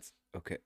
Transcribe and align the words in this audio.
Eins. 0.00 0.14
Okay. 0.32 0.58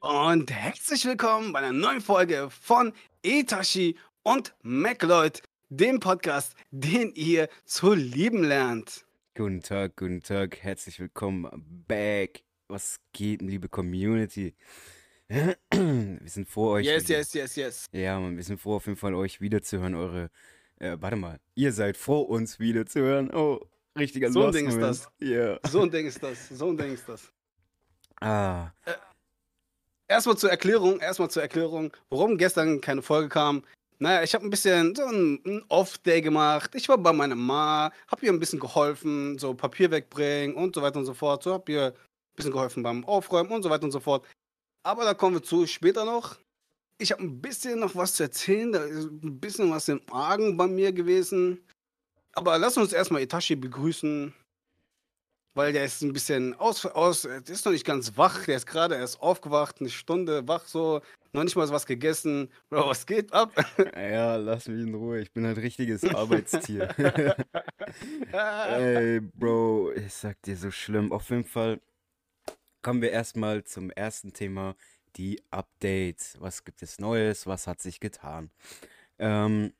Und 0.00 0.50
herzlich 0.50 1.04
willkommen 1.04 1.52
bei 1.52 1.60
einer 1.60 1.72
neuen 1.72 2.00
Folge 2.00 2.50
von 2.50 2.92
Etashi 3.22 3.96
und 4.24 4.52
MacLeod, 4.62 5.42
dem 5.68 6.00
Podcast, 6.00 6.56
den 6.72 7.12
ihr 7.14 7.48
zu 7.64 7.94
lieben 7.94 8.42
lernt. 8.42 9.06
Guten 9.36 9.62
Tag, 9.62 9.94
guten 9.94 10.22
Tag, 10.22 10.56
herzlich 10.60 10.98
willkommen 10.98 11.48
back. 11.86 12.42
Was 12.66 12.98
geht, 13.12 13.42
liebe 13.42 13.68
Community? 13.68 14.56
Wir 15.28 16.18
sind 16.24 16.48
froh, 16.48 16.70
euch. 16.72 16.86
Yes, 16.86 17.06
yes, 17.06 17.32
yes, 17.32 17.54
yes. 17.54 17.86
Ja, 17.92 18.18
man, 18.18 18.36
wir 18.36 18.42
sind 18.42 18.60
froh, 18.60 18.74
auf 18.74 18.86
jeden 18.86 18.98
Fall 18.98 19.14
euch 19.14 19.40
wiederzuhören. 19.40 19.94
Eure, 19.94 20.30
äh, 20.80 20.96
warte 20.98 21.16
mal, 21.16 21.38
ihr 21.54 21.72
seid 21.72 21.96
froh, 21.96 22.22
uns 22.22 22.58
wiederzuhören. 22.58 23.32
Oh, 23.32 23.60
richtiger 23.96 24.32
So 24.32 24.46
ein 24.46 24.52
Ding 24.52 24.66
ist 24.66 24.80
das. 24.80 25.08
Ja. 25.20 25.60
So 25.66 25.82
ein 25.82 25.90
Ding 25.90 26.06
ist 26.06 26.22
das. 26.22 26.48
So 26.48 26.70
ein 26.70 26.76
Ding 26.76 26.92
ist 26.92 27.08
das. 27.08 27.32
Ah, 28.20 28.70
Erstmal 30.08 30.36
zur 30.36 30.50
Erklärung, 30.50 31.00
erstmal 31.00 31.30
zur 31.30 31.42
Erklärung, 31.42 31.92
warum 32.10 32.36
gestern 32.36 32.80
keine 32.80 33.02
Folge 33.02 33.28
kam. 33.28 33.64
Naja, 33.98 34.22
ich 34.22 34.34
habe 34.34 34.44
ein 34.44 34.50
bisschen 34.50 34.94
so 34.94 35.04
ein, 35.04 35.40
ein 35.46 35.64
Off-Day 35.68 36.20
gemacht. 36.20 36.74
Ich 36.74 36.88
war 36.88 36.98
bei 36.98 37.12
meiner 37.12 37.36
Ma, 37.36 37.90
habe 38.08 38.26
ihr 38.26 38.32
ein 38.32 38.38
bisschen 38.40 38.60
geholfen, 38.60 39.38
so 39.38 39.54
Papier 39.54 39.90
wegbringen 39.90 40.56
und 40.56 40.74
so 40.74 40.82
weiter 40.82 40.98
und 40.98 41.06
so 41.06 41.14
fort. 41.14 41.42
So 41.42 41.54
habe 41.54 41.72
ihr 41.72 41.86
ein 41.86 42.36
bisschen 42.36 42.52
geholfen 42.52 42.82
beim 42.82 43.04
Aufräumen 43.06 43.50
und 43.50 43.62
so 43.62 43.70
weiter 43.70 43.84
und 43.84 43.92
so 43.92 44.00
fort. 44.00 44.26
Aber 44.82 45.04
da 45.04 45.14
kommen 45.14 45.36
wir 45.36 45.42
zu 45.42 45.66
später 45.66 46.04
noch. 46.04 46.36
Ich 46.98 47.12
habe 47.12 47.22
ein 47.22 47.40
bisschen 47.40 47.80
noch 47.80 47.94
was 47.94 48.14
zu 48.14 48.24
erzählen. 48.24 48.72
Da 48.72 48.84
ist 48.84 49.06
ein 49.06 49.40
bisschen 49.40 49.70
was 49.70 49.88
im 49.88 50.02
Argen 50.10 50.56
bei 50.56 50.66
mir 50.66 50.92
gewesen. 50.92 51.64
Aber 52.34 52.58
lass 52.58 52.76
uns 52.76 52.92
erstmal 52.92 53.22
Itachi 53.22 53.56
begrüßen. 53.56 54.34
Weil 55.54 55.72
der 55.72 55.84
ist 55.84 56.02
ein 56.02 56.12
bisschen 56.12 56.54
aus, 56.54 56.84
aus, 56.84 57.22
der 57.22 57.48
ist 57.48 57.64
noch 57.64 57.72
nicht 57.72 57.86
ganz 57.86 58.16
wach, 58.16 58.44
der 58.44 58.56
ist 58.56 58.66
gerade 58.66 58.96
erst 58.96 59.20
aufgewacht, 59.20 59.76
eine 59.80 59.88
Stunde 59.88 60.46
wach 60.48 60.66
so, 60.66 61.00
noch 61.32 61.44
nicht 61.44 61.54
mal 61.56 61.68
was 61.68 61.86
gegessen. 61.86 62.50
Bro, 62.70 62.88
was 62.88 63.06
geht 63.06 63.32
ab? 63.32 63.52
ja, 63.96 64.36
lass 64.36 64.68
mich 64.68 64.82
in 64.82 64.94
Ruhe. 64.94 65.20
Ich 65.20 65.32
bin 65.32 65.46
ein 65.46 65.54
richtiges 65.54 66.04
Arbeitstier. 66.04 66.88
Ey, 68.32 69.20
Bro, 69.20 69.92
ich 69.92 70.12
sag 70.12 70.40
dir 70.42 70.56
so 70.56 70.70
schlimm. 70.70 71.12
Auf 71.12 71.30
jeden 71.30 71.44
Fall 71.44 71.80
kommen 72.82 73.02
wir 73.02 73.10
erstmal 73.10 73.64
zum 73.64 73.90
ersten 73.90 74.32
Thema, 74.32 74.76
die 75.16 75.40
Updates. 75.50 76.36
Was 76.40 76.64
gibt 76.64 76.82
es 76.82 76.98
Neues? 76.98 77.46
Was 77.46 77.66
hat 77.66 77.80
sich 77.80 78.00
getan? 78.00 78.50
Ähm, 79.18 79.72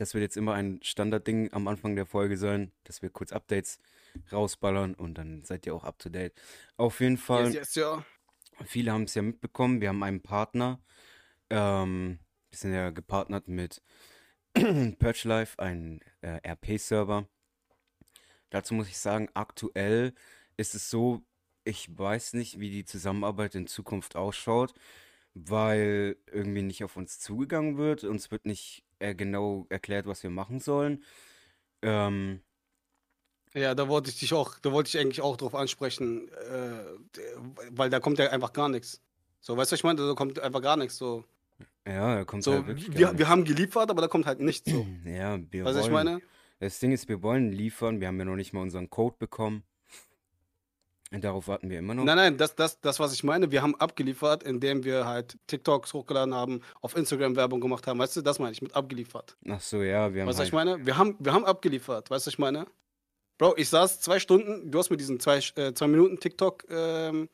das 0.00 0.14
wird 0.14 0.22
jetzt 0.22 0.38
immer 0.38 0.54
ein 0.54 0.80
Standardding 0.82 1.52
am 1.52 1.68
Anfang 1.68 1.94
der 1.94 2.06
Folge 2.06 2.38
sein, 2.38 2.72
dass 2.84 3.02
wir 3.02 3.10
kurz 3.10 3.32
Updates 3.32 3.78
rausballern 4.32 4.94
und 4.94 5.18
dann 5.18 5.44
seid 5.44 5.66
ihr 5.66 5.74
auch 5.74 5.84
up 5.84 5.98
to 5.98 6.08
date. 6.08 6.32
Auf 6.78 7.00
jeden 7.00 7.18
Fall. 7.18 7.44
yes, 7.48 7.54
yes, 7.54 7.74
ja. 7.74 8.06
Viele 8.64 8.92
haben 8.92 9.02
es 9.02 9.14
ja 9.14 9.20
mitbekommen. 9.20 9.82
Wir 9.82 9.90
haben 9.90 10.02
einen 10.02 10.22
Partner. 10.22 10.80
Ähm, 11.50 12.18
wir 12.48 12.58
sind 12.58 12.72
ja 12.72 12.88
gepartnert 12.88 13.46
mit 13.46 13.82
Perch 14.54 15.24
Life, 15.24 15.58
ein 15.58 16.00
äh, 16.22 16.40
RP-Server. 16.50 17.28
Dazu 18.48 18.72
muss 18.72 18.88
ich 18.88 18.96
sagen, 18.96 19.28
aktuell 19.34 20.14
ist 20.56 20.74
es 20.74 20.88
so, 20.88 21.20
ich 21.64 21.98
weiß 21.98 22.32
nicht, 22.32 22.58
wie 22.58 22.70
die 22.70 22.86
Zusammenarbeit 22.86 23.54
in 23.54 23.66
Zukunft 23.66 24.16
ausschaut, 24.16 24.72
weil 25.34 26.16
irgendwie 26.32 26.62
nicht 26.62 26.84
auf 26.84 26.96
uns 26.96 27.20
zugegangen 27.20 27.76
wird. 27.76 28.04
Uns 28.04 28.30
wird 28.30 28.46
nicht 28.46 28.82
äh, 29.00 29.14
genau 29.14 29.66
erklärt, 29.68 30.06
was 30.06 30.22
wir 30.22 30.30
machen 30.30 30.60
sollen. 30.60 31.02
Ähm, 31.82 32.40
Ja, 33.54 33.74
da 33.74 33.88
wollte 33.88 34.10
ich 34.10 34.18
dich 34.20 34.32
auch, 34.32 34.58
da 34.60 34.70
wollte 34.70 34.88
ich 34.88 34.98
eigentlich 34.98 35.20
auch 35.20 35.36
drauf 35.36 35.54
ansprechen, 35.56 36.28
äh, 36.28 36.84
weil 37.70 37.90
da 37.90 37.98
kommt 37.98 38.18
ja 38.18 38.30
einfach 38.30 38.52
gar 38.52 38.68
nichts. 38.68 39.00
So, 39.40 39.56
weißt 39.56 39.72
du, 39.72 39.74
was 39.74 39.80
ich 39.80 39.84
meine? 39.84 40.06
Da 40.06 40.14
kommt 40.14 40.38
einfach 40.38 40.62
gar 40.62 40.76
nichts. 40.76 40.96
So, 40.96 41.24
ja, 41.86 42.16
da 42.16 42.24
kommt 42.24 42.44
so 42.44 42.52
halt 42.52 42.66
wirklich 42.66 42.96
wir, 42.96 43.18
wir 43.18 43.28
haben 43.28 43.44
geliefert, 43.44 43.90
aber 43.90 44.02
da 44.02 44.08
kommt 44.08 44.26
halt 44.26 44.40
nichts. 44.40 44.70
So. 44.70 44.86
Ja, 45.04 45.38
wir 45.50 45.64
Weißt 45.64 45.78
was 45.78 45.86
ich 45.86 45.92
wollen. 45.92 46.04
meine? 46.06 46.22
Das 46.60 46.78
Ding 46.78 46.92
ist, 46.92 47.08
wir 47.08 47.22
wollen 47.22 47.52
liefern. 47.52 48.00
Wir 48.00 48.08
haben 48.08 48.18
ja 48.18 48.26
noch 48.26 48.36
nicht 48.36 48.52
mal 48.52 48.60
unseren 48.60 48.90
Code 48.90 49.16
bekommen. 49.18 49.64
Und 51.12 51.24
darauf 51.24 51.48
warten 51.48 51.68
wir 51.70 51.80
immer 51.80 51.94
noch. 51.94 52.04
Nein, 52.04 52.16
nein, 52.16 52.36
das, 52.36 52.54
das, 52.54 52.80
das, 52.80 53.00
was 53.00 53.12
ich 53.12 53.24
meine, 53.24 53.50
wir 53.50 53.62
haben 53.62 53.74
abgeliefert, 53.80 54.44
indem 54.44 54.84
wir 54.84 55.06
halt 55.06 55.36
TikToks 55.48 55.92
hochgeladen 55.92 56.34
haben, 56.34 56.60
auf 56.82 56.96
Instagram 56.96 57.34
Werbung 57.34 57.60
gemacht 57.60 57.86
haben. 57.88 57.98
Weißt 57.98 58.16
du, 58.16 58.22
das 58.22 58.38
meine 58.38 58.52
ich 58.52 58.62
mit 58.62 58.74
abgeliefert. 58.76 59.36
Ach 59.48 59.60
so, 59.60 59.82
ja, 59.82 60.14
wir 60.14 60.22
haben 60.22 60.28
Weißt 60.28 60.38
du, 60.38 60.42
was 60.42 60.48
ich 60.48 60.54
halt. 60.54 60.66
meine? 60.66 60.86
Wir 60.86 60.96
haben, 60.96 61.16
wir 61.18 61.32
haben 61.32 61.44
abgeliefert. 61.44 62.10
Weißt 62.10 62.26
du, 62.26 62.28
was 62.28 62.34
ich 62.34 62.38
meine? 62.38 62.66
Bro, 63.38 63.54
ich 63.56 63.68
saß 63.68 64.00
zwei 64.00 64.20
Stunden, 64.20 64.70
du 64.70 64.78
hast 64.78 64.90
mir 64.90 64.96
diesen 64.98 65.18
zwei, 65.18 65.38
äh, 65.56 65.72
zwei 65.74 65.88
Minuten 65.88 66.20
TikTok 66.20 66.64
ähm, 66.70 67.28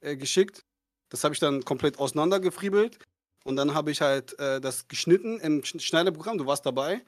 äh, 0.00 0.16
geschickt. 0.16 0.64
Das 1.10 1.22
habe 1.24 1.34
ich 1.34 1.40
dann 1.40 1.64
komplett 1.64 1.98
auseinandergefriebelt. 1.98 2.98
Und 3.44 3.56
dann 3.56 3.74
habe 3.74 3.90
ich 3.90 4.00
halt 4.00 4.38
äh, 4.38 4.60
das 4.60 4.88
geschnitten 4.88 5.38
im 5.40 5.60
Sch- 5.62 5.80
Schneideprogramm. 5.80 6.38
Du 6.38 6.46
warst 6.46 6.64
dabei. 6.64 7.02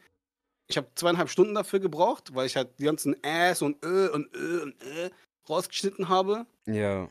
Ich 0.67 0.77
habe 0.77 0.89
zweieinhalb 0.97 1.31
Stunden 1.31 1.55
dafür 1.55 1.79
gebraucht, 1.79 2.35
weil 2.35 2.47
ich 2.47 2.57
halt 2.57 2.79
die 2.79 2.85
ganzen 2.85 3.17
Äs 3.23 3.63
und 3.63 3.83
Ö 3.85 4.11
und 4.11 4.35
Ö 4.35 4.63
und 4.65 4.75
Ö 4.83 5.09
rausgeschnitten 5.49 6.09
habe. 6.09 6.47
Ja. 6.67 7.09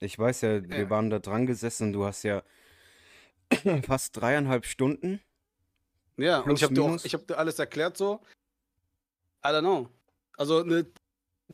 Ich 0.00 0.18
weiß 0.18 0.40
ja, 0.42 0.68
wir 0.68 0.78
Ja. 0.78 0.90
waren 0.90 1.10
da 1.10 1.18
dran 1.18 1.46
gesessen 1.46 1.92
du 1.92 2.04
hast 2.04 2.22
ja 2.24 2.42
fast 3.86 4.16
dreieinhalb 4.16 4.66
Stunden. 4.66 5.20
Ja, 6.16 6.40
und 6.40 6.52
ich 6.52 6.62
habe 6.62 6.74
dir 6.74 6.82
auch, 6.82 6.86
minus? 6.88 7.04
ich 7.04 7.14
habe 7.14 7.24
dir 7.24 7.38
alles 7.38 7.58
erklärt 7.58 7.96
so. 7.96 8.20
I 9.44 9.48
don't 9.48 9.60
know. 9.60 9.88
Also, 10.36 10.62
ne, 10.62 10.86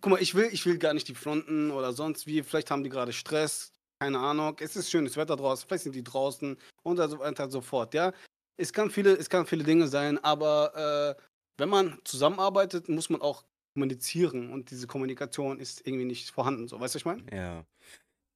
guck 0.01 0.11
mal, 0.13 0.21
ich 0.23 0.35
will, 0.35 0.49
ich 0.53 0.65
will 0.67 0.79
gar 0.79 0.95
nicht 0.95 1.09
die 1.09 1.15
Fronten 1.15 1.71
oder 1.71 1.93
sonst 1.93 2.27
wie. 2.27 2.43
Vielleicht 2.43 2.71
haben 2.71 2.85
die 2.85 2.91
gerade 2.91 3.13
Stress. 3.13 3.73
Keine 4.01 4.19
Ahnung. 4.19 4.57
Es 4.61 4.77
ist 4.77 4.91
schönes 4.91 5.17
Wetter 5.17 5.37
draußen. 5.37 5.67
Vielleicht 5.67 5.85
sind 5.85 5.95
die 5.95 6.05
draußen 6.05 6.57
und 6.85 6.97
so 6.97 7.19
weiter 7.19 7.45
und 7.45 7.51
so 7.51 7.61
fort. 7.61 7.95
Ja, 7.95 8.13
es 8.57 8.73
kann 8.73 8.91
viele, 8.91 9.17
es 9.17 9.29
kann 9.29 9.47
viele 9.47 9.65
Dinge 9.65 9.89
sein, 9.89 10.23
aber 10.23 11.17
äh, 11.19 11.23
wenn 11.57 11.69
man 11.69 11.99
zusammenarbeitet, 12.05 12.89
muss 12.89 13.11
man 13.11 13.21
auch 13.21 13.45
kommunizieren 13.79 14.51
und 14.51 14.73
diese 14.73 14.89
Kommunikation 14.89 15.61
ist 15.61 15.87
irgendwie 15.87 16.05
nicht 16.05 16.31
vorhanden. 16.31 16.67
So, 16.67 16.81
weißt 16.81 16.95
du, 16.95 16.99
ich 16.99 17.05
meine? 17.05 17.23
Ja. 17.33 17.65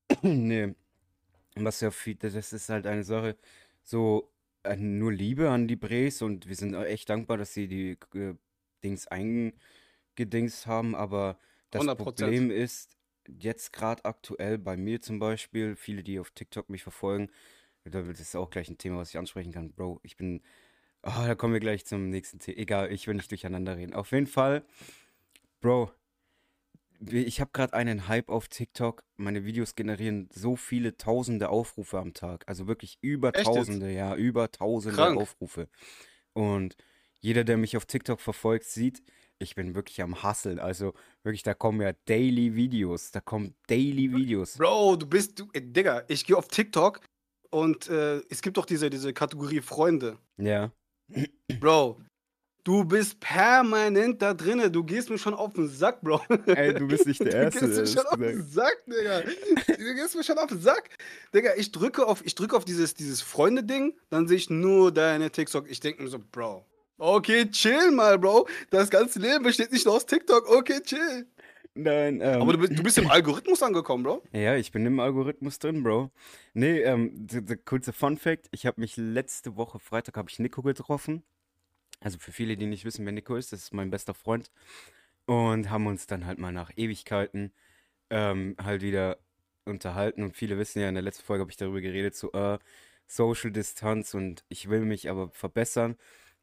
Nee. 0.22 0.74
Was 1.56 1.80
ja 1.80 1.90
viel, 1.90 2.14
das 2.14 2.52
ist 2.52 2.68
halt 2.70 2.86
eine 2.86 3.04
Sache, 3.04 3.36
so 3.82 4.32
äh, 4.62 4.76
nur 4.76 5.12
Liebe 5.12 5.50
an 5.50 5.68
die 5.68 5.76
Brees 5.76 6.22
und 6.22 6.48
wir 6.48 6.56
sind 6.56 6.74
echt 6.74 7.10
dankbar, 7.10 7.36
dass 7.36 7.52
sie 7.52 7.68
die 7.68 7.98
äh, 8.14 8.34
Dings 8.82 9.06
eingedingst 9.08 10.66
haben, 10.66 10.94
aber 10.94 11.38
das 11.70 11.82
100%. 11.82 11.94
Problem 11.96 12.50
ist, 12.50 12.96
jetzt 13.28 13.72
gerade 13.72 14.04
aktuell 14.06 14.56
bei 14.56 14.76
mir 14.78 15.02
zum 15.02 15.18
Beispiel, 15.18 15.76
viele, 15.76 16.02
die 16.02 16.20
auf 16.20 16.30
TikTok 16.30 16.70
mich 16.70 16.82
verfolgen, 16.82 17.28
da 17.84 18.06
wird 18.06 18.18
es 18.18 18.34
auch 18.34 18.48
gleich 18.48 18.70
ein 18.70 18.78
Thema, 18.78 18.98
was 18.98 19.10
ich 19.10 19.18
ansprechen 19.18 19.52
kann. 19.52 19.72
Bro, 19.72 20.00
ich 20.04 20.16
bin, 20.16 20.40
ah, 21.02 21.26
da 21.26 21.34
kommen 21.34 21.52
wir 21.52 21.60
gleich 21.60 21.84
zum 21.84 22.08
nächsten 22.08 22.38
Thema. 22.38 22.58
Egal, 22.58 22.92
ich 22.92 23.06
will 23.06 23.14
nicht 23.14 23.30
durcheinander 23.30 23.76
reden. 23.76 23.92
Auf 23.92 24.12
jeden 24.12 24.26
Fall, 24.26 24.64
Bro, 25.62 25.92
ich 27.06 27.40
habe 27.40 27.50
gerade 27.52 27.72
einen 27.74 28.08
Hype 28.08 28.28
auf 28.28 28.48
TikTok. 28.48 29.04
Meine 29.16 29.44
Videos 29.44 29.76
generieren 29.76 30.28
so 30.32 30.56
viele 30.56 30.96
tausende 30.96 31.50
Aufrufe 31.50 31.98
am 32.00 32.14
Tag. 32.14 32.42
Also 32.48 32.66
wirklich 32.66 32.98
über 33.00 33.28
Echt 33.28 33.46
jetzt? 33.46 33.56
tausende, 33.56 33.92
ja, 33.92 34.16
über 34.16 34.50
tausende 34.50 34.96
Krank. 34.96 35.20
Aufrufe. 35.20 35.68
Und 36.32 36.76
jeder, 37.20 37.44
der 37.44 37.58
mich 37.58 37.76
auf 37.76 37.86
TikTok 37.86 38.20
verfolgt, 38.20 38.64
sieht, 38.64 39.04
ich 39.38 39.54
bin 39.54 39.76
wirklich 39.76 40.02
am 40.02 40.24
Hasseln. 40.24 40.58
Also 40.58 40.94
wirklich, 41.22 41.44
da 41.44 41.54
kommen 41.54 41.80
ja 41.80 41.92
Daily 42.06 42.56
Videos. 42.56 43.12
Da 43.12 43.20
kommen 43.20 43.54
Daily 43.68 44.12
Videos. 44.12 44.58
Bro, 44.58 44.96
du 44.96 45.06
bist, 45.06 45.38
du, 45.38 45.48
ey, 45.52 45.60
Digga, 45.60 46.02
ich 46.08 46.26
gehe 46.26 46.36
auf 46.36 46.48
TikTok 46.48 47.00
und 47.50 47.88
äh, 47.88 48.18
es 48.30 48.42
gibt 48.42 48.56
doch 48.56 48.66
diese, 48.66 48.90
diese 48.90 49.12
Kategorie 49.12 49.60
Freunde. 49.60 50.18
Ja. 50.38 50.72
Bro, 51.60 52.00
du 52.64 52.84
bist 52.84 53.20
permanent 53.20 54.22
da 54.22 54.34
drinne. 54.34 54.70
Du 54.70 54.84
gehst 54.84 55.10
mir 55.10 55.18
schon 55.18 55.34
auf 55.34 55.52
den 55.52 55.68
Sack, 55.68 56.00
Bro. 56.02 56.20
Ey, 56.46 56.74
du 56.74 56.86
bist 56.86 57.06
nicht 57.06 57.20
der 57.20 57.30
Du 57.50 57.58
Erste, 57.58 57.60
gehst 57.66 57.78
mir 57.78 57.86
schon 57.86 58.06
auf 58.06 58.18
den 58.18 58.46
Sack, 58.48 58.76
Digga. 58.86 59.20
Du 59.66 59.94
gehst 59.94 60.16
mir 60.16 60.24
schon 60.24 60.38
auf 60.38 60.46
den 60.46 60.60
Sack. 60.60 60.90
Digga, 61.34 61.50
ich 61.56 61.72
drücke 61.72 62.06
auf, 62.06 62.24
ich 62.24 62.34
drücke 62.34 62.56
auf 62.56 62.64
dieses, 62.64 62.94
dieses 62.94 63.20
Freunde-Ding, 63.20 63.94
dann 64.10 64.28
sehe 64.28 64.36
ich 64.36 64.50
nur 64.50 64.92
deine 64.92 65.30
TikTok. 65.30 65.70
Ich 65.70 65.80
denke 65.80 66.02
mir 66.02 66.08
so, 66.08 66.18
Bro. 66.18 66.64
Okay, 66.98 67.50
chill 67.50 67.90
mal, 67.90 68.18
Bro. 68.18 68.48
Das 68.70 68.90
ganze 68.90 69.18
Leben 69.18 69.42
besteht 69.42 69.72
nicht 69.72 69.84
nur 69.86 69.96
aus 69.96 70.06
TikTok. 70.06 70.48
Okay, 70.48 70.80
chill. 70.82 71.26
Nein, 71.74 72.20
ähm, 72.20 72.42
Aber 72.42 72.52
du 72.52 72.58
bist, 72.58 72.78
du 72.78 72.82
bist 72.82 72.98
im 72.98 73.10
Algorithmus 73.10 73.62
angekommen, 73.62 74.04
Bro. 74.04 74.22
Ja, 74.32 74.56
ich 74.56 74.72
bin 74.72 74.84
im 74.84 75.00
Algorithmus 75.00 75.58
drin, 75.58 75.82
Bro. 75.82 76.10
Nee, 76.52 76.80
ähm, 76.82 77.26
kurze 77.64 77.92
Fun 77.94 78.18
Fact, 78.18 78.48
ich 78.52 78.66
habe 78.66 78.80
mich 78.80 78.96
letzte 78.98 79.56
Woche 79.56 79.78
Freitag 79.78 80.16
habe 80.18 80.28
ich 80.28 80.38
Nico 80.38 80.60
getroffen. 80.62 81.22
Also 82.02 82.18
für 82.18 82.32
viele, 82.32 82.56
die 82.56 82.66
nicht 82.66 82.84
wissen, 82.84 83.04
wer 83.04 83.12
Nico 83.12 83.36
ist, 83.36 83.52
das 83.52 83.64
ist 83.64 83.74
mein 83.74 83.90
bester 83.90 84.14
Freund. 84.14 84.50
Und 85.26 85.70
haben 85.70 85.86
uns 85.86 86.06
dann 86.06 86.26
halt 86.26 86.38
mal 86.38 86.52
nach 86.52 86.70
Ewigkeiten 86.76 87.52
ähm, 88.10 88.56
halt 88.62 88.82
wieder 88.82 89.18
unterhalten. 89.66 90.22
Und 90.24 90.36
viele 90.36 90.58
wissen 90.58 90.80
ja, 90.80 90.88
in 90.88 90.94
der 90.94 91.02
letzten 91.04 91.24
Folge 91.24 91.42
habe 91.42 91.50
ich 91.52 91.56
darüber 91.56 91.80
geredet, 91.80 92.14
so 92.16 92.32
äh, 92.32 92.58
Social 93.06 93.52
Distanz 93.52 94.14
und 94.14 94.44
ich 94.48 94.68
will 94.70 94.82
mich 94.84 95.10
aber 95.10 95.30
verbessern. 95.30 95.96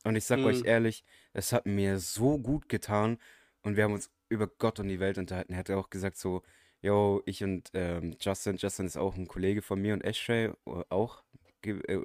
Und 0.06 0.16
ich 0.16 0.26
sag 0.26 0.46
euch 0.46 0.62
Mhm. 0.62 0.66
ehrlich, 0.66 1.04
es 1.34 1.52
hat 1.54 1.66
mir 1.66 2.00
so 2.00 2.40
gut 2.40 2.70
getan 2.70 3.18
und 3.64 3.76
wir 3.78 3.84
haben 3.86 3.94
uns 3.94 4.12
über 4.30 4.48
Gott 4.48 4.80
und 4.80 4.88
die 4.88 5.00
Welt 5.00 5.18
unterhalten. 5.18 5.54
Er 5.54 5.60
hat 5.60 5.72
auch 5.72 5.90
gesagt 5.90 6.18
so, 6.18 6.44
yo, 6.82 7.22
ich 7.26 7.44
und 7.44 7.70
ähm, 7.74 8.16
Justin, 8.22 8.58
Justin 8.58 8.86
ist 8.86 8.98
auch 8.98 9.16
ein 9.16 9.28
Kollege 9.28 9.62
von 9.62 9.82
mir 9.82 9.94
und 9.94 10.04
Ashtray 10.04 10.48
äh, 10.48 10.84
auch 10.90 11.24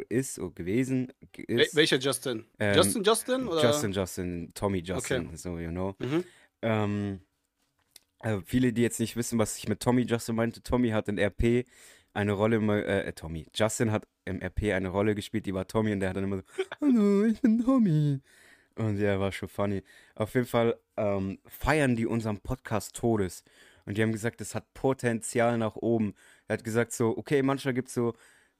ist 0.09 0.39
oder 0.39 0.53
gewesen. 0.55 1.12
Ist. 1.37 1.75
welcher 1.75 1.99
Justin? 1.99 2.45
Ähm, 2.59 2.77
Justin 2.77 3.03
Justin 3.03 3.49
oder? 3.49 3.62
Justin, 3.62 3.93
Justin, 3.93 4.53
Tommy 4.55 4.79
Okay. 4.79 4.93
Justin, 4.95 5.37
so, 5.37 5.59
you 5.59 5.71
know. 5.71 5.95
Mhm. 5.99 6.25
Ähm, 6.62 7.21
äh, 8.21 8.39
viele, 8.45 8.73
die 8.73 8.83
jetzt 8.83 9.01
nicht 9.01 9.17
wissen, 9.17 9.39
was 9.39 9.56
ich 9.59 9.69
mit 9.69 9.81
Tommy 9.81 10.03
Justin 10.03 10.37
meinte, 10.37 10.62
Tommy 10.62 10.91
hat 10.91 11.09
in 11.09 11.19
RP 11.19 11.67
eine 12.15 12.33
Rolle, 12.33 12.56
im, 12.56 12.69
äh, 12.71 13.01
äh, 13.01 13.12
Tommy, 13.12 13.47
Justin 13.55 13.93
hat 13.93 14.06
im 14.25 14.41
RP 14.41 14.73
eine 14.73 14.89
Rolle 14.89 15.15
gespielt, 15.15 15.47
die 15.47 15.55
war 15.55 15.67
Tommy 15.67 15.93
und 15.93 16.01
der 16.01 16.11
hat 16.11 16.17
dann 16.17 16.25
immer 16.25 16.37
so, 16.39 16.43
hallo, 16.81 17.25
ich 17.25 17.41
bin 17.41 17.62
Tommy. 17.65 18.21
Und 18.77 18.99
ja, 18.99 19.21
war 19.21 19.31
schon 19.31 19.49
funny. 19.49 19.83
Auf 20.15 20.35
jeden 20.35 20.47
Fall 20.47 20.77
ähm, 20.97 21.39
feiern 21.47 21.95
die 21.95 22.06
unseren 22.06 22.41
Podcast 22.41 22.97
Todes. 22.97 23.45
Und 23.85 23.99
die 23.99 24.03
haben 24.03 24.12
gesagt, 24.12 24.41
das 24.41 24.55
hat 24.55 24.73
Potenzial 24.75 25.59
nach 25.59 25.77
oben. 25.77 26.15
Er 26.49 26.55
hat 26.55 26.65
gesagt 26.65 26.93
so, 26.93 27.17
okay, 27.17 27.43
manchmal 27.43 27.75
gibt 27.75 27.89
es 27.89 27.95
so, 27.95 28.15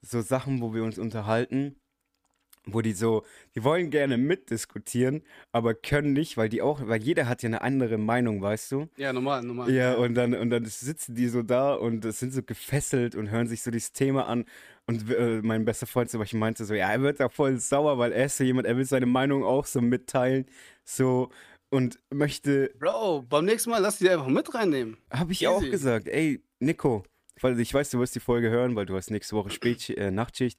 so 0.05 0.21
Sachen, 0.21 0.61
wo 0.61 0.75
wir 0.75 0.85
uns 0.85 0.99
unterhalten, 0.99 1.77
wo 2.67 2.81
die 2.81 2.93
so, 2.93 3.25
die 3.55 3.63
wollen 3.63 3.91
gerne 3.91 4.17
mitdiskutieren, 4.17 5.23
aber 5.53 5.75
können 5.75 6.13
nicht, 6.15 6.37
weil 6.37 6.49
die 6.49 6.63
auch, 6.63 6.87
weil 6.87 7.03
jeder 7.03 7.29
hat 7.29 7.43
ja 7.43 7.49
eine 7.49 7.61
andere 7.61 7.99
Meinung, 7.99 8.41
weißt 8.41 8.73
du? 8.73 8.89
Ja, 8.97 9.13
normal, 9.13 9.43
normal. 9.43 9.71
Ja, 9.71 9.95
und 9.95 10.15
dann, 10.15 10.35
und 10.35 10.51
dann 10.51 10.65
sitzen 10.65 11.15
die 11.15 11.29
so 11.29 11.43
da 11.43 11.75
und 11.75 12.11
sind 12.13 12.33
so 12.33 12.43
gefesselt 12.43 13.15
und 13.15 13.31
hören 13.31 13.49
sich 13.49 13.63
so 13.63 13.71
dieses 13.71 13.93
Thema 13.93 14.27
an. 14.29 14.47
Und 14.87 15.11
äh, 15.11 15.41
mein 15.43 15.65
bester 15.65 15.87
Freund 15.87 16.11
zum 16.11 16.21
Beispiel 16.21 16.39
meinte 16.39 16.65
so, 16.65 16.75
ja, 16.75 16.91
er 16.91 17.03
wird 17.03 17.21
da 17.21 17.29
voll 17.29 17.59
sauer, 17.59 17.99
weil 17.99 18.13
er 18.13 18.27
ist 18.27 18.37
so 18.39 18.45
jemand, 18.45 18.67
er 18.67 18.77
will 18.77 18.85
seine 18.85 19.07
Meinung 19.07 19.45
auch 19.45 19.67
so 19.67 19.81
mitteilen. 19.81 20.47
So, 20.85 21.31
und 21.71 21.99
möchte, 22.11 22.71
Bro, 22.79 23.23
beim 23.29 23.47
nächsten 23.47 23.71
Mal 23.71 23.79
lass 23.79 23.99
die 23.99 24.09
einfach 24.09 24.29
mit 24.29 24.55
reinnehmen. 24.55 24.97
habe 25.11 25.33
ich 25.33 25.49
auch 25.49 25.61
Easy. 25.61 25.71
gesagt, 25.71 26.09
ey, 26.09 26.43
Nico, 26.61 27.05
weil 27.41 27.59
ich 27.61 27.73
weiß, 27.75 27.91
du 27.91 27.99
wirst 27.99 28.15
die 28.15 28.21
Folge 28.21 28.51
hören, 28.51 28.77
weil 28.77 28.87
du 28.87 28.97
hast 28.97 29.11
nächste 29.11 29.37
Woche 29.37 29.51
Spät 29.51 29.89
äh, 29.91 30.11
Nachtschicht. 30.11 30.59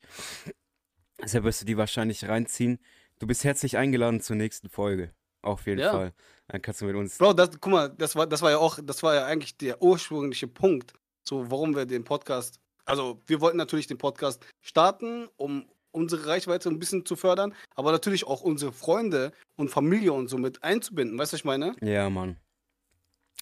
Deshalb 1.21 1.43
wirst 1.43 1.61
du 1.61 1.65
die 1.65 1.77
wahrscheinlich 1.77 2.27
reinziehen. 2.27 2.79
Du 3.19 3.27
bist 3.27 3.43
herzlich 3.43 3.77
eingeladen 3.77 4.21
zur 4.21 4.35
nächsten 4.35 4.69
Folge. 4.69 5.13
Auf 5.41 5.65
jeden 5.67 5.79
Ja. 5.79 5.91
Fall. 5.91 6.13
Dann 6.47 6.61
kannst 6.61 6.81
du 6.81 6.85
mit 6.85 6.95
uns. 6.95 7.17
Bro, 7.17 7.33
das, 7.33 7.49
guck 7.59 7.71
mal, 7.71 7.89
das 7.89 8.15
war, 8.15 8.27
das 8.27 8.41
war 8.41 8.51
ja 8.51 8.57
auch, 8.57 8.79
das 8.83 9.01
war 9.03 9.15
ja 9.15 9.25
eigentlich 9.25 9.57
der 9.57 9.81
ursprüngliche 9.81 10.47
Punkt, 10.47 10.93
so 11.23 11.49
warum 11.49 11.75
wir 11.75 11.85
den 11.85 12.03
Podcast, 12.03 12.59
also 12.85 13.21
wir 13.27 13.41
wollten 13.41 13.57
natürlich 13.57 13.87
den 13.87 13.97
Podcast 13.97 14.45
starten, 14.61 15.27
um 15.37 15.65
unsere 15.91 16.27
Reichweite 16.27 16.69
ein 16.69 16.77
bisschen 16.77 17.05
zu 17.05 17.15
fördern, 17.15 17.55
aber 17.75 17.91
natürlich 17.91 18.27
auch 18.27 18.41
unsere 18.41 18.73
Freunde 18.73 19.31
und 19.55 19.69
Familie 19.69 20.11
und 20.13 20.27
so 20.27 20.37
mit 20.37 20.61
einzubinden. 20.63 21.17
Weißt 21.17 21.31
du, 21.31 21.35
was 21.35 21.39
ich 21.39 21.45
meine? 21.45 21.75
Ja, 21.81 22.09
Mann. 22.09 22.37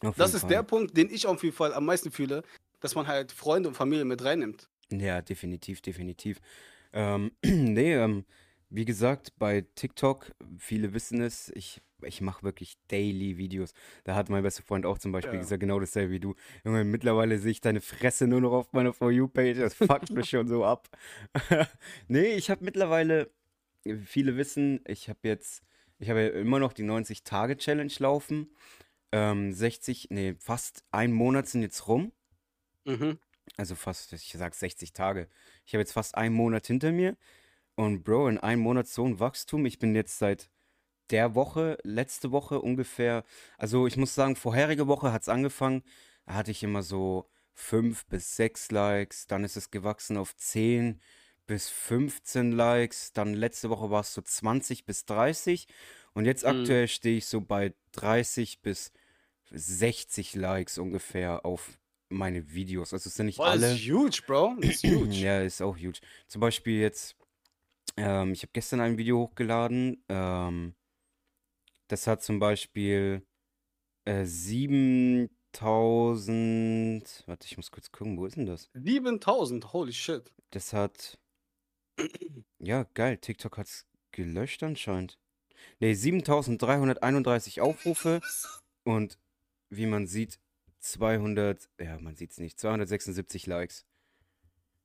Auf 0.01 0.15
Das 0.15 0.33
ist 0.33 0.41
Fall. 0.41 0.49
der 0.49 0.63
Punkt, 0.63 0.95
den 0.95 1.09
ich 1.09 1.25
auf 1.25 1.43
jeden 1.43 1.55
Fall 1.55 1.73
am 1.73 1.85
meisten 1.85 2.11
fühle, 2.11 2.43
dass 2.83 2.95
man 2.95 3.07
halt 3.07 3.31
Freunde 3.31 3.69
und 3.69 3.75
Familie 3.75 4.03
mit 4.03 4.23
reinnimmt. 4.23 4.69
Ja, 4.91 5.21
definitiv, 5.21 5.81
definitiv. 5.81 6.41
Ähm, 6.91 7.31
nee, 7.45 7.95
ähm, 7.95 8.25
wie 8.69 8.83
gesagt, 8.83 9.33
bei 9.39 9.65
TikTok, 9.75 10.33
viele 10.57 10.93
wissen 10.93 11.21
es, 11.21 11.49
ich, 11.55 11.81
ich 12.01 12.19
mache 12.19 12.43
wirklich 12.43 12.75
daily 12.89 13.37
Videos. 13.37 13.71
Da 14.03 14.15
hat 14.15 14.29
mein 14.29 14.43
bester 14.43 14.63
Freund 14.63 14.85
auch 14.85 14.97
zum 14.97 15.13
Beispiel 15.13 15.35
Ja. 15.35 15.39
gesagt, 15.39 15.61
genau 15.61 15.79
dasselbe 15.79 16.11
wie 16.11 16.19
du. 16.19 16.35
Junge, 16.65 16.83
mittlerweile 16.83 17.39
sehe 17.39 17.51
ich 17.51 17.61
deine 17.61 17.79
Fresse 17.79 18.27
nur 18.27 18.41
noch 18.41 18.51
auf 18.51 18.73
meiner 18.73 18.91
For 18.91 19.11
You-Page. 19.11 19.59
Das 19.59 19.75
fuckt 19.75 20.09
mich 20.09 20.29
schon 20.29 20.47
so 20.49 20.65
ab. 20.65 20.89
nee, 22.09 22.33
ich 22.35 22.49
habe 22.49 22.65
mittlerweile, 22.65 23.31
viele 24.05 24.35
wissen, 24.35 24.81
ich 24.87 25.07
habe 25.07 25.19
jetzt, 25.23 25.63
ich 25.99 26.09
habe 26.09 26.21
ja 26.21 26.27
immer 26.31 26.59
noch 26.59 26.73
die 26.73 26.83
90-Tage-Challenge 26.83 27.93
laufen. 27.99 28.49
Ähm, 29.13 29.53
60, 29.53 30.07
nee, 30.09 30.35
fast 30.37 30.83
ein 30.91 31.13
Monat 31.13 31.47
sind 31.47 31.61
jetzt 31.61 31.87
rum. 31.87 32.11
Mhm. 32.85 33.19
Also 33.57 33.75
fast, 33.75 34.13
ich 34.13 34.33
sag 34.37 34.55
60 34.55 34.93
Tage. 34.93 35.27
Ich 35.65 35.73
habe 35.73 35.81
jetzt 35.81 35.93
fast 35.93 36.15
einen 36.15 36.35
Monat 36.35 36.67
hinter 36.67 36.91
mir. 36.91 37.17
Und 37.75 38.03
Bro, 38.03 38.29
in 38.29 38.37
einem 38.39 38.61
Monat 38.61 38.87
so 38.87 39.05
ein 39.05 39.19
Wachstum. 39.19 39.65
Ich 39.65 39.79
bin 39.79 39.95
jetzt 39.95 40.17
seit 40.19 40.49
der 41.11 41.35
Woche, 41.35 41.77
letzte 41.83 42.31
Woche 42.31 42.61
ungefähr, 42.61 43.23
also 43.57 43.87
ich 43.87 43.97
muss 43.97 44.15
sagen, 44.15 44.35
vorherige 44.35 44.87
Woche 44.87 45.11
hat 45.13 45.23
es 45.23 45.29
angefangen. 45.29 45.83
Da 46.25 46.35
hatte 46.35 46.51
ich 46.51 46.63
immer 46.63 46.83
so 46.83 47.29
5 47.53 48.05
bis 48.07 48.35
6 48.37 48.71
Likes. 48.71 49.27
Dann 49.27 49.43
ist 49.43 49.57
es 49.57 49.71
gewachsen 49.71 50.17
auf 50.17 50.35
10 50.37 51.01
bis 51.47 51.69
15 51.69 52.51
Likes. 52.53 53.13
Dann 53.13 53.33
letzte 53.33 53.69
Woche 53.69 53.89
war 53.91 54.01
es 54.01 54.13
so 54.13 54.21
20 54.21 54.85
bis 54.85 55.05
30. 55.05 55.67
Und 56.13 56.25
jetzt 56.25 56.45
Mhm. 56.45 56.49
aktuell 56.51 56.87
stehe 56.87 57.17
ich 57.17 57.25
so 57.27 57.41
bei 57.41 57.73
30 57.91 58.61
bis 58.61 58.91
60 59.51 60.35
Likes 60.35 60.77
ungefähr 60.77 61.45
auf 61.45 61.77
meine 62.13 62.53
Videos. 62.53 62.93
Also 62.93 63.09
es 63.09 63.15
sind 63.15 63.25
nicht 63.27 63.37
Boah, 63.37 63.53
das 63.53 63.63
alle. 63.63 63.73
ist 63.73 63.89
huge, 63.89 64.21
Bro. 64.25 64.55
Das 64.61 64.75
ist 64.75 64.83
huge. 64.93 65.15
Ja, 65.15 65.41
ist 65.41 65.61
auch 65.61 65.77
huge. 65.77 65.99
Zum 66.27 66.41
Beispiel 66.41 66.79
jetzt, 66.79 67.15
ähm, 67.97 68.33
ich 68.33 68.43
habe 68.43 68.51
gestern 68.53 68.79
ein 68.79 68.97
Video 68.97 69.19
hochgeladen. 69.19 70.03
Ähm, 70.09 70.75
das 71.87 72.07
hat 72.07 72.23
zum 72.23 72.39
Beispiel 72.39 73.25
äh, 74.05 74.25
7000. 74.25 77.23
Warte, 77.27 77.45
ich 77.45 77.57
muss 77.57 77.71
kurz 77.71 77.91
gucken, 77.91 78.17
wo 78.17 78.25
ist 78.25 78.37
denn 78.37 78.45
das? 78.45 78.69
7000, 78.73 79.73
holy 79.73 79.93
shit. 79.93 80.31
Das 80.51 80.73
hat. 80.73 81.19
Ja, 82.65 82.83
geil. 82.93 83.17
TikTok 83.17 83.57
hat 83.57 83.67
es 83.67 83.85
gelöscht 84.13 84.63
anscheinend. 84.63 85.19
Ne, 85.81 85.95
7331 85.95 87.59
Aufrufe 87.59 88.21
und 88.85 89.19
wie 89.69 89.85
man 89.85 90.07
sieht, 90.07 90.39
200. 90.83 91.69
Ja, 91.79 91.97
man 91.99 92.15
sieht 92.15 92.31
es 92.31 92.39
nicht. 92.39 92.59
276 92.59 93.45
Likes. 93.47 93.85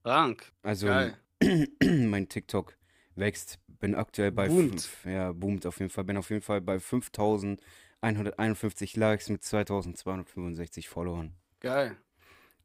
Rank. 0.04 0.52
Also 0.62 0.86
Geil. 0.86 1.16
mein 1.82 2.28
TikTok 2.28 2.76
wächst. 3.14 3.58
Bin 3.80 3.94
aktuell 3.94 4.32
bei 4.32 4.48
Boomt. 4.48 4.82
fünf, 4.82 5.04
ja, 5.04 5.30
boomt 5.32 5.64
auf 5.66 5.78
jeden 5.78 5.90
Fall. 5.90 6.02
Bin 6.04 6.16
auf 6.16 6.30
jeden 6.30 6.42
Fall 6.42 6.60
bei 6.60 6.80
5151 6.80 8.96
Likes 8.96 9.28
mit 9.28 9.44
2265 9.44 10.88
Followern. 10.88 11.34
Geil. 11.60 11.96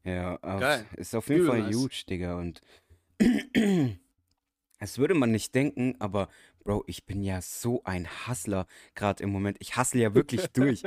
Ja, 0.04 0.36
Geil. 0.36 0.86
ist 0.96 1.14
auf 1.14 1.28
jeden 1.28 1.42
Übel 1.42 1.50
Fall 1.50 1.62
nice. 1.62 1.76
huge, 1.76 2.04
Digga. 2.08 2.36
Und 2.38 2.60
das 4.78 4.98
würde 4.98 5.14
man 5.14 5.30
nicht 5.30 5.54
denken, 5.54 5.94
aber 5.98 6.28
Bro, 6.64 6.84
ich 6.86 7.04
bin 7.04 7.22
ja 7.22 7.42
so 7.42 7.82
ein 7.84 8.08
Hustler 8.26 8.66
gerade 8.94 9.22
im 9.22 9.30
Moment. 9.30 9.58
Ich 9.60 9.76
hustle 9.76 10.00
ja 10.00 10.14
wirklich 10.14 10.46
durch. 10.48 10.82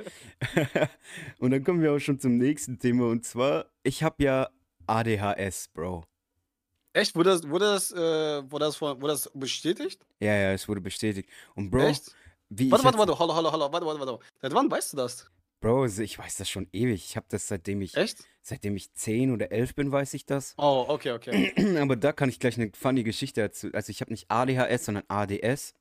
und 1.39 1.51
dann 1.51 1.63
kommen 1.63 1.81
wir 1.81 1.93
auch 1.93 1.99
schon 1.99 2.19
zum 2.19 2.37
nächsten 2.37 2.79
Thema. 2.79 3.07
Und 3.09 3.25
zwar, 3.25 3.67
ich 3.83 4.01
habe 4.01 4.23
ja 4.23 4.49
ADHS, 4.87 5.69
Bro. 5.69 6.03
Echt? 6.93 7.15
Wurde 7.15 7.29
das, 7.29 7.47
wurde 7.47 7.65
das, 7.65 7.91
äh, 7.91 8.51
wurde 8.51 8.65
das, 8.65 8.75
von- 8.75 8.99
wurde 8.99 9.13
das 9.13 9.29
bestätigt? 9.35 10.03
Ja, 10.19 10.33
ja, 10.33 10.51
es 10.51 10.67
wurde 10.67 10.81
bestätigt. 10.81 11.29
Und 11.53 11.69
Bro, 11.69 11.81
Echt? 11.87 12.15
wie 12.49 12.71
Warte, 12.71 12.81
ich 12.81 12.85
warte, 12.85 12.97
jetzt, 12.97 13.07
warte, 13.09 13.19
hallo, 13.19 13.35
hallo, 13.35 13.51
hallo, 13.51 13.71
warte, 13.71 13.85
warte, 13.85 13.99
warte. 13.99 14.19
Seit 14.41 14.53
wann 14.55 14.71
weißt 14.71 14.93
du 14.93 14.97
das? 14.97 15.29
Bro, 15.59 15.85
ich 15.85 16.19
weiß 16.19 16.35
das 16.37 16.49
schon 16.49 16.67
ewig. 16.71 17.03
Ich 17.03 17.15
habe 17.17 17.25
das 17.29 17.47
seitdem 17.47 17.81
ich, 17.81 17.95
Echt? 17.97 18.19
seitdem 18.41 18.75
ich 18.75 18.93
10 18.93 19.31
oder 19.31 19.51
11 19.51 19.73
bin, 19.75 19.91
weiß 19.91 20.13
ich 20.13 20.25
das. 20.25 20.53
Oh, 20.57 20.85
okay, 20.87 21.11
okay. 21.13 21.51
Aber 21.81 21.95
da 21.95 22.11
kann 22.13 22.29
ich 22.29 22.39
gleich 22.39 22.57
eine 22.59 22.71
funny 22.75 23.01
Geschichte 23.03 23.41
dazu. 23.41 23.69
Also 23.73 23.89
ich 23.89 24.01
habe 24.01 24.11
nicht 24.11 24.29
ADHS, 24.29 24.85
sondern 24.85 25.03
ADS. 25.07 25.73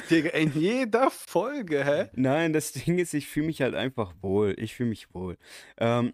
Digga, 0.08 0.30
in 0.30 0.52
jeder 0.54 1.10
Folge, 1.10 1.84
hä? 1.84 2.08
nein, 2.14 2.52
das 2.52 2.72
Ding 2.72 2.98
ist, 2.98 3.12
ich 3.12 3.26
fühle 3.28 3.46
mich 3.46 3.60
halt 3.60 3.74
einfach 3.74 4.14
wohl. 4.22 4.54
Ich 4.58 4.74
fühle 4.74 4.88
mich 4.90 5.12
wohl. 5.14 5.36
Ähm, 5.78 6.12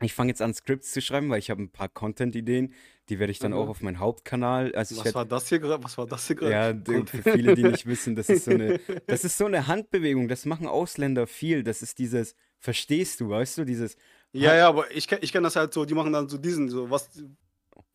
ich 0.00 0.14
fange 0.14 0.30
jetzt 0.30 0.42
an, 0.42 0.54
Scripts 0.54 0.92
zu 0.92 1.00
schreiben, 1.00 1.28
weil 1.30 1.38
ich 1.38 1.50
habe 1.50 1.62
ein 1.62 1.70
paar 1.70 1.88
Content-Ideen. 1.88 2.74
Die 3.08 3.18
werde 3.18 3.30
ich 3.30 3.38
dann 3.38 3.52
Aha. 3.52 3.62
auch 3.62 3.68
auf 3.68 3.80
meinen 3.82 3.98
Hauptkanal. 3.98 4.74
Also 4.74 4.96
Was 4.96 5.04
werd, 5.06 5.14
war 5.14 5.24
das 5.24 5.48
hier 5.48 5.58
gerade? 5.58 5.82
Was 5.82 5.96
war 5.96 6.06
das 6.06 6.26
hier 6.26 6.36
gerade? 6.36 6.52
ja, 6.52 6.72
d- 6.72 7.06
für 7.06 7.22
viele, 7.22 7.54
die 7.54 7.62
nicht 7.62 7.86
wissen, 7.86 8.14
das 8.16 8.28
ist 8.28 8.44
so 8.44 8.50
eine, 8.52 8.78
das 9.06 9.24
ist 9.24 9.38
so 9.38 9.46
eine 9.46 9.66
Handbewegung. 9.66 10.28
Das 10.28 10.44
machen 10.44 10.66
Ausländer 10.66 11.26
viel. 11.26 11.62
Das 11.62 11.82
ist 11.82 11.98
dieses, 11.98 12.34
verstehst 12.58 13.20
du, 13.20 13.30
weißt 13.30 13.58
du, 13.58 13.64
dieses, 13.64 13.96
Ja, 14.32 14.54
ja, 14.54 14.68
aber 14.68 14.90
ich, 14.90 15.10
ich 15.10 15.32
kenne 15.32 15.44
das 15.44 15.56
halt 15.56 15.72
so, 15.72 15.84
die 15.84 15.94
machen 15.94 16.12
dann 16.12 16.28
so 16.28 16.38
diesen, 16.38 16.68
so, 16.68 16.90
was. 16.90 17.08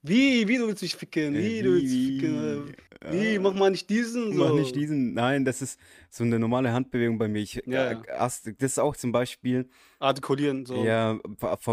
Wie, 0.01 0.47
wie 0.47 0.57
du 0.57 0.67
willst 0.67 0.81
mich 0.81 0.95
ficken? 0.95 1.33
Wie, 1.33 1.59
äh, 1.59 1.63
du 1.63 1.71
willst 1.73 1.93
mich 1.93 2.05
ficken? 2.07 2.73
äh, 3.01 3.11
Wie, 3.13 3.35
äh, 3.35 3.39
mach 3.39 3.53
mal 3.53 3.71
nicht 3.71 3.89
diesen, 3.89 4.33
so. 4.33 4.43
Mach 4.43 4.53
nicht 4.53 4.75
diesen. 4.75 5.13
Nein, 5.13 5.45
das 5.45 5.61
ist 5.61 5.79
so 6.09 6.23
eine 6.23 6.39
normale 6.39 6.73
Handbewegung 6.73 7.17
bei 7.17 7.27
mir. 7.27 7.39
Ich, 7.41 7.61
Ja, 7.65 7.91
äh, 7.91 7.97
das 8.07 8.45
ist 8.45 8.79
auch 8.79 8.95
zum 8.97 9.11
Beispiel, 9.11 9.69
Artikulieren, 9.99 10.65
so. 10.65 10.83
ja, 10.85 11.19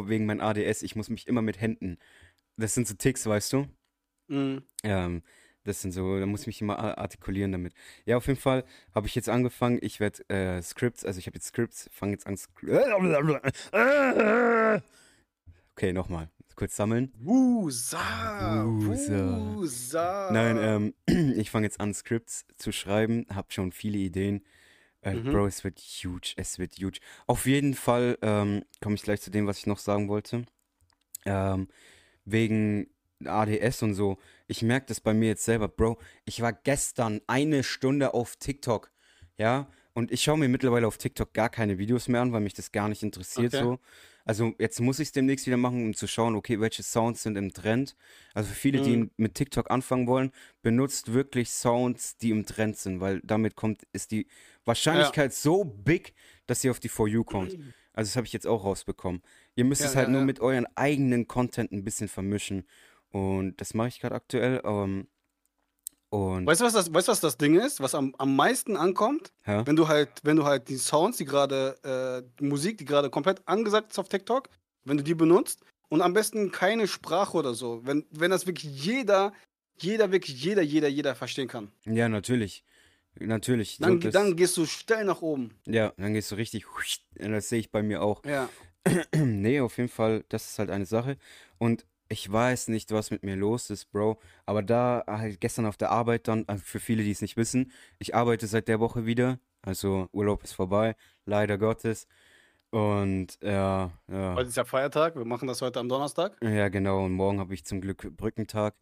wegen 0.06 0.26
mein 0.26 0.40
ADS, 0.40 0.82
ich 0.82 0.94
muss 0.94 1.08
mich 1.08 1.26
immer 1.26 1.42
mit 1.42 1.60
Händen. 1.60 1.98
Das 2.60 2.74
sind 2.74 2.86
so 2.86 2.94
Ticks, 2.94 3.26
weißt 3.26 3.52
du? 3.54 3.66
Mhm. 4.28 4.62
Ähm, 4.82 5.22
das 5.64 5.82
sind 5.82 5.92
so, 5.92 6.18
da 6.18 6.26
muss 6.26 6.42
ich 6.42 6.46
mich 6.46 6.60
immer 6.60 6.78
artikulieren 6.98 7.52
damit. 7.52 7.74
Ja, 8.04 8.16
auf 8.16 8.26
jeden 8.26 8.38
Fall 8.38 8.64
habe 8.94 9.06
ich 9.06 9.14
jetzt 9.14 9.28
angefangen. 9.28 9.78
Ich 9.82 10.00
werde 10.00 10.28
äh, 10.28 10.62
Scripts, 10.62 11.04
also 11.04 11.18
ich 11.18 11.26
habe 11.26 11.36
jetzt 11.36 11.46
Scripts, 11.48 11.88
fange 11.92 12.12
jetzt 12.12 12.26
an. 12.26 12.38
Okay, 15.72 15.92
nochmal. 15.94 16.28
Kurz 16.56 16.76
sammeln. 16.76 17.10
Wusa, 17.18 18.66
Wusa. 18.66 19.54
Wusa. 19.54 20.28
Nein, 20.30 20.92
ähm, 21.06 21.06
ich 21.38 21.50
fange 21.50 21.64
jetzt 21.66 21.80
an, 21.80 21.94
Scripts 21.94 22.44
zu 22.58 22.70
schreiben, 22.70 23.24
habe 23.34 23.50
schon 23.50 23.72
viele 23.72 23.96
Ideen. 23.96 24.44
Äh, 25.00 25.14
Mhm. 25.14 25.32
Bro, 25.32 25.46
es 25.46 25.64
wird 25.64 25.78
huge, 25.78 26.34
es 26.36 26.58
wird 26.58 26.74
huge. 26.74 26.98
Auf 27.26 27.46
jeden 27.46 27.72
Fall 27.72 28.18
ähm, 28.20 28.62
komme 28.82 28.96
ich 28.96 29.02
gleich 29.02 29.22
zu 29.22 29.30
dem, 29.30 29.46
was 29.46 29.56
ich 29.56 29.66
noch 29.66 29.78
sagen 29.78 30.10
wollte. 30.10 30.44
Ähm, 31.24 31.68
wegen 32.24 32.88
ADS 33.24 33.82
und 33.82 33.94
so. 33.94 34.18
Ich 34.46 34.62
merke 34.62 34.86
das 34.86 35.00
bei 35.00 35.12
mir 35.14 35.28
jetzt 35.28 35.44
selber, 35.44 35.68
Bro. 35.68 35.98
Ich 36.24 36.40
war 36.40 36.52
gestern 36.52 37.20
eine 37.26 37.62
Stunde 37.62 38.14
auf 38.14 38.36
TikTok, 38.36 38.90
ja, 39.36 39.68
und 39.92 40.12
ich 40.12 40.22
schaue 40.22 40.38
mir 40.38 40.48
mittlerweile 40.48 40.86
auf 40.86 40.98
TikTok 40.98 41.34
gar 41.34 41.48
keine 41.50 41.76
Videos 41.78 42.08
mehr 42.08 42.22
an, 42.22 42.32
weil 42.32 42.40
mich 42.40 42.54
das 42.54 42.72
gar 42.72 42.88
nicht 42.88 43.02
interessiert 43.02 43.52
Okay. 43.52 43.64
so. 43.64 43.78
Also 44.24 44.54
jetzt 44.58 44.80
muss 44.80 45.00
ich 45.00 45.08
es 45.08 45.12
demnächst 45.12 45.46
wieder 45.46 45.56
machen, 45.56 45.84
um 45.84 45.94
zu 45.94 46.06
schauen, 46.06 46.36
okay, 46.36 46.60
welche 46.60 46.82
Sounds 46.82 47.22
sind 47.22 47.36
im 47.36 47.52
Trend. 47.52 47.96
Also 48.32 48.50
für 48.50 48.54
viele, 48.54 48.80
die 48.80 48.96
Mhm. 48.96 49.10
mit 49.16 49.34
TikTok 49.34 49.70
anfangen 49.70 50.06
wollen, 50.06 50.30
benutzt 50.62 51.12
wirklich 51.12 51.50
Sounds, 51.50 52.16
die 52.18 52.30
im 52.30 52.46
Trend 52.46 52.76
sind, 52.76 53.00
weil 53.00 53.20
damit 53.24 53.56
kommt, 53.56 53.82
ist 53.92 54.12
die 54.12 54.28
Wahrscheinlichkeit 54.64 55.32
so 55.34 55.64
big, 55.64 56.14
dass 56.46 56.62
ihr 56.62 56.70
auf 56.70 56.80
die 56.80 56.88
For 56.88 57.08
You 57.08 57.24
kommt. 57.24 57.56
Also 57.92 58.08
das 58.08 58.16
habe 58.16 58.26
ich 58.26 58.32
jetzt 58.32 58.46
auch 58.46 58.64
rausbekommen. 58.64 59.22
Ihr 59.56 59.64
müsst 59.64 59.82
Ja, 59.82 59.88
es 59.88 59.96
halt 59.96 60.08
ja, 60.08 60.12
nur 60.12 60.20
ja. 60.20 60.26
mit 60.26 60.40
euren 60.40 60.66
eigenen 60.76 61.26
Content 61.26 61.72
ein 61.72 61.84
bisschen 61.84 62.08
vermischen. 62.08 62.64
Und 63.10 63.60
das 63.60 63.74
mache 63.74 63.88
ich 63.88 64.00
gerade 64.00 64.14
aktuell. 64.14 64.60
Ähm, 64.64 65.08
und 66.10 66.44
Weißt 66.46 66.60
du, 66.60 66.64
was 66.64 66.72
das, 66.72 66.92
weißt, 66.92 67.08
was 67.08 67.20
das 67.20 67.36
Ding 67.38 67.58
ist? 67.58 67.80
Was 67.80 67.94
am, 67.94 68.14
am 68.18 68.34
meisten 68.34 68.76
ankommt? 68.76 69.32
Hä? 69.42 69.62
Wenn 69.64 69.76
du 69.76 69.86
halt, 69.86 70.10
wenn 70.24 70.36
du 70.36 70.44
halt 70.44 70.68
die 70.68 70.76
Sounds, 70.76 71.18
die 71.18 71.24
gerade, 71.24 71.76
äh, 71.84 72.28
die 72.40 72.44
Musik, 72.44 72.78
die 72.78 72.84
gerade 72.84 73.10
komplett 73.10 73.46
angesagt 73.46 73.92
ist 73.92 73.98
auf 73.98 74.08
TikTok, 74.08 74.48
wenn 74.84 74.96
du 74.96 75.04
die 75.04 75.14
benutzt 75.14 75.60
und 75.88 76.02
am 76.02 76.12
besten 76.12 76.50
keine 76.50 76.88
Sprache 76.88 77.36
oder 77.36 77.54
so, 77.54 77.80
wenn, 77.84 78.06
wenn 78.10 78.30
das 78.32 78.46
wirklich 78.46 78.64
jeder, 78.64 79.32
jeder, 79.78 80.10
wirklich 80.10 80.42
jeder, 80.42 80.62
jeder, 80.62 80.88
jeder 80.88 81.14
verstehen 81.14 81.46
kann, 81.48 81.70
ja, 81.84 82.08
natürlich. 82.08 82.64
Natürlich. 83.20 83.76
So, 83.76 83.84
dann, 83.84 84.00
das, 84.00 84.12
dann 84.12 84.36
gehst 84.36 84.56
du 84.56 84.66
steil 84.66 85.04
nach 85.04 85.22
oben. 85.22 85.50
ja, 85.66 85.92
dann 85.96 86.14
gehst 86.14 86.30
du 86.30 86.36
richtig. 86.36 86.66
Das 87.14 87.48
sehe 87.48 87.60
ich 87.60 87.70
bei 87.70 87.82
mir 87.82 88.02
auch. 88.02 88.24
Ja. 88.24 88.48
nee, 89.14 89.60
auf 89.60 89.76
jeden 89.76 89.88
Fall, 89.88 90.24
das 90.28 90.50
ist 90.50 90.58
halt 90.58 90.70
eine 90.70 90.86
Sache. 90.86 91.16
Und 91.58 91.86
ich 92.08 92.30
weiß 92.30 92.68
nicht, 92.68 92.90
was 92.90 93.10
mit 93.10 93.22
mir 93.22 93.36
los 93.36 93.70
ist, 93.70 93.92
Bro. 93.92 94.18
Aber 94.44 94.62
da 94.62 95.04
halt 95.06 95.40
gestern 95.40 95.66
auf 95.66 95.76
der 95.76 95.90
Arbeit 95.90 96.26
dann, 96.28 96.44
also 96.48 96.62
für 96.64 96.80
viele, 96.80 97.04
die 97.04 97.12
es 97.12 97.22
nicht 97.22 97.36
wissen, 97.36 97.70
ich 97.98 98.14
arbeite 98.14 98.46
seit 98.46 98.68
der 98.68 98.80
Woche 98.80 99.06
wieder. 99.06 99.38
Also 99.62 100.08
Urlaub 100.12 100.42
ist 100.42 100.54
vorbei, 100.54 100.96
leider 101.26 101.58
Gottes. 101.58 102.08
Und 102.70 103.38
ja, 103.42 103.92
ja. 104.08 104.34
Heute 104.34 104.48
ist 104.48 104.56
ja 104.56 104.64
Feiertag, 104.64 105.16
wir 105.16 105.24
machen 105.24 105.48
das 105.48 105.60
heute 105.60 105.80
am 105.80 105.88
Donnerstag. 105.88 106.36
Ja, 106.42 106.68
genau. 106.68 107.04
Und 107.04 107.12
morgen 107.12 107.38
habe 107.38 107.52
ich 107.54 107.64
zum 107.64 107.80
Glück 107.80 108.16
Brückentag. 108.16 108.74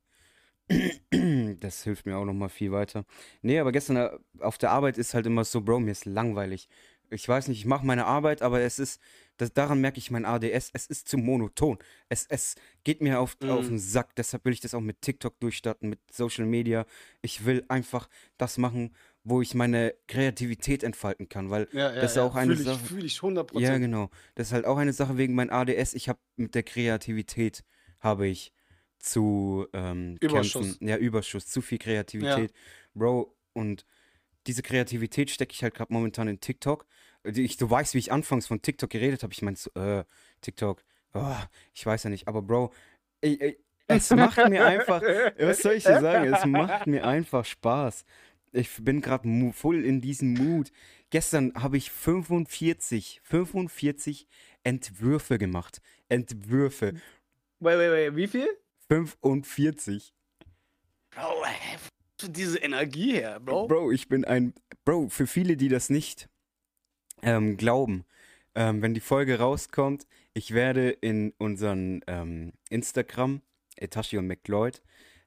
Das 1.61 1.83
hilft 1.85 2.07
mir 2.07 2.17
auch 2.17 2.25
nochmal 2.25 2.49
viel 2.51 2.73
weiter. 2.73 3.05
Nee, 3.43 3.59
aber 3.59 3.73
gestern 3.73 3.97
äh, 3.97 4.11
auf 4.41 4.59
der 4.59 4.71
Arbeit 4.71 4.99
ist 4.99 5.15
halt 5.15 5.27
immer 5.27 5.45
so, 5.45 5.61
Bro, 5.63 5.81
mir 5.81 5.93
ist 5.93 6.05
langweilig. 6.05 6.69
Ich 7.11 7.27
weiß 7.27 7.49
nicht, 7.49 7.59
ich 7.61 7.65
mache 7.65 7.87
meine 7.87 8.05
Arbeit, 8.05 8.43
aber 8.43 8.61
es 8.61 8.79
ist, 8.79 9.01
das, 9.39 9.55
daran 9.55 9.81
merke 9.81 9.97
ich 9.99 10.11
mein 10.11 10.27
ADS, 10.27 10.69
es 10.75 10.87
ist 10.87 11.09
zu 11.09 11.17
monoton. 11.17 11.79
Es, 12.11 12.27
es 12.29 12.55
geht 12.85 13.01
mir 13.01 13.19
auf, 13.21 13.39
auf 13.49 13.65
Mm. 13.65 13.69
den 13.69 13.79
Sack, 13.79 14.15
deshalb 14.17 14.45
will 14.45 14.53
ich 14.53 14.61
das 14.61 14.75
auch 14.75 14.83
mit 14.83 15.01
TikTok 15.01 15.41
durchstarten, 15.41 15.89
mit 15.89 16.01
Social 16.13 16.45
Media. 16.45 16.85
Ich 17.23 17.47
will 17.47 17.65
einfach 17.69 18.11
das 18.37 18.59
machen, 18.59 18.95
wo 19.25 19.41
ich 19.41 19.55
meine 19.55 19.95
Kreativität 20.07 20.83
entfalten 20.83 21.31
kann, 21.31 21.49
weil 21.49 21.67
Ja, 21.73 21.95
ja, 21.95 22.01
das 22.01 22.11
ist 22.13 22.17
ja. 22.19 22.25
auch 22.25 22.35
eine 22.35 22.55
Fühl 22.55 22.61
ich, 22.61 22.67
Sache. 22.67 22.85
Fühle 22.85 23.07
ich 23.07 23.19
100%. 23.19 23.59
Ja, 23.61 23.79
genau. 23.79 24.11
Das 24.35 24.49
ist 24.49 24.53
halt 24.53 24.67
auch 24.67 24.77
eine 24.77 24.93
Sache 24.93 25.17
wegen 25.17 25.35
meinem 25.35 25.51
ADS. 25.51 25.95
Ich 25.95 26.11
habe 26.11 26.19
mit 26.37 26.55
der 26.55 26.63
Kreativität 26.63 27.65
habe 28.01 28.27
ich 28.27 28.53
zu 28.99 29.67
ähm, 29.73 30.17
Überschuss. 30.21 30.63
kämpfen. 30.63 30.89
Ja, 30.89 30.97
Überschuss, 30.97 31.47
zu 31.47 31.61
viel 31.61 31.79
Kreativität. 31.79 32.53
Bro, 32.95 33.35
und 33.53 33.85
diese 34.47 34.63
Kreativität 34.63 35.31
stecke 35.31 35.53
ich 35.53 35.63
halt 35.63 35.75
gerade 35.75 35.93
momentan 35.93 36.29
in 36.29 36.41
TikTok. 36.41 36.87
Ich, 37.25 37.57
du 37.57 37.69
weißt, 37.69 37.95
wie 37.95 37.99
ich 37.99 38.13
anfangs 38.13 38.47
von 38.47 38.63
TikTok 38.63 38.91
geredet 38.91 39.23
habe. 39.23 39.33
Ich 39.33 39.43
meinte 39.43 39.61
so, 39.61 39.71
äh, 39.81 40.05
TikTok, 40.41 40.85
oh, 41.15 41.37
ich 41.75 41.85
weiß 41.85 42.05
ja 42.05 42.11
nicht. 42.11 42.29
Aber 42.29 42.43
Bro, 42.43 42.73
ey, 43.21 43.37
ey, 43.41 43.59
es 43.89 44.11
macht 44.11 44.37
mir 44.49 44.65
einfach, 44.65 45.03
was 45.39 45.59
soll 45.63 45.75
ich 45.75 45.85
dir 45.85 46.01
sagen? 46.01 46.33
Es 46.33 46.45
macht 46.45 46.87
mir 46.87 47.07
einfach 47.07 47.45
Spaß. 47.45 48.05
Ich 48.53 48.71
bin 48.83 49.01
gerade 49.01 49.53
voll 49.53 49.85
in 49.85 50.01
diesem 50.01 50.33
Mut. 50.35 50.73
Gestern 51.11 51.53
habe 51.55 51.77
ich 51.77 51.91
45, 51.91 53.21
45 53.25 54.27
Entwürfe 54.63 55.39
gemacht. 55.39 55.81
Entwürfe. 56.09 56.95
Wait, 57.61 57.79
wait, 57.79 57.91
wait, 57.91 58.17
wie 58.17 58.29
viel? 58.29 58.49
45. 58.89 60.15
Bro, 61.11 61.45
du 62.19 62.29
diese 62.29 62.59
Energie 62.59 63.13
her, 63.13 63.41
Bro? 63.41 63.69
Bro, 63.69 63.93
ich 63.93 64.09
bin 64.09 64.25
ein. 64.25 64.55
Bro, 64.85 65.09
für 65.09 65.27
viele, 65.27 65.57
die 65.57 65.69
das 65.69 65.91
nicht 65.91 66.29
ähm, 67.23 67.57
glauben, 67.57 68.05
ähm, 68.55 68.83
wenn 68.83 68.95
die 68.95 69.01
Folge 69.01 69.39
rauskommt, 69.39 70.07
ich 70.33 70.55
werde 70.55 70.91
in 70.91 71.33
unseren 71.39 72.01
ähm, 72.07 72.53
Instagram, 72.71 73.43
Etashi 73.77 74.19
und 74.19 74.27
McLeod, 74.27 74.83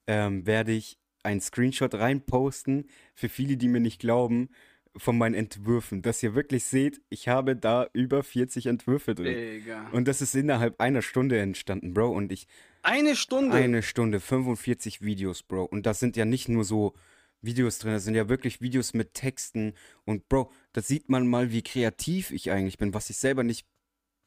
ähm, 0.08 0.46
werde 0.46 0.72
ich 0.72 0.98
einen 1.24 1.42
Screenshot 1.42 1.94
reinposten 1.94 2.90
für 3.14 3.30
viele, 3.30 3.58
die 3.58 3.68
mir 3.68 3.80
nicht 3.80 4.00
glauben, 4.00 4.50
von 4.98 5.18
meinen 5.18 5.36
Entwürfen, 5.36 6.02
dass 6.02 6.22
ihr 6.22 6.36
wirklich 6.36 6.66
seht, 6.66 7.02
ich 7.10 7.28
habe 7.28 7.56
da 7.56 7.88
über 7.94 8.24
40 8.24 8.66
Entwürfe 8.66 9.16
drin. 9.16 9.60
Digga. 9.60 9.90
Und 9.92 10.08
das 10.08 10.22
ist 10.22 10.36
innerhalb 10.36 10.80
einer 10.82 11.02
Stunde 11.02 11.40
entstanden, 11.40 11.94
Bro. 11.94 12.12
Und 12.12 12.32
ich, 12.32 12.48
Eine 12.84 13.16
Stunde. 13.16 13.56
eine 13.56 13.84
Stunde, 13.84 14.20
45 14.20 15.02
Videos, 15.02 15.44
Bro. 15.44 15.64
Und 15.66 15.86
das 15.86 16.00
sind 16.00 16.18
ja 16.18 16.26
nicht 16.26 16.50
nur 16.50 16.64
so 16.64 16.94
Videos 17.42 17.80
drin, 17.80 17.94
das 17.94 18.04
sind 18.04 18.16
ja 18.16 18.30
wirklich 18.30 18.62
Videos 18.62 18.94
mit 18.94 19.14
Texten. 19.14 19.74
Und 20.06 20.28
Bro, 20.30 20.52
da 20.74 20.82
sieht 20.82 21.10
man 21.10 21.28
mal, 21.28 21.52
wie 21.52 21.64
kreativ 21.64 22.32
ich 22.32 22.52
eigentlich 22.52 22.78
bin, 22.78 22.94
was 22.94 23.10
ich 23.10 23.18
selber 23.18 23.44
nicht 23.44 23.66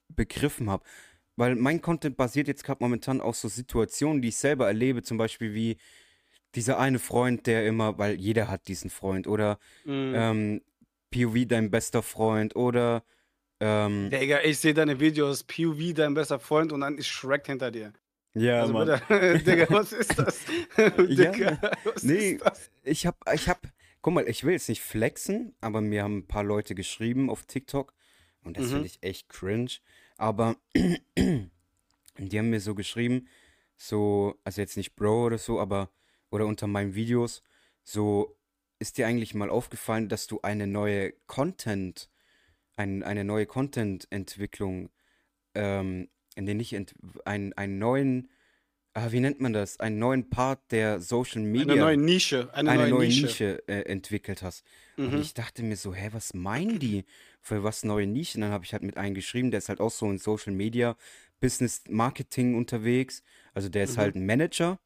begriffen 0.09 0.71
habe. 0.71 0.85
Weil 1.37 1.57
mein 1.57 1.81
Content 1.81 2.17
basiert 2.17 2.49
jetzt 2.49 2.65
gerade 2.65 2.83
momentan 2.83 3.21
auf 3.21 3.37
so 3.37 3.49
Situationen, 3.49 4.23
die 4.23 4.29
ich 4.29 4.37
selber 4.37 4.67
erlebe, 4.67 5.03
zum 5.03 5.19
Beispiel 5.19 5.53
wie 5.53 5.77
dieser 6.55 6.79
eine 6.79 6.99
Freund, 6.99 7.47
der 7.47 7.67
immer, 7.67 7.99
weil 7.99 8.15
jeder 8.21 8.49
hat 8.49 8.69
diesen 8.69 8.91
Freund, 8.91 9.27
oder 9.27 9.59
Mhm. 9.85 10.15
ähm, 10.15 10.63
POV 11.11 11.47
dein 11.47 11.71
bester 11.71 12.03
Freund 12.03 12.57
oder 12.57 13.03
ähm, 13.61 14.11
Digga, 14.11 14.41
ich 14.43 14.59
sehe 14.59 14.75
deine 14.75 14.99
Videos, 15.01 15.45
POV, 15.45 15.95
dein 15.95 16.15
bester 16.15 16.39
Freund 16.39 16.73
und 16.73 16.81
dann 16.81 16.99
ist 16.99 17.09
Shrek 17.09 17.47
hinter 17.47 17.71
dir. 17.71 17.93
ja, 18.35 18.61
Also 18.61 18.73
Mann. 18.73 18.89
bitte, 18.89 19.39
Digga, 19.45 19.67
was 19.71 19.93
ist 19.93 20.19
das? 20.19 20.45
Digga, 21.09 21.59
was 21.85 22.03
Nee, 22.03 22.39
ist 22.39 22.41
das? 22.45 22.71
ich 22.83 23.07
hab, 23.07 23.17
ich 23.33 23.49
hab, 23.49 23.67
guck 24.03 24.15
mal, 24.15 24.29
ich 24.29 24.45
will 24.45 24.53
jetzt 24.53 24.69
nicht 24.69 24.83
flexen, 24.83 25.55
aber 25.61 25.81
mir 25.81 26.03
haben 26.03 26.19
ein 26.19 26.27
paar 26.27 26.45
Leute 26.45 26.75
geschrieben 26.75 27.31
auf 27.31 27.45
TikTok 27.47 27.95
und 28.43 28.57
das 28.57 28.67
Mhm. 28.67 28.71
finde 28.71 28.87
ich 28.87 28.99
echt 29.03 29.29
cringe. 29.29 29.71
Aber 30.17 30.57
die 30.77 32.39
haben 32.39 32.51
mir 32.51 32.61
so 32.61 32.75
geschrieben, 32.75 33.29
so, 33.77 34.39
also 34.45 34.61
jetzt 34.61 34.77
nicht 34.77 34.95
Bro 34.97 35.27
oder 35.27 35.39
so, 35.39 35.61
aber, 35.61 35.91
oder 36.35 36.47
unter 36.47 36.67
meinen 36.67 36.97
Videos, 36.97 37.45
so, 37.85 38.37
ist 38.81 38.99
dir 38.99 39.07
eigentlich 39.07 39.35
mal 39.35 39.51
aufgefallen, 39.51 40.09
dass 40.09 40.27
du 40.27 40.41
eine 40.43 40.67
neue 40.67 41.13
Content, 41.29 42.11
ein, 42.75 43.05
eine 43.05 43.23
neue 43.23 43.47
Content-Entwicklung, 43.47 44.91
ähm, 45.55 46.09
in 46.35 46.47
den 46.47 46.57
nicht, 46.57 46.73
ent, 46.73 46.93
einen, 47.25 47.79
neuen, 47.79 48.31
ah, 48.95 49.13
wie 49.13 49.21
nennt 49.21 49.41
man 49.41 49.53
das? 49.53 49.79
Einen 49.79 50.01
neuen 50.01 50.29
Part 50.29 50.73
der 50.73 51.01
Social 51.01 51.43
Media 51.43 51.73
Eine 51.75 51.81
neue 51.83 51.97
Nische, 51.99 52.53
eine, 52.53 52.71
eine 52.71 52.83
neue, 52.83 52.91
neue 52.91 53.07
Nische. 53.07 53.27
Nische, 53.29 53.69
äh, 53.69 53.83
entwickelt 53.83 54.43
hast. 54.43 54.65
Und 54.97 55.15
Mhm. 55.15 55.21
ich 55.21 55.35
dachte 55.35 55.63
mir 55.63 55.77
so, 55.77 55.95
hä, 55.95 56.09
was 56.11 56.35
meinen 56.35 56.81
die? 56.81 57.05
Für 57.43 57.63
was 57.63 57.85
neue 57.85 58.09
Nischen? 58.09 58.41
Dann 58.41 58.51
habe 58.51 58.65
ich 58.65 58.73
halt 58.73 58.83
mit 58.83 58.97
einem 58.97 59.15
geschrieben, 59.15 59.53
der 59.53 59.59
ist 59.59 59.69
halt 59.69 59.81
auch 59.81 59.93
so 59.93 60.11
in 60.11 60.19
Social 60.19 60.53
Media, 60.53 60.97
Business 61.39 61.85
Marketing 61.89 62.57
unterwegs. 62.57 63.23
Also 63.53 63.69
der 63.69 63.85
ist 63.85 63.93
Mhm. 63.93 64.01
halt 64.01 64.17
ein 64.17 64.27
Manager 64.27 64.81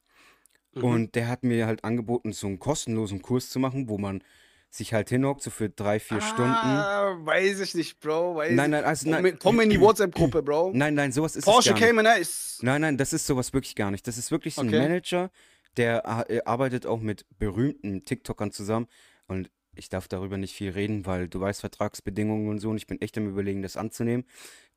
Mhm. 0.74 0.84
und 0.84 1.14
der 1.14 1.28
hat 1.28 1.44
mir 1.44 1.66
halt 1.66 1.84
angeboten, 1.84 2.32
so 2.32 2.46
einen 2.46 2.58
kostenlosen 2.58 3.22
Kurs 3.22 3.50
zu 3.50 3.58
machen, 3.58 3.88
wo 3.88 3.98
man 3.98 4.22
sich 4.70 4.92
halt 4.92 5.08
hinhockt, 5.08 5.42
so 5.42 5.48
für 5.50 5.70
drei, 5.70 5.98
vier 5.98 6.20
Stunden. 6.20 6.50
Ah, 6.52 7.16
weiß 7.20 7.60
ich 7.60 7.74
nicht, 7.74 8.00
Bro. 8.00 8.36
Weiß 8.36 8.52
Nein, 8.52 8.70
nein, 8.70 8.84
also 8.84 9.04
Komm 9.04 9.12
nein, 9.12 9.24
in- 9.24 9.38
Komm 9.38 9.60
in 9.60 9.70
die 9.70 9.80
WhatsApp-Gruppe, 9.80 10.42
Bro. 10.42 10.72
nein, 10.74 10.92
nein, 10.94 11.10
sowas 11.10 11.36
ist 11.36 11.46
Porsche 11.46 11.70
es 11.70 11.74
gar 11.74 11.80
nicht. 11.80 11.96
Cayman 11.96 12.06
S. 12.20 12.58
Nein, 12.60 12.82
nein, 12.82 12.96
das 12.98 13.14
ist 13.14 13.26
sowas 13.26 13.54
wirklich 13.54 13.74
gar 13.76 13.90
nicht. 13.90 14.06
Das 14.06 14.18
ist 14.18 14.30
wirklich 14.30 14.56
so 14.56 14.60
ein. 14.60 14.70
Manager, 14.70 15.30
der 15.78 16.26
äh, 16.28 16.40
arbeitet 16.44 16.84
auch 16.84 17.00
mit 17.00 17.24
berühmten 17.38 18.04
TikTokern 18.04 18.52
zusammen. 18.52 18.88
Und 19.26 19.50
ich 19.74 19.88
darf 19.88 20.06
darüber 20.06 20.36
nicht 20.36 20.54
viel 20.54 20.70
reden, 20.70 21.06
weil 21.06 21.28
du 21.28 21.40
weißt 21.40 21.60
Vertragsbedingungen 21.60 22.48
und 22.50 22.58
so. 22.58 22.68
Und 22.68 22.76
ich 22.76 22.86
bin 22.86 23.00
echt 23.00 23.16
am 23.16 23.26
Überlegen, 23.26 23.62
das 23.62 23.78
anzunehmen. 23.78 24.26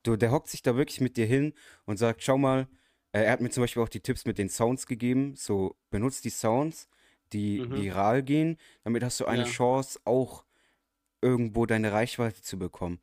Du, 0.04 0.16
der 0.16 0.32
hockt 0.32 0.48
sich 0.48 0.62
da 0.62 0.78
wirklich 0.78 1.02
mit 1.02 1.18
dir 1.18 1.26
hin 1.26 1.54
und 1.86 1.98
sagt, 1.98 2.24
schau 2.24 2.38
mal, 2.38 2.68
er 3.14 3.32
hat 3.32 3.42
mir 3.42 3.50
zum 3.50 3.64
Beispiel 3.64 3.84
auch 3.84 3.90
die 3.90 4.00
Tipps 4.02 4.26
mit 4.26 4.38
den 4.38 4.50
Sounds 4.50 4.86
gegeben. 4.88 5.36
So, 5.36 5.76
benutzt 5.90 6.26
die 6.26 6.30
Sounds, 6.30 6.88
die 7.34 7.60
Mhm. 7.60 7.76
viral 7.76 8.24
gehen. 8.24 8.58
Damit 8.84 9.04
hast 9.04 9.20
du 9.20 9.26
eine 9.26 9.44
Ja. 9.44 9.50
Chance, 9.50 10.00
auch 10.06 10.46
irgendwo 11.22 11.66
deine 11.66 11.92
Reichweite 11.92 12.42
zu 12.42 12.58
bekommen. 12.58 13.00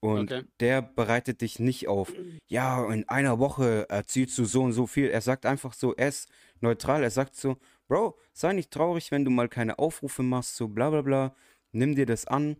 Und 0.00 0.32
Okay. 0.32 0.44
der 0.60 0.82
bereitet 0.82 1.40
dich 1.42 1.58
nicht 1.60 1.86
auf, 1.88 2.12
ja, 2.48 2.92
in 2.92 3.08
einer 3.08 3.38
Woche 3.38 3.86
erzielst 3.88 4.36
du 4.38 4.44
so 4.44 4.62
und 4.62 4.72
so 4.72 4.86
viel. 4.86 5.08
Er 5.08 5.20
sagt 5.20 5.46
einfach 5.46 5.72
so, 5.74 5.94
er 5.94 6.08
ist 6.08 6.28
neutral. 6.60 7.02
Er 7.04 7.10
sagt 7.10 7.36
so, 7.36 7.56
Bro, 7.88 8.18
sei 8.32 8.52
nicht 8.52 8.70
traurig, 8.72 9.10
wenn 9.12 9.24
du 9.24 9.30
mal 9.30 9.48
keine 9.48 9.78
Aufrufe 9.78 10.22
machst, 10.22 10.56
so 10.56 10.68
bla 10.68 10.90
bla 10.90 11.02
bla. 11.02 11.36
Nimm 11.72 11.94
dir 11.94 12.06
das 12.06 12.26
an, 12.26 12.56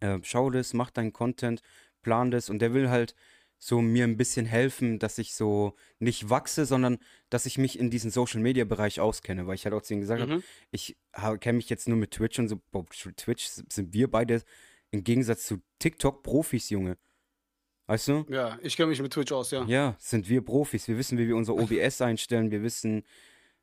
äh, 0.00 0.18
schau 0.22 0.50
das, 0.50 0.74
mach 0.74 0.90
deinen 0.90 1.12
Content, 1.12 1.62
plan 2.02 2.30
das. 2.30 2.50
Und 2.50 2.60
der 2.60 2.72
will 2.74 2.88
halt 2.90 3.14
so 3.58 3.80
mir 3.82 4.04
ein 4.04 4.16
bisschen 4.16 4.46
helfen, 4.46 4.98
dass 4.98 5.18
ich 5.18 5.34
so 5.34 5.74
nicht 5.98 6.30
wachse, 6.30 6.64
sondern 6.64 6.98
dass 7.28 7.44
ich 7.46 7.58
mich 7.58 7.78
in 7.78 7.90
diesem 7.90 8.10
Social 8.10 8.40
Media 8.40 8.64
Bereich 8.64 9.00
auskenne, 9.00 9.46
weil 9.46 9.56
ich 9.56 9.64
halt 9.64 9.74
auch 9.74 9.82
zu 9.82 9.94
ihm 9.94 10.00
gesagt 10.00 10.20
habe, 10.22 10.36
Mhm. 10.36 10.42
ich 10.70 10.96
kenne 11.40 11.56
mich 11.56 11.68
jetzt 11.68 11.88
nur 11.88 11.98
mit 11.98 12.12
Twitch 12.12 12.38
und 12.38 12.48
so. 12.48 12.60
Boah, 12.70 12.86
Twitch 12.88 13.48
sind 13.68 13.92
wir 13.92 14.10
beide 14.10 14.42
im 14.90 15.02
Gegensatz 15.04 15.44
zu 15.46 15.60
TikTok 15.80 16.22
Profis, 16.22 16.70
Junge. 16.70 16.96
Weißt 17.86 18.08
du? 18.08 18.26
Ja, 18.28 18.58
ich 18.62 18.76
kenne 18.76 18.88
mich 18.90 19.00
mit 19.02 19.12
Twitch 19.12 19.32
aus, 19.32 19.50
ja. 19.50 19.64
Ja, 19.64 19.96
sind 19.98 20.28
wir 20.28 20.42
Profis. 20.42 20.86
Wir 20.88 20.98
wissen, 20.98 21.16
wie 21.18 21.26
wir 21.26 21.36
unser 21.36 21.54
OBS 21.54 22.00
einstellen. 22.02 22.50
Wir 22.50 22.62
wissen, 22.62 23.02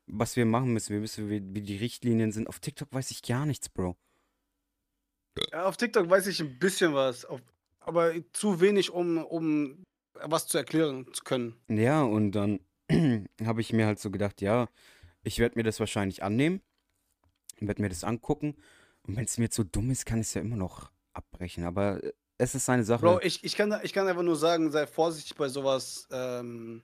was 0.06 0.36
wir 0.36 0.44
machen 0.46 0.72
müssen. 0.72 0.92
Wir 0.94 1.00
wissen, 1.02 1.30
wie, 1.30 1.42
wie 1.54 1.62
die 1.62 1.76
Richtlinien 1.76 2.32
sind. 2.32 2.48
Auf 2.48 2.58
TikTok 2.60 2.92
weiß 2.92 3.10
ich 3.12 3.22
gar 3.22 3.46
nichts, 3.46 3.68
Bro. 3.68 3.96
Ja, 5.52 5.64
Auf 5.66 5.76
TikTok 5.76 6.08
weiß 6.10 6.26
ich 6.26 6.40
ein 6.40 6.58
bisschen 6.58 6.92
was, 6.94 7.24
auf, 7.24 7.40
aber 7.86 8.12
zu 8.32 8.60
wenig, 8.60 8.90
um, 8.90 9.24
um 9.24 9.84
was 10.14 10.46
zu 10.46 10.58
erklären 10.58 11.06
zu 11.12 11.24
können. 11.24 11.54
Ja, 11.68 12.02
und 12.02 12.32
dann 12.32 12.60
habe 13.44 13.60
ich 13.60 13.72
mir 13.72 13.86
halt 13.86 13.98
so 13.98 14.10
gedacht, 14.10 14.40
ja, 14.40 14.68
ich 15.22 15.38
werde 15.38 15.58
mir 15.58 15.62
das 15.62 15.80
wahrscheinlich 15.80 16.22
annehmen. 16.22 16.60
Werde 17.58 17.80
mir 17.82 17.88
das 17.88 18.04
angucken. 18.04 18.56
Und 19.02 19.16
wenn 19.16 19.24
es 19.24 19.38
mir 19.38 19.50
zu 19.50 19.64
dumm 19.64 19.90
ist, 19.90 20.04
kann 20.04 20.20
ich 20.20 20.26
es 20.26 20.34
ja 20.34 20.40
immer 20.40 20.56
noch 20.56 20.90
abbrechen. 21.12 21.64
Aber 21.64 22.02
äh, 22.02 22.12
es 22.38 22.54
ist 22.54 22.68
eine 22.68 22.84
Sache. 22.84 23.00
Bro, 23.00 23.20
ich, 23.22 23.42
ich, 23.44 23.56
kann, 23.56 23.74
ich 23.82 23.92
kann 23.92 24.06
einfach 24.06 24.22
nur 24.22 24.36
sagen, 24.36 24.70
sei 24.70 24.86
vorsichtig 24.86 25.36
bei 25.36 25.48
sowas. 25.48 26.06
Ähm, 26.10 26.82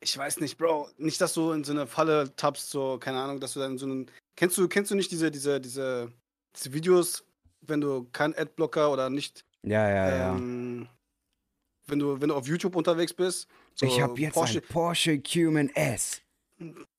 ich 0.00 0.16
weiß 0.16 0.40
nicht, 0.40 0.58
Bro. 0.58 0.90
Nicht, 0.98 1.20
dass 1.20 1.34
du 1.34 1.52
in 1.52 1.64
so 1.64 1.72
eine 1.72 1.86
Falle 1.86 2.34
tappst, 2.36 2.70
so, 2.70 2.98
keine 2.98 3.20
Ahnung, 3.20 3.40
dass 3.40 3.54
du 3.54 3.60
dann 3.60 3.72
in 3.72 3.78
so 3.78 3.86
einen. 3.86 4.10
Kennst 4.36 4.58
du, 4.58 4.68
kennst 4.68 4.90
du 4.90 4.94
nicht 4.94 5.10
diese, 5.10 5.30
diese, 5.30 5.60
diese, 5.60 6.12
diese 6.54 6.72
Videos, 6.72 7.24
wenn 7.62 7.80
du 7.80 8.08
kein 8.12 8.36
Adblocker 8.36 8.92
oder 8.92 9.10
nicht, 9.10 9.44
ja, 9.62 9.88
ja, 9.88 10.16
ja. 10.16 10.36
ähm, 10.36 10.88
wenn 11.86 11.98
du, 11.98 12.20
wenn 12.20 12.28
du 12.28 12.34
auf 12.34 12.46
YouTube 12.46 12.76
unterwegs 12.76 13.12
bist? 13.12 13.48
So 13.74 13.86
ich 13.86 14.00
habe 14.00 14.18
jetzt 14.20 14.34
Porsche, 14.34 14.58
ein 14.58 14.68
Porsche 14.68 15.18
Cayman 15.20 15.70
S. 15.70 16.20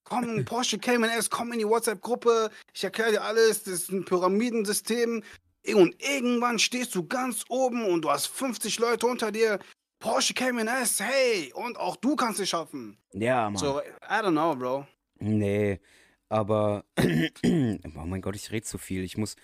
komm, 0.04 0.46
Porsche 0.46 0.80
Cayman 0.80 1.10
S, 1.12 1.30
komm 1.30 1.54
in 1.54 1.60
die 1.60 1.68
WhatsApp-Gruppe, 1.68 2.50
ich 2.74 2.84
erkläre 2.84 3.12
dir 3.12 3.22
alles, 3.22 3.64
das 3.64 3.74
ist 3.74 3.92
ein 3.92 4.06
Pyramidensystem. 4.06 5.24
Und 5.68 6.02
irgendwann 6.02 6.58
stehst 6.58 6.96
du 6.96 7.06
ganz 7.06 7.44
oben 7.50 7.86
und 7.86 8.04
du 8.04 8.10
hast 8.10 8.28
50 8.28 8.80
Leute 8.80 9.06
unter 9.06 9.32
dir. 9.32 9.60
Porsche 10.00 10.34
Cayman 10.34 10.68
S, 10.68 11.02
hey, 11.02 11.52
und 11.54 11.78
auch 11.78 11.98
du 11.98 12.16
kannst 12.16 12.40
es 12.40 12.50
schaffen. 12.50 12.98
Ja, 13.12 13.50
Mann. 13.50 13.58
So, 13.58 13.82
I 13.82 14.24
don't 14.24 14.32
know, 14.32 14.56
Bro. 14.56 14.88
Nee, 15.20 15.80
aber. 16.30 16.86
oh 16.98 18.06
mein 18.06 18.22
Gott, 18.22 18.36
ich 18.36 18.52
rede 18.52 18.66
zu 18.66 18.78
viel. 18.78 19.04
Ich 19.04 19.18
muss. 19.18 19.36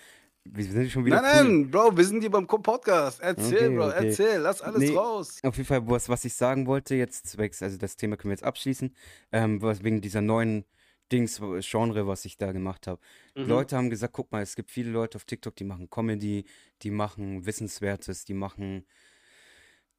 Wir 0.52 0.64
sind 0.64 0.90
schon 0.90 1.04
wieder. 1.04 1.20
Nein, 1.22 1.46
cool. 1.46 1.52
nein, 1.58 1.70
Bro, 1.70 1.96
wir 1.96 2.04
sind 2.04 2.20
hier 2.20 2.30
beim 2.30 2.46
Podcast. 2.46 3.20
Erzähl, 3.20 3.56
Okay, 3.56 3.76
Bro, 3.76 3.86
okay. 3.88 4.08
erzähl, 4.08 4.38
lass 4.40 4.60
alles 4.62 4.80
Nee. 4.90 4.96
raus. 4.96 5.38
Auf 5.42 5.56
jeden 5.56 5.66
Fall, 5.66 5.86
was, 5.88 6.08
was 6.08 6.24
ich 6.24 6.34
sagen 6.34 6.66
wollte, 6.66 6.94
jetzt 6.94 7.26
zwecks, 7.28 7.62
also 7.62 7.76
das 7.78 7.96
Thema 7.96 8.16
können 8.16 8.30
wir 8.30 8.34
jetzt 8.36 8.44
abschließen, 8.44 8.94
ähm, 9.32 9.60
was 9.62 9.82
wegen 9.84 10.00
dieser 10.00 10.20
neuen 10.22 10.64
Dings, 11.12 11.40
Genre, 11.60 12.06
was 12.08 12.24
ich 12.24 12.36
da 12.36 12.50
gemacht 12.52 12.86
habe. 12.88 13.00
Mhm. 13.36 13.46
Leute 13.46 13.76
haben 13.76 13.90
gesagt, 13.90 14.12
guck 14.12 14.32
mal, 14.32 14.42
es 14.42 14.56
gibt 14.56 14.70
viele 14.70 14.90
Leute 14.90 15.16
auf 15.16 15.24
TikTok, 15.24 15.54
die 15.54 15.64
machen 15.64 15.88
Comedy, 15.88 16.44
die 16.82 16.90
machen 16.90 17.46
Wissenswertes, 17.46 18.24
die 18.24 18.34
machen 18.34 18.84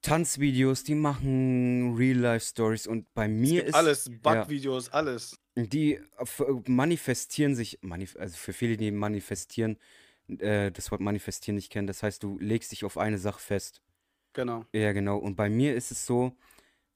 Tanzvideos, 0.02 0.84
die 0.84 0.96
machen 0.96 1.96
Real-Life-Stories 1.98 2.88
und 2.88 3.12
bei 3.14 3.28
mir 3.28 3.66
ist 3.66 3.74
alles, 3.74 4.10
Bug-Videos, 4.22 4.90
alles. 4.90 5.38
die 5.56 6.00
f- 6.20 6.44
manifestieren 6.68 7.56
sich, 7.56 7.80
manif 7.82 8.16
also 8.18 8.38
für 8.38 8.54
viele, 8.54 8.78
die 8.78 8.92
manifestieren, 8.92 9.78
äh, 10.28 10.72
das 10.72 10.92
Wort 10.92 11.02
manifestieren 11.02 11.56
nicht 11.56 11.72
kennen, 11.72 11.88
das 11.88 12.04
heißt, 12.04 12.24
du 12.24 12.38
legst 12.40 12.72
dich 12.72 12.86
auf 12.86 12.98
eine 12.98 13.18
Sache 13.18 13.40
fest. 13.40 13.82
Genau. 14.34 14.66
Ja, 14.74 14.92
genau. 14.92 15.18
Und 15.18 15.36
bei 15.36 15.50
mir 15.50 15.76
ist 15.76 15.92
es 15.92 16.06
so, 16.06 16.36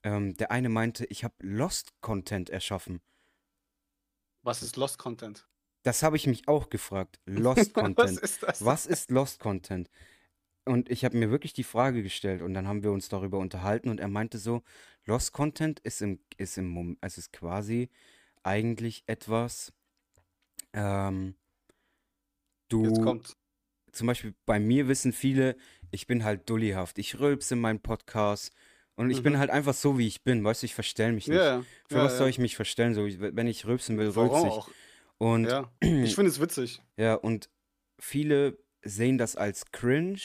ähm, 0.03 0.35
der 0.35 0.51
eine 0.51 0.69
meinte, 0.69 1.05
ich 1.05 1.23
habe 1.23 1.35
Lost-Content 1.39 2.49
erschaffen. 2.49 3.01
Was 4.43 4.63
ist 4.63 4.75
Lost 4.75 4.97
Content? 4.97 5.47
Das 5.83 6.03
habe 6.03 6.15
ich 6.15 6.27
mich 6.27 6.47
auch 6.47 6.69
gefragt. 6.69 7.19
Was 7.25 7.39
Lost-Content. 7.39 8.19
ist 8.19 8.43
das? 8.43 8.65
Was 8.65 8.85
ist 8.85 9.11
Lost-Content? 9.11 9.89
Und 10.65 10.91
ich 10.91 11.03
habe 11.05 11.17
mir 11.17 11.31
wirklich 11.31 11.53
die 11.53 11.63
Frage 11.63 12.03
gestellt 12.03 12.41
und 12.43 12.53
dann 12.53 12.67
haben 12.67 12.83
wir 12.83 12.91
uns 12.91 13.09
darüber 13.09 13.39
unterhalten 13.39 13.89
und 13.89 13.99
er 13.99 14.07
meinte 14.07 14.37
so, 14.37 14.61
Lost-Content 15.05 15.79
ist 15.79 16.01
im, 16.01 16.19
ist 16.37 16.57
im 16.57 16.67
Mom 16.67 16.97
es 17.01 17.17
ist 17.17 17.33
quasi 17.33 17.89
eigentlich 18.43 19.03
etwas, 19.07 19.73
ähm, 20.73 21.35
Jetzt 22.71 22.93
du, 22.97 23.03
kommt. 23.03 23.33
zum 23.91 24.07
Beispiel 24.07 24.33
bei 24.45 24.59
mir 24.59 24.87
wissen 24.87 25.13
viele, 25.13 25.55
ich 25.91 26.07
bin 26.07 26.23
halt 26.23 26.49
dullyhaft. 26.49 26.97
Ich 26.97 27.19
rülpse 27.19 27.53
in 27.55 27.61
meinen 27.61 27.79
Podcast 27.81 28.53
und 28.95 29.09
ich 29.11 29.21
bin 29.23 29.33
Mhm. 29.33 29.39
halt 29.39 29.49
einfach 29.49 29.73
so, 29.73 29.97
wie 29.97 30.07
ich 30.07 30.23
bin. 30.23 30.43
Weißt 30.43 30.61
du, 30.61 30.65
ich 30.65 30.75
verstell 30.75 31.11
mich 31.13 31.29
nicht. 31.29 31.37
Ja, 31.41 31.63
Für 31.87 31.95
ja, 31.95 32.03
was 32.03 32.17
soll 32.17 32.27
ja. 32.27 32.29
ich 32.29 32.39
mich 32.39 32.55
verstellen? 32.55 32.93
So, 32.93 33.05
wenn 33.05 33.47
ich 33.47 33.65
rülpsen 33.65 33.97
will, 33.97 34.09
rülpse 34.09 34.47
ich. 34.47 34.53
auch? 34.53 34.69
Und 35.17 35.47
Ja, 35.49 35.71
ich 35.81 36.15
finde 36.15 36.29
es 36.31 36.39
witzig. 36.39 36.81
ja, 36.97 37.15
und 37.15 37.49
viele 37.99 38.57
sehen 38.83 39.17
das 39.17 39.35
als 39.35 39.71
cringe 39.71 40.19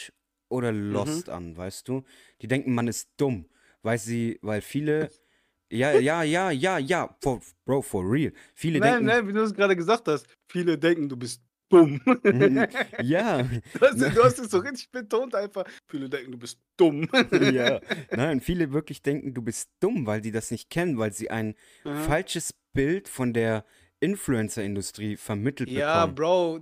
oder 0.49 0.73
Mhm. 0.73 0.93
lost 0.93 1.29
an, 1.29 1.57
weißt 1.57 1.89
du? 1.89 2.05
Die 2.41 2.49
denken, 2.49 2.75
man 2.75 2.89
ist 2.89 3.11
dumm, 3.17 3.49
weil 3.83 3.99
sie, 3.99 4.39
weil 4.43 4.61
viele, 4.63 5.11
ja, 5.71 5.93
ja, 5.93 6.23
ja, 6.23 6.51
ja, 6.51 6.79
ja, 6.79 7.17
for, 7.21 7.41
Bro, 7.65 7.83
for 7.83 8.05
real. 8.11 8.33
Viele 8.55 8.79
Nein, 8.81 8.91
denken, 8.93 9.07
nein, 9.07 9.29
wie 9.29 9.33
du 9.33 9.43
es 9.43 9.53
gerade 9.55 9.75
gesagt 9.77 10.07
hast. 10.09 10.27
Viele 10.49 10.79
denken, 10.79 11.09
du 11.09 11.17
bist 11.17 11.43
dumm. 11.69 12.01
ja, 13.03 13.43
Du 13.43 13.81
hast, 13.81 14.01
du 14.01 14.25
hast 14.25 14.39
es 14.39 14.51
so 14.51 14.59
richtig 14.59 14.91
betont 14.91 15.35
einfach. 15.35 15.65
Viele 15.89 16.09
denken, 16.09 16.33
du 16.33 16.39
bist 16.39 16.59
dumm. 16.77 17.09
ja, 17.53 17.81
nein, 18.13 18.41
viele 18.41 18.73
wirklich 18.73 19.03
denken, 19.03 19.35
du 19.35 19.43
bist 19.43 19.71
dumm, 19.81 20.07
weil 20.07 20.21
die 20.21 20.33
das 20.33 20.51
nicht 20.51 20.71
kennen, 20.71 20.99
weil 20.99 21.13
sie 21.13 21.31
ein 21.31 21.55
Aha. 21.85 21.95
falsches 22.05 22.55
Bild 22.73 23.09
von 23.09 23.33
der 23.33 23.65
Influencer-Industrie 24.01 25.17
vermittelt 25.17 25.71
Ja, 25.71 26.07
bekommen. 26.07 26.15
Bro. 26.15 26.61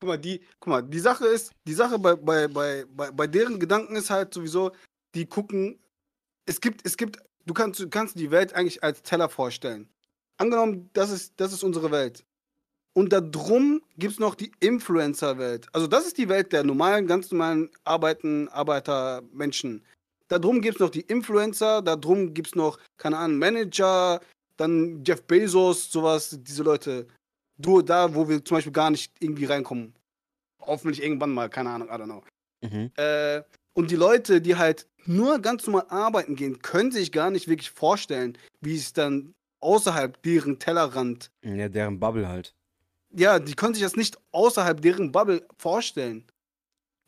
guck 0.00 0.08
mal, 0.08 0.18
die, 0.18 0.40
guck 0.60 0.68
mal, 0.68 0.82
die 0.82 0.98
Sache 0.98 1.26
ist, 1.26 1.52
die 1.66 1.72
Sache 1.74 1.98
bei, 1.98 2.16
bei, 2.16 2.48
bei, 2.48 2.84
bei, 2.88 3.10
bei 3.10 3.26
deren 3.26 3.58
Gedanken 3.60 3.96
ist 3.96 4.10
halt 4.10 4.34
sowieso, 4.34 4.72
die 5.14 5.26
gucken, 5.26 5.78
es 6.46 6.60
gibt, 6.60 6.84
es 6.86 6.96
gibt, 6.96 7.18
du 7.46 7.54
kannst, 7.54 7.80
du 7.80 7.88
kannst 7.88 8.18
die 8.18 8.30
Welt 8.30 8.52
eigentlich 8.54 8.82
als 8.82 9.02
Teller 9.02 9.28
vorstellen. 9.28 9.88
Angenommen, 10.36 10.90
das 10.92 11.10
ist, 11.10 11.34
das 11.40 11.52
ist 11.52 11.62
unsere 11.62 11.90
Welt. 11.90 12.24
Und 12.96 13.12
da 13.12 13.20
drum 13.20 13.82
gibt 13.98 14.14
es 14.14 14.18
noch 14.20 14.36
die 14.36 14.52
Influencer-Welt. 14.60 15.66
Also 15.72 15.86
das 15.88 16.06
ist 16.06 16.16
die 16.16 16.28
Welt 16.28 16.52
der 16.52 16.62
normalen, 16.62 17.06
ganz 17.06 17.30
normalen 17.30 17.70
Arbeiten, 17.82 18.48
Arbeiter, 18.48 19.22
Menschen. 19.32 19.84
Da 20.28 20.38
drum 20.38 20.60
gibt 20.60 20.76
es 20.76 20.80
noch 20.80 20.90
die 20.90 21.00
Influencer, 21.00 21.82
da 21.82 21.96
drum 21.96 22.32
gibt 22.32 22.48
es 22.48 22.54
noch, 22.54 22.78
keine 22.96 23.18
Ahnung, 23.18 23.38
Manager, 23.38 24.20
dann 24.56 25.02
Jeff 25.04 25.22
Bezos, 25.24 25.90
sowas, 25.90 26.38
diese 26.40 26.62
Leute. 26.62 27.06
Du 27.58 27.82
da, 27.82 28.14
wo 28.14 28.28
wir 28.28 28.44
zum 28.44 28.56
Beispiel 28.56 28.72
gar 28.72 28.90
nicht 28.90 29.12
irgendwie 29.20 29.44
reinkommen. 29.44 29.94
Hoffentlich 30.60 31.02
irgendwann 31.02 31.32
mal, 31.32 31.50
keine 31.50 31.70
Ahnung, 31.70 31.88
I 31.88 31.92
don't 31.92 32.04
know. 32.04 32.22
Mhm. 32.62 32.90
Äh, 32.96 33.42
und 33.74 33.90
die 33.90 33.96
Leute, 33.96 34.40
die 34.40 34.56
halt 34.56 34.86
nur 35.04 35.40
ganz 35.40 35.66
normal 35.66 35.86
arbeiten 35.88 36.36
gehen, 36.36 36.60
können 36.62 36.92
sich 36.92 37.12
gar 37.12 37.30
nicht 37.30 37.48
wirklich 37.48 37.70
vorstellen, 37.70 38.38
wie 38.60 38.76
es 38.76 38.92
dann 38.92 39.34
außerhalb 39.60 40.22
deren 40.22 40.58
Tellerrand. 40.58 41.30
Ja, 41.44 41.68
deren 41.68 41.98
Bubble 41.98 42.28
halt. 42.28 42.54
Ja, 43.16 43.38
die 43.38 43.54
können 43.54 43.74
sich 43.74 43.82
das 43.82 43.96
nicht 43.96 44.18
außerhalb 44.32 44.80
deren 44.80 45.12
Bubble 45.12 45.46
vorstellen. 45.56 46.26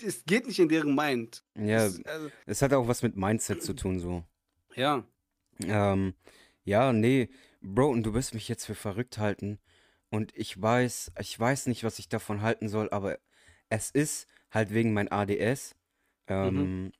Es 0.02 0.24
geht 0.24 0.46
nicht 0.46 0.58
in 0.58 0.68
deren 0.68 0.94
Mind. 0.94 1.42
Ja, 1.56 1.84
es, 1.86 2.04
also, 2.04 2.30
es 2.44 2.62
hat 2.62 2.72
auch 2.72 2.86
was 2.86 3.02
mit 3.02 3.16
Mindset 3.16 3.62
zu 3.62 3.74
tun, 3.74 3.98
so. 3.98 4.24
Ja. 4.74 5.04
Ähm, 5.64 6.14
ja, 6.64 6.92
nee, 6.92 7.30
Bro, 7.60 7.90
und 7.90 8.02
du 8.02 8.14
wirst 8.14 8.34
mich 8.34 8.48
jetzt 8.48 8.66
für 8.66 8.74
verrückt 8.74 9.18
halten. 9.18 9.58
Und 10.10 10.36
ich 10.36 10.60
weiß, 10.60 11.12
ich 11.18 11.38
weiß 11.38 11.66
nicht, 11.66 11.82
was 11.82 11.98
ich 11.98 12.08
davon 12.08 12.42
halten 12.42 12.68
soll, 12.68 12.90
aber 12.90 13.18
es 13.68 13.90
ist 13.90 14.28
halt 14.50 14.72
wegen 14.72 14.92
mein 14.92 15.10
ADS, 15.10 15.74
ähm, 16.28 16.84
mhm. 16.84 16.92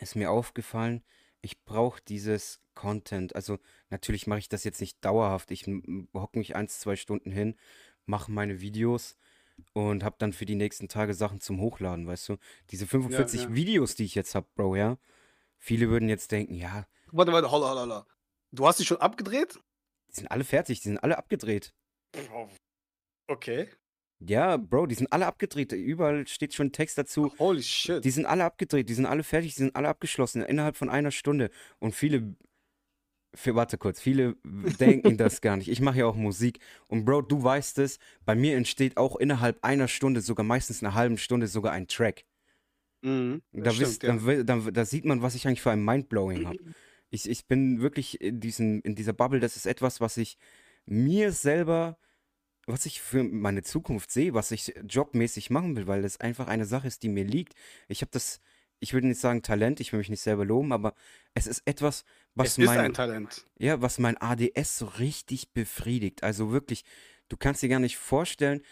ist 0.00 0.16
mir 0.16 0.30
aufgefallen, 0.30 1.02
ich 1.40 1.64
brauche 1.64 2.02
dieses 2.06 2.60
Content. 2.74 3.34
Also 3.34 3.58
natürlich 3.88 4.26
mache 4.26 4.40
ich 4.40 4.48
das 4.48 4.64
jetzt 4.64 4.80
nicht 4.80 5.02
dauerhaft. 5.04 5.50
Ich 5.50 5.66
hocke 6.14 6.38
mich 6.38 6.56
eins, 6.56 6.80
zwei 6.80 6.96
Stunden 6.96 7.30
hin, 7.30 7.56
mache 8.10 8.30
meine 8.30 8.60
Videos 8.60 9.16
und 9.72 10.04
habe 10.04 10.16
dann 10.18 10.32
für 10.32 10.44
die 10.44 10.56
nächsten 10.56 10.88
Tage 10.88 11.14
Sachen 11.14 11.40
zum 11.40 11.60
Hochladen, 11.60 12.06
weißt 12.06 12.28
du? 12.30 12.36
Diese 12.70 12.86
45 12.86 13.42
ja, 13.42 13.48
ja. 13.48 13.54
Videos, 13.54 13.94
die 13.94 14.04
ich 14.04 14.14
jetzt 14.14 14.34
habe, 14.34 14.46
Bro, 14.54 14.76
ja. 14.76 14.98
Viele 15.58 15.88
würden 15.88 16.08
jetzt 16.08 16.32
denken, 16.32 16.54
ja. 16.54 16.86
Warte, 17.12 17.32
warte, 17.32 17.50
holla, 17.50 17.70
holla, 17.70 17.80
holla. 17.82 18.06
Du 18.52 18.66
hast 18.66 18.80
die 18.80 18.84
schon 18.84 18.98
abgedreht? 18.98 19.58
Die 20.10 20.16
sind 20.16 20.30
alle 20.30 20.44
fertig, 20.44 20.80
die 20.80 20.88
sind 20.88 20.98
alle 20.98 21.16
abgedreht. 21.16 21.72
Okay. 23.28 23.68
Ja, 24.18 24.56
Bro, 24.56 24.86
die 24.86 24.96
sind 24.96 25.12
alle 25.12 25.26
abgedreht. 25.26 25.72
Überall 25.72 26.26
steht 26.26 26.52
schon 26.52 26.72
Text 26.72 26.98
dazu. 26.98 27.32
Holy 27.38 27.62
shit. 27.62 28.04
Die 28.04 28.10
sind 28.10 28.26
alle 28.26 28.44
abgedreht, 28.44 28.88
die 28.88 28.94
sind 28.94 29.06
alle 29.06 29.22
fertig, 29.22 29.54
die 29.54 29.62
sind 29.62 29.76
alle 29.76 29.88
abgeschlossen 29.88 30.42
innerhalb 30.42 30.76
von 30.76 30.90
einer 30.90 31.10
Stunde. 31.10 31.50
Und 31.78 31.94
viele, 31.94 32.34
für, 33.34 33.54
warte 33.54 33.78
kurz, 33.78 34.00
viele 34.00 34.36
denken 34.44 35.16
das 35.16 35.40
gar 35.40 35.56
nicht. 35.56 35.68
Ich 35.68 35.80
mache 35.80 35.98
ja 35.98 36.06
auch 36.06 36.16
Musik. 36.16 36.58
Und 36.88 37.04
Bro, 37.04 37.22
du 37.22 37.42
weißt 37.42 37.78
es, 37.78 37.98
bei 38.24 38.34
mir 38.34 38.56
entsteht 38.56 38.96
auch 38.96 39.16
innerhalb 39.16 39.62
einer 39.64 39.88
Stunde, 39.88 40.20
sogar 40.20 40.44
meistens 40.44 40.82
einer 40.82 40.94
halben 40.94 41.18
Stunde, 41.18 41.46
sogar 41.46 41.72
ein 41.72 41.86
Track. 41.86 42.24
Mhm, 43.02 43.42
da, 43.52 43.70
stimmt, 43.70 43.88
wisst, 43.88 44.02
ja. 44.02 44.14
dann, 44.14 44.46
dann, 44.46 44.74
da 44.74 44.84
sieht 44.84 45.04
man, 45.04 45.22
was 45.22 45.34
ich 45.34 45.46
eigentlich 45.46 45.62
für 45.62 45.70
ein 45.70 45.84
Mindblowing 45.84 46.46
habe. 46.46 46.58
Ich, 47.10 47.28
ich 47.28 47.46
bin 47.46 47.80
wirklich 47.80 48.20
in, 48.20 48.40
diesen, 48.40 48.82
in 48.82 48.94
dieser 48.94 49.12
Bubble, 49.12 49.40
das 49.40 49.56
ist 49.56 49.66
etwas, 49.66 50.00
was 50.00 50.16
ich 50.16 50.36
mir 50.86 51.32
selber, 51.32 51.98
was 52.66 52.86
ich 52.86 53.00
für 53.00 53.24
meine 53.24 53.62
Zukunft 53.62 54.10
sehe, 54.10 54.34
was 54.34 54.50
ich 54.50 54.74
jobmäßig 54.88 55.50
machen 55.50 55.76
will, 55.76 55.86
weil 55.86 56.02
das 56.02 56.20
einfach 56.20 56.46
eine 56.46 56.66
Sache 56.66 56.88
ist, 56.88 57.02
die 57.02 57.08
mir 57.08 57.24
liegt. 57.24 57.54
Ich 57.88 58.02
habe 58.02 58.10
das, 58.12 58.40
ich 58.80 58.94
würde 58.94 59.06
nicht 59.06 59.20
sagen 59.20 59.42
Talent, 59.42 59.78
ich 59.80 59.92
will 59.92 59.98
mich 59.98 60.08
nicht 60.08 60.22
selber 60.22 60.44
loben, 60.44 60.72
aber 60.72 60.94
es 61.34 61.46
ist 61.46 61.62
etwas, 61.66 62.04
was 62.34 62.58
es 62.58 62.58
mein. 62.58 62.94
Ja, 63.58 63.80
was 63.82 63.98
mein 63.98 64.16
ADS 64.16 64.78
so 64.78 64.86
richtig 64.86 65.52
befriedigt. 65.52 66.22
Also 66.22 66.50
wirklich, 66.50 66.84
du 67.28 67.36
kannst 67.36 67.62
dir 67.62 67.68
gar 67.68 67.78
nicht 67.78 67.98
vorstellen, 67.98 68.62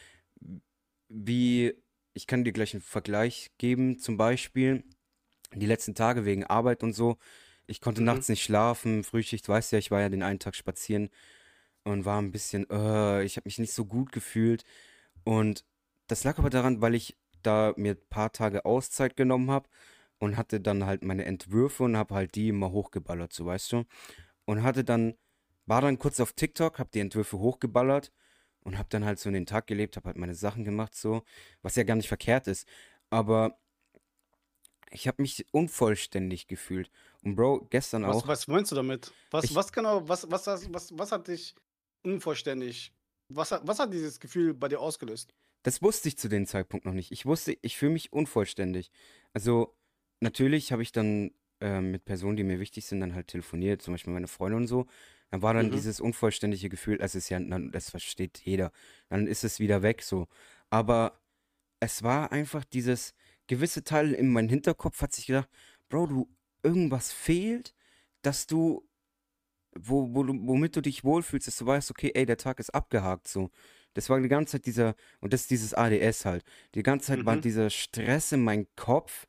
wie, 1.09 1.75
ich 2.15 2.27
kann 2.27 2.43
dir 2.43 2.53
gleich 2.53 2.73
einen 2.73 2.81
Vergleich 2.81 3.53
geben, 3.59 3.99
zum 3.99 4.17
Beispiel 4.17 4.83
die 5.55 5.67
letzten 5.67 5.95
Tage 5.95 6.25
wegen 6.25 6.45
Arbeit 6.45 6.83
und 6.83 6.95
so. 6.95 7.19
Ich 7.67 7.83
konnte 7.83 8.01
mhm. 8.01 8.07
nachts 8.07 8.31
nicht 8.31 8.43
schlafen, 8.43 9.05
Frühschicht, 9.05 9.47
weißt 9.47 9.73
ja, 9.73 9.79
ich 9.79 9.91
war 9.91 10.01
ja 10.01 10.09
den 10.09 10.23
einen 10.23 10.39
Tag 10.39 10.57
spazieren 10.57 11.11
und 11.85 12.07
war 12.07 12.21
ein 12.21 12.33
bisschen, 12.33 12.65
uh, 12.65 13.21
ich 13.21 13.37
habe 13.37 13.45
mich 13.45 13.59
nicht 13.59 13.75
so 13.75 13.85
gut 13.85 14.11
gefühlt. 14.11 14.65
Und 15.25 15.67
das 16.07 16.25
lag 16.25 16.39
aber 16.39 16.49
daran, 16.49 16.81
weil 16.81 16.95
ich 16.95 17.17
da 17.43 17.75
mir 17.77 17.93
ein 17.93 18.09
paar 18.09 18.33
Tage 18.33 18.65
Auszeit 18.65 19.17
genommen 19.17 19.51
habe 19.51 19.69
und 20.19 20.37
hatte 20.37 20.61
dann 20.61 20.85
halt 20.85 21.03
meine 21.05 21.25
Entwürfe 21.25 21.85
und 21.85 21.97
habe 21.97 22.15
halt 22.15 22.35
die 22.35 22.49
immer 22.49 22.73
hochgeballert, 22.73 23.33
so 23.33 23.47
weißt 23.47 23.73
du. 23.73 23.85
Und 24.45 24.63
hatte 24.63 24.85
dann, 24.85 25.15
war 25.67 25.81
dann 25.81 25.99
kurz 25.99 26.21
auf 26.21 26.33
TikTok, 26.33 26.79
habe 26.79 26.91
die 26.93 27.01
Entwürfe 27.01 27.39
hochgeballert 27.39 28.13
und 28.63 28.79
habe 28.79 28.89
dann 28.91 29.05
halt 29.05 29.19
so 29.19 29.29
in 29.29 29.35
den 29.35 29.47
Tag 29.47 29.67
gelebt, 29.67 29.97
habe 29.97 30.07
halt 30.07 30.17
meine 30.17 30.35
Sachen 30.35 30.65
gemacht, 30.65 30.95
so, 30.95 31.23
was 31.63 31.77
ja 31.77 31.85
gar 31.85 31.97
nicht 31.97 32.09
verkehrt 32.09 32.47
ist. 32.49 32.67
Aber 33.11 33.59
ich 34.91 35.07
habe 35.07 35.23
mich 35.23 35.47
unvollständig 35.53 36.47
gefühlt. 36.47 36.91
Und 37.23 37.37
Bro, 37.37 37.67
gestern 37.71 38.03
was, 38.03 38.17
auch. 38.17 38.29
Was 38.29 38.49
meinst 38.49 38.73
du 38.73 38.77
damit? 38.77 39.13
Was, 39.31 39.45
ich, 39.45 39.55
was 39.55 39.73
genau, 39.73 40.09
was, 40.09 40.31
was, 40.31 40.47
was, 40.47 40.99
was, 40.99 41.13
hat 41.13 41.29
dich 41.29 41.55
unvollständig, 42.03 42.93
was 43.29 43.51
was 43.51 43.79
hat 43.79 43.93
dieses 43.93 44.21
Gefühl 44.21 44.55
bei 44.55 44.69
dir 44.69 44.81
ausgelöst? 44.81 45.35
Das 45.63 45.83
wusste 45.83 46.09
ich 46.09 46.17
zu 46.17 46.29
dem 46.29 46.47
Zeitpunkt 46.47 46.87
noch 46.87 46.93
nicht. 46.93 47.11
Ich 47.11 47.27
wusste, 47.27 47.59
ich 47.61 47.77
fühle 47.77 47.93
mich 47.93 48.13
unvollständig. 48.13 48.91
Also, 49.33 49.77
natürlich 50.21 50.73
habe 50.73 50.83
ich 50.83 50.93
dann 50.93 51.33
äh, 51.61 51.81
mit 51.81 52.05
Personen, 52.05 52.37
die 52.37 52.45
mir 52.45 52.61
wichtig 52.61 52.87
sind, 52.87 53.01
dann 53.01 53.15
halt 53.15 53.29
telefoniert, 53.29 53.83
zum 53.83 53.95
Beispiel 53.95 54.13
meine 54.13 54.29
Freunde 54.29 54.57
und 54.57 54.67
so. 54.67 54.87
Dann 55.31 55.43
war 55.43 55.55
dann 55.55 55.67
mhm. 55.67 55.73
dieses 55.73 56.01
unvollständige 56.01 56.69
Gefühl, 56.69 56.99
es 57.01 57.15
ist 57.15 57.29
ja, 57.29 57.39
das 57.41 57.91
versteht 57.91 58.41
jeder. 58.45 58.73
Dann 59.09 59.27
ist 59.27 59.45
es 59.45 59.61
wieder 59.61 59.83
weg 59.83 60.03
so. 60.03 60.27
Aber 60.71 61.21
es 61.81 62.03
war 62.03 62.33
einfach 62.33 62.65
dieses, 62.65 63.15
gewisse 63.49 63.83
Teil 63.83 64.13
in 64.13 64.29
meinem 64.29 64.49
Hinterkopf 64.49 65.03
hat 65.03 65.13
sich 65.13 65.27
gedacht, 65.27 65.49
Bro, 65.89 66.07
du, 66.07 66.29
irgendwas 66.63 67.13
fehlt, 67.13 67.75
dass 68.23 68.47
du, 68.47 68.87
wo, 69.75 70.15
wo, 70.15 70.27
womit 70.27 70.77
du 70.77 70.81
dich 70.81 71.03
wohlfühlst, 71.03 71.49
dass 71.49 71.57
du 71.57 71.67
weißt, 71.67 71.91
okay, 71.91 72.13
ey, 72.15 72.27
der 72.27 72.37
Tag 72.37 72.61
ist 72.61 72.71
abgehakt, 72.71 73.27
so. 73.27 73.51
Das 73.95 74.09
war 74.11 74.21
die 74.21 74.29
ganze 74.29 74.53
Zeit 74.53 74.67
dieser, 74.67 74.95
und 75.21 75.33
das 75.33 75.43
ist 75.43 75.51
dieses 75.51 75.75
ADS 75.75 76.25
halt. 76.25 76.45
Die 76.75 76.83
ganze 76.83 77.07
Zeit 77.07 77.21
mhm. 77.21 77.27
war 77.27 77.37
dieser 77.37 77.71
Stress 77.71 78.31
in 78.33 78.45
meinem 78.45 78.69
Kopf. 78.77 79.27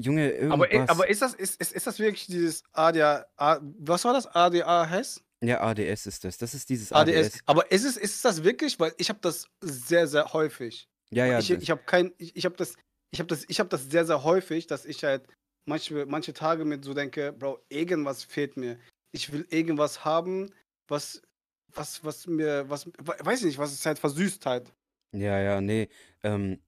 Junge, 0.00 0.30
irgendwas. 0.30 0.70
Aber, 0.70 0.90
aber 0.90 1.08
ist, 1.08 1.22
das, 1.22 1.34
ist, 1.34 1.60
ist, 1.60 1.72
ist 1.72 1.86
das 1.86 1.98
wirklich 1.98 2.26
dieses 2.26 2.62
ADA, 2.72 3.26
was 3.36 4.04
war 4.04 4.12
das? 4.12 4.26
ADA 4.26 4.88
heißt? 4.88 5.22
Ja, 5.42 5.62
ADS 5.62 6.06
ist 6.06 6.24
das. 6.24 6.38
Das 6.38 6.54
ist 6.54 6.68
dieses 6.68 6.92
ADS. 6.92 7.16
ADS. 7.16 7.38
Aber 7.46 7.70
ist 7.70 7.84
es, 7.84 7.96
ist 7.96 8.24
das 8.24 8.44
wirklich? 8.44 8.78
Weil 8.78 8.92
ich 8.98 9.08
habe 9.08 9.20
das 9.22 9.48
sehr, 9.60 10.06
sehr 10.06 10.32
häufig. 10.32 10.88
Ja, 11.10 11.26
ja. 11.26 11.38
Ich, 11.38 11.50
ich 11.50 11.70
habe 11.70 11.82
kein, 11.84 12.12
ich, 12.18 12.36
ich 12.36 12.44
habe 12.44 12.56
das, 12.56 12.74
ich 13.10 13.20
habe 13.20 13.28
das, 13.28 13.44
hab 13.44 13.70
das 13.70 13.90
sehr, 13.90 14.04
sehr 14.04 14.22
häufig, 14.22 14.66
dass 14.66 14.84
ich 14.84 15.02
halt 15.02 15.26
manche, 15.66 16.06
manche 16.06 16.34
Tage 16.34 16.64
mit 16.64 16.84
so 16.84 16.92
denke, 16.92 17.32
Bro, 17.32 17.58
irgendwas 17.68 18.24
fehlt 18.24 18.56
mir. 18.56 18.78
Ich 19.12 19.32
will 19.32 19.46
irgendwas 19.50 20.04
haben, 20.04 20.52
was, 20.88 21.22
was, 21.74 22.04
was 22.04 22.26
mir, 22.26 22.68
was, 22.68 22.86
weiß 22.98 23.40
ich 23.40 23.46
nicht, 23.46 23.58
was 23.58 23.72
es 23.72 23.84
halt 23.86 23.98
versüßt 23.98 24.44
halt. 24.44 24.72
Ja, 25.12 25.40
ja, 25.40 25.60
nee. 25.60 25.88
Ähm, 26.22 26.60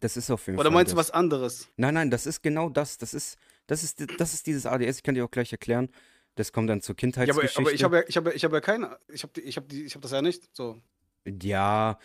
das 0.00 0.16
ist 0.16 0.30
auf 0.30 0.46
jeden 0.46 0.58
Oder 0.58 0.64
Fall. 0.64 0.72
Oder 0.72 0.74
meinst 0.74 0.92
du 0.92 0.96
was 0.96 1.10
anderes? 1.10 1.68
Nein, 1.76 1.94
nein, 1.94 2.10
das 2.10 2.26
ist 2.26 2.42
genau 2.42 2.68
das. 2.68 2.98
Das 2.98 3.14
ist, 3.14 3.36
das 3.66 3.82
ist, 3.82 4.04
das 4.18 4.34
ist 4.34 4.46
dieses 4.46 4.66
ADS. 4.66 4.98
Ich 4.98 5.02
kann 5.02 5.14
dir 5.14 5.24
auch 5.24 5.30
gleich 5.30 5.52
erklären. 5.52 5.88
Das 6.34 6.52
kommt 6.52 6.70
dann 6.70 6.80
zur 6.80 6.96
Kindheitsgeschichte. 6.96 7.60
Ja, 7.60 7.60
aber, 7.60 7.66
aber 7.66 7.74
ich 7.74 7.84
habe 7.84 7.96
ja, 7.96 8.04
ich 8.06 8.16
habe, 8.16 8.32
ich 8.32 8.44
habe 8.44 8.56
ja 8.56 8.60
keine, 8.60 8.98
ich 9.08 9.22
habe, 9.22 9.40
ich 9.40 9.56
habe, 9.56 9.74
ich 9.74 9.94
habe 9.94 10.02
das 10.02 10.12
ja 10.12 10.22
nicht. 10.22 10.48
So. 10.54 10.80
Ja, 11.26 11.98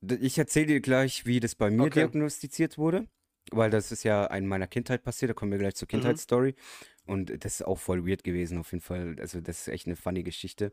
ich 0.00 0.38
erzähle 0.38 0.66
dir 0.66 0.80
gleich, 0.80 1.26
wie 1.26 1.40
das 1.40 1.54
bei 1.54 1.70
mir 1.70 1.84
okay. 1.84 2.00
diagnostiziert 2.00 2.78
wurde, 2.78 3.06
weil 3.50 3.70
das 3.70 3.92
ist 3.92 4.04
ja 4.04 4.26
in 4.26 4.46
meiner 4.46 4.66
Kindheit 4.66 5.02
passiert. 5.02 5.30
Da 5.30 5.34
kommen 5.34 5.52
wir 5.52 5.58
gleich 5.58 5.76
zur 5.76 5.86
mhm. 5.86 5.90
Kindheitsstory. 5.90 6.54
Mhm. 7.06 7.12
Und 7.12 7.44
das 7.44 7.60
ist 7.60 7.62
auch 7.62 7.78
voll 7.78 8.06
weird 8.06 8.22
gewesen, 8.22 8.58
auf 8.58 8.72
jeden 8.72 8.82
Fall. 8.82 9.16
Also, 9.18 9.40
das 9.40 9.60
ist 9.60 9.68
echt 9.68 9.86
eine 9.86 9.96
funny 9.96 10.22
Geschichte. 10.22 10.72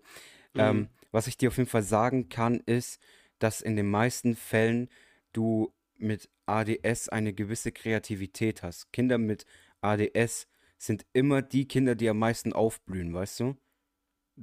Mhm. 0.54 0.60
Ähm, 0.60 0.90
was 1.12 1.28
ich 1.28 1.38
dir 1.38 1.50
auf 1.50 1.58
jeden 1.58 1.70
Fall 1.70 1.84
sagen 1.84 2.28
kann, 2.28 2.60
ist, 2.66 3.00
dass 3.40 3.62
in 3.62 3.76
den 3.76 3.90
meisten 3.90 4.36
Fällen 4.36 4.90
du 5.32 5.72
mit 5.98 6.30
ADS 6.46 7.10
eine 7.10 7.34
gewisse 7.34 7.72
Kreativität 7.72 8.64
hast. 8.64 8.92
Kinder 8.92 9.18
mit 9.18 9.46
ADS 9.82 10.48
sind 10.78 11.06
immer 11.14 11.42
die 11.42 11.68
Kinder, 11.68 11.96
die 11.96 12.10
am 12.10 12.20
meisten 12.20 12.54
aufblühen, 12.54 13.14
weißt 13.14 13.40
du? 13.40 13.58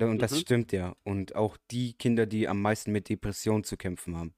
Und 0.00 0.20
das 0.20 0.32
mhm. 0.32 0.36
stimmt 0.36 0.72
ja. 0.72 0.96
Und 1.04 1.34
auch 1.34 1.58
die 1.70 1.94
Kinder, 1.94 2.26
die 2.26 2.48
am 2.48 2.62
meisten 2.62 2.92
mit 2.92 3.08
Depressionen 3.08 3.64
zu 3.64 3.76
kämpfen 3.76 4.16
haben 4.16 4.34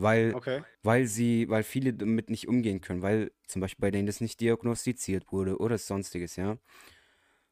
weil, 0.00 0.34
okay. 0.34 0.62
weil 0.82 1.06
sie, 1.06 1.48
weil 1.48 1.62
viele 1.62 1.92
damit 1.92 2.30
nicht 2.30 2.48
umgehen 2.48 2.80
können, 2.80 3.02
weil 3.02 3.32
zum 3.46 3.60
Beispiel 3.60 3.82
bei 3.82 3.90
denen 3.90 4.06
das 4.06 4.20
nicht 4.20 4.40
diagnostiziert 4.40 5.30
wurde 5.30 5.58
oder 5.58 5.78
sonstiges, 5.78 6.36
ja. 6.36 6.58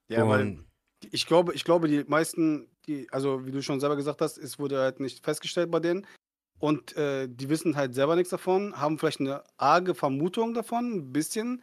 Ja, 0.08 0.24
Und, 0.24 0.28
weil 0.30 0.64
ich 1.10 1.26
glaube, 1.26 1.54
ich 1.54 1.64
glaube, 1.64 1.88
die 1.88 2.04
meisten, 2.04 2.70
die, 2.86 3.06
also 3.10 3.46
wie 3.46 3.52
du 3.52 3.62
schon 3.62 3.80
selber 3.80 3.96
gesagt 3.96 4.20
hast, 4.20 4.38
es 4.38 4.58
wurde 4.58 4.78
halt 4.78 4.98
nicht 5.00 5.24
festgestellt 5.24 5.70
bei 5.70 5.80
denen. 5.80 6.06
Und 6.58 6.96
äh, 6.96 7.28
die 7.28 7.48
wissen 7.48 7.76
halt 7.76 7.94
selber 7.94 8.16
nichts 8.16 8.30
davon, 8.30 8.80
haben 8.80 8.98
vielleicht 8.98 9.20
eine 9.20 9.44
arge 9.56 9.94
Vermutung 9.94 10.54
davon, 10.54 10.92
ein 10.96 11.12
bisschen. 11.12 11.62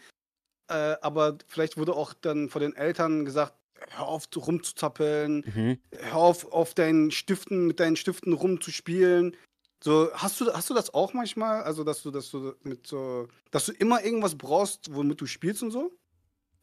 Äh, 0.67 0.95
aber 1.01 1.37
vielleicht 1.47 1.77
wurde 1.77 1.93
auch 1.93 2.13
dann 2.13 2.49
von 2.49 2.61
den 2.61 2.75
Eltern 2.75 3.25
gesagt, 3.25 3.53
hör 3.91 4.07
auf 4.07 4.27
rumzuzappeln, 4.35 5.43
Mhm. 5.53 5.79
hör 5.91 6.15
auf, 6.17 6.51
auf 6.51 6.73
deinen 6.73 7.11
Stiften, 7.11 7.67
mit 7.67 7.79
deinen 7.79 7.95
Stiften 7.97 8.33
rumzuspielen. 8.33 9.35
So, 9.83 10.09
hast 10.13 10.41
du, 10.41 10.51
hast 10.53 10.69
du 10.69 10.73
das 10.73 10.93
auch 10.93 11.13
manchmal? 11.13 11.61
Also, 11.63 11.83
dass 11.83 12.01
du, 12.01 12.09
dass 12.09 12.31
du 12.31 12.55
mit 12.63 12.87
so, 12.87 13.27
dass 13.51 13.65
du 13.67 13.73
immer 13.73 14.03
irgendwas 14.03 14.35
brauchst, 14.35 14.93
womit 14.95 15.21
du 15.21 15.27
spielst 15.27 15.61
und 15.61 15.71
so? 15.71 15.91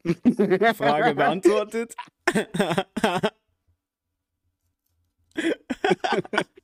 Frage 0.75 1.15
beantwortet. 1.15 1.95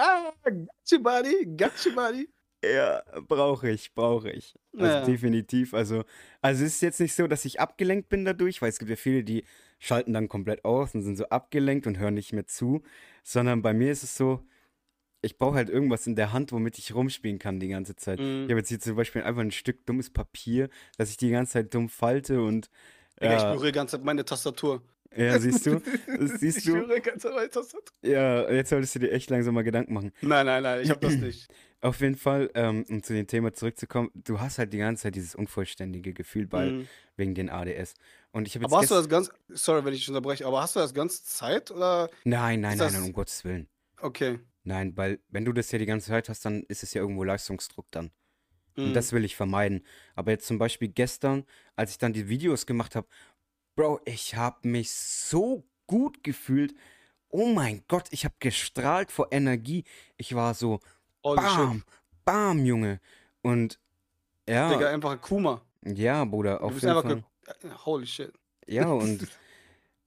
Ah, 0.00 0.32
gotcha, 0.90 0.98
buddy, 1.02 1.44
gotcha, 1.56 1.90
buddy. 1.90 2.28
Ja, 2.64 3.02
brauche 3.28 3.70
ich, 3.70 3.94
brauche 3.94 4.30
ich. 4.30 4.54
Also 4.78 4.98
Ja. 4.98 5.00
definitiv. 5.00 5.74
Also, 5.74 6.04
also 6.40 6.64
es 6.64 6.74
ist 6.74 6.82
jetzt 6.82 7.00
nicht 7.00 7.14
so, 7.14 7.26
dass 7.28 7.44
ich 7.44 7.60
abgelenkt 7.60 8.08
bin 8.08 8.24
dadurch, 8.24 8.60
weil 8.62 8.68
es 8.70 8.78
gibt 8.78 8.90
ja 8.90 8.96
viele, 8.96 9.22
die 9.24 9.44
schalten 9.78 10.12
dann 10.12 10.28
komplett 10.28 10.64
aus 10.64 10.94
und 10.94 11.02
sind 11.02 11.16
so 11.16 11.28
abgelenkt 11.28 11.86
und 11.86 11.98
hören 11.98 12.14
nicht 12.14 12.32
mehr 12.32 12.46
zu, 12.46 12.82
sondern 13.22 13.62
bei 13.62 13.72
mir 13.74 13.92
ist 13.92 14.02
es 14.02 14.16
so, 14.16 14.44
ich 15.22 15.38
brauche 15.38 15.56
halt 15.56 15.70
irgendwas 15.70 16.06
in 16.06 16.16
der 16.16 16.32
Hand, 16.32 16.52
womit 16.52 16.78
ich 16.78 16.94
rumspielen 16.94 17.38
kann 17.40 17.60
die 17.60 17.68
ganze 17.68 17.96
Zeit. 17.96 18.22
Ich 18.46 18.50
Mhm. 18.50 18.52
habe 18.52 18.60
jetzt 18.60 18.68
hier 18.70 18.80
zum 18.80 18.96
Beispiel 18.96 19.22
einfach 19.22 19.42
ein 19.42 19.52
Stück 19.52 19.86
dummes 19.86 20.10
Papier, 20.10 20.70
das 20.98 21.10
ich 21.10 21.18
die 21.18 21.30
ganze 21.30 21.54
Zeit 21.54 21.74
dumm 21.74 21.88
falte 21.90 22.42
und 22.42 22.70
Digga, 23.22 23.34
ich 23.36 23.46
ja, 23.46 23.48
berühre 23.48 23.66
die 23.66 23.72
ganze 23.76 23.96
Zeit 23.96 24.04
meine 24.04 24.24
Tastatur. 24.24 24.82
Ja, 25.16 25.38
siehst 25.38 25.66
du, 25.66 25.80
das 26.18 26.40
siehst 26.40 26.58
Ich 26.58 26.64
du, 26.64 26.76
meine 26.76 27.00
Tastatur. 27.02 27.80
ja, 28.02 28.50
jetzt 28.50 28.70
solltest 28.70 28.94
du 28.94 28.98
dir 29.00 29.12
echt 29.12 29.30
langsam 29.30 29.54
mal 29.54 29.62
Gedanken 29.62 29.94
machen. 29.94 30.12
Nein, 30.20 30.46
nein, 30.46 30.62
nein, 30.62 30.80
ich 30.82 30.90
hab 30.90 31.00
das 31.00 31.16
nicht. 31.16 31.48
Auf 31.80 32.00
jeden 32.00 32.16
Fall, 32.16 32.50
ähm, 32.54 32.84
um 32.88 33.02
zu 33.02 33.12
dem 33.12 33.26
Thema 33.26 33.52
zurückzukommen, 33.52 34.10
du 34.14 34.40
hast 34.40 34.58
halt 34.58 34.72
die 34.72 34.78
ganze 34.78 35.04
Zeit 35.04 35.14
dieses 35.14 35.34
unvollständige 35.34 36.12
Gefühl 36.12 36.46
bei, 36.46 36.70
Mhm. 36.72 36.88
wegen 37.16 37.34
den 37.34 37.50
ADS. 37.50 37.94
Und 38.32 38.48
ich 38.48 38.54
habe 38.56 38.64
Aber 38.64 38.78
hast 38.78 38.90
du 38.90 38.94
das 38.96 39.08
ganz, 39.08 39.30
sorry, 39.48 39.84
wenn 39.84 39.92
ich 39.94 40.00
dich 40.00 40.08
unterbreche, 40.08 40.44
aber 40.46 40.60
hast 40.60 40.74
du 40.76 40.80
das 40.80 40.92
ganze 40.92 41.24
Zeit 41.24 41.70
oder? 41.70 42.10
Nein, 42.24 42.60
nein, 42.60 42.78
nein, 42.78 42.92
nein, 42.92 43.02
um 43.02 43.12
Gottes 43.12 43.44
Willen. 43.44 43.68
Okay. 44.00 44.40
Nein, 44.64 44.96
weil 44.96 45.20
wenn 45.28 45.44
du 45.44 45.52
das 45.52 45.70
ja 45.70 45.78
die 45.78 45.86
ganze 45.86 46.08
Zeit 46.08 46.28
hast, 46.28 46.44
dann 46.44 46.62
ist 46.64 46.82
es 46.82 46.92
ja 46.94 47.00
irgendwo 47.00 47.24
Leistungsdruck 47.24 47.86
dann. 47.90 48.10
Und 48.76 48.90
Mhm. 48.90 48.92
das 48.94 49.12
will 49.12 49.24
ich 49.24 49.34
vermeiden. 49.34 49.84
Aber 50.14 50.30
jetzt 50.30 50.46
zum 50.46 50.58
Beispiel 50.58 50.88
gestern, 50.88 51.44
als 51.76 51.92
ich 51.92 51.98
dann 51.98 52.12
die 52.12 52.28
Videos 52.28 52.66
gemacht 52.66 52.94
habe, 52.96 53.08
Bro, 53.78 54.00
ich 54.06 54.34
habe 54.34 54.66
mich 54.66 54.90
so 54.90 55.62
gut 55.86 56.24
gefühlt. 56.24 56.74
Oh 57.28 57.46
mein 57.46 57.84
Gott, 57.86 58.08
ich 58.10 58.24
habe 58.24 58.34
gestrahlt 58.40 59.12
vor 59.12 59.28
Energie. 59.30 59.84
Ich 60.16 60.34
war 60.34 60.54
so, 60.54 60.80
shit. 61.22 61.36
bam, 61.36 61.84
bam, 62.24 62.64
Junge. 62.64 63.00
Und 63.40 63.78
ja, 64.48 64.74
Digga, 64.74 64.90
einfach 64.90 65.12
ein 65.12 65.20
Kuma. 65.20 65.62
ja, 65.84 66.24
Bruder, 66.24 66.58
Du 66.58 66.64
auf 66.64 66.72
bist 66.72 66.82
jeden 66.82 67.00
Fall. 67.02 67.22
ge- 67.62 67.70
Holy 67.84 68.04
shit. 68.04 68.32
Ja, 68.66 68.88
und, 68.90 69.28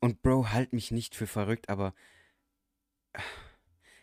und 0.02 0.22
Bro, 0.22 0.50
halt 0.50 0.74
mich 0.74 0.92
nicht 0.92 1.16
für 1.16 1.26
verrückt, 1.26 1.70
aber 1.70 1.94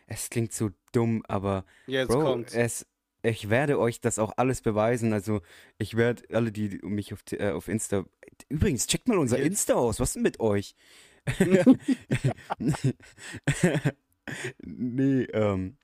es 0.07 0.31
klingt 0.31 0.51
so 0.51 0.71
dumm, 0.93 1.23
aber 1.27 1.63
Jetzt 1.85 2.07
Bro, 2.07 2.23
kommt's. 2.23 2.55
es, 2.55 2.87
ich 3.21 3.49
werde 3.49 3.79
euch 3.79 4.01
das 4.01 4.19
auch 4.19 4.33
alles 4.37 4.61
beweisen. 4.61 5.13
Also, 5.13 5.41
ich 5.77 5.97
werde 5.97 6.23
alle, 6.33 6.51
die 6.51 6.79
mich 6.83 7.13
auf, 7.13 7.19
äh, 7.31 7.51
auf 7.51 7.67
Insta. 7.67 8.05
Übrigens, 8.49 8.87
checkt 8.87 9.07
mal 9.07 9.17
unser. 9.17 9.39
Insta 9.39 9.73
aus. 9.73 9.99
Was 9.99 10.09
ist 10.09 10.15
denn 10.15 10.23
mit 10.23 10.39
euch? 10.39 10.75
nee, 14.63 15.23
ähm. 15.23 15.77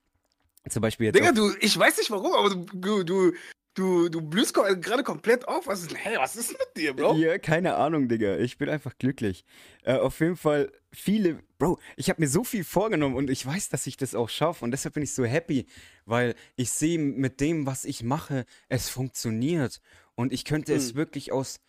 Zum 0.69 0.81
Beispiel 0.81 1.07
jetzt. 1.07 1.15
Digga, 1.15 1.31
du, 1.31 1.51
ich 1.59 1.77
weiß 1.77 1.97
nicht 1.97 2.09
warum, 2.09 2.33
aber 2.33 2.49
du, 2.49 3.03
du, 3.03 3.33
du, 3.75 4.09
du, 4.09 4.21
blühst 4.21 4.53
gerade 4.53 5.03
komplett 5.03 5.47
auf. 5.47 5.67
Was 5.67 5.83
ist, 5.83 5.95
hey, 5.95 6.17
was 6.17 6.35
ist 6.35 6.53
mit 6.53 6.67
dir, 6.75 6.95
Bro? 6.95 7.15
Ja, 7.17 7.37
keine 7.37 7.75
Ahnung, 7.75 8.07
Digga. 8.07 8.37
Ich 8.37 8.57
bin 8.57 8.69
einfach 8.69 8.97
glücklich. 8.97 9.45
Äh, 9.83 9.97
auf 9.97 10.19
jeden 10.19 10.37
Fall 10.37 10.71
viele. 10.91 11.39
Bro, 11.57 11.79
ich 11.95 12.09
habe 12.09 12.21
mir 12.21 12.27
so 12.27 12.43
viel 12.43 12.63
vorgenommen 12.63 13.15
und 13.15 13.29
ich 13.29 13.45
weiß, 13.45 13.69
dass 13.69 13.87
ich 13.87 13.95
das 13.97 14.13
auch 14.15 14.29
schaffe. 14.29 14.65
Und 14.65 14.71
deshalb 14.71 14.93
bin 14.95 15.03
ich 15.03 15.13
so 15.13 15.23
happy, 15.23 15.65
weil 16.05 16.35
ich 16.55 16.69
sehe 16.71 16.99
mit 16.99 17.39
dem, 17.39 17.65
was 17.65 17.85
ich 17.85 18.03
mache, 18.03 18.45
es 18.67 18.89
funktioniert. 18.89 19.79
Und 20.15 20.33
ich 20.33 20.43
könnte 20.45 20.73
es 20.73 20.89
Hm. 20.89 20.95
wirklich 20.95 21.31
aus 21.31 21.59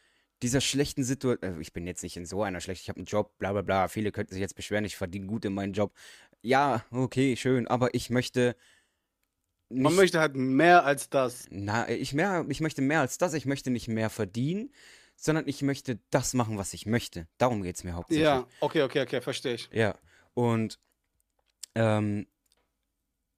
dieser 0.43 0.61
schlechten 0.61 1.05
Situation. 1.05 1.57
Äh, 1.57 1.61
ich 1.61 1.73
bin 1.73 1.87
jetzt 1.87 2.03
nicht 2.03 2.17
in 2.17 2.27
so 2.27 2.43
einer 2.43 2.61
schlechten. 2.61 2.83
Ich 2.85 2.89
habe 2.89 2.99
einen 2.99 3.07
Job, 3.07 3.39
bla 3.39 3.53
bla 3.53 3.63
bla. 3.63 3.89
Viele 3.89 4.13
könnten 4.13 4.35
sich 4.35 4.41
jetzt 4.41 4.57
beschweren, 4.57 4.85
ich 4.85 4.97
verdiene 4.97 5.27
gut 5.27 5.45
in 5.45 5.55
meinem 5.55 5.73
Job. 5.73 5.93
Ja, 6.43 6.85
okay, 6.91 7.37
schön. 7.37 7.67
Aber 7.69 7.95
ich 7.95 8.11
möchte. 8.11 8.57
Man 9.69 9.93
nicht- 9.93 9.97
möchte 9.97 10.21
halt 10.21 10.37
mehr 10.37 10.85
als 10.85 11.11
das. 11.11 11.47
na, 11.51 11.89
ich, 11.89 12.13
mehr, 12.13 12.45
ich 12.49 12.61
möchte 12.61 12.83
mehr 12.83 13.01
als 13.01 13.19
das. 13.19 13.35
Ich 13.35 13.47
möchte 13.47 13.71
nicht 13.71 13.89
mehr 13.89 14.11
verdienen, 14.11 14.71
sondern 15.17 15.49
ich 15.49 15.63
möchte 15.63 15.99
das 16.11 16.35
machen, 16.35 16.59
was 16.59 16.75
ich 16.75 16.87
möchte. 16.87 17.27
Darum 17.39 17.63
geht 17.63 17.77
es 17.77 17.85
mir 17.85 17.95
hauptsächlich. 17.95 18.25
Ja, 18.25 18.47
okay, 18.61 18.83
okay, 18.83 19.03
okay, 19.03 19.21
verstehe 19.21 19.55
ich. 19.55 19.69
Ja. 19.73 19.97
Und 20.35 20.79
ähm, 21.75 22.27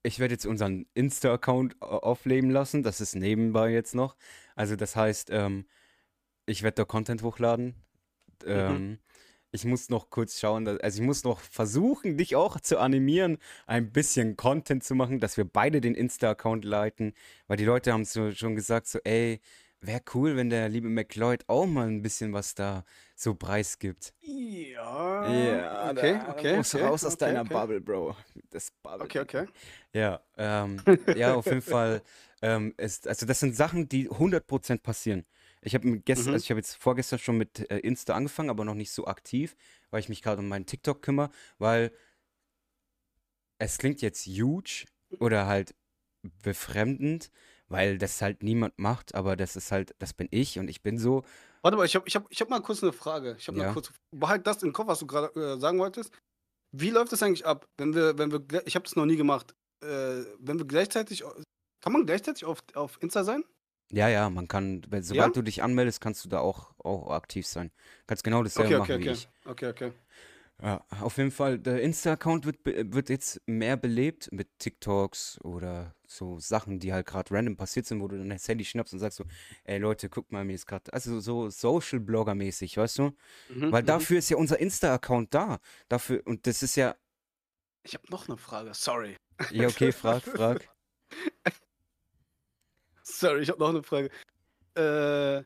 ich 0.02 0.18
werde 0.18 0.34
jetzt 0.34 0.46
unseren 0.46 0.86
Insta-Account 0.94 1.80
aufleben 1.80 2.50
lassen. 2.50 2.82
Das 2.82 3.00
ist 3.00 3.14
nebenbei 3.14 3.70
jetzt 3.70 3.94
noch. 3.94 4.16
Also 4.54 4.76
das 4.76 4.96
heißt, 4.96 5.30
ähm, 5.30 5.66
ich 6.46 6.62
werde 6.62 6.76
da 6.76 6.84
Content 6.84 7.22
hochladen. 7.22 7.74
Ähm, 8.44 8.98
ich 9.50 9.64
muss 9.64 9.88
noch 9.88 10.10
kurz 10.10 10.38
schauen, 10.38 10.64
dass, 10.64 10.78
also 10.80 11.00
ich 11.00 11.06
muss 11.06 11.24
noch 11.24 11.40
versuchen, 11.40 12.16
dich 12.16 12.36
auch 12.36 12.60
zu 12.60 12.78
animieren, 12.78 13.38
ein 13.66 13.92
bisschen 13.92 14.36
Content 14.36 14.84
zu 14.84 14.94
machen, 14.94 15.20
dass 15.20 15.36
wir 15.36 15.44
beide 15.44 15.80
den 15.80 15.94
Insta-Account 15.94 16.64
leiten, 16.64 17.14
weil 17.46 17.56
die 17.56 17.64
Leute 17.64 17.92
haben 17.92 18.04
so, 18.04 18.30
schon 18.32 18.54
gesagt, 18.54 18.86
so, 18.86 18.98
ey, 19.04 19.40
wäre 19.80 20.02
cool, 20.14 20.36
wenn 20.36 20.50
der 20.50 20.68
liebe 20.68 20.88
McLeod 20.88 21.44
auch 21.48 21.66
mal 21.66 21.88
ein 21.88 22.02
bisschen 22.02 22.32
was 22.32 22.54
da 22.54 22.84
so 23.14 23.34
preisgibt. 23.34 24.12
Ja. 24.20 25.32
Ja, 25.32 25.90
okay, 25.90 26.18
da 26.18 26.30
okay. 26.32 26.56
musst 26.56 26.74
du 26.74 26.78
okay, 26.78 26.86
raus 26.86 27.04
aus 27.04 27.14
okay, 27.14 27.26
deiner 27.26 27.40
okay. 27.42 27.54
Bubble, 27.54 27.80
Bro. 27.80 28.16
Das 28.50 28.70
Bubble. 28.82 29.04
Okay, 29.04 29.20
okay. 29.20 29.46
Ja, 29.92 30.20
ähm, 30.36 30.82
ja, 31.16 31.34
auf 31.34 31.46
jeden 31.46 31.62
Fall. 31.62 32.02
Ähm, 32.40 32.74
ist, 32.76 33.08
also 33.08 33.26
das 33.26 33.40
sind 33.40 33.56
Sachen, 33.56 33.88
die 33.88 34.08
100% 34.08 34.82
passieren. 34.82 35.24
Ich 35.60 35.74
habe 35.74 35.98
gestern, 36.00 36.28
Mhm. 36.28 36.34
also 36.34 36.44
ich 36.44 36.50
habe 36.50 36.60
jetzt 36.60 36.76
vorgestern 36.76 37.18
schon 37.18 37.36
mit 37.36 37.68
äh, 37.70 37.78
Insta 37.78 38.14
angefangen, 38.14 38.50
aber 38.50 38.64
noch 38.64 38.74
nicht 38.74 38.92
so 38.92 39.06
aktiv, 39.06 39.56
weil 39.90 40.00
ich 40.00 40.08
mich 40.08 40.22
gerade 40.22 40.40
um 40.40 40.48
meinen 40.48 40.66
TikTok 40.66 41.02
kümmere, 41.02 41.30
weil 41.58 41.90
es 43.58 43.78
klingt 43.78 44.02
jetzt 44.02 44.26
huge 44.26 44.86
oder 45.18 45.46
halt 45.46 45.74
befremdend, 46.42 47.30
weil 47.68 47.98
das 47.98 48.20
halt 48.22 48.42
niemand 48.42 48.78
macht, 48.78 49.14
aber 49.14 49.36
das 49.36 49.56
ist 49.56 49.72
halt, 49.72 49.94
das 49.98 50.12
bin 50.14 50.28
ich 50.30 50.58
und 50.58 50.68
ich 50.68 50.82
bin 50.82 50.98
so. 50.98 51.24
Warte 51.62 51.76
mal, 51.76 51.86
ich 51.86 51.94
habe 51.94 52.06
ich 52.08 52.16
hab, 52.16 52.30
ich 52.30 52.40
hab 52.40 52.48
mal 52.50 52.60
kurz 52.60 52.82
eine 52.82 52.92
Frage. 52.92 53.36
Ich 53.38 53.48
habe 53.48 53.58
Ja. 53.58 53.66
mal 53.66 53.72
kurz. 53.72 53.92
Behalt 54.14 54.46
das 54.46 54.62
im 54.62 54.72
Kopf, 54.72 54.88
was 54.88 54.98
du 55.00 55.06
gerade 55.06 55.38
äh, 55.38 55.58
sagen 55.58 55.78
wolltest. 55.78 56.12
Wie 56.76 56.90
läuft 56.90 57.12
das 57.12 57.22
eigentlich 57.22 57.46
ab, 57.46 57.66
wenn 57.78 57.94
wir, 57.94 58.18
wenn 58.18 58.30
wir, 58.30 58.66
ich 58.66 58.74
habe 58.74 58.84
das 58.84 58.94
noch 58.96 59.06
nie 59.06 59.16
gemacht, 59.16 59.54
äh, 59.82 60.24
wenn 60.38 60.58
wir 60.58 60.66
gleichzeitig, 60.66 61.24
kann 61.82 61.92
man 61.92 62.04
gleichzeitig 62.04 62.44
auf, 62.44 62.58
auf 62.74 62.98
Insta 63.00 63.24
sein? 63.24 63.42
Ja, 63.90 64.08
ja, 64.08 64.28
man 64.28 64.48
kann, 64.48 64.82
sobald 65.00 65.34
du 65.34 65.40
dich 65.40 65.62
anmeldest, 65.62 66.02
kannst 66.02 66.22
du 66.24 66.28
da 66.28 66.40
auch, 66.40 66.74
auch 66.84 67.10
aktiv 67.10 67.46
sein. 67.46 67.70
Kannst 68.06 68.22
genau 68.22 68.42
dasselbe 68.42 68.76
Okay, 68.76 68.78
machen 68.78 68.92
okay, 68.92 68.98
wie 68.98 69.10
okay. 69.10 69.12
ich. 69.12 69.28
Okay, 69.46 69.66
okay. 69.68 69.92
Ja, 70.60 70.84
auf 71.00 71.16
jeden 71.16 71.30
Fall, 71.30 71.58
der 71.58 71.80
Insta-Account 71.80 72.44
wird, 72.44 72.58
wird 72.66 73.08
jetzt 73.08 73.40
mehr 73.46 73.76
belebt 73.76 74.30
mit 74.32 74.58
TikToks 74.58 75.40
oder 75.42 75.94
so 76.10 76.38
Sachen, 76.38 76.80
die 76.80 76.92
halt 76.92 77.06
gerade 77.06 77.32
random 77.32 77.56
passiert 77.56 77.86
sind, 77.86 78.00
wo 78.00 78.08
du 78.08 78.16
dann 78.16 78.30
das 78.30 78.48
Handy 78.48 78.64
schnappst 78.64 78.94
und 78.94 78.98
sagst 78.98 79.18
so, 79.18 79.24
ey 79.64 79.78
Leute, 79.78 80.08
guck 80.08 80.32
mal, 80.32 80.44
mir 80.44 80.54
ist 80.54 80.66
gerade, 80.66 80.92
also 80.92 81.20
so 81.20 81.50
Social-Blogger-mäßig, 81.50 82.76
weißt 82.78 82.98
du? 82.98 83.14
Mhm, 83.50 83.70
Weil 83.70 83.82
mhm. 83.82 83.86
dafür 83.86 84.18
ist 84.18 84.30
ja 84.30 84.38
unser 84.38 84.58
Insta-Account 84.58 85.34
da. 85.34 85.60
Dafür, 85.88 86.22
und 86.24 86.46
das 86.46 86.62
ist 86.62 86.76
ja, 86.76 86.96
Ich 87.82 87.94
habe 87.94 88.04
noch 88.10 88.26
eine 88.26 88.38
Frage, 88.38 88.72
sorry. 88.74 89.16
ja 89.50 89.68
okay, 89.68 89.92
frag, 89.92 90.22
frag. 90.22 90.68
Sorry, 93.02 93.40
ich 93.40 93.48
habe 93.48 93.58
noch 93.58 93.70
eine 93.70 93.82
Frage. 93.82 94.10
Äh, 94.76 95.42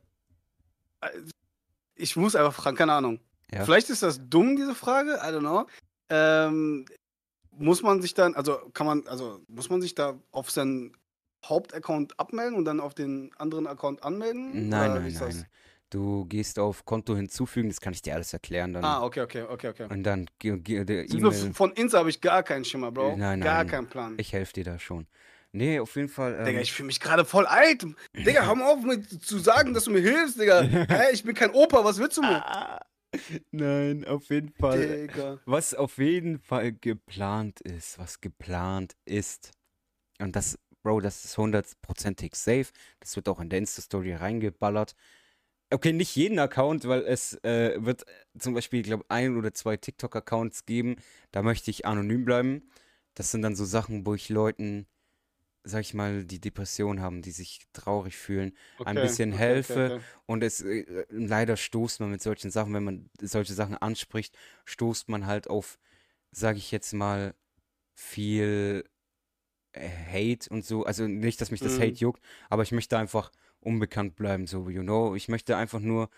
ich 1.94 2.16
muss 2.16 2.35
einfach 2.35 2.55
fragen, 2.55 2.77
keine 2.77 2.92
Ahnung. 2.92 3.20
Ja. 3.53 3.64
Vielleicht 3.64 3.88
ist 3.90 4.03
das 4.03 4.20
dumm, 4.29 4.57
diese 4.57 4.75
Frage, 4.75 5.20
I 5.22 5.29
don't 5.29 5.40
know. 5.40 5.66
Ähm, 6.09 6.85
muss 7.58 7.82
man 7.82 8.00
sich 8.02 8.14
dann, 8.14 8.34
also 8.34 8.56
kann 8.74 8.86
man, 8.86 9.06
also 9.06 9.40
muss 9.48 9.70
man 9.70 9.80
sich 9.80 9.94
da 9.94 10.18
auf 10.30 10.50
seinen 10.50 10.96
Hauptaccount 11.44 12.18
abmelden 12.18 12.56
und 12.56 12.64
dann 12.64 12.80
auf 12.80 12.94
den 12.94 13.30
anderen 13.36 13.66
Account 13.66 14.02
anmelden? 14.04 14.68
Nein, 14.68 14.94
nein, 14.94 15.16
nein. 15.18 15.46
Du 15.90 16.24
gehst 16.24 16.58
auf 16.58 16.86
Konto 16.86 17.14
hinzufügen, 17.14 17.68
das 17.68 17.80
kann 17.80 17.92
ich 17.92 18.00
dir 18.00 18.14
alles 18.14 18.32
erklären 18.32 18.72
dann. 18.72 18.82
Ah, 18.82 19.02
okay, 19.02 19.20
okay, 19.20 19.42
okay, 19.42 19.68
okay. 19.68 19.86
Und 19.90 20.04
dann 20.04 20.26
der 20.42 21.10
E-Mail. 21.10 21.52
von 21.52 21.72
Insta 21.72 21.98
habe 21.98 22.08
ich 22.08 22.20
gar 22.22 22.42
keinen 22.42 22.64
Schimmer, 22.64 22.90
Bro. 22.90 23.16
Nein, 23.18 23.40
Gar 23.42 23.58
nein. 23.58 23.66
keinen 23.66 23.86
Plan. 23.88 24.14
Ich 24.16 24.32
helfe 24.32 24.54
dir 24.54 24.64
da 24.64 24.78
schon. 24.78 25.06
Nee, 25.54 25.80
auf 25.80 25.94
jeden 25.96 26.08
Fall. 26.08 26.32
Digga, 26.46 26.48
Ähm, 26.48 26.58
ich 26.60 26.72
fühle 26.72 26.86
mich 26.86 26.98
gerade 26.98 27.26
voll 27.26 27.44
alt. 27.44 27.84
Digga, 28.16 28.46
hör 28.46 28.54
mal 28.54 28.72
auf 28.72 28.82
mit 28.82 29.22
zu 29.22 29.38
sagen, 29.38 29.74
dass 29.74 29.84
du 29.84 29.90
mir 29.90 30.00
hilfst, 30.00 30.40
Digga. 30.40 30.62
Hä, 30.88 31.12
ich 31.12 31.24
bin 31.24 31.34
kein 31.34 31.50
Opa, 31.50 31.84
was 31.84 31.98
willst 31.98 32.16
du 32.16 32.22
mir? 32.22 32.42
Nein, 33.51 34.05
auf 34.05 34.29
jeden 34.31 34.51
Fall. 34.51 35.07
Digga. 35.07 35.40
Was 35.44 35.75
auf 35.75 35.98
jeden 35.98 36.38
Fall 36.38 36.72
geplant 36.72 37.61
ist, 37.61 37.98
was 37.98 38.20
geplant 38.20 38.96
ist. 39.05 39.51
Und 40.20 40.37
das, 40.37 40.59
Bro, 40.83 41.01
das 41.01 41.25
ist 41.25 41.37
hundertprozentig 41.38 42.35
safe. 42.35 42.66
Das 43.01 43.16
wird 43.16 43.29
auch 43.29 43.40
in 43.40 43.51
der 43.51 43.59
Insta-Story 43.59 44.14
reingeballert. 44.14 44.94
Okay, 45.72 45.92
nicht 45.92 46.14
jeden 46.16 46.38
Account, 46.38 46.87
weil 46.87 47.01
es 47.03 47.35
äh, 47.44 47.77
wird 47.79 48.05
zum 48.38 48.53
Beispiel, 48.53 48.81
ich 48.81 48.87
glaube, 48.87 49.07
ein 49.09 49.37
oder 49.37 49.55
zwei 49.55 49.77
TikTok-Accounts 49.77 50.66
geben. 50.66 50.96
Da 51.31 51.42
möchte 51.42 51.70
ich 51.70 51.87
anonym 51.87 52.25
bleiben. 52.25 52.70
Das 53.14 53.31
sind 53.31 53.42
dann 53.42 53.57
so 53.57 53.64
Sachen, 53.64 54.07
wo 54.07 54.14
ich 54.14 54.29
Leuten, 54.29 54.87
sag 55.64 55.81
ich 55.83 55.94
mal, 55.94 56.25
die 56.25 56.40
Depression 56.40 57.01
haben, 57.01 57.22
die 57.22 57.31
sich 57.33 57.66
traurig 57.72 58.16
fühlen, 58.16 58.53
ein 58.85 58.96
Okay, 58.96 59.01
bisschen 59.01 59.33
okay, 59.33 59.38
helfe. 59.38 59.92
okay. 59.94 60.01
Und 60.27 60.42
es 60.42 60.61
äh, 60.62 61.07
leider 61.11 61.57
stoßt 61.57 62.01
man 62.01 62.11
mit 62.11 62.22
solchen 62.22 62.51
Sachen, 62.51 62.75
wenn 62.75 62.85
man 62.85 63.11
solche 63.20 63.55
Sachen 63.55 63.77
anspricht, 63.77 64.37
stoßt 64.64 65.09
man 65.09 65.27
halt 65.27 65.48
auf, 65.48 65.79
sag 66.33 66.57
ich 66.57 66.70
jetzt 66.72 66.92
mal, 66.94 67.35
viel 67.94 68.85
äh, 69.72 69.88
Hate 69.88 70.51
und 70.51 70.64
so. 70.64 70.85
Also 70.85 71.07
nicht, 71.07 71.40
dass 71.40 71.51
mich 71.51 71.62
das 71.62 71.79
Hate 71.79 71.94
Mhm. 71.94 72.01
juckt, 72.01 72.22
aber 72.51 72.62
ich 72.62 72.72
möchte 72.72 72.98
einfach 72.98 73.33
unbekannt 73.61 74.16
bleiben, 74.16 74.46
so, 74.46 74.68
you 74.70 74.83
know. 74.83 75.14
Ich 75.14 75.29
möchte 75.29 75.57
einfach 75.57 75.81
nur 75.81 76.11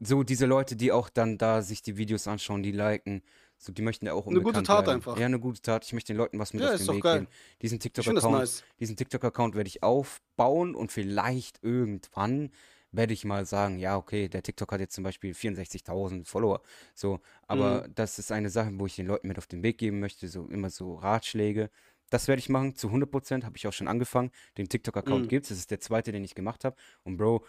so 0.00 0.22
diese 0.24 0.46
Leute, 0.46 0.76
die 0.76 0.92
auch 0.92 1.08
dann 1.10 1.38
da 1.38 1.62
sich 1.62 1.82
die 1.82 1.96
Videos 1.96 2.26
anschauen, 2.28 2.62
die 2.62 2.72
liken, 2.72 3.22
so, 3.62 3.72
die 3.72 3.82
möchten 3.82 4.06
ja 4.06 4.12
auch 4.12 4.26
Eine 4.26 4.40
gute 4.42 4.64
Tat 4.64 4.86
bleiben. 4.86 4.96
einfach. 4.98 5.16
Ja, 5.16 5.26
eine 5.26 5.38
gute 5.38 5.62
Tat. 5.62 5.84
Ich 5.84 5.92
möchte 5.92 6.12
den 6.12 6.16
Leuten 6.16 6.36
was 6.40 6.52
mit 6.52 6.64
Ja, 6.64 6.70
auf 6.72 6.78
den 6.78 6.88
Weg 6.88 7.02
geil. 7.04 7.20
geben. 7.20 7.28
Diesen 7.62 7.78
TikTok-Account, 7.78 8.32
nice. 8.32 8.64
diesen 8.80 8.96
TikTok-Account 8.96 9.54
werde 9.54 9.68
ich 9.68 9.84
aufbauen 9.84 10.74
und 10.74 10.90
vielleicht 10.90 11.60
irgendwann 11.62 12.50
werde 12.90 13.12
ich 13.14 13.24
mal 13.24 13.46
sagen, 13.46 13.78
ja, 13.78 13.96
okay, 13.96 14.28
der 14.28 14.42
TikTok 14.42 14.72
hat 14.72 14.80
jetzt 14.80 14.94
zum 14.96 15.04
Beispiel 15.04 15.32
64.000 15.32 16.26
Follower. 16.26 16.60
So, 16.94 17.20
aber 17.46 17.86
Mhm. 17.86 17.94
das 17.94 18.18
ist 18.18 18.32
eine 18.32 18.50
Sache, 18.50 18.72
wo 18.74 18.86
ich 18.86 18.96
den 18.96 19.06
Leuten 19.06 19.28
mit 19.28 19.38
auf 19.38 19.46
den 19.46 19.62
Weg 19.62 19.78
geben 19.78 20.00
möchte, 20.00 20.26
so 20.26 20.48
immer 20.48 20.68
so 20.68 20.96
Ratschläge. 20.96 21.70
Das 22.10 22.26
werde 22.26 22.40
ich 22.40 22.48
machen, 22.48 22.74
zu 22.74 22.90
100%, 22.90 23.44
habe 23.44 23.56
ich 23.56 23.68
auch 23.68 23.72
schon 23.72 23.86
angefangen. 23.88 24.32
Den 24.58 24.68
TikTok-Account 24.68 25.26
Mhm. 25.26 25.28
gibt's, 25.28 25.50
das 25.50 25.58
ist 25.58 25.70
der 25.70 25.78
zweite, 25.78 26.10
den 26.10 26.24
ich 26.24 26.34
gemacht 26.34 26.64
habe. 26.64 26.74
Und 27.04 27.16
Bro, 27.16 27.44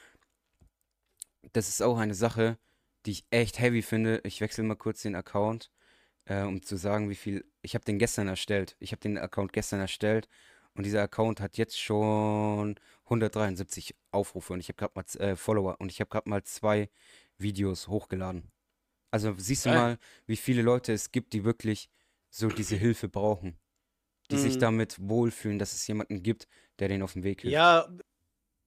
das 1.53 1.69
ist 1.69 1.81
auch 1.81 1.97
eine 1.97 2.13
Sache, 2.13 2.57
die 3.07 3.11
ich 3.11 3.25
echt 3.31 3.59
heavy 3.59 3.81
finde. 3.81 4.21
Ich 4.23 4.39
wechsle 4.41 4.63
mal 4.63 4.75
kurz 4.75 5.01
den 5.01 5.15
Account, 5.15 5.71
äh, 6.25 6.43
um 6.43 6.61
zu 6.61 6.77
sagen, 6.77 7.09
wie 7.09 7.15
viel. 7.15 7.45
Ich 7.61 7.75
habe 7.75 7.85
den 7.85 7.99
gestern 7.99 8.27
erstellt. 8.27 8.75
Ich 8.79 8.91
habe 8.91 9.01
den 9.01 9.17
Account 9.17 9.53
gestern 9.53 9.79
erstellt 9.79 10.27
und 10.75 10.85
dieser 10.85 11.01
Account 11.03 11.39
hat 11.41 11.57
jetzt 11.57 11.79
schon 11.79 12.75
173 13.05 13.95
Aufrufe 14.11 14.53
und 14.53 14.59
ich 14.59 14.69
habe 14.69 14.77
gerade 14.77 14.93
mal 14.95 15.05
äh, 15.31 15.35
Follower 15.35 15.77
und 15.79 15.91
ich 15.91 15.99
habe 15.99 16.09
gerade 16.09 16.29
mal 16.29 16.43
zwei 16.43 16.89
Videos 17.37 17.87
hochgeladen. 17.87 18.51
Also 19.11 19.35
siehst 19.37 19.65
du 19.65 19.69
Geil. 19.69 19.77
mal, 19.77 19.99
wie 20.27 20.37
viele 20.37 20.61
Leute 20.63 20.93
es 20.93 21.11
gibt, 21.11 21.33
die 21.33 21.43
wirklich 21.45 21.89
so 22.31 22.49
diese 22.51 22.75
Hilfe 22.77 23.09
brauchen, 23.09 23.59
die 24.31 24.37
sich 24.37 24.55
Mhm. 24.55 24.59
damit 24.59 24.97
wohlfühlen, 25.01 25.59
dass 25.59 25.73
es 25.73 25.87
jemanden 25.87 26.23
gibt, 26.23 26.47
der 26.79 26.89
denen 26.89 27.03
auf 27.03 27.13
den 27.13 27.23
Weg 27.23 27.41
hilft. 27.43 27.57
Ja, 27.57 27.87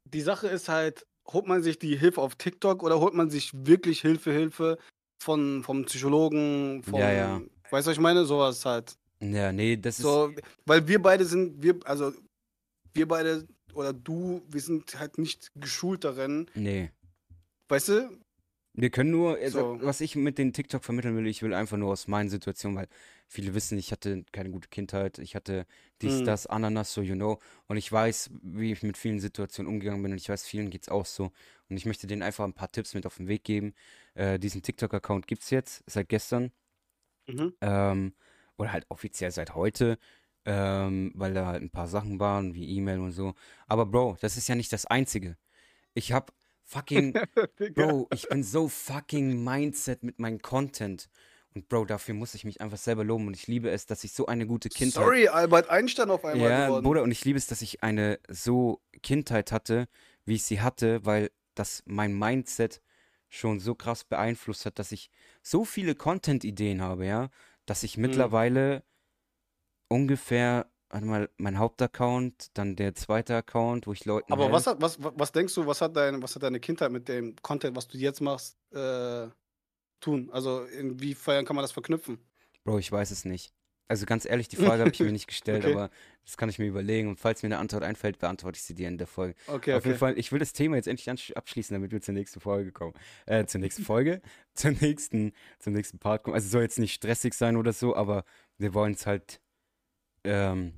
die 0.04 0.20
Sache 0.22 0.48
ist 0.48 0.68
halt, 0.68 1.06
holt 1.26 1.46
man 1.46 1.62
sich 1.62 1.78
die 1.78 1.96
Hilfe 1.96 2.20
auf 2.20 2.36
TikTok 2.36 2.82
oder 2.82 3.00
holt 3.00 3.14
man 3.14 3.30
sich 3.30 3.52
wirklich 3.54 4.00
Hilfe, 4.02 4.32
Hilfe 4.32 4.78
von, 5.18 5.62
vom 5.62 5.84
Psychologen, 5.86 6.82
vom, 6.82 6.98
Ja, 7.00 7.12
ja. 7.12 7.40
weißt 7.70 7.86
du, 7.86 7.90
was 7.90 7.96
ich 7.96 8.00
meine? 8.00 8.24
Sowas 8.24 8.64
halt. 8.64 8.96
Ja, 9.20 9.50
nee, 9.52 9.76
das 9.76 9.98
ist. 9.98 10.02
So, 10.02 10.32
weil 10.66 10.86
wir 10.86 11.00
beide 11.00 11.24
sind, 11.24 11.62
wir, 11.62 11.76
also 11.84 12.12
wir 12.94 13.08
beide 13.08 13.46
oder 13.74 13.92
du, 13.92 14.42
wir 14.48 14.60
sind 14.60 14.98
halt 14.98 15.18
nicht 15.18 15.50
geschult 15.54 16.04
darin, 16.04 16.46
Nee. 16.54 16.90
weißt 17.68 17.88
du? 17.90 18.10
Wir 18.74 18.90
können 18.90 19.10
nur, 19.10 19.36
also, 19.38 19.78
So. 19.78 19.86
was 19.86 20.00
ich 20.02 20.16
mit 20.16 20.36
den 20.38 20.52
TikTok 20.52 20.84
vermitteln 20.84 21.16
will, 21.16 21.26
ich 21.26 21.42
will 21.42 21.54
einfach 21.54 21.76
nur 21.78 21.92
aus 21.92 22.08
meinen 22.08 22.28
Situationen, 22.28 22.76
weil 22.76 22.88
viele 23.28 23.54
wissen, 23.54 23.78
ich 23.78 23.92
hatte 23.92 24.24
keine 24.32 24.50
gute 24.50 24.68
Kindheit, 24.68 25.18
ich 25.18 25.34
hatte 25.36 25.66
dies, 26.02 26.22
Mhm. 26.22 26.24
das, 26.24 26.46
Ananas, 26.46 26.92
so, 26.94 27.02
you 27.02 27.14
know, 27.14 27.38
und 27.66 27.76
ich 27.76 27.90
weiß, 27.90 28.30
wie 28.42 28.72
ich 28.72 28.82
mit 28.82 28.96
vielen 28.96 29.20
Situationen 29.20 29.72
umgegangen 29.72 30.02
bin 30.02 30.12
und 30.12 30.18
ich 30.20 30.28
weiß, 30.28 30.46
vielen 30.46 30.70
geht's 30.70 30.88
auch 30.88 31.06
so 31.06 31.32
und 31.68 31.76
ich 31.76 31.86
möchte 31.86 32.06
denen 32.06 32.22
einfach 32.22 32.44
ein 32.44 32.54
paar 32.54 32.70
Tipps 32.70 32.94
mit 32.94 33.06
auf 33.06 33.16
den 33.16 33.28
Weg 33.28 33.44
geben. 33.44 33.74
Äh, 34.14 34.38
diesen 34.38 34.62
TikTok-Account 34.62 35.26
gibt's 35.26 35.50
jetzt, 35.50 35.82
seit 35.86 36.08
gestern, 36.08 36.52
Mhm. 37.28 37.56
ähm, 37.60 38.14
oder 38.56 38.72
halt 38.72 38.86
offiziell 38.88 39.30
seit 39.30 39.54
heute, 39.54 39.98
ähm, 40.44 41.12
weil 41.14 41.34
da 41.34 41.46
halt 41.46 41.62
ein 41.62 41.70
paar 41.70 41.88
Sachen 41.88 42.20
waren, 42.20 42.54
wie 42.54 42.68
E-Mail 42.76 43.00
und 43.00 43.12
so. 43.12 43.34
Aber 43.66 43.86
Bro, 43.86 44.16
das 44.20 44.36
ist 44.36 44.48
ja 44.48 44.54
nicht 44.54 44.72
das 44.72 44.86
Einzige. 44.86 45.36
Ich 45.94 46.12
hab 46.12 46.34
fucking 46.64 47.18
Bro, 47.74 48.08
ich 48.12 48.28
bin 48.28 48.42
so 48.44 48.68
fucking 48.68 49.44
Mindset 49.44 50.02
mit 50.04 50.18
meinem 50.20 50.40
Content. 50.42 51.08
Und 51.56 51.70
Bro, 51.70 51.86
dafür 51.86 52.14
muss 52.14 52.34
ich 52.34 52.44
mich 52.44 52.60
einfach 52.60 52.76
selber 52.76 53.02
loben. 53.02 53.28
Und 53.28 53.34
ich 53.34 53.46
liebe 53.46 53.70
es, 53.70 53.86
dass 53.86 54.04
ich 54.04 54.12
so 54.12 54.26
eine 54.26 54.46
gute 54.46 54.68
Kindheit. 54.68 55.02
Sorry, 55.02 55.28
Albert 55.28 55.70
Einstein 55.70 56.10
auf 56.10 56.22
einmal 56.22 56.50
ja, 56.50 56.66
geworden. 56.66 56.84
Bruder, 56.84 57.02
und 57.02 57.10
ich 57.10 57.24
liebe 57.24 57.38
es, 57.38 57.46
dass 57.46 57.62
ich 57.62 57.82
eine 57.82 58.20
so 58.28 58.82
Kindheit 59.02 59.52
hatte, 59.52 59.88
wie 60.26 60.34
ich 60.34 60.42
sie 60.44 60.60
hatte, 60.60 61.04
weil 61.06 61.30
das 61.54 61.82
mein 61.86 62.12
Mindset 62.16 62.82
schon 63.30 63.58
so 63.58 63.74
krass 63.74 64.04
beeinflusst 64.04 64.66
hat, 64.66 64.78
dass 64.78 64.92
ich 64.92 65.10
so 65.42 65.64
viele 65.64 65.94
Content-Ideen 65.94 66.82
habe, 66.82 67.06
ja, 67.06 67.30
dass 67.64 67.84
ich 67.84 67.96
Mhm. 67.96 68.02
mittlerweile 68.02 68.82
ungefähr, 69.88 70.70
warte 70.90 71.06
mal, 71.06 71.30
mein 71.38 71.58
Hauptaccount, 71.58 72.50
dann 72.52 72.76
der 72.76 72.94
zweite 72.94 73.34
Account, 73.34 73.86
wo 73.86 73.94
ich 73.94 74.04
Leuten 74.04 74.30
Aber 74.30 74.52
was, 74.52 74.66
helfe. 74.66 74.70
hat, 74.72 74.82
was, 74.82 74.98
was 75.18 75.32
denkst 75.32 75.54
du, 75.54 75.66
was 75.66 75.80
hat, 75.80 75.96
dein, 75.96 76.22
was 76.22 76.34
hat 76.34 76.42
deine 76.42 76.60
Kindheit 76.60 76.92
mit 76.92 77.08
dem 77.08 77.34
Content, 77.40 77.74
was 77.74 77.88
du 77.88 77.96
jetzt 77.96 78.20
machst, 78.20 78.58
äh, 78.72 79.28
tun? 80.00 80.30
Also 80.32 80.64
inwiefern 80.64 81.44
kann 81.44 81.56
man 81.56 81.62
das 81.62 81.72
verknüpfen? 81.72 82.18
Bro, 82.64 82.78
ich 82.78 82.90
weiß 82.90 83.10
es 83.10 83.24
nicht. 83.24 83.52
Also 83.88 84.04
ganz 84.04 84.24
ehrlich, 84.24 84.48
die 84.48 84.56
Frage 84.76 84.82
habe 84.82 84.90
ich 84.92 85.00
mir 85.00 85.12
nicht 85.12 85.28
gestellt, 85.28 85.64
Okay. 85.64 85.72
aber 85.72 85.90
das 86.24 86.36
kann 86.36 86.48
ich 86.48 86.58
mir 86.58 86.66
überlegen. 86.66 87.08
Und 87.08 87.20
falls 87.20 87.42
mir 87.42 87.48
eine 87.48 87.58
Antwort 87.58 87.84
einfällt, 87.84 88.18
beantworte 88.18 88.56
ich 88.56 88.64
sie 88.64 88.74
dir 88.74 88.88
in 88.88 88.98
der 88.98 89.06
Folge. 89.06 89.36
Okay, 89.46 89.74
Auf 89.74 89.84
jeden 89.84 89.94
okay. 89.94 89.98
Fall, 89.98 90.18
ich 90.18 90.32
will 90.32 90.40
das 90.40 90.52
Thema 90.52 90.74
jetzt 90.76 90.88
endlich 90.88 91.36
abschließen, 91.36 91.72
damit 91.74 91.92
wir 91.92 92.00
zur 92.00 92.14
nächsten 92.14 92.40
Folge 92.40 92.72
kommen. 92.72 92.94
Äh, 93.26 93.46
zur 93.46 93.60
nächsten 93.60 93.84
Folge, 93.84 94.20
zur 94.54 94.72
nächsten, 94.72 95.32
zum 95.60 95.72
nächsten 95.74 95.98
Part 96.00 96.24
kommen. 96.24 96.34
Also 96.34 96.48
soll 96.48 96.62
jetzt 96.62 96.80
nicht 96.80 96.94
stressig 96.94 97.34
sein 97.34 97.56
oder 97.56 97.72
so, 97.72 97.94
aber 97.94 98.24
wir 98.58 98.74
wollen 98.74 98.94
es 98.94 99.06
halt, 99.06 99.40
ähm, 100.24 100.72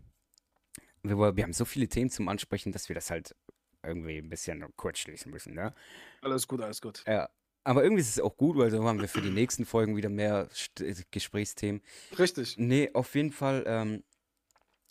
wir, 1.02 1.16
woll- 1.16 1.36
wir 1.36 1.44
haben 1.44 1.54
so 1.54 1.64
viele 1.64 1.88
Themen 1.88 2.10
zum 2.10 2.28
Ansprechen, 2.28 2.72
dass 2.72 2.88
wir 2.90 2.94
das 2.94 3.10
halt 3.10 3.34
irgendwie 3.82 4.18
ein 4.18 4.28
bisschen 4.28 4.64
kurz 4.76 4.98
schließen 4.98 5.30
müssen, 5.32 5.54
ne? 5.54 5.74
Alles 6.20 6.46
gut, 6.46 6.60
alles 6.60 6.82
gut. 6.82 7.04
Ja. 7.06 7.30
Aber 7.68 7.82
irgendwie 7.82 8.00
ist 8.00 8.08
es 8.08 8.18
auch 8.18 8.34
gut, 8.38 8.56
weil 8.56 8.70
so 8.70 8.82
haben 8.82 8.98
wir 8.98 9.08
für 9.08 9.20
die 9.20 9.28
nächsten 9.28 9.66
Folgen 9.66 9.94
wieder 9.94 10.08
mehr 10.08 10.48
St 10.54 10.82
Gesprächsthemen. 11.10 11.82
Richtig. 12.18 12.56
Nee, 12.56 12.90
auf 12.94 13.14
jeden 13.14 13.30
Fall 13.30 13.62
ähm, 13.66 14.04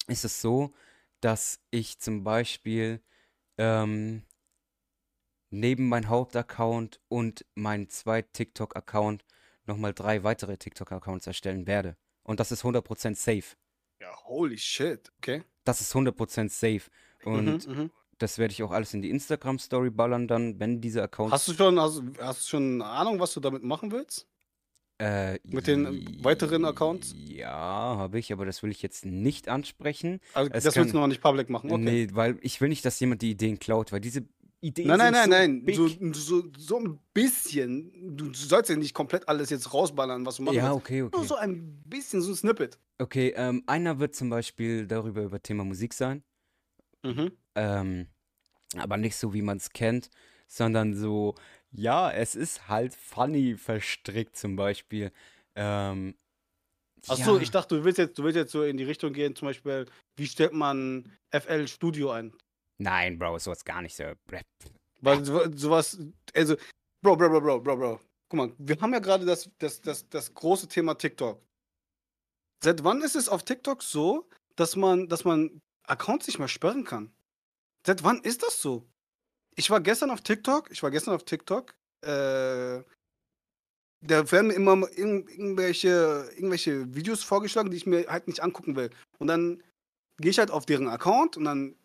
ist 0.05 0.23
es 0.23 0.41
so, 0.41 0.75
dass 1.19 1.59
ich 1.71 1.97
zum 1.97 2.23
Beispiel 2.23 3.01
ähm, 3.57 4.21
neben 5.49 5.89
meinem 5.89 6.07
Hauptaccount 6.07 7.01
und 7.07 7.47
meinem 7.55 7.89
zweiten 7.89 8.31
TikTok-Account 8.33 9.25
nochmal 9.65 9.95
drei 9.95 10.23
weitere 10.23 10.55
TikTok-Accounts 10.57 11.25
erstellen 11.25 11.65
werde. 11.65 11.97
Und 12.21 12.39
das 12.39 12.51
ist 12.51 12.63
100% 12.63 13.15
safe. 13.15 13.57
Ja, 13.99 14.15
holy 14.25 14.59
shit. 14.59 15.11
Okay. 15.17 15.43
Das 15.63 15.81
ist 15.81 15.95
100% 15.95 16.49
safe. 16.49 16.91
Und 17.23 17.67
mhm, 17.67 17.73
mhm. 17.73 17.91
Das 18.17 18.37
werde 18.37 18.51
ich 18.51 18.63
auch 18.63 18.71
alles 18.71 18.93
in 18.93 19.01
die 19.01 19.09
Instagram-Story 19.09 19.89
ballern 19.91 20.27
dann, 20.27 20.59
wenn 20.59 20.81
diese 20.81 21.03
Accounts... 21.03 21.31
Hast 21.33 21.47
du 21.47 21.53
schon, 21.53 21.79
hast, 21.79 22.01
hast 22.19 22.43
du 22.45 22.49
schon 22.49 22.81
eine 22.81 22.85
Ahnung, 22.85 23.19
was 23.19 23.33
du 23.33 23.39
damit 23.39 23.63
machen 23.63 23.91
willst? 23.91 24.27
Äh, 24.99 25.37
Mit 25.43 25.67
den 25.67 26.23
weiteren 26.23 26.65
Accounts? 26.65 27.13
Ja, 27.27 27.51
habe 27.51 28.17
ich, 28.17 28.33
aber 28.33 28.45
das 28.47 28.63
will 28.63 28.71
ich 28.71 28.81
jetzt 28.81 29.05
nicht 29.05 29.47
ansprechen. 29.47 30.19
Also 30.33 30.49
Es 30.51 30.63
das 30.63 30.75
willst 30.75 30.89
du 30.89 30.93
kann- 30.93 31.01
noch 31.01 31.07
nicht 31.07 31.21
public 31.21 31.49
machen, 31.51 31.71
okay. 31.71 31.83
Nee, 31.83 32.07
weil 32.13 32.39
ich 32.41 32.59
will 32.61 32.69
nicht, 32.69 32.83
dass 32.83 32.99
jemand 32.99 33.21
die 33.21 33.29
Ideen 33.29 33.59
klaut, 33.59 33.91
weil 33.91 33.99
diese 34.01 34.25
Ideen 34.59 34.87
Nein, 34.87 34.97
nein, 34.97 35.13
sind 35.13 35.29
nein, 35.29 35.75
so 35.75 35.87
nein. 35.87 36.13
So, 36.15 36.41
so, 36.41 36.43
so 36.57 36.79
ein 36.79 36.99
bisschen. 37.13 38.17
Du 38.17 38.33
sollst 38.33 38.71
ja 38.71 38.75
nicht 38.75 38.95
komplett 38.95 39.29
alles 39.29 39.51
jetzt 39.51 39.71
rausballern, 39.71 40.25
was 40.25 40.37
du 40.37 40.41
machen 40.41 40.55
Ja, 40.55 40.71
willst. 40.71 40.77
okay, 40.77 41.01
Nur 41.01 41.13
okay. 41.13 41.27
so 41.27 41.35
ein 41.35 41.79
bisschen, 41.85 42.23
so 42.23 42.31
ein 42.31 42.35
Snippet. 42.35 42.79
Okay, 42.97 43.33
ähm, 43.37 43.61
einer 43.67 43.99
wird 43.99 44.15
zum 44.15 44.31
Beispiel 44.31 44.87
darüber 44.87 45.21
über 45.21 45.39
Thema 45.43 45.63
Musik 45.63 45.93
sein, 45.93 46.23
Mhm. 47.07 47.31
ähm, 47.55 48.07
aber 48.75 48.97
nicht 48.97 49.15
so, 49.15 49.33
wie 49.33 49.41
man 49.41 49.57
es 49.57 49.71
kennt, 49.71 50.09
sondern 50.47 50.93
so, 50.93 51.35
ja, 51.71 52.11
es 52.11 52.35
ist 52.35 52.67
halt 52.67 52.93
funny 52.93 53.55
verstrickt 53.55 54.35
zum 54.35 54.55
Beispiel. 54.55 55.11
Ähm, 55.55 56.15
Achso, 57.07 57.35
ja, 57.35 57.41
ich 57.41 57.51
dachte, 57.51 57.77
du 57.77 57.83
willst, 57.83 57.99
jetzt, 57.99 58.17
du 58.17 58.23
willst 58.23 58.35
jetzt 58.35 58.51
so 58.51 58.63
in 58.63 58.77
die 58.77 58.83
Richtung 58.83 59.13
gehen, 59.13 59.35
zum 59.35 59.47
Beispiel, 59.47 59.85
wie 60.15 60.27
stellt 60.27 60.53
man 60.53 61.11
FL 61.31 61.67
Studio 61.67 62.11
ein? 62.11 62.33
Nein, 62.77 63.17
Bro, 63.17 63.39
sowas 63.39 63.63
gar 63.63 63.81
nicht 63.81 63.95
so. 63.95 64.03
Weil 65.01 65.23
so, 65.23 65.41
sowas, 65.53 65.97
also, 66.33 66.55
Bro, 67.01 67.15
Bro, 67.15 67.29
Bro, 67.29 67.41
Bro, 67.41 67.61
Bro, 67.61 67.77
Bro. 67.77 67.99
Guck 68.29 68.37
mal, 68.37 68.53
wir 68.57 68.79
haben 68.81 68.93
ja 68.93 68.99
gerade 68.99 69.25
das, 69.25 69.49
das, 69.59 69.81
das, 69.81 70.09
das 70.09 70.33
große 70.33 70.67
Thema 70.67 70.95
TikTok. 70.95 71.41
Seit 72.61 72.83
wann 72.83 73.01
ist 73.01 73.15
es 73.15 73.29
auf 73.29 73.43
TikTok 73.43 73.83
so, 73.83 74.27
dass 74.55 74.75
man, 74.75 75.07
dass 75.07 75.23
man 75.23 75.61
Accounts 75.87 76.27
nicht 76.27 76.39
mehr 76.39 76.47
sperren 76.47 76.83
kann? 76.83 77.11
Seit 77.85 78.03
wann 78.03 78.21
ist 78.21 78.43
das 78.43 78.61
so? 78.61 78.85
Ich 79.55 79.69
war 79.69 79.81
gestern 79.81 80.11
auf 80.11 80.21
TikTok, 80.21 80.69
ich 80.71 80.83
war 80.83 80.91
gestern 80.91 81.15
auf 81.15 81.23
TikTok, 81.23 81.73
äh, 82.01 82.83
da 84.01 84.31
werden 84.31 84.47
mir 84.47 84.53
immer 84.53 84.73
irg- 84.73 85.27
irgendwelche, 85.29 86.29
irgendwelche 86.35 86.93
Videos 86.93 87.23
vorgeschlagen, 87.23 87.71
die 87.71 87.77
ich 87.77 87.87
mir 87.87 88.07
halt 88.07 88.27
nicht 88.27 88.43
angucken 88.43 88.75
will. 88.75 88.91
Und 89.17 89.27
dann 89.27 89.63
gehe 90.17 90.29
ich 90.31 90.37
halt 90.39 90.51
auf 90.51 90.65
deren 90.65 90.87
Account 90.87 91.37
und 91.37 91.45
dann 91.45 91.75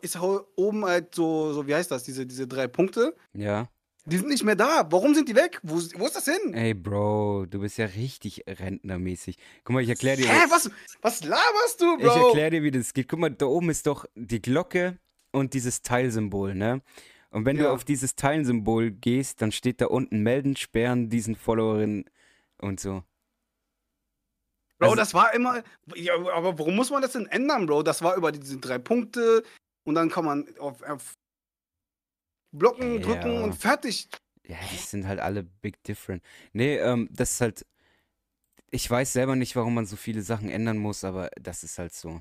ist 0.00 0.18
oben 0.20 0.84
halt 0.84 1.14
so, 1.14 1.52
so 1.52 1.66
wie 1.66 1.74
heißt 1.74 1.90
das, 1.90 2.04
diese, 2.04 2.26
diese 2.26 2.46
drei 2.46 2.66
Punkte. 2.66 3.14
Ja. 3.34 3.68
Die 4.06 4.16
sind 4.16 4.28
nicht 4.28 4.44
mehr 4.44 4.56
da. 4.56 4.86
Warum 4.90 5.14
sind 5.14 5.28
die 5.28 5.34
weg? 5.36 5.60
Wo, 5.62 5.74
wo 5.74 6.06
ist 6.06 6.16
das 6.16 6.24
hin? 6.24 6.54
Ey, 6.54 6.74
Bro, 6.74 7.46
du 7.46 7.60
bist 7.60 7.76
ja 7.78 7.86
richtig 7.86 8.44
rentnermäßig. 8.48 9.36
Guck 9.64 9.74
mal, 9.74 9.82
ich 9.82 9.88
erkläre 9.90 10.16
dir. 10.16 10.28
Hä, 10.28 10.46
was, 10.48 10.70
was 11.02 11.22
laberst 11.24 11.80
du, 11.80 11.98
Bro? 11.98 12.06
Ich 12.06 12.22
erkläre 12.26 12.50
dir, 12.50 12.62
wie 12.62 12.70
das 12.70 12.94
geht. 12.94 13.08
Guck 13.08 13.18
mal, 13.18 13.30
da 13.30 13.46
oben 13.46 13.68
ist 13.70 13.86
doch 13.86 14.06
die 14.14 14.40
Glocke 14.40 14.98
und 15.32 15.54
dieses 15.54 15.82
Teilsymbol, 15.82 16.54
ne? 16.54 16.82
Und 17.30 17.44
wenn 17.44 17.56
Ja. 17.56 17.64
du 17.64 17.70
auf 17.72 17.84
dieses 17.84 18.16
Teilsymbol 18.16 18.90
gehst, 18.90 19.40
dann 19.42 19.52
steht 19.52 19.80
da 19.80 19.86
unten 19.86 20.22
melden, 20.22 20.56
sperren 20.56 21.08
diesen 21.10 21.36
Followerin 21.36 22.04
und 22.58 22.80
so. 22.80 23.04
Bro, 24.78 24.86
Also- 24.88 24.96
das 24.96 25.14
war 25.14 25.34
immer. 25.34 25.62
Ja, 25.94 26.14
aber 26.14 26.58
warum 26.58 26.74
muss 26.74 26.90
man 26.90 27.02
das 27.02 27.12
denn 27.12 27.26
ändern, 27.26 27.66
Bro? 27.66 27.82
Das 27.82 28.02
war 28.02 28.16
über 28.16 28.32
diese 28.32 28.56
drei 28.56 28.78
Punkte 28.78 29.42
und 29.84 29.94
dann 29.94 30.08
kann 30.10 30.24
man 30.24 30.46
auf, 30.58 30.82
auf 30.82 31.14
Blocken 32.52 33.00
Ja. 33.00 33.06
drücken 33.06 33.42
und 33.42 33.54
fertig. 33.54 34.08
Ja, 34.46 34.56
die 34.72 34.76
sind 34.76 35.06
halt 35.06 35.20
alle 35.20 35.42
big 35.44 35.82
different. 35.84 36.22
Nee, 36.52 36.76
ähm, 36.78 37.08
das 37.12 37.32
ist 37.32 37.40
halt. 37.40 37.66
Ich 38.72 38.88
weiß 38.88 39.12
selber 39.12 39.34
nicht, 39.36 39.56
warum 39.56 39.74
man 39.74 39.86
so 39.86 39.96
viele 39.96 40.22
Sachen 40.22 40.48
ändern 40.48 40.78
muss, 40.78 41.02
aber 41.02 41.30
das 41.40 41.64
ist 41.64 41.78
halt 41.78 41.92
so. 41.92 42.20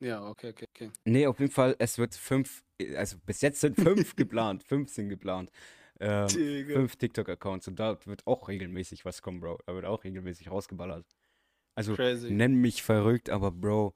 Ja, 0.00 0.26
okay, 0.26 0.50
okay, 0.50 0.66
okay. 0.74 0.90
Nee, 1.04 1.26
auf 1.26 1.38
jeden 1.40 1.52
Fall, 1.52 1.76
es 1.78 1.98
wird 1.98 2.14
fünf, 2.14 2.62
also 2.96 3.18
bis 3.24 3.40
jetzt 3.42 3.60
sind 3.60 3.76
fünf 3.76 4.16
geplant, 4.16 4.62
fünf 4.62 4.90
sind 4.90 5.08
geplant. 5.10 5.50
Ähm, 6.00 6.28
fünf 6.28 6.96
TikTok-Accounts 6.96 7.68
und 7.68 7.78
da 7.78 7.98
wird 8.06 8.26
auch 8.26 8.48
regelmäßig 8.48 9.04
was 9.04 9.20
kommen, 9.20 9.40
Bro. 9.40 9.58
Da 9.66 9.74
wird 9.74 9.84
auch 9.84 10.02
regelmäßig 10.04 10.50
rausgeballert. 10.50 11.06
Also, 11.74 11.94
Crazy. 11.94 12.30
nenn 12.30 12.54
mich 12.56 12.82
verrückt, 12.82 13.28
aber 13.28 13.50
Bro, 13.50 13.94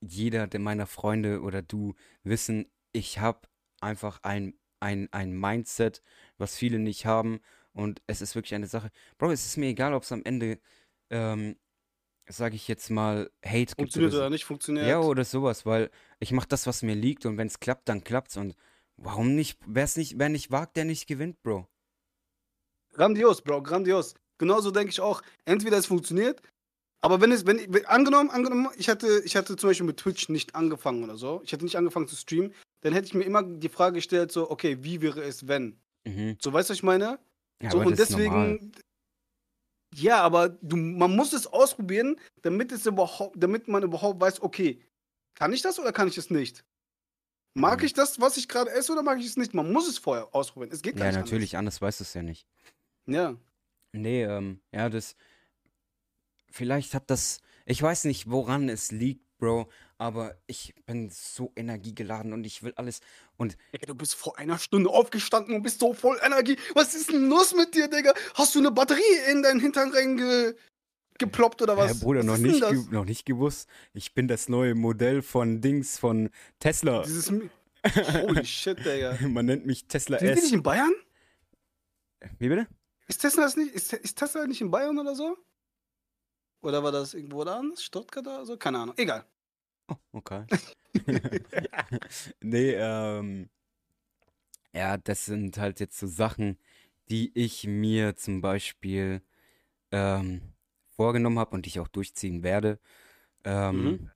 jeder 0.00 0.46
der 0.46 0.60
meiner 0.60 0.86
Freunde 0.86 1.42
oder 1.42 1.60
du 1.60 1.94
wissen, 2.24 2.70
ich 2.92 3.18
habe 3.18 3.46
einfach 3.80 4.20
ein, 4.22 4.54
ein, 4.82 5.08
ein 5.12 5.32
Mindset, 5.32 6.02
was 6.38 6.56
viele 6.56 6.78
nicht 6.78 7.06
haben. 7.06 7.40
Und 7.72 8.02
es 8.06 8.20
ist 8.20 8.34
wirklich 8.34 8.54
eine 8.54 8.66
Sache. 8.66 8.90
Bro, 9.16 9.30
es 9.30 9.46
ist 9.46 9.56
mir 9.56 9.68
egal, 9.68 9.94
ob 9.94 10.02
es 10.02 10.12
am 10.12 10.22
Ende, 10.24 10.58
ähm, 11.10 11.56
sage 12.28 12.56
ich 12.56 12.68
jetzt 12.68 12.90
mal, 12.90 13.30
Hate 13.44 13.58
gibt 13.60 13.76
Funktioniert 13.80 14.12
oder 14.14 14.24
so. 14.24 14.30
nicht 14.30 14.44
funktioniert. 14.44 14.86
Ja, 14.86 15.00
oder 15.00 15.24
sowas, 15.24 15.64
weil 15.64 15.90
ich 16.18 16.32
mache 16.32 16.48
das, 16.48 16.66
was 16.66 16.82
mir 16.82 16.94
liegt 16.94 17.24
und 17.24 17.38
wenn 17.38 17.46
es 17.46 17.60
klappt, 17.60 17.88
dann 17.88 18.04
klappt's 18.04 18.36
und 18.36 18.54
warum 18.96 19.34
nicht? 19.34 19.58
Wer 19.66 19.84
es 19.84 19.96
nicht, 19.96 20.18
wer 20.18 20.28
nicht 20.28 20.50
wagt, 20.50 20.76
der 20.76 20.84
nicht 20.84 21.06
gewinnt, 21.06 21.42
Bro. 21.42 21.66
Grandios, 22.92 23.40
Bro, 23.42 23.62
grandios. 23.62 24.14
Genauso 24.38 24.70
denke 24.70 24.90
ich 24.90 25.00
auch. 25.00 25.22
Entweder 25.44 25.78
es 25.78 25.86
funktioniert, 25.86 26.42
aber 27.02 27.20
wenn 27.20 27.32
es, 27.32 27.44
wenn, 27.46 27.72
wenn 27.72 27.84
angenommen, 27.86 28.30
angenommen, 28.30 28.68
ich 28.76 28.88
hatte, 28.88 29.22
ich 29.24 29.36
hatte 29.36 29.56
zum 29.56 29.68
Beispiel 29.70 29.86
mit 29.86 29.98
Twitch 29.98 30.28
nicht 30.28 30.54
angefangen 30.54 31.02
oder 31.04 31.16
so, 31.16 31.40
ich 31.44 31.52
hätte 31.52 31.64
nicht 31.64 31.76
angefangen 31.76 32.08
zu 32.08 32.16
streamen, 32.16 32.54
dann 32.80 32.92
hätte 32.92 33.06
ich 33.06 33.14
mir 33.14 33.24
immer 33.24 33.42
die 33.42 33.68
Frage 33.68 33.96
gestellt, 33.96 34.32
so, 34.32 34.50
okay, 34.50 34.78
wie 34.82 35.02
wäre 35.02 35.22
es, 35.22 35.48
wenn? 35.48 35.80
Mhm. 36.06 36.36
So, 36.40 36.52
weißt 36.52 36.70
du, 36.70 36.72
was 36.72 36.78
ich 36.78 36.82
meine? 36.82 37.18
Ja, 37.60 37.70
so, 37.72 37.78
aber 37.78 37.86
und 37.86 37.92
das 37.98 38.08
ist 38.08 38.10
normal. 38.16 38.52
deswegen, 38.52 38.72
ja, 39.94 40.22
aber 40.22 40.48
du, 40.48 40.76
man 40.76 41.14
muss 41.14 41.32
es 41.32 41.46
ausprobieren, 41.46 42.18
damit 42.42 42.72
es 42.72 42.86
überhaupt, 42.86 43.34
damit 43.36 43.68
man 43.68 43.82
überhaupt 43.82 44.20
weiß, 44.20 44.40
okay, 44.40 44.80
kann 45.34 45.52
ich 45.52 45.62
das 45.62 45.78
oder 45.78 45.92
kann 45.92 46.08
ich 46.08 46.16
es 46.18 46.30
nicht? 46.30 46.64
Mag 47.54 47.80
Mhm. 47.80 47.86
ich 47.86 47.92
das, 47.92 48.20
was 48.20 48.36
ich 48.36 48.48
gerade 48.48 48.70
esse, 48.70 48.92
oder 48.92 49.02
mag 49.02 49.18
ich 49.18 49.26
es 49.26 49.36
nicht? 49.36 49.52
Man 49.54 49.70
muss 49.72 49.88
es 49.88 49.98
vorher 49.98 50.34
ausprobieren. 50.34 50.72
Es 50.72 50.82
geht 50.82 50.96
gar 50.96 51.06
Ja, 51.06 51.10
nicht 51.10 51.20
natürlich, 51.20 51.56
anders 51.56 51.82
weißt 51.82 52.00
du 52.00 52.04
es 52.04 52.14
ja 52.14 52.22
nicht. 52.22 52.46
anders. 53.06 53.20
Ja. 53.20 53.36
Nee, 53.92 54.24
ähm, 54.24 54.60
ja, 54.72 54.88
das. 54.88 55.16
Vielleicht 56.52 56.94
hat 56.94 57.10
das. 57.10 57.40
Ich 57.64 57.82
weiß 57.82 58.04
nicht, 58.04 58.30
woran 58.30 58.68
es 58.68 58.90
liegt, 58.92 59.24
Bro, 59.38 59.68
aber 59.98 60.36
ich 60.46 60.74
bin 60.86 61.10
so 61.10 61.52
energiegeladen 61.56 62.32
und 62.32 62.44
ich 62.44 62.62
will 62.62 62.72
alles. 62.76 63.00
Und 63.36 63.56
Ey, 63.72 63.86
du 63.86 63.94
bist 63.94 64.14
vor 64.14 64.38
einer 64.38 64.58
Stunde 64.58 64.90
aufgestanden 64.90 65.54
und 65.56 65.62
bist 65.62 65.80
so 65.80 65.94
voll 65.94 66.18
Energie. 66.24 66.56
Was 66.74 66.94
ist 66.94 67.10
denn 67.10 67.28
los 67.28 67.54
mit 67.54 67.74
dir, 67.74 67.88
Digga? 67.88 68.14
Hast 68.34 68.54
du 68.54 68.60
eine 68.60 68.70
Batterie 68.70 69.00
in 69.30 69.42
deinen 69.42 69.60
Hintern 69.60 69.92
reinge 69.92 70.54
geploppt 71.18 71.62
oder 71.62 71.76
was? 71.76 71.88
Herr 71.88 71.94
Bruder, 71.96 72.20
was 72.20 72.26
noch 72.26 72.38
nicht, 72.38 72.62
das? 72.62 72.70
ge 72.70 72.84
noch 72.90 73.04
nicht 73.04 73.24
gewusst. 73.24 73.68
Ich 73.94 74.14
bin 74.14 74.28
das 74.28 74.48
neue 74.48 74.74
Modell 74.74 75.22
von 75.22 75.60
Dings, 75.60 75.98
von 75.98 76.30
Tesla. 76.58 77.02
Dieses 77.02 77.32
Holy 78.12 78.44
shit, 78.44 78.78
Digga. 78.78 79.18
Man 79.26 79.46
nennt 79.46 79.66
mich 79.66 79.86
Tesla 79.86 80.18
Sind 80.18 80.28
die 80.28 80.34
nicht 80.34 80.44
S. 80.44 80.52
in 80.52 80.62
Bayern? 80.62 80.92
Wie 82.38 82.48
bitte? 82.48 82.68
Ist 83.08 83.20
Tesla 83.20 83.42
das 83.42 83.56
nicht? 83.56 83.74
Ist, 83.74 83.92
ist 83.92 84.18
Tesla 84.18 84.46
nicht 84.46 84.60
in 84.60 84.70
Bayern 84.70 84.96
oder 84.98 85.16
so? 85.16 85.36
Oder 86.62 86.82
war 86.82 86.92
das 86.92 87.14
irgendwo 87.14 87.44
da 87.44 87.58
anders? 87.58 87.82
Stuttgart 87.84 88.26
oder 88.26 88.46
so? 88.46 88.56
Keine 88.56 88.78
Ahnung. 88.78 88.94
Egal. 88.98 89.26
Oh, 89.88 89.96
okay. 90.12 90.46
nee, 92.40 92.72
ähm. 92.74 93.50
Ja, 94.74 94.96
das 94.96 95.26
sind 95.26 95.58
halt 95.58 95.80
jetzt 95.80 95.98
so 95.98 96.06
Sachen, 96.06 96.58
die 97.10 97.30
ich 97.34 97.66
mir 97.66 98.16
zum 98.16 98.40
Beispiel 98.40 99.22
ähm, 99.92 100.54
vorgenommen 100.96 101.38
habe 101.38 101.54
und 101.56 101.66
die 101.66 101.70
ich 101.70 101.80
auch 101.80 101.88
durchziehen 101.88 102.42
werde. 102.42 102.80
Ähm, 103.44 104.00
Mhm. 104.00 104.10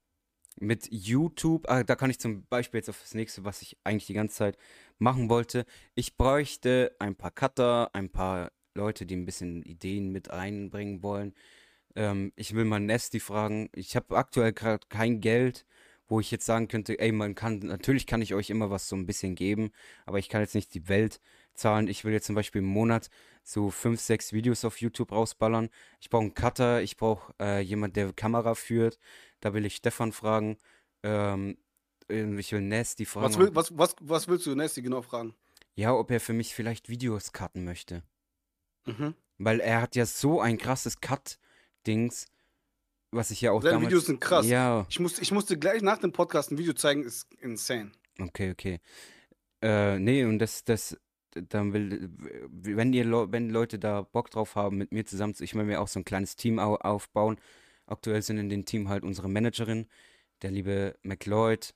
Mit 0.60 0.88
YouTube, 0.92 1.68
ah, 1.70 1.84
da 1.84 1.96
kann 1.96 2.10
ich 2.10 2.20
zum 2.20 2.46
Beispiel 2.46 2.78
jetzt 2.78 2.90
auf 2.90 3.00
das 3.02 3.14
nächste, 3.14 3.44
was 3.44 3.62
ich 3.62 3.78
eigentlich 3.84 4.06
die 4.06 4.14
ganze 4.14 4.36
Zeit 4.36 4.58
machen 4.98 5.30
wollte. 5.30 5.66
Ich 5.94 6.16
bräuchte 6.16 6.96
ein 7.00 7.16
paar 7.16 7.30
Cutter, 7.32 7.90
ein 7.94 8.10
paar 8.10 8.52
Leute, 8.74 9.06
die 9.06 9.16
ein 9.16 9.26
bisschen 9.26 9.62
Ideen 9.64 10.12
mit 10.12 10.30
einbringen 10.30 11.02
wollen. 11.02 11.34
Ähm, 11.96 12.32
ich 12.36 12.54
will 12.54 12.64
mal 12.64 12.80
Nesty 12.80 13.20
fragen. 13.20 13.68
Ich 13.74 13.96
habe 13.96 14.16
aktuell 14.16 14.52
gerade 14.52 14.86
kein 14.88 15.20
Geld, 15.20 15.66
wo 16.08 16.20
ich 16.20 16.30
jetzt 16.30 16.46
sagen 16.46 16.68
könnte, 16.68 16.98
ey, 16.98 17.10
man 17.10 17.34
kann, 17.34 17.58
natürlich 17.58 18.06
kann 18.06 18.22
ich 18.22 18.34
euch 18.34 18.50
immer 18.50 18.70
was 18.70 18.88
so 18.88 18.94
ein 18.94 19.06
bisschen 19.06 19.34
geben, 19.34 19.72
aber 20.04 20.18
ich 20.18 20.28
kann 20.28 20.40
jetzt 20.40 20.54
nicht 20.54 20.72
die 20.74 20.88
Welt 20.88 21.20
zahlen. 21.54 21.88
Ich 21.88 22.04
will 22.04 22.12
jetzt 22.12 22.26
zum 22.26 22.34
Beispiel 22.34 22.60
im 22.60 22.68
Monat 22.68 23.10
so 23.42 23.70
fünf, 23.70 24.00
sechs 24.00 24.32
Videos 24.32 24.64
auf 24.64 24.80
YouTube 24.80 25.10
rausballern. 25.10 25.70
Ich 26.00 26.10
brauche 26.10 26.22
einen 26.22 26.34
Cutter, 26.34 26.82
ich 26.82 26.96
brauche 26.96 27.34
äh, 27.40 27.60
jemand, 27.60 27.96
der 27.96 28.12
Kamera 28.12 28.54
führt. 28.54 28.98
Da 29.40 29.54
will 29.54 29.64
ich 29.64 29.76
Stefan 29.76 30.12
fragen. 30.12 30.58
Ähm, 31.02 31.56
äh, 32.08 32.38
ich 32.38 32.52
will 32.52 32.60
Nesty 32.60 33.04
fragen. 33.04 33.26
Was, 33.26 33.38
will, 33.38 33.54
was, 33.54 33.76
was, 33.76 33.96
was 34.00 34.28
willst 34.28 34.46
du 34.46 34.54
Nasty 34.54 34.82
genau 34.82 35.02
fragen? 35.02 35.34
Ja, 35.74 35.94
ob 35.94 36.10
er 36.10 36.20
für 36.20 36.32
mich 36.32 36.54
vielleicht 36.54 36.88
Videos 36.88 37.32
cutten 37.32 37.64
möchte. 37.64 38.02
Mhm. 38.86 39.14
Weil 39.38 39.60
er 39.60 39.82
hat 39.82 39.96
ja 39.96 40.06
so 40.06 40.40
ein 40.40 40.58
krasses 40.58 41.00
Cut-Dings, 41.86 42.26
was 43.12 43.30
ich 43.30 43.40
ja 43.40 43.52
auch 43.52 43.62
Seine 43.62 43.74
damals... 43.74 43.90
Videos 43.90 44.06
sind 44.06 44.20
krass. 44.20 44.46
Ja, 44.46 44.86
Ich, 44.88 45.00
muss, 45.00 45.18
ich 45.18 45.30
musste 45.32 45.58
gleich 45.58 45.82
nach 45.82 45.98
dem 45.98 46.12
Podcast 46.12 46.50
ein 46.50 46.58
Video 46.58 46.72
zeigen, 46.74 47.04
ist 47.04 47.26
insane. 47.40 47.92
okay, 48.18 48.50
okay. 48.50 48.80
Äh, 49.62 49.98
nee, 49.98 50.24
und 50.24 50.38
das, 50.38 50.64
das, 50.64 50.98
dann 51.32 51.72
will, 51.72 52.10
wenn 52.50 52.92
ihr, 52.92 53.06
wenn 53.32 53.50
Leute 53.50 53.78
da 53.78 54.02
Bock 54.02 54.30
drauf 54.30 54.54
haben, 54.54 54.76
mit 54.76 54.92
mir 54.92 55.06
zusammen, 55.06 55.34
zu- 55.34 55.44
ich 55.44 55.54
will 55.54 55.64
mir 55.64 55.80
auch 55.80 55.88
so 55.88 56.00
ein 56.00 56.04
kleines 56.04 56.36
Team 56.36 56.58
au 56.58 56.76
aufbauen. 56.76 57.38
Aktuell 57.86 58.20
sind 58.22 58.38
in 58.38 58.48
dem 58.48 58.64
Team 58.64 58.88
halt 58.88 59.04
unsere 59.04 59.28
Managerin, 59.28 59.86
der 60.42 60.50
liebe 60.50 60.96
McLeod, 61.02 61.72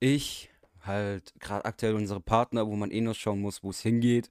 ich, 0.00 0.48
halt 0.80 1.34
gerade 1.40 1.64
aktuell 1.64 1.94
unsere 1.94 2.20
Partner, 2.20 2.66
wo 2.68 2.76
man 2.76 2.90
eh 2.90 3.00
noch 3.00 3.14
schauen 3.16 3.40
muss, 3.40 3.62
wo 3.62 3.70
es 3.70 3.80
hingeht. 3.80 4.30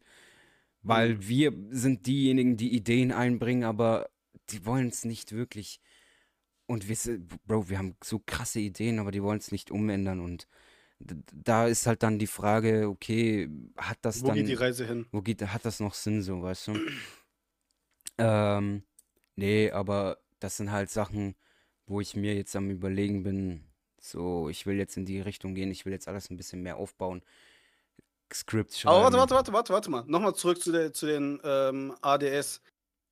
Weil 0.82 1.16
Mhm. 1.16 1.28
wir 1.28 1.54
sind 1.72 2.08
diejenigen, 2.08 2.56
die 2.58 2.74
Ideen 2.74 3.12
einbringen, 3.12 3.66
aber 3.66 4.10
die 4.50 4.66
wollen 4.66 4.88
es 4.88 5.06
nicht 5.06 5.32
wirklich. 5.32 5.80
Und 6.66 6.88
wir, 6.90 7.20
Bro, 7.46 7.70
wir 7.70 7.78
haben 7.78 7.96
so 8.04 8.20
krasse 8.20 8.60
Ideen, 8.60 9.00
aber 9.00 9.12
die 9.12 9.24
wollen 9.24 9.40
es 9.40 9.52
nicht 9.52 9.72
umändern. 9.72 10.20
Und 10.20 10.48
da 11.00 11.68
ist 11.68 11.86
halt 11.88 12.04
dann 12.04 12.20
die 12.20 12.28
Frage, 12.28 12.90
okay, 12.90 13.50
hat 13.78 14.00
das 14.02 14.22
Wo 14.22 14.28
dann, 14.28 14.36
geht 14.36 14.48
die 14.50 14.54
Reise 14.54 14.86
hin? 14.86 15.06
wo 15.12 15.22
geht, 15.22 15.42
hat 15.42 15.66
das 15.66 15.80
noch 15.80 15.94
Sinn 15.94 16.22
so, 16.22 16.42
weißt 16.42 16.68
du? 16.70 16.74
Ähm, 18.20 18.82
nee, 19.36 19.70
aber 19.70 20.18
das 20.40 20.58
sind 20.58 20.72
halt 20.72 20.90
Sachen, 20.90 21.36
wo 21.86 22.02
ich 22.02 22.16
mir 22.16 22.34
jetzt 22.34 22.56
am 22.56 22.72
Überlegen 22.72 23.22
bin, 23.22 23.64
so, 24.00 24.50
ich 24.50 24.66
will 24.66 24.78
jetzt 24.78 24.98
in 24.98 25.06
die 25.06 25.20
Richtung 25.22 25.54
gehen, 25.54 25.70
ich 25.70 25.86
will 25.86 25.94
jetzt 25.94 26.08
alles 26.08 26.32
ein 26.32 26.38
bisschen 26.38 26.64
mehr 26.64 26.78
aufbauen. 26.78 27.22
Skripts 28.34 28.84
Aber 28.86 29.04
warte, 29.04 29.18
schreiben. 29.18 29.20
warte, 29.20 29.36
warte, 29.36 29.54
warte, 29.54 29.74
warte 29.74 29.92
mal. 29.92 30.04
Nochmal 30.08 30.36
zurück 30.36 30.60
zu, 30.62 30.72
der, 30.72 30.94
zu 30.94 31.06
den 31.06 31.40
ähm, 31.44 31.96
ADS. 32.02 32.62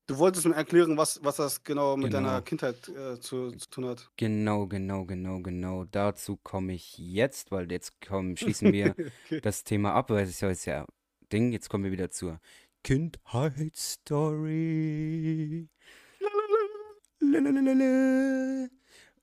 Du 0.07 0.19
wolltest 0.19 0.45
mir 0.45 0.53
erklären, 0.53 0.97
was, 0.97 1.19
was 1.23 1.37
das 1.37 1.63
genau 1.63 1.97
mit 1.97 2.11
Genau. 2.11 2.27
deiner 2.27 2.41
Kindheit 2.43 2.87
äh, 2.89 3.19
zu, 3.19 3.51
zu 3.53 3.67
tun 3.71 3.87
hat. 3.87 4.11
Genau, 4.17 4.67
genau, 4.67 5.03
genau, 5.05 5.39
genau. 5.39 5.85
Dazu 5.85 6.37
komme 6.37 6.73
ich 6.73 6.95
jetzt, 6.99 7.49
weil 7.51 7.71
jetzt 7.71 7.99
kommen, 8.01 8.37
schließen 8.37 8.71
wir 8.71 8.91
Okay. 9.25 9.41
das 9.41 9.63
Thema 9.63 9.93
ab, 9.93 10.11
weil 10.11 10.25
es 10.25 10.39
ist 10.43 10.65
ja, 10.65 10.85
Ding. 11.33 11.51
Jetzt 11.51 11.69
kommen 11.69 11.85
wir 11.85 11.91
wieder 11.91 12.11
zur 12.11 12.39
Kindheitsstory. 12.83 15.69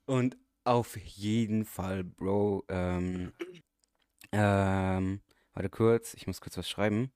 Und 0.05 0.37
auf 0.65 0.97
jeden 0.97 1.63
Fall, 1.63 2.03
Bro, 2.03 2.65
ähm, 2.67 3.31
ähm, 4.33 5.21
warte 5.53 5.69
kurz, 5.69 6.13
ich 6.13 6.27
muss 6.27 6.41
kurz 6.41 6.57
was 6.57 6.69
schreiben. 6.69 7.13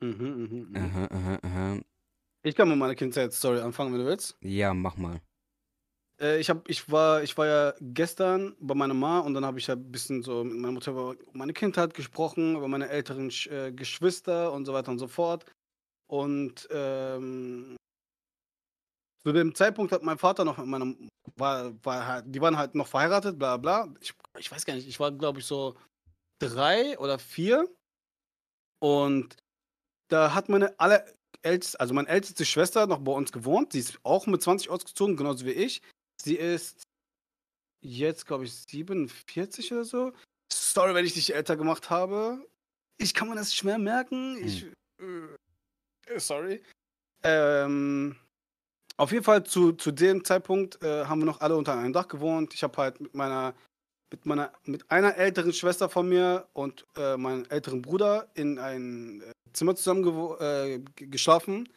Mhm, 0.00 0.10
mhm, 0.12 0.68
mhm. 0.70 0.76
Aha, 0.76 1.08
aha, 1.10 1.38
aha. 1.42 1.80
Ich 2.46 2.54
kann 2.54 2.68
mit 2.68 2.78
meiner 2.78 2.94
Kindheitsstory 2.94 3.58
anfangen, 3.58 3.92
wenn 3.92 4.02
du 4.02 4.06
willst. 4.06 4.36
Ja, 4.40 4.72
mach 4.72 4.96
mal. 4.96 5.20
Äh, 6.20 6.38
ich, 6.38 6.48
hab, 6.48 6.68
ich, 6.68 6.88
war, 6.88 7.24
ich 7.24 7.36
war 7.36 7.46
ja 7.46 7.74
gestern 7.80 8.54
bei 8.60 8.76
meiner 8.76 8.94
Ma 8.94 9.18
und 9.18 9.34
dann 9.34 9.44
habe 9.44 9.58
ich 9.58 9.66
ja 9.66 9.74
ein 9.74 9.90
bisschen 9.90 10.22
so 10.22 10.44
mit 10.44 10.56
meiner 10.56 10.74
Mutter 10.74 10.92
über 10.92 11.16
meine 11.32 11.52
Kindheit 11.52 11.92
gesprochen, 11.92 12.54
über 12.54 12.68
meine 12.68 12.88
älteren 12.88 13.32
äh, 13.50 13.72
Geschwister 13.72 14.52
und 14.52 14.64
so 14.64 14.72
weiter 14.72 14.92
und 14.92 15.00
so 15.00 15.08
fort. 15.08 15.44
Und 16.08 16.68
ähm, 16.70 17.74
zu 19.24 19.32
dem 19.32 19.52
Zeitpunkt 19.52 19.90
hat 19.90 20.04
mein 20.04 20.18
Vater 20.18 20.44
noch 20.44 20.58
mit 20.58 20.68
meiner, 20.68 20.94
war, 21.34 21.84
war 21.84 22.06
halt, 22.06 22.26
die 22.28 22.40
waren 22.40 22.56
halt 22.56 22.76
noch 22.76 22.86
verheiratet, 22.86 23.40
bla 23.40 23.56
bla. 23.56 23.92
Ich, 24.00 24.14
ich 24.38 24.52
weiß 24.52 24.64
gar 24.64 24.74
nicht, 24.74 24.86
ich 24.86 25.00
war 25.00 25.10
glaube 25.10 25.40
ich 25.40 25.46
so 25.46 25.76
drei 26.40 26.96
oder 27.00 27.18
vier. 27.18 27.68
Und 28.80 29.34
da 30.06 30.32
hat 30.32 30.48
meine 30.48 30.78
allerälteste, 31.46 31.80
also 31.80 31.94
meine 31.94 32.08
älteste 32.08 32.44
Schwester 32.44 32.86
noch 32.86 33.00
bei 33.00 33.12
uns 33.12 33.32
gewohnt. 33.32 33.72
Sie 33.72 33.78
ist 33.78 33.98
auch 34.02 34.26
mit 34.26 34.42
20 34.42 34.70
ausgezogen, 34.70 35.16
genauso 35.16 35.46
wie 35.46 35.52
ich. 35.52 35.80
Sie 36.20 36.36
ist 36.36 36.82
jetzt, 37.82 38.26
glaube 38.26 38.44
ich, 38.44 38.52
47 38.52 39.72
oder 39.72 39.84
so. 39.84 40.12
Sorry, 40.52 40.94
wenn 40.94 41.06
ich 41.06 41.14
dich 41.14 41.34
älter 41.34 41.56
gemacht 41.56 41.90
habe. 41.90 42.44
Ich 42.98 43.14
kann 43.14 43.28
mir 43.28 43.36
das 43.36 43.54
schwer 43.54 43.78
merken. 43.78 44.38
Ich. 44.44 44.66
Hm. 45.00 45.36
Äh, 46.06 46.20
sorry. 46.20 46.62
Ähm, 47.22 48.16
auf 48.96 49.12
jeden 49.12 49.24
Fall 49.24 49.44
zu, 49.44 49.72
zu 49.72 49.92
dem 49.92 50.24
Zeitpunkt 50.24 50.82
äh, 50.82 51.04
haben 51.04 51.20
wir 51.20 51.26
noch 51.26 51.40
alle 51.40 51.56
unter 51.56 51.76
einem 51.76 51.92
Dach 51.92 52.08
gewohnt. 52.08 52.54
Ich 52.54 52.62
habe 52.62 52.76
halt 52.78 53.00
mit 53.00 53.14
meiner, 53.14 53.54
mit 54.10 54.24
meiner, 54.24 54.52
mit 54.64 54.90
einer 54.90 55.16
älteren 55.16 55.52
Schwester 55.52 55.88
von 55.88 56.08
mir 56.08 56.48
und 56.52 56.86
äh, 56.96 57.16
meinem 57.16 57.44
älteren 57.50 57.82
Bruder 57.82 58.30
in 58.34 58.58
ein 58.58 59.20
äh, 59.20 59.32
Zimmer 59.52 59.76
zusammen 59.76 60.04
äh, 60.40 60.80
geschlafen. 60.96 61.68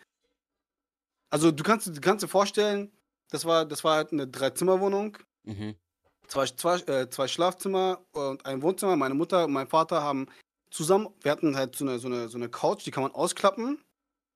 Also 1.30 1.52
du 1.52 1.64
kannst, 1.64 1.88
du 1.88 2.02
kannst 2.02 2.24
dir 2.24 2.28
vorstellen, 2.28 2.92
das 3.30 3.46
war, 3.46 3.66
das 3.66 3.84
war 3.84 3.98
halt 3.98 4.12
eine 4.12 4.28
Dreizimmerwohnung. 4.28 5.18
Mhm. 5.44 5.76
Zwei, 6.28 6.46
zwei, 6.46 6.80
äh, 6.82 7.10
zwei 7.10 7.28
Schlafzimmer 7.28 8.06
und 8.12 8.46
ein 8.46 8.62
Wohnzimmer. 8.62 8.96
Meine 8.96 9.16
Mutter 9.16 9.46
und 9.46 9.54
mein 9.54 9.68
Vater 9.68 10.04
haben 10.04 10.28
zusammen, 10.72 11.10
wir 11.22 11.32
hatten 11.32 11.56
halt 11.56 11.76
so 11.76 11.86
eine, 11.86 12.00
so 12.00 12.08
eine, 12.08 12.30
so 12.30 12.38
eine 12.38 12.50
Couch, 12.50 12.86
die 12.86 12.92
kann 12.92 13.04
man 13.04 13.12
ausklappen 13.12 13.82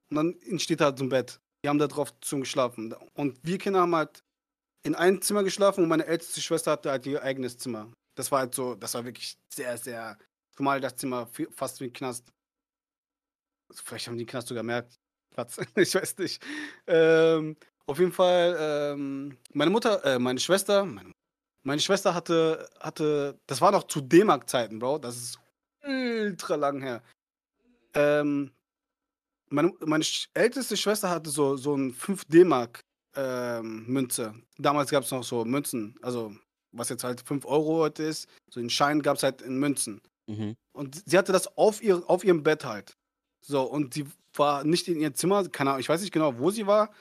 und 0.10 0.16
dann 0.16 0.40
entsteht 0.42 0.82
halt 0.82 0.98
so 0.98 1.04
ein 1.04 1.10
Bett. 1.10 1.40
Die 1.64 1.70
haben 1.70 1.80
da 1.80 1.88
drauf 1.88 2.14
zum 2.22 2.42
geschlafen. 2.42 2.94
Und 3.14 3.40
wir 3.44 3.58
Kinder 3.58 3.82
haben 3.82 3.96
halt 3.96 4.24
in 4.84 4.96
einem 4.96 5.22
Zimmer 5.22 5.44
geschlafen 5.44 5.84
und 5.84 5.90
meine 5.90 6.06
älteste 6.06 6.42
Schwester 6.42 6.72
hatte 6.72 6.92
halt 6.92 7.06
ihr 7.06 7.24
eigenes 7.24 7.58
Zimmer. 7.58 7.92
Das 8.16 8.32
war 8.32 8.40
halt 8.40 8.54
so, 8.54 8.76
das 8.76 8.94
war 8.94 9.06
wirklich 9.06 9.38
sehr, 9.54 9.78
sehr, 9.78 10.18
zumal 10.56 10.82
das 10.82 10.98
Zimmer 10.98 11.28
fast 11.52 11.80
wie 11.80 11.86
ein 11.86 11.94
Knast. 11.94 12.32
Vielleicht 13.84 14.08
haben 14.08 14.18
die 14.18 14.26
Knast 14.26 14.48
sogar 14.48 14.64
mehr 14.64 14.88
Platz. 15.32 15.58
ich 15.76 15.96
weiß 15.96 16.18
nicht. 16.18 16.44
Ähm, 16.88 17.56
auf 17.86 18.00
jeden 18.00 18.12
Fall, 18.12 18.58
ähm, 18.60 19.38
meine 19.54 19.72
Mutter, 19.72 20.04
äh, 20.06 20.20
meine 20.20 20.40
Schwester, 20.40 20.86
meine, 20.86 21.12
meine, 21.64 21.82
Schwester 21.82 22.14
hatte, 22.14 22.70
hatte, 22.80 23.40
das 23.48 23.62
war 23.62 23.72
noch 23.72 23.84
zu 23.86 24.02
D-Mark-Zeiten, 24.02 24.80
Bro. 24.80 25.00
Das 25.00 25.18
ist 25.18 25.40
ultra 25.84 26.56
lang 26.56 26.82
her. 26.82 27.04
Ähm, 27.94 28.52
meine, 29.50 29.74
meine 29.82 30.06
älteste 30.34 30.78
Schwester 30.78 31.10
hatte 31.10 31.30
so, 31.30 31.58
so 31.58 31.76
ein 31.76 31.94
5 31.94 32.26
D-Mark 32.26 32.82
ähm, 33.16 33.86
Münze. 33.86 34.34
Damals 34.58 34.90
gab 34.90 35.04
es 35.04 35.12
noch 35.12 35.24
so 35.24 35.46
Münzen, 35.46 35.96
also 36.02 36.34
was 36.72 36.90
jetzt 36.90 37.04
halt 37.04 37.22
5 37.22 37.46
Euro 37.46 37.78
heute 37.78 38.04
ist. 38.04 38.28
So 38.50 38.60
einen 38.60 38.70
Schein 38.70 39.02
gab 39.02 39.18
es 39.18 39.24
halt 39.24 39.42
in 39.42 39.60
Münzen. 39.60 40.02
Mhm. 40.28 40.56
Und 40.74 41.04
sie 41.06 41.18
hatte 41.18 41.32
das 41.32 41.58
auf, 41.58 41.84
ihr, 41.84 42.02
auf 42.10 42.24
ihrem 42.24 42.44
Bett 42.44 42.66
halt. 42.66 42.98
So, 43.46 43.64
und 43.64 43.94
sie 43.94 44.06
war 44.36 44.64
nicht 44.64 44.88
in 44.88 45.00
ihr 45.00 45.14
Zimmer, 45.14 45.48
keine 45.50 45.72
Ahnung, 45.72 45.82
ich 45.82 45.90
weiß 45.90 46.02
nicht 46.02 46.14
genau, 46.14 46.38
wo 46.40 46.50
sie 46.50 46.66
war, 46.66 46.94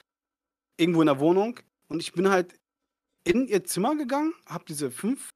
irgendwo 0.77 1.01
in 1.01 1.07
der 1.07 1.21
Wohnung 1.21 1.59
und 1.89 2.01
ich 2.01 2.13
bin 2.13 2.29
halt 2.29 2.59
in 3.25 3.47
ihr 3.47 3.65
Zimmer 3.65 3.97
gegangen, 3.97 4.35
habe 4.47 4.65
diese 4.65 4.91
5 4.91 5.31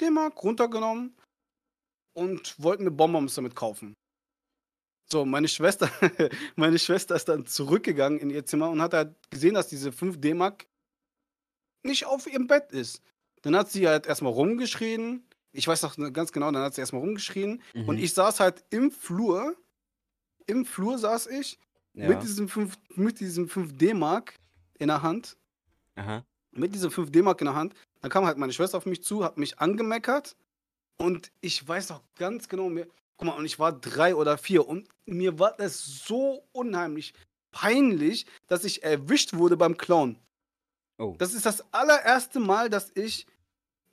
D-Mark 0.00 0.42
runtergenommen 0.42 1.16
und 2.14 2.60
wollte 2.60 2.80
eine 2.80 2.90
Bonbons 2.90 3.34
damit 3.34 3.54
kaufen. 3.54 3.94
So, 5.10 5.24
meine 5.24 5.48
Schwester, 5.48 5.90
meine 6.56 6.78
Schwester 6.78 7.14
ist 7.14 7.28
dann 7.28 7.46
zurückgegangen 7.46 8.18
in 8.18 8.30
ihr 8.30 8.44
Zimmer 8.44 8.70
und 8.70 8.82
hat 8.82 8.94
halt 8.94 9.14
gesehen, 9.30 9.54
dass 9.54 9.68
diese 9.68 9.92
5 9.92 10.20
D-Mark 10.20 10.66
nicht 11.84 12.06
auf 12.06 12.26
ihrem 12.26 12.46
Bett 12.46 12.72
ist. 12.72 13.02
Dann 13.42 13.56
hat 13.56 13.70
sie 13.70 13.86
halt 13.86 14.06
erstmal 14.06 14.32
rumgeschrien. 14.32 15.26
Ich 15.52 15.68
weiß 15.68 15.82
noch 15.82 15.96
ganz 16.12 16.32
genau, 16.32 16.50
dann 16.50 16.62
hat 16.62 16.74
sie 16.74 16.80
erstmal 16.80 17.02
rumgeschrien. 17.02 17.62
Mhm. 17.74 17.88
Und 17.88 17.98
ich 17.98 18.14
saß 18.14 18.40
halt 18.40 18.64
im 18.70 18.90
Flur. 18.90 19.54
Im 20.46 20.64
Flur 20.64 20.98
saß 20.98 21.26
ich 21.28 21.58
ja. 21.94 22.08
Mit 22.08 22.22
diesem 22.22 22.48
5, 22.48 22.78
mit 22.94 23.20
diesem 23.20 23.48
5 23.48 23.76
D-Mark 23.76 24.34
in 24.78 24.88
der 24.88 25.02
Hand. 25.02 25.36
Aha. 25.96 26.24
Mit 26.52 26.74
diesem 26.74 26.90
5 26.90 27.10
D-Mark 27.10 27.40
in 27.40 27.46
der 27.46 27.54
Hand. 27.54 27.74
Dann 28.00 28.10
kam 28.10 28.24
halt 28.24 28.38
meine 28.38 28.52
Schwester 28.52 28.78
auf 28.78 28.86
mich 28.86 29.02
zu, 29.02 29.24
hat 29.24 29.36
mich 29.36 29.58
angemeckert. 29.58 30.36
Und 30.96 31.30
ich 31.40 31.66
weiß 31.66 31.90
noch 31.90 32.02
ganz 32.16 32.48
genau, 32.48 32.68
mir, 32.68 32.86
guck 33.16 33.26
mal, 33.26 33.36
und 33.36 33.44
ich 33.44 33.58
war 33.58 33.72
drei 33.72 34.14
oder 34.14 34.38
vier. 34.38 34.66
Und 34.66 34.88
mir 35.04 35.38
war 35.38 35.54
das 35.56 35.82
so 36.06 36.44
unheimlich 36.52 37.12
peinlich, 37.50 38.26
dass 38.46 38.64
ich 38.64 38.82
erwischt 38.82 39.34
wurde 39.34 39.56
beim 39.56 39.76
Clown. 39.76 40.18
Oh. 40.98 41.14
Das 41.18 41.34
ist 41.34 41.44
das 41.44 41.62
allererste 41.74 42.40
Mal, 42.40 42.70
dass 42.70 42.90
ich 42.94 43.26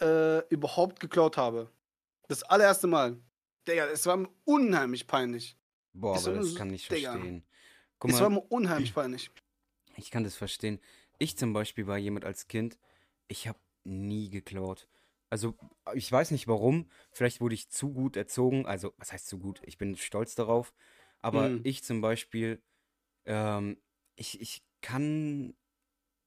äh, 0.01 0.39
überhaupt 0.49 0.99
geklaut 0.99 1.37
habe. 1.37 1.69
Das 2.27 2.43
allererste 2.43 2.87
Mal. 2.87 3.17
Digga, 3.67 3.85
es 3.87 4.05
war 4.05 4.27
unheimlich 4.45 5.07
peinlich. 5.07 5.57
Boah, 5.93 6.17
aber 6.17 6.33
das 6.35 6.55
kann 6.55 6.73
ich 6.73 6.87
Digga. 6.87 7.13
verstehen. 7.13 7.43
Guck 7.99 8.11
es 8.11 8.19
war 8.19 8.29
mir 8.29 8.41
unheimlich 8.41 8.93
peinlich. 8.95 9.31
Ich 9.97 10.11
kann 10.11 10.23
das 10.23 10.35
verstehen. 10.35 10.79
Ich 11.17 11.37
zum 11.37 11.53
Beispiel 11.53 11.87
war 11.87 11.97
jemand 11.97 12.25
als 12.25 12.47
Kind, 12.47 12.77
ich 13.27 13.47
habe 13.47 13.59
nie 13.83 14.29
geklaut. 14.29 14.87
Also, 15.29 15.55
ich 15.93 16.11
weiß 16.11 16.31
nicht 16.31 16.47
warum. 16.47 16.89
Vielleicht 17.11 17.41
wurde 17.41 17.53
ich 17.53 17.69
zu 17.69 17.91
gut 17.91 18.15
erzogen. 18.15 18.65
Also, 18.65 18.93
was 18.97 19.11
heißt 19.11 19.27
zu 19.27 19.37
gut? 19.37 19.61
Ich 19.65 19.77
bin 19.77 19.95
stolz 19.95 20.33
darauf. 20.35 20.73
Aber 21.19 21.49
mhm. 21.49 21.61
ich 21.63 21.83
zum 21.83 22.01
Beispiel, 22.01 22.61
ähm, 23.25 23.77
ich, 24.15 24.41
ich 24.41 24.63
kann, 24.81 25.53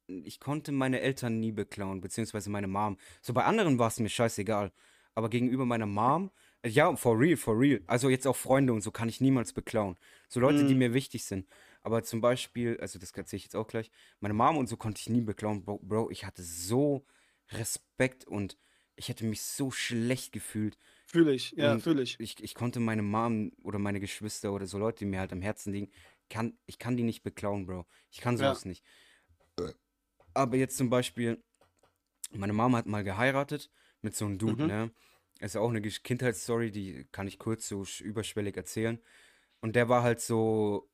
ich 0.07 0.41
konnte 0.41 0.73
meine 0.73 1.01
Eltern 1.01 1.41
nie 1.41 1.53
beklauen, 1.53 2.01
beziehungsweise 2.01 2.51
meine 2.51 2.69
Mom. 2.69 2.99
So 3.21 3.33
bei 3.33 3.45
anderen 3.45 3.79
war 3.79 3.89
es 3.89 3.99
mir 3.99 4.09
scheißegal. 4.09 4.73
Aber 5.15 5.29
gegenüber 5.29 5.67
meiner 5.67 5.87
Mom, 5.87 6.31
ja, 6.65 6.95
for 6.97 7.19
real, 7.19 7.37
for 7.37 7.59
real. 7.59 7.81
Also 7.87 8.09
jetzt 8.09 8.27
auch 8.27 8.37
Freunde 8.37 8.73
und 8.73 8.83
so 8.83 8.91
kann 8.91 9.09
ich 9.09 9.21
niemals 9.21 9.53
beklauen. 9.53 9.97
So 10.29 10.41
Leute, 10.41 10.65
mhm. 10.65 10.69
die 10.69 10.75
mir 10.75 10.95
wichtig 10.95 11.25
sind. 11.25 11.47
Aber 11.83 12.03
zum 12.05 12.21
Beispiel, 12.21 12.79
also 12.81 12.99
das 12.99 13.11
erzähle 13.11 13.39
ich 13.39 13.45
jetzt 13.45 13.57
auch 13.57 13.67
gleich, 13.67 13.91
meine 14.21 14.35
Mom 14.35 14.57
und 14.57 14.69
so 14.69 14.77
konnte 14.77 15.01
ich 15.01 15.09
nie 15.09 15.21
beklauen. 15.21 15.65
Bro, 15.65 15.81
Bro, 15.83 16.11
ich 16.11 16.25
hatte 16.25 16.43
so 16.43 17.05
Respekt 17.51 18.25
und 18.25 18.57
ich 18.95 19.09
hätte 19.09 19.25
mich 19.25 19.43
so 19.43 19.71
schlecht 19.71 20.33
gefühlt. 20.33 20.79
Fühle 21.07 21.35
ich, 21.35 21.53
ja, 21.53 21.79
fühle 21.79 22.03
ich. 22.03 22.19
ich. 22.21 22.43
Ich 22.43 22.55
konnte 22.55 22.79
meine 22.79 23.03
Mom 23.03 23.53
oder 23.63 23.79
meine 23.79 24.01
Geschwister 24.01 24.53
oder 24.53 24.67
so 24.67 24.79
Leute, 24.79 25.01
die 25.01 25.07
mir 25.07 25.19
halt 25.19 25.33
am 25.33 25.43
Herzen 25.43 25.73
liegen, 25.73 25.91
kann, 26.31 26.57
ich 26.67 26.79
kann 26.79 26.97
die 26.97 27.03
nicht 27.03 27.23
beklauen, 27.23 27.67
Bro. 27.67 27.85
Ich 28.11 28.21
kann 28.21 28.39
sowas 28.39 28.65
ja. 28.65 28.69
nicht. 28.69 28.85
Aber 30.35 30.57
jetzt 30.57 30.77
zum 30.77 30.91
Beispiel, 30.91 31.43
meine 32.31 32.53
Mom 32.53 32.77
hat 32.77 32.87
mal 32.87 33.05
geheiratet 33.05 33.71
mit 34.01 34.15
so 34.17 34.25
einem 34.25 34.39
Dude, 34.39 34.63
mhm. 34.63 34.69
ne? 34.69 34.91
Ist 35.41 35.57
ja 35.57 35.61
auch 35.61 35.71
eine 35.71 35.81
Kindheitsstory, 35.81 36.71
die 36.71 37.05
kann 37.11 37.27
ich 37.27 37.39
kurz 37.39 37.67
so 37.67 37.85
überschwellig 38.01 38.57
erzählen. 38.57 39.01
Und 39.61 39.75
der 39.75 39.89
war 39.89 40.05
halt 40.05 40.21
so, 40.21 40.89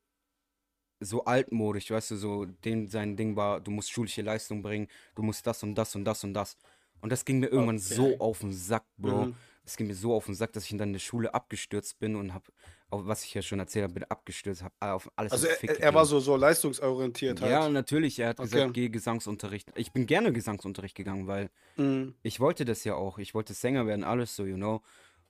so 1.01 1.25
altmodisch, 1.25 1.91
weißt 1.91 2.13
du, 2.13 2.17
so, 2.17 2.45
dem 2.47 2.89
sein 2.89 3.17
Ding 3.17 3.37
war, 3.37 3.61
du 3.61 3.71
musst 3.71 3.91
schulische 3.91 4.23
Leistung 4.23 4.63
bringen, 4.63 4.89
du 5.15 5.23
musst 5.23 5.47
das 5.47 5.63
und 5.63 5.75
das 5.75 5.95
und 5.95 6.05
das 6.05 6.25
und 6.25 6.33
das. 6.33 6.57
Und 7.01 7.13
das 7.13 7.25
ging 7.25 7.41
mir 7.41 7.49
irgendwann 7.49 7.77
okay. 7.77 7.95
so 7.95 8.19
auf 8.19 8.41
den 8.41 8.53
Sack, 8.53 8.85
Bro. 8.97 9.27
Mhm. 9.27 9.37
Das 9.69 9.77
ging 9.77 9.87
mir 9.87 9.95
so 9.95 10.15
auf 10.15 10.25
den 10.25 10.35
Sack, 10.35 10.55
dass 10.55 10.65
ich 10.65 10.71
dann 10.71 10.89
in 10.89 10.93
der 10.95 10.99
Schule 10.99 11.35
abgestürzt 11.35 11.99
bin 11.99 12.17
und 12.17 12.33
hab, 12.33 12.51
was 12.89 13.23
ich 13.23 13.35
ja 13.35 13.43
schon 13.43 13.59
erzählt 13.59 13.83
habe, 13.83 13.93
bin 13.93 14.05
abgestürzt, 14.05 14.63
hab 14.63 14.73
auf 14.81 15.13
alles 15.15 15.31
Also 15.31 15.47
er, 15.47 15.79
er 15.79 15.93
war 15.93 16.07
so, 16.07 16.21
so 16.21 16.37
leistungsorientiert 16.37 17.43
halt. 17.43 17.53
Ja, 17.53 17.69
natürlich. 17.69 18.19
Er 18.19 18.31
hat 18.31 18.41
okay. 18.41 18.49
gesagt, 18.49 18.73
geh 18.73 18.89
Gesangsunterricht. 18.89 19.71
Ich 19.75 19.93
bin 19.93 20.07
gerne 20.07 20.33
Gesangsunterricht 20.33 20.95
gegangen, 20.95 21.27
weil 21.27 21.51
mhm. 21.77 22.15
ich 22.23 22.41
wollte 22.41 22.65
das 22.65 22.83
ja 22.85 22.95
auch. 22.95 23.19
Ich 23.19 23.35
wollte 23.35 23.53
Sänger 23.53 23.87
werden, 23.87 24.05
alles 24.05 24.35
so, 24.35 24.47
you 24.47 24.57
know. 24.57 24.81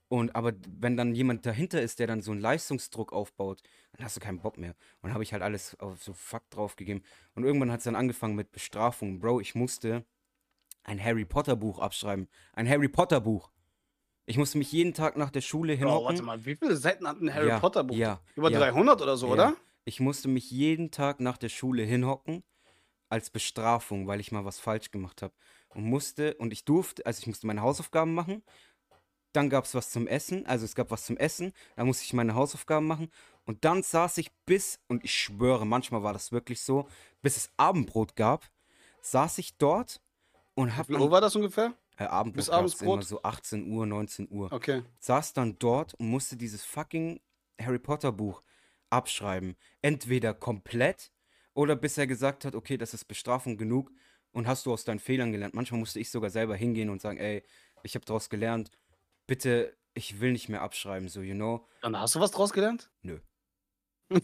Und 0.07 0.36
aber 0.36 0.53
wenn 0.68 0.97
dann 0.97 1.16
jemand 1.16 1.45
dahinter 1.45 1.82
ist, 1.82 1.99
der 1.99 2.07
dann 2.07 2.22
so 2.22 2.30
einen 2.30 2.41
Leistungsdruck 2.41 3.12
aufbaut, 3.12 3.64
dann 3.91 4.05
hast 4.05 4.14
du 4.14 4.20
keinen 4.20 4.39
Bock 4.39 4.57
mehr. 4.57 4.76
Und 5.03 5.14
habe 5.14 5.24
ich 5.24 5.32
halt 5.32 5.43
alles 5.43 5.74
auf 5.80 6.01
so 6.01 6.12
Fuck 6.12 6.49
draufgegeben. 6.51 7.03
Und 7.34 7.43
irgendwann 7.43 7.72
hat 7.72 7.78
es 7.78 7.84
dann 7.86 7.97
angefangen 7.97 8.36
mit 8.36 8.53
Bestrafung. 8.53 9.18
Bro, 9.18 9.41
ich 9.41 9.57
musste 9.57 10.05
ein 10.84 11.03
Harry 11.03 11.24
Potter 11.24 11.57
Buch 11.57 11.80
abschreiben. 11.80 12.28
Ein 12.53 12.68
Harry 12.68 12.89
Potter 12.89 13.20
Buch. 13.20 13.51
Ich 14.29 14.37
musste 14.37 14.59
mich 14.59 14.70
jeden 14.72 14.93
Tag 14.93 15.16
nach 15.16 15.31
der 15.31 15.41
Schule 15.41 15.72
hinhocken. 15.72 16.03
Oh, 16.03 16.05
warte 16.05 16.22
mal, 16.22 16.45
wie 16.45 16.55
viele 16.55 16.76
Seiten 16.76 17.09
hat 17.09 17.18
ein 17.18 17.33
Harry 17.33 17.49
ja, 17.49 17.61
Potter 17.61 17.83
Buch? 17.83 17.97
Ja, 17.97 18.20
Über 18.37 18.51
ja, 18.51 18.59
300 18.59 19.01
oder 19.01 19.16
so, 19.16 19.29
ja. 19.29 19.33
oder? 19.33 19.57
Ich 19.87 20.01
musste 20.01 20.29
mich 20.29 20.51
jeden 20.51 20.91
Tag 20.91 21.18
nach 21.18 21.39
der 21.39 21.49
Schule 21.49 21.83
hinhocken 21.83 22.45
als 23.09 23.31
Bestrafung, 23.31 24.07
weil 24.07 24.20
ich 24.20 24.31
mal 24.31 24.45
was 24.45 24.59
falsch 24.59 24.91
gemacht 24.91 25.22
habe. 25.22 25.33
Und 25.70 25.85
musste, 25.85 26.35
und 26.35 26.53
ich 26.53 26.66
durfte, 26.66 27.07
also 27.07 27.20
ich 27.20 27.26
musste 27.26 27.47
meine 27.47 27.62
Hausaufgaben 27.62 28.12
machen. 28.12 28.43
Dann 29.33 29.49
gab 29.49 29.64
es 29.64 29.74
was 29.74 29.91
zum 29.91 30.07
Essen, 30.07 30.45
also 30.45 30.66
es 30.66 30.74
gab 30.74 30.91
was 30.91 31.07
zum 31.07 31.16
Essen. 31.16 31.55
Da 31.76 31.87
musste 31.87 32.05
ich 32.05 32.12
meine 32.12 32.35
Hausaufgaben 32.35 32.87
machen. 32.87 33.11
Und 33.47 33.64
dann 33.64 33.83
saß 33.83 34.18
ich 34.18 34.31
bis, 34.45 34.79
und 34.89 35.05
ich 35.05 35.14
schwöre, 35.14 35.66
manchmal 35.66 36.03
war 36.03 36.12
das 36.12 36.33
wirklich 36.33 36.61
so, 36.61 36.87
bis 37.22 37.39
es 37.39 37.51
Abendbrot 37.57 38.14
gab, 38.14 38.47
saß 39.01 39.39
ich 39.39 39.57
dort 39.57 40.03
und 40.55 40.76
hab 40.76 40.87
Wie 40.91 40.93
viel 40.93 41.03
Uhr 41.03 41.11
war 41.11 41.22
das 41.22 41.35
ungefähr? 41.35 41.72
Äh, 41.99 42.05
Abendbrot 42.05 42.36
Bis 42.36 42.51
Abendsbrot? 42.51 42.94
immer 42.94 43.03
so 43.03 43.22
18 43.22 43.70
Uhr, 43.70 43.86
19 43.86 44.28
Uhr. 44.30 44.53
Okay. 44.53 44.82
Saß 45.01 45.32
dann 45.32 45.59
dort 45.59 45.94
und 45.94 46.09
musste 46.09 46.36
dieses 46.36 46.64
fucking 46.64 47.20
Harry 47.61 47.78
Potter 47.78 48.12
Buch 48.12 48.42
abschreiben. 48.90 49.57
Entweder 49.82 50.32
komplett 50.32 51.12
oder 51.55 51.76
bis 51.76 51.99
er 51.99 52.07
gesagt 52.07 52.44
hat, 52.44 52.55
okay, 52.55 52.78
das 52.78 52.94
ist 52.94 53.07
Bestrafung 53.07 53.57
genug 53.57 53.90
und 54.30 54.46
hast 54.46 54.66
du 54.66 54.72
aus 54.72 54.84
deinen 54.84 55.01
Fehlern 55.01 55.32
gelernt. 55.32 55.55
Manchmal 55.55 55.80
musste 55.80 55.99
ich 55.99 56.11
sogar 56.11 56.30
selber 56.30 56.55
hingehen 56.55 56.88
und 56.88 57.03
sagen, 57.03 57.18
ey, 57.18 57.42
ich 57.82 57.94
habe 57.94 58.05
daraus 58.05 58.30
gelernt, 58.30 58.70
bitte, 59.26 59.76
ich 59.94 60.20
will 60.20 60.32
nicht 60.32 60.49
mehr 60.49 60.62
abschreiben, 60.62 61.09
so, 61.09 61.20
you 61.20 61.34
know. 61.34 61.66
Dann 61.82 61.99
hast 61.99 62.14
du 62.14 62.20
was 62.20 62.30
draus 62.30 62.53
gelernt? 62.53 62.90
Nö. 63.03 63.18
hä? 64.11 64.18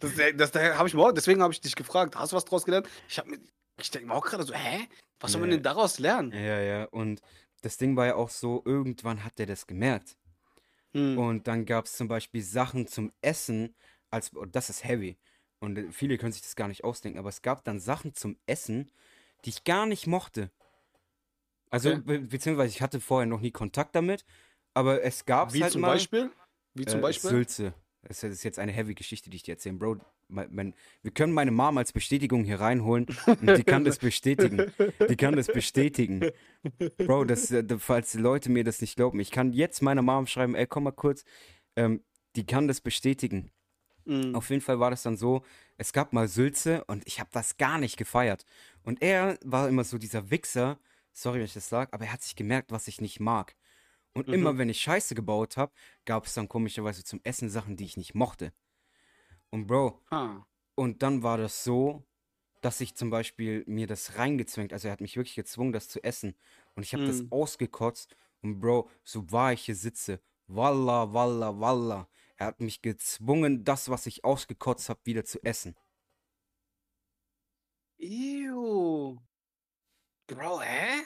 Das, 0.00 0.12
das, 0.36 0.50
das 0.50 0.76
habe 0.76 0.88
ich 0.88 0.96
auch, 0.96 1.12
deswegen 1.12 1.42
habe 1.42 1.52
ich 1.52 1.60
dich 1.60 1.76
gefragt, 1.76 2.16
hast 2.16 2.32
du 2.32 2.36
was 2.36 2.44
draus 2.44 2.64
gelernt? 2.64 2.88
Ich 3.08 3.18
habe 3.18 3.30
mir, 3.30 3.38
ich 3.82 3.90
denke 3.90 4.08
mir 4.08 4.14
auch 4.14 4.24
gerade 4.24 4.44
so, 4.44 4.54
hä? 4.54 4.88
Was 5.20 5.32
soll 5.32 5.40
man 5.40 5.50
denn 5.50 5.62
daraus 5.62 5.98
lernen? 5.98 6.32
Ja, 6.32 6.60
ja, 6.60 6.84
und 6.86 7.20
das 7.62 7.76
Ding 7.76 7.96
war 7.96 8.06
ja 8.06 8.14
auch 8.16 8.30
so, 8.30 8.62
irgendwann 8.64 9.24
hat 9.24 9.38
er 9.38 9.46
das 9.46 9.66
gemerkt. 9.66 10.16
Hm. 10.94 11.18
Und 11.18 11.46
dann 11.46 11.64
gab 11.64 11.86
es 11.86 11.96
zum 11.96 12.08
Beispiel 12.08 12.42
Sachen 12.42 12.86
zum 12.86 13.12
Essen, 13.20 13.74
als, 14.10 14.30
und 14.30 14.56
das 14.56 14.70
ist 14.70 14.84
heavy. 14.84 15.18
Und 15.60 15.78
äh, 15.78 15.92
viele 15.92 16.18
können 16.18 16.32
sich 16.32 16.42
das 16.42 16.56
gar 16.56 16.68
nicht 16.68 16.84
ausdenken, 16.84 17.18
aber 17.18 17.28
es 17.28 17.42
gab 17.42 17.64
dann 17.64 17.80
Sachen 17.80 18.14
zum 18.14 18.36
Essen, 18.46 18.90
die 19.44 19.50
ich 19.50 19.64
gar 19.64 19.86
nicht 19.86 20.06
mochte. 20.06 20.50
Also, 21.70 21.90
Okay. 21.90 22.02
be 22.04 22.20
beziehungsweise 22.20 22.74
ich 22.74 22.82
hatte 22.82 23.00
vorher 23.00 23.26
noch 23.26 23.40
nie 23.40 23.50
Kontakt 23.50 23.94
damit, 23.94 24.24
aber 24.74 25.02
es 25.02 25.24
gab 25.24 25.54
Wie 25.54 25.62
halt 25.62 25.72
zum 25.72 25.82
mal. 25.82 25.92
Beispiel? 25.92 26.30
Wie 26.74 26.86
zum 26.86 26.98
äh, 26.98 27.02
Beispiel? 27.02 27.30
Sülze. 27.30 27.74
Das 28.02 28.22
ist 28.24 28.42
jetzt 28.42 28.58
eine 28.58 28.72
heavy 28.72 28.94
Geschichte, 28.94 29.30
die 29.30 29.36
ich 29.36 29.42
dir 29.44 29.52
erzähle. 29.52 29.76
Bro, 29.76 29.96
mein, 30.28 30.48
mein, 30.52 30.74
wir 31.02 31.12
können 31.12 31.32
meine 31.32 31.52
Mom 31.52 31.78
als 31.78 31.92
Bestätigung 31.92 32.44
hier 32.44 32.60
reinholen 32.60 33.06
und 33.26 33.56
die 33.56 33.64
kann 33.64 33.84
das 33.84 33.98
bestätigen. 33.98 34.72
Die 35.08 35.16
kann 35.16 35.36
das 35.36 35.46
bestätigen. 35.46 36.30
Bro, 36.98 37.24
das, 37.24 37.50
äh, 37.52 37.64
falls 37.78 38.12
die 38.12 38.18
Leute 38.18 38.50
mir 38.50 38.64
das 38.64 38.80
nicht 38.80 38.96
glauben, 38.96 39.20
ich 39.20 39.30
kann 39.30 39.52
jetzt 39.52 39.82
meiner 39.82 40.02
Mom 40.02 40.26
schreiben, 40.26 40.54
ey, 40.56 40.66
komm 40.66 40.84
mal 40.84 40.90
kurz. 40.90 41.24
Ähm, 41.76 42.02
die 42.34 42.44
kann 42.44 42.66
das 42.66 42.80
bestätigen. 42.80 43.50
Hm. 44.06 44.34
Auf 44.34 44.50
jeden 44.50 44.62
Fall 44.62 44.80
war 44.80 44.90
das 44.90 45.02
dann 45.02 45.16
so, 45.16 45.44
es 45.76 45.92
gab 45.92 46.12
mal 46.12 46.26
Sülze 46.26 46.84
und 46.86 47.06
ich 47.06 47.20
habe 47.20 47.30
das 47.32 47.56
gar 47.56 47.78
nicht 47.78 47.96
gefeiert. 47.96 48.44
Und 48.82 49.00
er 49.00 49.38
war 49.44 49.68
immer 49.68 49.84
so 49.84 49.98
dieser 49.98 50.30
Wichser, 50.30 50.78
sorry, 51.12 51.38
wenn 51.38 51.44
ich 51.44 51.54
das 51.54 51.68
sage, 51.68 51.92
aber 51.92 52.06
er 52.06 52.12
hat 52.12 52.22
sich 52.22 52.34
gemerkt, 52.34 52.72
was 52.72 52.88
ich 52.88 53.00
nicht 53.00 53.20
mag. 53.20 53.54
Und 54.14 54.28
Mhm. 54.28 54.34
immer 54.34 54.58
wenn 54.58 54.68
ich 54.68 54.80
Scheiße 54.80 55.14
gebaut 55.14 55.56
habe, 55.56 55.72
gab 56.04 56.26
es 56.26 56.34
dann 56.34 56.48
komischerweise 56.48 57.04
zum 57.04 57.20
Essen 57.24 57.48
Sachen, 57.50 57.76
die 57.76 57.84
ich 57.84 57.96
nicht 57.96 58.14
mochte. 58.14 58.52
Und 59.50 59.66
Bro, 59.66 60.00
Ah. 60.10 60.44
und 60.74 61.02
dann 61.02 61.22
war 61.22 61.38
das 61.38 61.64
so, 61.64 62.04
dass 62.62 62.80
ich 62.80 62.94
zum 62.94 63.10
Beispiel 63.10 63.64
mir 63.66 63.86
das 63.86 64.18
reingezwängt, 64.18 64.72
also 64.72 64.88
er 64.88 64.92
hat 64.92 65.00
mich 65.00 65.16
wirklich 65.16 65.34
gezwungen, 65.36 65.72
das 65.72 65.88
zu 65.88 66.02
essen. 66.04 66.36
Und 66.74 66.84
ich 66.84 66.92
habe 66.94 67.04
das 67.04 67.22
Mhm. 67.22 67.30
ausgekotzt. 67.30 68.16
Und 68.42 68.60
Bro, 68.60 68.90
so 69.04 69.30
wahr 69.30 69.52
ich 69.52 69.64
hier 69.64 69.76
sitze, 69.76 70.20
walla, 70.46 71.12
walla, 71.12 71.58
walla. 71.60 72.08
Er 72.36 72.46
hat 72.46 72.60
mich 72.60 72.82
gezwungen, 72.82 73.64
das, 73.64 73.88
was 73.88 74.06
ich 74.06 74.24
ausgekotzt 74.24 74.88
habe, 74.88 75.00
wieder 75.04 75.24
zu 75.24 75.42
essen. 75.44 75.76
Ew. 77.98 79.18
Bro, 80.28 80.60
hä? 80.60 81.02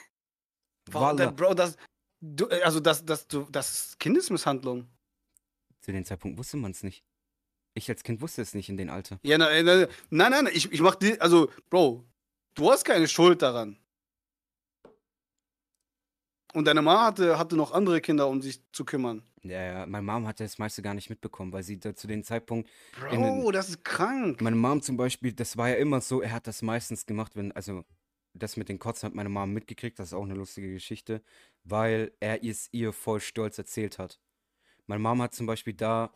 Walla. 0.91 1.31
Bro, 1.31 1.53
das, 1.53 1.75
du, 2.21 2.47
äh, 2.49 2.61
also 2.61 2.79
das, 2.79 3.05
das, 3.05 3.27
du, 3.27 3.47
das 3.51 3.69
ist 3.89 3.99
Kindesmisshandlung. 3.99 4.87
Zu 5.81 5.91
dem 5.91 6.05
Zeitpunkt 6.05 6.37
wusste 6.37 6.57
man 6.57 6.71
es 6.71 6.83
nicht. 6.83 7.03
Ich 7.73 7.89
als 7.89 8.03
Kind 8.03 8.21
wusste 8.21 8.41
es 8.41 8.53
nicht 8.55 8.69
in 8.69 8.77
dem 8.77 8.89
Alter. 8.89 9.19
Ja, 9.23 9.37
na, 9.37 9.49
äh, 9.51 9.61
nein, 9.63 9.87
nein, 10.09 10.31
nein, 10.31 10.49
ich, 10.51 10.71
ich 10.71 10.81
mach 10.81 10.95
die, 10.95 11.19
also, 11.21 11.49
Bro, 11.69 12.03
du 12.55 12.71
hast 12.71 12.83
keine 12.83 13.07
Schuld 13.07 13.41
daran. 13.41 13.77
Und 16.53 16.65
deine 16.65 16.81
Mama 16.81 17.05
hatte, 17.05 17.37
hatte 17.37 17.55
noch 17.55 17.71
andere 17.71 18.01
Kinder, 18.01 18.27
um 18.27 18.41
sich 18.41 18.61
zu 18.71 18.83
kümmern. 18.85 19.21
Ja, 19.43 19.61
ja, 19.61 19.85
meine 19.85 20.03
Mom 20.03 20.27
hatte 20.27 20.43
das 20.43 20.57
meiste 20.57 20.81
gar 20.81 20.93
nicht 20.93 21.09
mitbekommen, 21.09 21.51
weil 21.53 21.61
sie 21.63 21.79
da 21.79 21.93
zu 21.95 22.07
dem 22.07 22.23
Zeitpunkt 22.23 22.69
Bro, 22.99 23.09
den- 23.09 23.51
das 23.51 23.69
ist 23.69 23.83
krank. 23.83 24.41
Meine 24.41 24.55
Mom 24.55 24.81
zum 24.81 24.97
Beispiel, 24.97 25.33
das 25.33 25.55
war 25.57 25.69
ja 25.69 25.75
immer 25.75 26.01
so, 26.01 26.21
er 26.21 26.31
hat 26.31 26.47
das 26.47 26.61
meistens 26.61 27.05
gemacht, 27.05 27.35
wenn, 27.35 27.51
also 27.51 27.83
das 28.37 28.57
mit 28.57 28.69
den 28.69 28.79
Kotzen 28.79 29.07
hat 29.07 29.15
meine 29.15 29.29
Mom 29.29 29.51
mitgekriegt, 29.51 29.99
das 29.99 30.09
ist 30.09 30.13
auch 30.13 30.23
eine 30.23 30.33
lustige 30.33 30.71
Geschichte, 30.71 31.21
weil 31.63 32.11
er 32.19 32.43
es 32.43 32.69
ihr 32.71 32.93
voll 32.93 33.19
stolz 33.19 33.57
erzählt 33.57 33.99
hat. 33.99 34.19
Meine 34.85 35.01
Mom 35.01 35.21
hat 35.21 35.33
zum 35.33 35.45
Beispiel 35.45 35.73
da, 35.73 36.13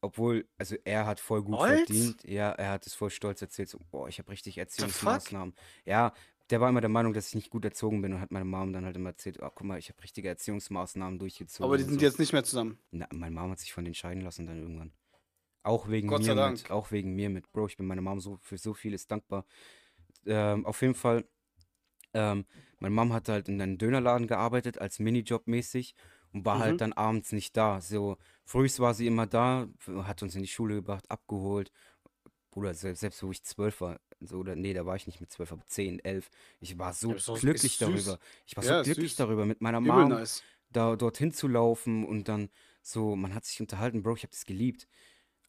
obwohl, 0.00 0.46
also 0.58 0.76
er 0.84 1.06
hat 1.06 1.20
voll 1.20 1.42
gut 1.42 1.56
Stolz? 1.56 1.86
verdient, 1.86 2.24
ja, 2.24 2.50
er 2.52 2.70
hat 2.70 2.86
es 2.86 2.94
voll 2.94 3.10
stolz 3.10 3.40
erzählt, 3.40 3.68
so, 3.68 3.78
boah, 3.90 4.08
ich 4.08 4.18
habe 4.18 4.30
richtig? 4.30 4.58
Erziehungsmaßnahmen. 4.58 5.54
Ja, 5.84 6.12
der 6.50 6.60
war 6.60 6.68
immer 6.68 6.80
der 6.80 6.90
Meinung, 6.90 7.14
dass 7.14 7.28
ich 7.28 7.34
nicht 7.34 7.50
gut 7.50 7.64
erzogen 7.64 8.02
bin 8.02 8.12
und 8.12 8.20
hat 8.20 8.30
meine 8.30 8.44
Mom 8.44 8.72
dann 8.72 8.84
halt 8.84 8.96
immer 8.96 9.10
erzählt, 9.10 9.38
oh, 9.40 9.48
guck 9.54 9.66
mal, 9.66 9.78
ich 9.78 9.88
habe 9.88 10.02
richtige 10.02 10.28
Erziehungsmaßnahmen 10.28 11.18
durchgezogen. 11.18 11.64
Aber 11.64 11.78
die 11.78 11.84
sind 11.84 12.00
so. 12.00 12.04
jetzt 12.04 12.18
nicht 12.18 12.32
mehr 12.32 12.44
zusammen. 12.44 12.78
Na, 12.90 13.06
meine 13.10 13.34
Mom 13.34 13.50
hat 13.50 13.60
sich 13.60 13.72
von 13.72 13.84
denen 13.84 13.94
scheiden 13.94 14.22
lassen 14.22 14.46
dann 14.46 14.58
irgendwann. 14.58 14.92
Auch 15.62 15.88
wegen 15.88 16.08
Gott 16.08 16.22
mir 16.22 16.34
mit. 16.34 16.70
Auch 16.70 16.90
wegen 16.90 17.14
mir 17.14 17.30
mit. 17.30 17.50
Bro, 17.52 17.68
ich 17.68 17.76
bin 17.76 17.86
meiner 17.86 18.02
Mom 18.02 18.20
so 18.20 18.36
für 18.42 18.58
so 18.58 18.74
vieles 18.74 19.06
dankbar. 19.06 19.46
Ähm, 20.26 20.66
auf 20.66 20.80
jeden 20.82 20.94
Fall, 20.94 21.24
ähm, 22.14 22.46
meine 22.78 22.94
Mom 22.94 23.12
hat 23.12 23.28
halt 23.28 23.48
in 23.48 23.60
einem 23.60 23.78
Dönerladen 23.78 24.26
gearbeitet, 24.26 24.78
als 24.78 24.98
Minijob 24.98 25.46
mäßig 25.46 25.94
und 26.32 26.44
war 26.44 26.58
Mhm. 26.58 26.60
halt 26.60 26.80
dann 26.80 26.92
abends 26.92 27.32
nicht 27.32 27.56
da. 27.56 27.80
So, 27.80 28.16
frühs 28.44 28.80
war 28.80 28.94
sie 28.94 29.06
immer 29.06 29.26
da, 29.26 29.68
hat 30.04 30.22
uns 30.22 30.34
in 30.34 30.42
die 30.42 30.48
Schule 30.48 30.76
gebracht, 30.76 31.10
abgeholt. 31.10 31.72
Bruder, 32.50 32.74
selbst, 32.74 33.22
wo 33.22 33.30
ich 33.30 33.42
zwölf 33.44 33.80
war, 33.80 33.98
so, 34.20 34.36
oder 34.38 34.54
nee, 34.56 34.74
da 34.74 34.84
war 34.84 34.94
ich 34.96 35.06
nicht 35.06 35.20
mit 35.20 35.30
zwölf, 35.32 35.52
aber 35.52 35.66
zehn, 35.66 35.98
elf. 36.00 36.28
Ich 36.60 36.78
war 36.78 36.92
so 36.92 37.14
Ja, 37.14 37.16
glücklich 37.32 37.78
darüber. 37.78 38.18
Ich 38.46 38.56
war 38.56 38.62
Ja, 38.62 38.76
so 38.76 38.82
glücklich 38.82 39.14
süß. 39.14 39.16
darüber, 39.16 39.46
mit 39.46 39.60
meiner 39.62 39.80
Mom 39.80 40.20
nice. 40.20 40.42
da 40.70 40.96
dorthin 40.96 41.32
zu 41.32 41.48
laufen 41.48 42.04
und 42.06 42.28
dann 42.28 42.50
so, 42.82 43.16
man 43.16 43.34
hat 43.34 43.44
sich 43.46 43.60
unterhalten, 43.60 44.02
Bro, 44.02 44.16
ich 44.16 44.22
hab 44.24 44.30
das 44.32 44.44
geliebt. 44.46 44.86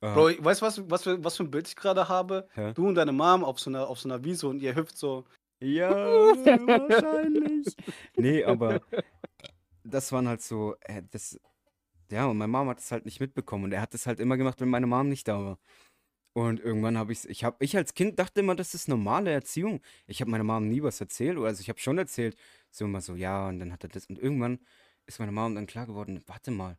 Äh, 0.01 0.07
Bro, 0.16 0.30
weißt 0.43 0.61
du, 0.61 0.66
was, 0.66 0.89
was, 0.89 1.03
für, 1.03 1.24
was 1.24 1.38
für 1.38 1.43
ein 1.43 1.51
Bild 1.51 1.68
ich 1.68 1.76
gerade 1.76 2.07
habe? 2.09 2.47
hä? 2.55 2.74
Du 2.76 2.88
und 2.88 2.95
deine 2.95 3.11
Mom 3.11 3.43
auf 3.43 3.59
so 3.59 3.70
einer, 3.70 3.88
auf 3.88 3.99
so 3.99 4.07
einer 4.09 4.24
Wiese 4.24 4.47
und 4.47 4.61
ihr 4.61 4.76
hüpft 4.76 4.97
so. 4.97 5.26
Ja, 5.64 5.95
wahrscheinlich. 5.95 7.76
Nee, 8.18 8.43
aber 8.43 8.82
das 9.84 10.11
waren 10.11 10.28
halt 10.28 10.41
so, 10.41 10.76
äh, 10.82 11.03
das, 11.11 11.39
ja, 12.11 12.26
und 12.26 12.38
meine 12.38 12.51
Mom 12.51 12.70
hat 12.70 12.80
es 12.80 12.91
halt 12.91 13.05
nicht 13.05 13.20
mitbekommen 13.20 13.66
und 13.66 13.72
er 13.72 13.82
hat 13.82 13.93
es 13.93 14.05
halt 14.07 14.20
immer 14.20 14.38
gemacht, 14.38 14.59
wenn 14.61 14.70
meine 14.70 14.88
Mom 14.88 15.09
nicht 15.09 15.28
da 15.28 15.39
war. 15.43 15.59
Und 16.34 16.59
irgendwann 16.59 16.97
habe 16.97 17.11
ich 17.14 17.30
ich 17.30 17.43
habe 17.43 17.57
ich 17.59 17.78
als 17.78 17.93
Kind 17.93 18.18
dachte 18.20 18.39
immer, 18.41 18.55
das 18.55 18.74
ist 18.74 18.88
normale 18.88 19.32
Erziehung. 19.32 19.82
Ich 20.07 20.20
habe 20.22 20.32
meiner 20.32 20.43
Mom 20.43 20.68
nie 20.68 20.82
was 20.84 20.99
erzählt, 20.99 21.38
oder 21.38 21.47
also 21.47 21.61
ich 21.61 21.70
habe 21.70 21.80
schon 21.80 21.97
erzählt, 21.97 22.36
so 22.72 22.86
immer 22.86 23.01
so, 23.01 23.16
ja, 23.16 23.47
und 23.49 23.59
dann 23.59 23.72
hat 23.72 23.84
er 23.84 23.89
das 23.89 24.07
und 24.07 24.20
irgendwann 24.20 24.59
ist 25.05 25.20
meine 25.20 25.32
Mom 25.32 25.55
dann 25.55 25.68
klar 25.68 25.86
geworden, 25.86 26.24
warte 26.28 26.51
mal, 26.51 26.78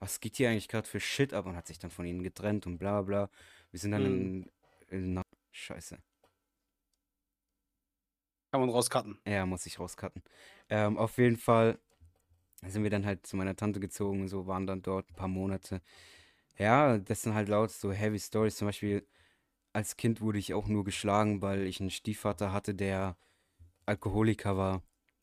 was 0.00 0.20
geht 0.20 0.36
hier 0.36 0.50
eigentlich 0.50 0.68
gerade 0.68 0.88
für 0.88 1.00
Shit 1.00 1.34
ab 1.34 1.46
und 1.46 1.56
hat 1.56 1.66
sich 1.66 1.78
dann 1.78 1.90
von 1.90 2.06
ihnen 2.06 2.22
getrennt 2.22 2.66
und 2.66 2.78
bla 2.78 3.02
bla. 3.02 3.30
Wir 3.70 3.80
sind 3.80 3.92
dann 3.92 4.02
Mhm. 4.04 4.46
in, 4.90 5.16
in, 5.16 5.22
Scheiße. 5.52 5.98
Kann 8.54 8.60
man 8.60 8.70
rauscutten. 8.70 9.18
Ja, 9.26 9.46
muss 9.46 9.66
ich 9.66 9.80
rauscutten. 9.80 10.22
Ähm, 10.68 10.96
auf 10.96 11.18
jeden 11.18 11.36
Fall 11.36 11.76
sind 12.66 12.84
wir 12.84 12.90
dann 12.90 13.04
halt 13.04 13.26
zu 13.26 13.36
meiner 13.36 13.56
Tante 13.56 13.80
gezogen 13.80 14.20
und 14.22 14.28
so, 14.28 14.46
waren 14.46 14.64
dann 14.68 14.80
dort 14.80 15.10
ein 15.10 15.14
paar 15.16 15.26
Monate. 15.26 15.82
Ja, 16.58 16.98
das 16.98 17.22
sind 17.22 17.34
halt 17.34 17.48
laut 17.48 17.72
so 17.72 17.92
heavy 17.92 18.20
Stories. 18.20 18.56
Zum 18.56 18.68
Beispiel, 18.68 19.06
als 19.72 19.96
Kind 19.96 20.20
wurde 20.20 20.38
ich 20.38 20.54
auch 20.54 20.68
nur 20.68 20.84
geschlagen, 20.84 21.42
weil 21.42 21.66
ich 21.66 21.80
einen 21.80 21.90
Stiefvater 21.90 22.52
hatte, 22.52 22.76
der 22.76 23.16
Alkoholiker 23.86 24.56
war. 24.56 24.82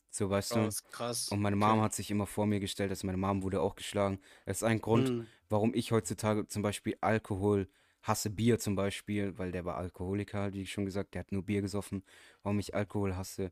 So, 0.10 0.30
weißt 0.30 0.52
Bro, 0.52 0.58
du? 0.58 0.66
das 0.66 0.76
ist 0.76 0.92
krass. 0.92 1.30
Und 1.32 1.42
meine 1.42 1.56
Mom 1.56 1.82
hat 1.82 1.94
sich 1.94 2.12
immer 2.12 2.28
vor 2.28 2.48
mir 2.48 2.60
gestellt, 2.60 2.92
dass 2.92 3.04
meine 3.06 3.18
Mom 3.18 3.44
wurde 3.44 3.62
auch 3.62 3.76
geschlagen. 3.76 4.20
Das 4.46 4.58
ist 4.58 4.64
ein 4.64 4.82
Grund, 4.82 5.12
Mhm. 5.12 5.28
warum 5.50 5.74
ich 5.74 5.94
heutzutage 5.94 6.48
zum 6.48 6.64
Beispiel 6.64 6.98
Alkohol 7.02 7.70
hasse, 8.02 8.30
Bier 8.30 8.60
zum 8.60 8.76
Beispiel, 8.76 9.38
weil 9.38 9.52
der 9.52 9.66
war 9.66 9.78
Alkoholiker, 9.78 10.54
wie 10.54 10.64
ich 10.64 10.72
schon 10.72 10.86
gesagt, 10.86 11.14
der 11.14 11.22
hat 11.22 11.32
nur 11.32 11.44
Bier 11.44 11.62
gesoffen, 11.62 12.04
warum 12.44 12.60
ich 12.60 12.74
Alkohol 12.74 13.16
hasse 13.16 13.52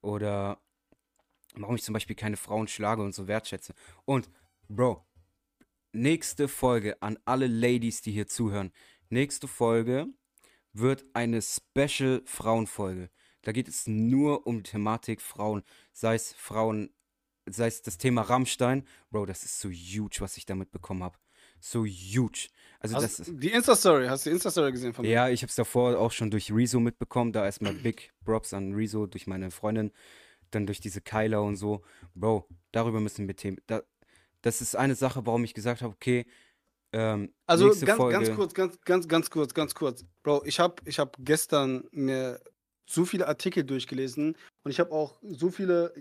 oder 0.00 0.60
warum 1.54 1.76
ich 1.76 1.82
zum 1.82 1.94
Beispiel 1.94 2.16
keine 2.16 2.36
Frauen 2.36 2.68
schlage 2.68 3.02
und 3.02 3.14
so 3.14 3.26
wertschätze. 3.26 3.74
Und, 4.04 4.30
Bro, 4.68 5.06
nächste 5.92 6.48
Folge 6.48 7.00
an 7.02 7.18
alle 7.24 7.46
Ladies, 7.46 8.02
die 8.02 8.12
hier 8.12 8.26
zuhören. 8.26 8.72
Nächste 9.08 9.48
Folge 9.48 10.06
wird 10.72 11.04
eine 11.14 11.40
Special 11.40 12.22
Frauenfolge. 12.24 13.10
Da 13.42 13.52
geht 13.52 13.68
es 13.68 13.86
nur 13.86 14.46
um 14.46 14.62
die 14.62 14.70
Thematik 14.70 15.22
Frauen, 15.22 15.62
sei 15.92 16.16
es 16.16 16.32
Frauen, 16.32 16.90
sei 17.48 17.68
es 17.68 17.82
das 17.82 17.96
Thema 17.96 18.22
Rammstein. 18.22 18.84
Bro, 19.10 19.26
das 19.26 19.44
ist 19.44 19.60
so 19.60 19.70
huge, 19.70 20.16
was 20.18 20.36
ich 20.36 20.46
damit 20.46 20.72
bekommen 20.72 21.04
habe. 21.04 21.16
So 21.60 21.86
huge. 21.86 22.48
Also 22.94 23.06
das 23.06 23.20
ist. 23.20 23.32
die 23.42 23.50
Insta-Story, 23.50 24.06
hast 24.06 24.26
du 24.26 24.30
die 24.30 24.34
Insta-Story 24.34 24.72
gesehen 24.72 24.92
von 24.94 25.04
mir? 25.04 25.10
Ja, 25.10 25.28
ich 25.28 25.42
habe 25.42 25.50
es 25.50 25.56
davor 25.56 25.98
auch 25.98 26.12
schon 26.12 26.30
durch 26.30 26.52
Rezo 26.52 26.80
mitbekommen. 26.80 27.32
Da 27.32 27.44
erstmal 27.44 27.72
Big 27.82 28.12
Props 28.24 28.54
an 28.54 28.74
Rezo 28.74 29.06
durch 29.06 29.26
meine 29.26 29.50
Freundin, 29.50 29.92
dann 30.50 30.66
durch 30.66 30.80
diese 30.80 31.00
Kyla 31.00 31.38
und 31.38 31.56
so. 31.56 31.82
Bro, 32.14 32.46
darüber 32.72 33.00
müssen 33.00 33.26
wir 33.26 33.36
Themen. 33.36 33.58
Da, 33.66 33.82
das 34.42 34.60
ist 34.60 34.76
eine 34.76 34.94
Sache, 34.94 35.26
warum 35.26 35.44
ich 35.44 35.54
gesagt 35.54 35.82
habe, 35.82 35.94
okay, 35.94 36.26
Ähm, 36.92 37.32
Also 37.46 37.68
ganz, 37.68 37.90
Folge. 37.96 38.18
ganz 38.18 38.34
kurz, 38.36 38.54
ganz, 38.54 38.80
ganz, 38.82 39.08
ganz 39.08 39.30
kurz, 39.30 39.54
ganz 39.54 39.74
kurz. 39.74 40.04
Bro, 40.22 40.44
ich 40.44 40.60
habe 40.60 40.76
ich 40.84 40.98
hab 40.98 41.16
gestern 41.18 41.84
mir 41.90 42.40
so 42.88 43.04
viele 43.04 43.26
Artikel 43.26 43.64
durchgelesen 43.64 44.36
und 44.64 44.70
ich 44.70 44.78
habe 44.78 44.92
auch 44.92 45.18
so 45.22 45.50
viele. 45.50 45.92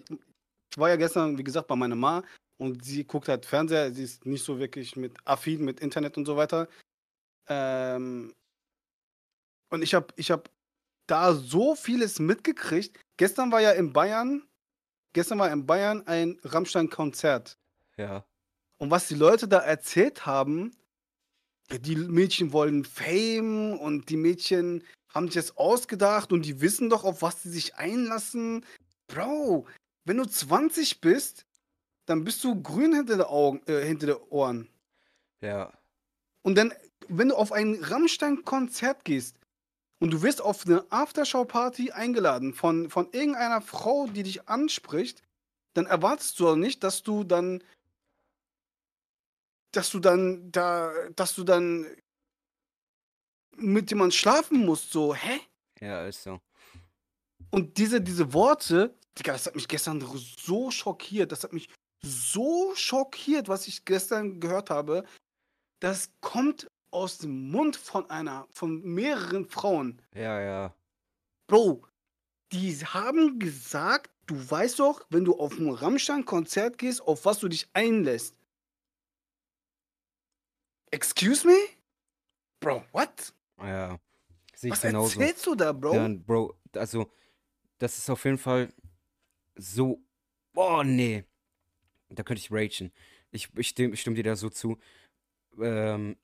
Ich 0.71 0.77
war 0.77 0.89
ja 0.89 0.95
gestern, 0.95 1.38
wie 1.38 1.43
gesagt, 1.43 1.67
bei 1.67 1.75
meiner 1.75 1.95
Ma 1.95 2.23
und 2.58 2.84
sie 2.84 3.03
guckt 3.03 3.28
halt 3.28 3.45
Fernseher. 3.45 3.93
Sie 3.93 4.03
ist 4.03 4.26
nicht 4.26 4.43
so 4.43 4.60
wirklich 4.60 4.95
mit 4.95 5.18
affin 5.26 5.64
mit 5.64 5.80
Internet 5.80 6.18
und 6.18 6.26
so 6.26 6.38
weiter. 6.38 6.68
Ähm, 7.47 8.34
und 9.70 9.82
ich 9.82 9.93
habe 9.93 10.08
ich 10.16 10.32
hab 10.32 10.49
da 11.08 11.34
so 11.34 11.76
vieles 11.76 12.20
mitgekriegt. 12.20 12.97
Gestern 13.18 13.51
war 13.51 13.62
ja 13.62 13.72
in 13.72 13.93
Bayern, 13.93 14.43
gestern 15.14 15.39
war 15.39 15.51
in 15.51 15.66
Bayern 15.66 16.06
ein 16.08 16.39
Rammstein-Konzert. 16.43 17.58
Ja. 17.97 18.26
Und 18.78 18.91
was 18.91 19.08
die 19.08 19.16
Leute 19.16 19.47
da 19.47 19.60
erzählt 19.60 20.26
haben, 20.26 20.76
die 21.72 21.95
Mädchen 21.95 22.53
wollen 22.53 22.86
Fame 22.86 23.78
und 23.80 24.10
die 24.10 24.18
Mädchen 24.18 24.84
haben 25.10 25.28
sich 25.28 25.36
das 25.36 25.58
ausgedacht 25.58 26.32
und 26.32 26.45
die 26.45 26.62
wissen 26.62 26.89
doch, 26.89 27.03
auf 27.03 27.22
was 27.22 27.41
sie 27.41 27.49
sich 27.49 27.76
einlassen. 27.76 28.66
Bro, 29.08 29.66
wenn 30.03 30.18
du 30.18 30.26
20 30.26 31.01
bist, 31.01 31.45
dann 32.06 32.24
bist 32.24 32.43
du 32.43 32.62
grün 32.62 32.93
hinter 32.93 33.18
den 33.18 33.26
Augen, 33.26 33.62
äh, 33.68 33.84
hinter 33.84 34.08
den 34.08 34.18
Ohren. 34.30 34.70
Ja. 35.41 35.72
Und 36.43 36.56
dann, 36.56 36.74
wenn 37.08 37.30
du 37.30 37.36
auf 37.36 37.51
ein 37.51 37.76
Rammstein-Konzert 37.76 39.03
gehst 39.03 39.38
und 39.99 40.12
du 40.12 40.22
wirst 40.22 40.41
auf 40.41 40.66
eine 40.66 40.86
Aftershow-Party 40.91 41.91
eingeladen 41.91 42.53
von, 42.53 42.89
von 42.89 43.12
irgendeiner 43.12 43.62
Frau, 43.62 44.08
die 44.08 44.24
dich 44.24 44.47
anspricht, 44.47 45.24
dann 45.74 45.88
erwartest 45.88 46.39
du 46.39 46.45
doch 46.45 46.56
nicht, 46.56 46.84
dass 46.84 47.03
du 47.03 47.24
dann, 47.24 47.64
dass 49.72 49.89
du 49.89 49.99
dann 49.99 50.51
da, 50.51 50.91
dass 51.16 51.36
du 51.36 51.43
dann 51.43 51.86
mit 53.58 53.89
jemandem 53.89 54.12
schlafen 54.12 54.66
musst, 54.66 54.91
so, 54.91 55.16
hä? 55.16 55.39
Ja, 55.80 56.06
ist 56.06 56.24
so. 56.24 56.39
Und 57.51 57.78
diese, 57.78 58.01
diese 58.01 58.34
Worte, 58.34 58.93
Digga, 59.18 59.34
das 59.34 59.45
hat 59.45 59.56
mich 59.56 59.68
gestern 59.68 60.01
so 60.01 60.72
schockiert. 60.72 61.32
Das 61.32 61.43
hat 61.43 61.53
mich 61.53 61.70
so 62.06 62.74
schockiert, 62.76 63.49
was 63.49 63.68
ich 63.68 63.86
gestern 63.86 64.39
gehört 64.39 64.70
habe. 64.70 65.03
Das 65.80 66.12
kommt 66.22 66.68
aus 66.91 67.18
dem 67.18 67.51
Mund 67.51 67.76
von 67.76 68.10
einer, 68.10 68.47
von 68.51 68.82
mehreren 68.82 69.45
Frauen. 69.45 70.01
Ja, 70.14 70.39
ja. 70.39 70.76
Bro, 71.47 71.86
die 72.51 72.74
haben 72.86 73.39
gesagt, 73.39 74.12
du 74.28 74.36
weißt 74.49 74.80
doch, 74.80 75.06
wenn 75.10 75.26
du 75.26 75.38
auf 75.38 75.58
ein 75.58 75.70
Rammstein-Konzert 75.70 76.78
gehst, 76.78 77.01
auf 77.01 77.26
was 77.26 77.39
du 77.39 77.47
dich 77.47 77.68
einlässt. 77.74 78.38
Excuse 80.91 81.45
me? 81.45 81.58
Bro, 82.62 82.84
what? 82.93 83.34
Ja. 83.58 83.99
Sehe 84.56 84.70
ich 84.70 84.74
Was 84.74 84.82
genauso. 84.82 85.20
erzählst 85.20 85.45
du 85.45 85.56
da, 85.56 85.74
Bro? 85.74 85.93
Dann, 85.93 86.24
Bro, 86.24 86.56
also, 86.74 87.12
das 87.78 87.97
ist 87.97 88.10
auf 88.10 88.24
jeden 88.24 88.38
Fall 88.38 88.74
so. 89.56 90.01
Oh, 90.56 90.82
nee. 90.84 91.26
Da 92.10 92.24
könnte 92.24 92.39
ich 92.39 92.51
ragen. 92.51 92.91
Ich, 93.32 93.49
ich 93.56 93.70
stimme, 93.70 93.95
stimme 93.97 94.16
dir 94.16 94.24
da 94.24 94.36
so 94.36 94.49
zu. 94.49 94.78
Ähm, 95.60 96.18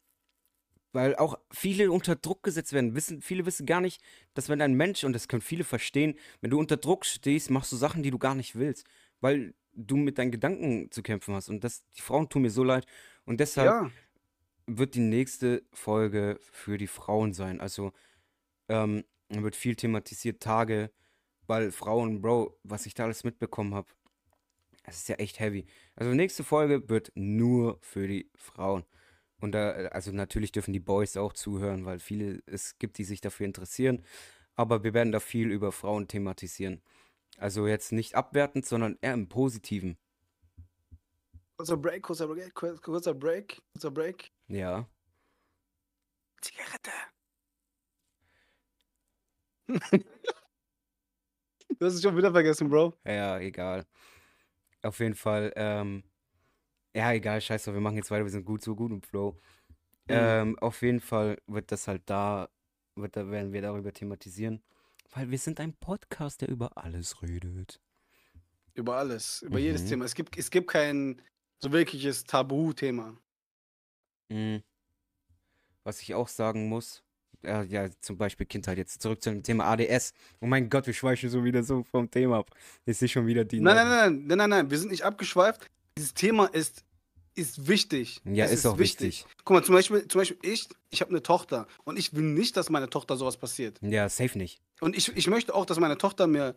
weil 0.93 1.15
auch 1.15 1.39
viele 1.51 1.91
unter 1.91 2.15
Druck 2.15 2.43
gesetzt 2.43 2.73
werden. 2.73 2.95
Wissen, 2.95 3.21
viele 3.21 3.45
wissen 3.45 3.65
gar 3.65 3.81
nicht, 3.81 4.01
dass 4.33 4.49
wenn 4.49 4.61
ein 4.61 4.73
Mensch, 4.73 5.03
und 5.03 5.13
das 5.13 5.27
können 5.27 5.41
viele 5.41 5.63
verstehen, 5.63 6.15
wenn 6.41 6.51
du 6.51 6.59
unter 6.59 6.77
Druck 6.77 7.05
stehst, 7.05 7.49
machst 7.49 7.71
du 7.71 7.77
Sachen, 7.77 8.03
die 8.03 8.11
du 8.11 8.17
gar 8.17 8.35
nicht 8.35 8.55
willst. 8.55 8.85
Weil 9.21 9.53
du 9.73 9.95
mit 9.95 10.17
deinen 10.17 10.31
Gedanken 10.31 10.91
zu 10.91 11.01
kämpfen 11.01 11.33
hast. 11.33 11.49
Und 11.49 11.63
das, 11.63 11.87
die 11.91 12.01
Frauen 12.01 12.29
tun 12.29 12.41
mir 12.41 12.49
so 12.49 12.63
leid. 12.63 12.85
Und 13.25 13.39
deshalb 13.39 13.69
ja. 13.69 13.91
wird 14.67 14.95
die 14.95 14.99
nächste 14.99 15.63
Folge 15.71 16.39
für 16.41 16.77
die 16.77 16.87
Frauen 16.87 17.33
sein. 17.33 17.61
Also, 17.61 17.93
ähm, 18.67 19.05
wird 19.29 19.55
viel 19.55 19.75
thematisiert, 19.75 20.41
Tage, 20.41 20.91
weil 21.47 21.71
Frauen, 21.71 22.21
Bro, 22.21 22.57
was 22.63 22.85
ich 22.85 22.93
da 22.93 23.05
alles 23.05 23.23
mitbekommen 23.23 23.73
habe, 23.73 23.87
das 24.83 24.97
ist 24.97 25.09
ja 25.09 25.15
echt 25.15 25.39
heavy. 25.39 25.65
Also, 25.95 26.13
nächste 26.13 26.43
Folge 26.43 26.89
wird 26.89 27.11
nur 27.15 27.79
für 27.81 28.07
die 28.07 28.29
Frauen. 28.35 28.85
Und 29.39 29.53
da, 29.53 29.71
also 29.87 30.11
natürlich 30.11 30.51
dürfen 30.51 30.71
die 30.71 30.79
Boys 30.79 31.17
auch 31.17 31.33
zuhören, 31.33 31.85
weil 31.85 31.99
viele 31.99 32.43
es 32.45 32.77
gibt, 32.77 32.97
die 32.99 33.03
sich 33.03 33.21
dafür 33.21 33.47
interessieren. 33.47 34.05
Aber 34.55 34.83
wir 34.83 34.93
werden 34.93 35.11
da 35.11 35.19
viel 35.19 35.51
über 35.51 35.71
Frauen 35.71 36.07
thematisieren. 36.07 36.81
Also 37.37 37.65
jetzt 37.67 37.91
nicht 37.91 38.15
abwertend, 38.15 38.65
sondern 38.67 38.99
eher 39.01 39.13
im 39.13 39.27
Positiven. 39.27 39.97
Kurzer 41.57 41.77
Break, 41.77 42.03
kurzer 42.03 42.27
Break, 42.27 42.53
kurzer 42.53 43.13
Break, 43.15 43.61
kurzer 43.73 43.91
Break. 43.91 44.31
Ja. 44.47 44.87
Zigarette. 46.41 46.91
du 51.79 51.85
hast 51.85 51.93
es 51.93 52.01
schon 52.01 52.17
wieder 52.17 52.31
vergessen, 52.31 52.69
Bro. 52.69 52.93
Ja, 53.05 53.39
egal. 53.39 53.85
Auf 54.83 54.99
jeden 54.99 55.15
Fall, 55.15 55.51
ähm, 55.55 56.03
ja, 56.95 57.11
egal, 57.13 57.39
scheiße, 57.41 57.73
wir 57.73 57.81
machen 57.81 57.97
jetzt 57.97 58.11
weiter, 58.11 58.23
wir 58.23 58.31
sind 58.31 58.45
gut, 58.45 58.63
so 58.63 58.75
gut 58.75 58.91
im 58.91 59.01
Flow. 59.01 59.39
Ähm, 60.07 60.57
auf 60.59 60.81
jeden 60.81 60.99
Fall 60.99 61.37
wird 61.47 61.71
das 61.71 61.87
halt 61.87 62.03
da, 62.05 62.49
wird 62.95 63.15
da, 63.15 63.29
werden 63.29 63.53
wir 63.53 63.61
darüber 63.61 63.93
thematisieren, 63.93 64.61
weil 65.11 65.29
wir 65.31 65.37
sind 65.37 65.59
ein 65.59 65.73
Podcast, 65.73 66.41
der 66.41 66.49
über 66.49 66.77
alles 66.77 67.21
redet. 67.21 67.79
Über 68.73 68.97
alles, 68.97 69.41
über 69.41 69.59
jedes 69.59 69.83
Mhm. 69.83 69.87
Thema. 69.87 70.05
Es 70.05 70.15
gibt, 70.15 70.37
es 70.37 70.49
gibt 70.49 70.69
kein 70.69 71.21
so 71.59 71.71
wirkliches 71.71 72.23
Tabuthema. 72.23 73.17
Mhm. 74.29 74.63
Was 75.83 76.01
ich 76.01 76.13
auch 76.13 76.27
sagen 76.27 76.67
muss, 76.69 77.03
ja, 77.43 77.63
ja, 77.63 77.89
zum 78.01 78.17
Beispiel 78.17 78.45
Kindheit, 78.45 78.77
jetzt 78.77 79.01
zurück 79.01 79.21
zum 79.21 79.41
Thema 79.43 79.65
ADS. 79.65 80.13
Oh 80.39 80.45
mein 80.45 80.69
Gott, 80.69 80.87
wir 80.87 80.93
schweifen 80.93 81.29
schon 81.29 81.43
wieder 81.43 81.63
so 81.63 81.83
vom 81.83 82.09
Thema 82.09 82.39
ab. 82.39 82.51
Ich 82.85 82.97
sehe 82.97 83.07
schon 83.07 83.25
wieder 83.25 83.43
die. 83.45 83.59
Nein, 83.59 83.75
nein, 83.75 83.87
nein, 83.87 84.23
nein, 84.27 84.37
nein, 84.37 84.49
nein, 84.49 84.71
wir 84.71 84.77
sind 84.77 84.91
nicht 84.91 85.03
abgeschweift. 85.03 85.65
Dieses 85.97 86.13
Thema 86.13 86.45
ist, 86.45 86.83
ist 87.35 87.67
wichtig. 87.67 88.21
Ja, 88.25 88.45
es 88.45 88.51
ist 88.51 88.65
auch 88.65 88.77
wichtig. 88.77 89.25
Guck 89.43 89.55
mal, 89.55 89.63
zum 89.63 89.75
Beispiel, 89.75 90.07
zum 90.07 90.19
Beispiel 90.19 90.37
ich, 90.41 90.67
ich 90.89 91.01
habe 91.01 91.11
eine 91.11 91.23
Tochter 91.23 91.67
und 91.83 91.97
ich 91.97 92.13
will 92.13 92.23
nicht, 92.23 92.57
dass 92.57 92.69
meiner 92.69 92.89
Tochter 92.89 93.17
sowas 93.17 93.37
passiert. 93.37 93.79
Ja, 93.81 94.09
safe 94.09 94.37
nicht. 94.37 94.61
Und 94.79 94.95
ich, 94.95 95.15
ich 95.15 95.27
möchte 95.27 95.53
auch, 95.55 95.65
dass 95.65 95.79
meine 95.79 95.97
Tochter 95.97 96.27
mir, 96.27 96.55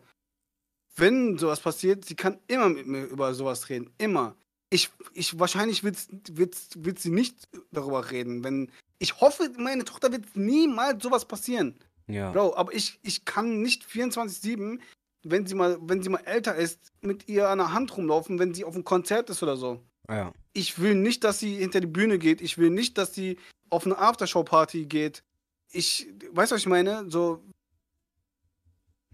wenn 0.95 1.37
sowas 1.37 1.59
passiert, 1.59 2.05
sie 2.05 2.15
kann 2.15 2.39
immer 2.47 2.69
mit 2.69 2.87
mir 2.87 3.05
über 3.05 3.33
sowas 3.33 3.69
reden. 3.69 3.89
Immer. 3.97 4.35
Ich, 4.69 4.89
ich 5.13 5.39
wahrscheinlich 5.39 5.83
wird, 5.83 5.97
wird, 6.31 6.57
wird 6.75 6.99
sie 6.99 7.11
nicht 7.11 7.47
darüber 7.71 8.11
reden. 8.11 8.43
Wenn, 8.43 8.71
ich 8.99 9.19
hoffe, 9.21 9.51
meine 9.57 9.85
Tochter 9.85 10.11
wird 10.11 10.35
niemals 10.35 11.03
sowas 11.03 11.25
passieren. 11.25 11.75
Ja. 12.07 12.31
Bro, 12.31 12.55
aber 12.55 12.73
ich, 12.73 12.99
ich 13.01 13.25
kann 13.25 13.61
nicht 13.61 13.83
24-7, 13.83 14.79
wenn 15.23 15.45
sie 15.45 15.55
mal, 15.55 15.77
wenn 15.81 16.03
sie 16.03 16.09
mal 16.09 16.21
älter 16.25 16.55
ist, 16.55 16.91
mit 17.01 17.27
ihr 17.27 17.49
an 17.49 17.57
der 17.57 17.73
Hand 17.73 17.95
rumlaufen, 17.97 18.39
wenn 18.39 18.53
sie 18.53 18.63
auf 18.63 18.75
einem 18.75 18.83
Konzert 18.83 19.29
ist 19.29 19.41
oder 19.41 19.57
so. 19.57 19.81
Ja. 20.07 20.33
Ich 20.53 20.79
will 20.79 20.95
nicht, 20.95 21.23
dass 21.23 21.39
sie 21.39 21.55
hinter 21.55 21.81
die 21.81 21.87
Bühne 21.87 22.19
geht. 22.19 22.41
Ich 22.41 22.57
will 22.57 22.69
nicht, 22.69 22.97
dass 22.97 23.13
sie 23.13 23.37
auf 23.69 23.85
eine 23.85 23.97
Aftershow-Party 23.97 24.85
geht. 24.85 25.23
Ich, 25.71 26.07
weißt 26.31 26.51
du, 26.51 26.55
was 26.55 26.61
ich 26.61 26.67
meine? 26.67 27.09
So, 27.09 27.41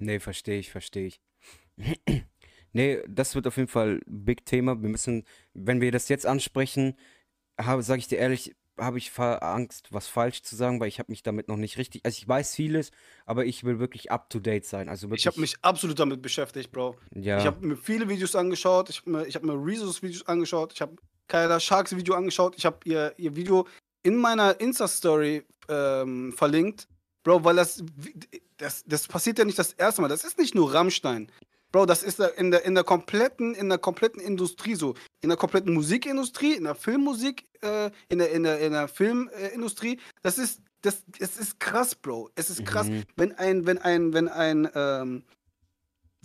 Nee, 0.02 0.20
verstehe 0.20 0.60
ich, 0.60 0.72
verstehe 0.72 1.08
ich. 1.08 1.22
nee, 2.74 3.00
das 3.08 3.36
wird 3.36 3.46
auf 3.46 3.58
jeden 3.58 3.70
Fall 3.70 4.02
ein 4.08 4.26
Big 4.26 4.46
Thema. 4.46 4.82
Wir 4.82 4.90
müssen, 4.90 5.26
wenn 5.54 5.80
wir 5.80 5.92
das 5.92 6.10
jetzt 6.10 6.26
ansprechen, 6.26 6.98
habe, 7.60 7.84
sage 7.84 8.00
ich 8.00 8.08
dir 8.08 8.18
ehrlich, 8.18 8.56
habe 8.78 8.98
ich 8.98 9.12
Angst, 9.18 9.88
was 9.92 10.08
falsch 10.08 10.44
zu 10.44 10.56
sagen, 10.56 10.80
weil 10.80 10.88
ich 10.88 11.00
habe 11.00 11.12
mich 11.12 11.24
damit 11.24 11.48
noch 11.48 11.58
nicht 11.58 11.78
richtig, 11.78 12.02
also 12.06 12.18
ich 12.18 12.28
weiß 12.28 12.56
vieles, 12.56 12.92
aber 13.26 13.46
ich 13.46 13.64
will 13.64 13.80
wirklich 13.80 14.12
up 14.12 14.30
to 14.30 14.40
date 14.40 14.66
sein. 14.66 14.90
Also 14.90 15.08
wirklich, 15.08 15.22
ich 15.22 15.28
habe 15.28 15.40
mich 15.40 15.56
absolut 15.62 16.00
damit 16.00 16.22
beschäftigt, 16.22 16.72
Bro. 16.72 16.96
ja, 17.16 17.40
Ich 17.40 17.46
habe 17.46 17.66
mir 17.66 17.76
viele 17.78 18.10
Videos 18.10 18.36
angeschaut. 18.36 18.90
Ich 18.90 19.02
habe 19.02 19.10
mir, 19.10 19.28
ich 19.28 19.36
hab 19.36 19.44
mir 19.44 19.54
Rezos 19.54 20.02
Videos 20.02 20.26
angeschaut. 20.28 20.74
Ich 20.74 20.82
habe 20.82 20.96
Kyla 21.28 21.60
Sharks 21.60 21.96
Video 21.96 22.16
angeschaut. 22.16 22.56
Ich 22.58 22.66
habe 22.66 22.78
ihr, 22.86 23.14
ihr 23.18 23.36
Video 23.36 23.68
in 24.04 24.18
meiner 24.18 24.60
Insta-Story 24.60 25.44
ähm, 25.70 26.34
verlinkt. 26.34 26.88
Bro, 27.24 27.44
weil 27.44 27.56
das, 27.56 27.84
das, 28.58 28.84
das 28.86 29.08
passiert 29.08 29.38
ja 29.38 29.46
nicht 29.46 29.60
das 29.60 29.74
erste 29.74 30.02
Mal. 30.02 30.08
Das 30.08 30.24
ist 30.24 30.40
nicht 30.40 30.56
nur 30.56 30.74
Rammstein. 30.74 31.32
Bro, 31.72 31.86
das 31.86 32.04
ist 32.04 32.20
in 32.20 32.52
der, 32.52 32.64
in 32.66 32.76
der 32.76 32.84
kompletten, 32.84 33.56
in 33.56 33.70
der 33.70 33.78
kompletten 33.78 34.22
Industrie 34.22 34.76
so. 34.76 34.94
In 35.22 35.30
der 35.30 35.38
kompletten 35.38 35.74
Musikindustrie, 35.74 36.54
in 36.54 36.66
der 36.66 36.76
Filmmusik, 36.76 37.48
äh, 37.62 37.92
in 38.10 38.20
der, 38.20 38.32
in 38.32 38.44
der, 38.44 38.60
in 38.60 38.74
der 38.74 38.88
Filmindustrie. 38.88 40.00
Das 40.22 40.38
ist, 40.38 40.62
das, 40.82 41.04
es 41.20 41.38
ist 41.38 41.60
krass, 41.60 41.96
Bro. 41.96 42.30
Es 42.36 42.50
ist 42.50 42.66
krass, 42.66 42.88
Mhm. 42.88 43.04
wenn 43.16 43.32
ein, 43.34 43.66
wenn 43.66 43.78
ein, 43.78 44.14
wenn 44.14 44.28
ein, 44.28 44.70
ähm, 44.76 45.24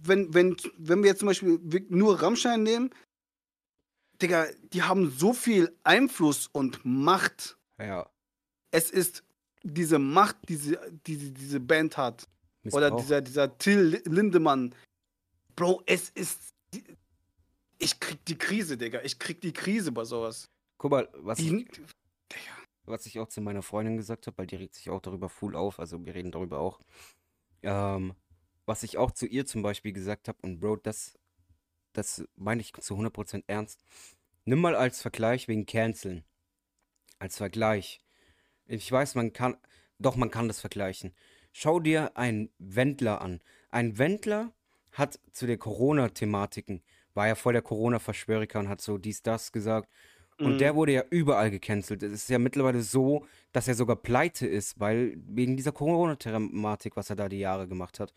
wenn, 0.03 0.34
wenn, 0.34 0.57
wenn 0.78 1.03
wir 1.03 1.11
jetzt 1.11 1.20
zum 1.20 1.28
Beispiel 1.28 1.61
nur 1.90 2.20
Rammstein 2.20 2.62
nehmen, 2.62 2.90
Digga, 4.20 4.47
die 4.72 4.82
haben 4.82 5.11
so 5.11 5.32
viel 5.32 5.76
Einfluss 5.84 6.49
und 6.51 6.80
Macht. 6.84 7.57
ja, 7.78 8.09
Es 8.70 8.90
ist 8.90 9.22
diese 9.62 9.99
Macht, 9.99 10.36
die 10.49 10.57
diese, 10.57 10.80
diese, 11.07 11.30
diese 11.32 11.61
Band 11.61 11.97
hat. 11.97 12.26
Oder 12.72 12.86
Missbrauch. 12.90 13.01
dieser, 13.01 13.20
dieser 13.20 13.59
Till 13.59 14.03
Lindemann. 14.07 14.74
Bro, 15.57 15.82
es 15.86 16.11
ist. 16.11 16.54
Ich 17.78 17.98
krieg 17.98 18.24
die 18.26 18.38
Krise, 18.38 18.76
Digga. 18.78 19.00
Ich 19.02 19.18
krieg 19.18 19.40
die 19.40 19.52
Krise 19.52 19.92
bei 19.92 20.04
sowas. 20.04 20.50
Guck 20.78 20.90
mal, 20.90 21.09
was 21.14 21.38
ich, 21.38 21.48
Die, 21.48 21.66
was 22.84 23.07
ich 23.07 23.18
auch 23.18 23.28
zu 23.28 23.40
meiner 23.40 23.62
Freundin 23.62 23.96
gesagt 23.96 24.26
habe, 24.26 24.38
weil 24.38 24.46
die 24.46 24.57
regt 24.57 24.74
sich 24.74 24.90
auch 24.90 25.00
darüber 25.00 25.28
full 25.28 25.57
auf, 25.57 25.80
also 25.80 26.04
wir 26.04 26.14
reden 26.14 26.30
darüber 26.30 26.61
auch. 26.61 26.80
Ähm, 27.62 28.14
was 28.66 28.82
ich 28.82 28.98
auch 28.98 29.11
zu 29.11 29.26
ihr 29.26 29.46
zum 29.46 29.62
Beispiel 29.62 29.92
gesagt 29.92 30.28
habe, 30.28 30.38
und 30.42 30.61
Bro, 30.61 30.76
das, 30.76 31.18
das 31.92 32.24
meine 32.36 32.61
ich 32.61 32.72
zu 32.74 32.94
100% 32.94 33.44
ernst. 33.46 33.84
Nimm 34.44 34.61
mal 34.61 34.76
als 34.76 35.02
Vergleich 35.02 35.48
wegen 35.48 35.66
Canceln. 35.66 36.24
Als 37.18 37.38
Vergleich. 37.38 38.00
Ich 38.66 38.90
weiß, 38.90 39.14
man 39.14 39.32
kann, 39.32 39.57
doch, 39.98 40.16
man 40.16 40.30
kann 40.30 40.48
das 40.48 40.61
vergleichen. 40.61 41.14
Schau 41.52 41.80
dir 41.80 42.16
einen 42.16 42.50
Wendler 42.59 43.20
an. 43.20 43.40
Ein 43.70 43.98
Wendler 43.98 44.52
hat 44.97 45.18
zu 45.32 45.47
der 45.47 45.59
Corona-Thematiken, 45.59 46.82
war 47.14 47.26
ja 47.28 47.34
voll 47.34 47.53
der 47.53 47.62
Corona-Verschwöriker 47.62 48.59
und 48.61 48.68
hat 48.68 48.80
so 48.80 48.99
dies, 48.99 49.22
das 49.22 49.53
gesagt. 49.53 49.90
Und 50.38 50.55
Mhm. 50.55 50.59
der 50.59 50.74
wurde 50.74 50.92
ja 50.92 51.05
überall 51.11 51.51
gecancelt. 51.51 52.03
Es 52.03 52.12
ist 52.12 52.28
ja 52.30 52.38
mittlerweile 52.38 52.82
so, 52.82 53.26
dass 53.53 53.68
er 53.68 53.74
sogar 53.74 53.97
pleite 53.97 54.47
ist, 54.47 54.78
weil 54.80 55.16
wegen 55.26 55.57
dieser 55.57 55.72
Corona-Thematik, 55.72 56.97
was 56.97 57.11
er 57.11 57.16
da 57.16 57.28
die 57.28 57.38
Jahre 57.38 57.68
gemacht 57.68 58.01
hat, 58.01 58.12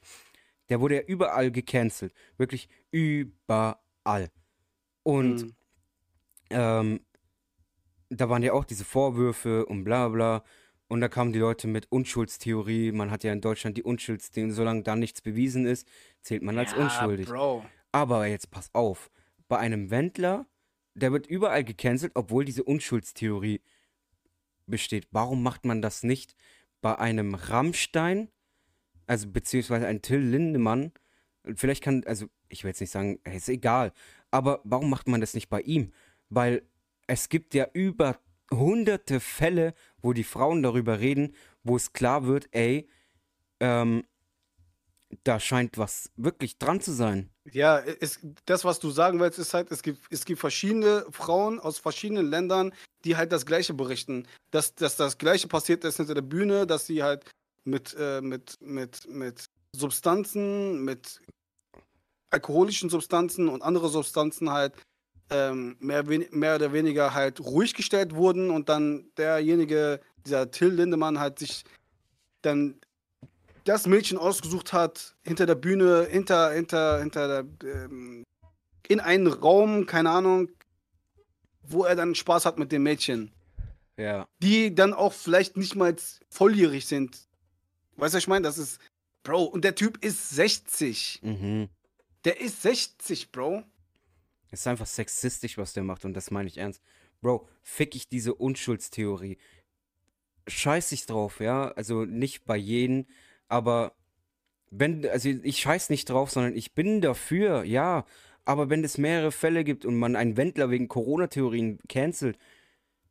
der 0.70 0.80
wurde 0.82 0.96
ja 0.96 1.02
überall 1.02 1.52
gecancelt. 1.52 2.14
Wirklich 2.38 2.70
überall. 2.92 4.30
Und 5.04 5.44
Mhm. 5.44 5.56
ähm, 6.52 7.00
da 8.10 8.30
waren 8.30 8.44
ja 8.44 8.54
auch 8.54 8.66
diese 8.66 8.86
Vorwürfe 8.86 9.66
und 9.66 9.84
bla 9.84 10.08
bla. 10.10 10.44
Und 10.88 11.02
da 11.02 11.08
kamen 11.08 11.32
die 11.34 11.40
Leute 11.40 11.68
mit 11.68 11.92
Unschuldstheorie. 11.92 12.92
Man 12.92 13.12
hat 13.12 13.24
ja 13.24 13.32
in 13.32 13.42
Deutschland 13.42 13.78
die 13.78 13.84
Unschuldstheorie. 13.84 14.52
Solange 14.52 14.82
da 14.84 14.96
nichts 14.96 15.22
bewiesen 15.22 15.68
ist, 15.68 15.88
zählt 16.22 16.44
man 16.44 16.58
als 16.58 16.72
Ja, 16.72 16.78
unschuldig. 16.78 17.28
Bro. 17.28 17.66
Aber 17.92 18.28
jetzt 18.28 18.52
pass 18.52 18.70
auf. 18.74 19.10
Bei 19.48 19.58
einem 19.58 19.90
Wendler, 19.90 20.46
der 20.94 21.12
wird 21.12 21.28
überall 21.28 21.64
gecancelt, 21.64 22.12
obwohl 22.16 22.46
diese 22.46 22.64
Unschuldstheorie 22.64 23.62
besteht. 24.68 25.08
Warum 25.12 25.42
macht 25.44 25.66
man 25.66 25.82
das 25.82 26.04
nicht 26.04 26.36
bei 26.82 26.98
einem 26.98 27.34
Rammstein, 27.36 28.30
also 29.08 29.30
beziehungsweise 29.30 29.88
ein 29.88 30.02
Till 30.02 30.20
Lindemann? 30.20 30.92
Vielleicht 31.56 31.84
kann, 31.84 32.04
also 32.06 32.28
ich 32.50 32.64
will 32.64 32.70
jetzt 32.70 32.82
nicht 32.82 32.92
sagen, 32.92 33.20
ist 33.24 33.50
egal, 33.50 33.92
aber 34.30 34.62
warum 34.64 34.90
macht 34.90 35.08
man 35.08 35.22
das 35.22 35.34
nicht 35.34 35.50
bei 35.50 35.62
ihm? 35.62 35.92
Weil 36.30 36.62
es 37.08 37.30
gibt 37.30 37.54
ja 37.54 37.68
über 37.74 38.20
hunderte 38.52 39.20
Fälle, 39.20 39.74
wo 40.02 40.14
die 40.14 40.24
Frauen 40.24 40.62
darüber 40.64 41.00
reden, 41.00 41.36
wo 41.64 41.76
es 41.76 41.94
klar 41.94 42.26
wird, 42.26 42.48
ey, 42.52 42.88
ähm, 43.60 44.04
da 45.24 45.40
scheint 45.40 45.78
was 45.78 46.12
wirklich 46.16 46.58
dran 46.58 46.82
zu 46.82 46.92
sein. 46.92 47.30
Ja, 47.52 47.80
es, 47.80 48.20
das, 48.46 48.64
was 48.64 48.80
du 48.80 48.92
sagen 48.92 49.20
willst, 49.20 49.40
ist 49.40 49.54
halt, 49.54 49.72
es 49.72 49.82
gibt, 49.82 50.00
es 50.12 50.26
gibt 50.26 50.40
verschiedene 50.40 51.06
Frauen 51.12 51.60
aus 51.60 51.80
verschiedenen 51.80 52.30
Ländern, 52.30 52.74
die 53.04 53.18
halt 53.18 53.32
das 53.32 53.46
Gleiche 53.46 53.74
berichten. 53.74 54.28
Dass, 54.52 54.76
dass 54.76 54.96
das 54.96 55.18
Gleiche 55.18 55.48
passiert 55.48 55.84
ist 55.84 55.98
hinter 55.98 56.14
der 56.14 56.22
Bühne, 56.22 56.68
dass 56.68 56.86
sie 56.86 57.02
halt 57.02 57.26
mit, 57.64 57.96
äh, 58.00 58.22
mit, 58.22 58.58
mit, 58.62 59.08
mit 59.10 59.46
Substanzen, 59.76 60.84
mit 60.84 61.20
alkoholischen 62.30 62.90
Substanzen 62.90 63.48
und 63.48 63.64
andere 63.64 63.90
Substanzen 63.90 64.52
halt 64.52 64.74
ähm, 65.32 65.76
mehr, 65.80 66.04
mehr 66.04 66.56
oder 66.56 66.74
weniger 66.74 67.14
halt 67.14 67.40
ruhig 67.40 67.74
gestellt 67.74 68.16
wurden 68.16 68.52
und 68.52 68.70
dann 68.70 69.10
derjenige, 69.18 70.02
dieser 70.26 70.52
Till 70.52 70.70
Lindemann, 70.70 71.20
halt 71.20 71.40
sich 71.40 71.64
dann 72.42 72.80
das 73.64 73.88
Mädchen 73.88 74.18
ausgesucht 74.18 74.74
hat, 74.74 75.16
hinter 75.24 75.46
der 75.46 75.56
Bühne, 75.56 76.08
hinter, 76.10 76.52
hinter, 76.52 77.00
hinter 77.00 77.44
der, 77.44 77.86
ähm, 77.86 78.24
in 78.88 79.00
einen 79.00 79.28
Raum, 79.28 79.86
keine 79.86 80.10
Ahnung, 80.10 80.50
wo 81.62 81.84
er 81.84 81.96
dann 81.96 82.16
Spaß 82.16 82.46
hat 82.46 82.58
mit 82.58 82.72
dem 82.72 82.84
Mädchen. 82.84 83.32
Ja. 83.98 84.28
Die 84.42 84.74
dann 84.74 84.94
auch 84.94 85.14
vielleicht 85.14 85.58
nicht 85.58 85.76
mal 85.76 85.96
volljährig 86.30 86.88
sind. 86.88 87.28
Weißt 87.98 88.14
du, 88.14 88.18
was 88.18 88.24
ich 88.24 88.28
meine? 88.28 88.44
Das 88.44 88.58
ist, 88.58 88.80
Bro, 89.24 89.44
und 89.44 89.64
der 89.64 89.76
Typ 89.76 90.04
ist 90.04 90.30
60. 90.30 91.20
Mhm. 91.22 91.70
Der 92.24 92.40
ist 92.40 92.62
60, 92.62 93.32
Bro. 93.32 93.64
Ist 94.52 94.68
einfach 94.68 94.88
sexistisch, 94.88 95.58
was 95.58 95.74
der 95.74 95.84
macht 95.84 96.06
und 96.06 96.14
das 96.14 96.32
meine 96.32 96.48
ich 96.48 96.58
ernst. 96.58 96.82
Bro, 97.22 97.48
fick 97.62 97.96
ich 97.96 98.08
diese 98.08 98.34
Unschuldstheorie. 98.34 99.38
Scheiß 100.48 100.92
ich 100.94 101.06
drauf, 101.06 101.40
ja? 101.40 101.72
Also 101.74 102.06
nicht 102.06 102.46
bei 102.46 102.58
jedem, 102.58 103.06
aber 103.50 103.94
wenn, 104.72 105.06
also 105.10 105.28
ich 105.30 105.60
scheiß 105.60 105.90
nicht 105.90 106.10
drauf, 106.10 106.32
sondern 106.32 106.56
ich 106.56 106.74
bin 106.74 107.02
dafür, 107.02 107.64
ja. 107.64 108.06
Aber 108.46 108.70
wenn 108.70 108.84
es 108.84 108.98
mehrere 108.98 109.32
Fälle 109.32 109.64
gibt 109.64 109.86
und 109.86 109.98
man 109.98 110.16
einen 110.16 110.38
Wendler 110.38 110.70
wegen 110.70 110.88
Corona-Theorien 110.88 111.80
cancelt, 111.88 112.38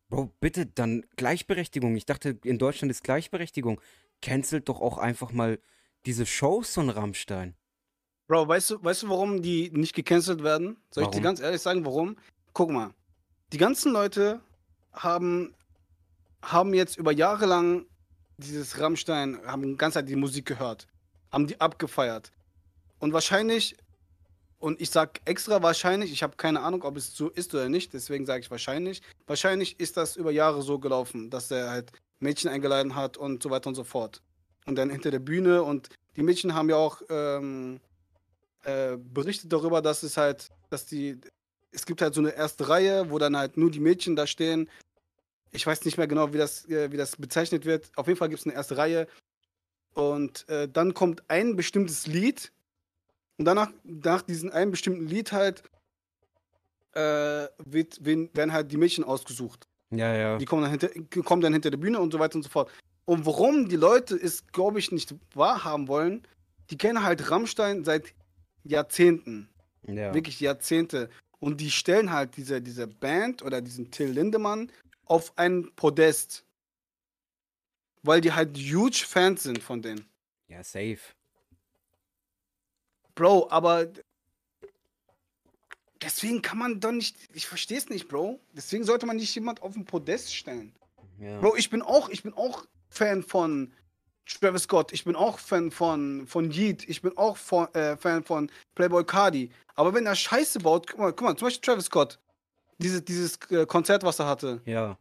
Bro, 0.09 0.32
bitte 0.41 0.66
dann 0.66 1.05
Gleichberechtigung. 1.16 1.95
Ich 1.97 2.07
dachte, 2.07 2.39
in 2.43 2.59
Deutschland 2.59 2.91
ist 2.91 3.05
Gleichberechtigung. 3.05 3.80
Cancelt 4.22 4.68
doch 4.68 4.80
auch 4.80 4.99
einfach 4.99 5.32
mal 5.32 5.59
diese 6.07 6.24
Shows 6.24 6.74
von 6.74 6.89
Rammstein. 6.89 7.55
Bro, 8.26 8.49
weißt 8.49 8.70
du, 8.70 8.82
weißt 8.84 9.03
du, 9.03 9.09
warum 9.11 9.43
die 9.43 9.70
nicht 9.70 9.95
gecancelt 9.95 10.43
werden? 10.43 10.78
Soll 10.91 11.05
ich 11.05 11.09
dir 11.11 11.16
Warum? 11.16 11.24
ganz 11.24 11.41
ehrlich 11.41 11.61
sagen, 11.61 11.84
warum? 11.84 12.16
Guck 12.53 12.70
mal. 12.70 12.91
Die 13.53 13.59
ganzen 13.59 13.93
Leute 13.93 14.41
haben, 14.93 15.55
haben 16.43 16.74
jetzt 16.74 16.97
über 16.97 17.12
Jahre 17.12 17.47
lang 17.47 17.86
dieses 18.39 18.80
Rammstein, 18.80 19.39
haben 19.45 19.62
die 19.62 19.76
ganze 19.76 19.99
Zeit 19.99 20.09
die 20.09 20.16
Musik 20.16 20.47
gehört, 20.47 20.86
haben 21.30 21.47
die 21.47 21.61
abgefeiert. 21.61 22.30
Und 22.99 23.12
wahrscheinlich, 23.12 23.76
und 24.59 24.80
ich 24.80 24.91
sag 24.91 25.20
extra 25.24 25.62
wahrscheinlich, 25.62 26.12
ich 26.12 26.22
habe 26.22 26.36
keine 26.36 26.61
Ahnung, 26.61 26.82
ob 26.82 26.97
es 26.97 27.14
so 27.14 27.28
ist 27.28 27.55
oder 27.55 27.68
nicht, 27.68 27.93
deswegen 27.93 28.26
sage 28.26 28.41
ich 28.41 28.51
wahrscheinlich. 28.51 29.03
Wahrscheinlich 29.26 29.78
ist 29.78 29.97
das 29.97 30.16
über 30.16 30.30
Jahre 30.30 30.62
so 30.62 30.78
gelaufen, 30.78 31.30
dass 31.30 31.51
er 31.51 31.70
halt 31.70 31.93
Mädchen 32.20 32.51
eingeladen 32.51 32.95
hat 32.95 33.16
und 33.16 33.43
so 33.43 33.51
weiter 33.51 33.68
und 33.68 33.74
so 33.74 33.84
fort. 33.84 34.22
Und 34.66 34.76
dann 34.76 34.91
hinter 34.91 35.11
der 35.11 35.20
Bühne 35.20 35.62
und 35.62 35.89
die 36.16 36.22
Mädchen 36.22 36.55
haben 36.55 36.68
ja 36.68 36.76
auch 36.76 37.01
ähm, 37.09 37.80
äh, 38.64 38.97
berichtet 38.97 39.53
darüber, 39.53 39.80
dass 39.80 40.03
es 40.03 40.16
halt, 40.16 40.49
dass 40.70 40.84
die, 40.86 41.18
es 41.70 41.86
gibt 41.86 42.03
halt 42.03 42.14
so 42.14 42.20
eine 42.20 42.34
erste 42.34 42.68
Reihe, 42.68 43.11
wo 43.11 43.18
dann 43.18 43.36
halt 43.36 43.57
nur 43.57 43.70
die 43.70 43.80
Mädchen 43.80 44.16
da 44.16 44.26
stehen. 44.26 44.68
Ich 45.53 45.67
weiß 45.67 45.85
nicht 45.85 45.97
mehr 45.97 46.07
genau, 46.07 46.33
wie 46.33 46.39
das, 46.39 46.69
äh, 46.69 46.93
wie 46.93 46.97
das 46.97 47.17
bezeichnet 47.17 47.65
wird. 47.65 47.91
Auf 47.97 48.07
jeden 48.07 48.19
Fall 48.19 48.29
gibt 48.29 48.41
es 48.41 48.47
eine 48.47 48.55
erste 48.55 48.77
Reihe. 48.77 49.07
Und 49.95 50.49
äh, 50.49 50.69
dann 50.69 50.95
kommt 50.95 51.23
ein 51.29 51.57
bestimmtes 51.57 52.07
Lied. 52.07 52.53
Und 53.37 53.45
danach, 53.45 53.71
nach 53.85 54.23
diesem 54.23 54.51
einen 54.53 54.71
bestimmten 54.71 55.07
Lied 55.07 55.33
halt, 55.33 55.63
äh, 56.93 57.47
wird, 57.65 58.05
werden 58.05 58.31
werden 58.35 58.53
halt 58.53 58.71
die 58.73 58.77
Mädchen 58.77 59.05
ausgesucht. 59.05 59.67
Ja, 59.91 60.15
ja. 60.15 60.39
Die 60.39 60.45
kommen 60.45 60.63
dann, 60.63 60.71
hinter, 60.71 60.89
kommen 61.23 61.41
dann 61.41 61.53
hinter 61.53 61.71
der 61.71 61.79
Bühne 61.79 61.99
und 62.01 62.13
so 62.13 62.19
weiter 62.19 62.37
und 62.37 62.43
so 62.43 62.51
fort. 62.51 62.71
Und 63.05 63.25
warum 63.25 63.69
die 63.69 63.77
Leute 63.77 64.17
es, 64.17 64.47
glaube 64.49 64.79
ich, 64.79 64.93
nicht 64.93 65.15
wahrhaben 65.35 65.89
wollen, 65.89 66.27
die 66.71 66.77
kennen 66.77 67.03
halt 67.03 67.31
Rammstein 67.31 67.85
seit 67.85 68.13
Jahrzehnten. 68.65 69.49
ja. 69.87 70.13
Wirklich 70.13 70.41
Jahrzehnte. 70.41 71.09
Und 71.41 71.61
die 71.61 71.71
stellen 71.71 72.13
halt 72.13 72.37
diese, 72.37 72.61
diese 72.61 72.87
Band 72.87 73.43
oder 73.43 73.63
diesen 73.63 73.91
Till 73.91 74.11
Lindemann 74.11 74.71
auf 75.09 75.33
ein 75.37 75.71
Podest. 75.75 76.45
Weil 78.03 78.21
die 78.21 78.33
halt 78.33 78.57
huge 78.57 79.05
Fans 79.07 79.43
sind 79.43 79.63
von 79.63 79.83
denen. 79.83 80.09
Ja, 80.47 80.63
safe. 80.63 81.01
Bro, 83.15 83.49
aber 83.51 83.89
deswegen 86.01 86.41
kann 86.43 86.59
man 86.59 86.81
doch 86.81 86.93
nicht, 86.93 87.17
ich 87.35 87.47
verstehe 87.47 87.79
es 87.79 87.89
nicht, 87.89 88.09
Bro. 88.09 88.41
Deswegen 88.53 88.85
sollte 88.85 89.07
man 89.07 89.17
nicht 89.17 89.35
jemand 89.35 89.63
auf 89.63 89.77
ein 89.77 89.85
Podest 89.85 90.35
stellen. 90.35 90.73
Ja. 91.19 91.41
Bro, 91.41 91.57
ich 91.57 91.71
bin 91.71 91.83
auch, 91.83 92.09
ich 92.09 92.23
bin 92.23 92.33
auch 92.35 92.65
Fan 92.89 93.23
von 93.23 93.73
Travis 94.27 94.65
Scott. 94.65 94.93
Ich 94.93 95.05
bin 95.05 95.17
auch 95.17 95.39
Fan 95.39 95.71
von, 95.71 96.27
von 96.27 96.51
Yeet. 96.51 96.89
Ich 96.89 97.03
bin 97.03 97.17
auch 97.17 97.37
von, 97.37 97.73
äh, 97.75 97.97
Fan 97.97 98.23
von 98.23 98.51
Playboy 98.75 99.05
Cardi. 99.05 99.51
Aber 99.75 99.95
wenn 99.95 100.07
er 100.07 100.15
Scheiße 100.15 100.61
baut, 100.61 100.87
guck 100.87 100.99
mal, 100.99 101.13
guck 101.13 101.23
mal 101.23 101.37
zum 101.37 101.47
Beispiel 101.47 101.63
Travis 101.63 101.87
Scott. 101.87 102.19
Diese, 102.79 103.03
dieses 103.03 103.39
äh, 103.51 103.66
Konzert, 103.66 104.05
was 104.05 104.18
er 104.18 104.26
hatte, 104.26 104.61
ja. 104.64 104.97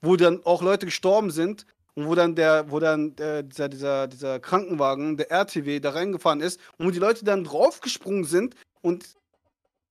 wo 0.00 0.16
dann 0.16 0.44
auch 0.44 0.62
Leute 0.62 0.86
gestorben 0.86 1.30
sind 1.30 1.64
und 1.94 2.06
wo 2.08 2.14
dann 2.14 2.34
der, 2.34 2.70
wo 2.70 2.80
dann 2.80 3.16
äh, 3.18 3.44
dieser, 3.44 3.68
dieser, 3.68 4.06
dieser 4.08 4.40
Krankenwagen, 4.40 5.16
der 5.16 5.30
RTW, 5.30 5.80
da 5.80 5.90
reingefahren 5.90 6.40
ist 6.40 6.60
und 6.76 6.86
wo 6.86 6.90
die 6.90 6.98
Leute 6.98 7.24
dann 7.24 7.44
draufgesprungen 7.44 8.24
sind 8.24 8.56
und 8.82 9.16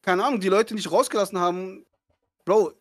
keine 0.01 0.23
Ahnung, 0.23 0.39
die 0.39 0.49
Leute 0.49 0.75
nicht 0.75 0.91
rausgelassen 0.91 1.39
haben. 1.39 1.85
Bro. 2.45 2.73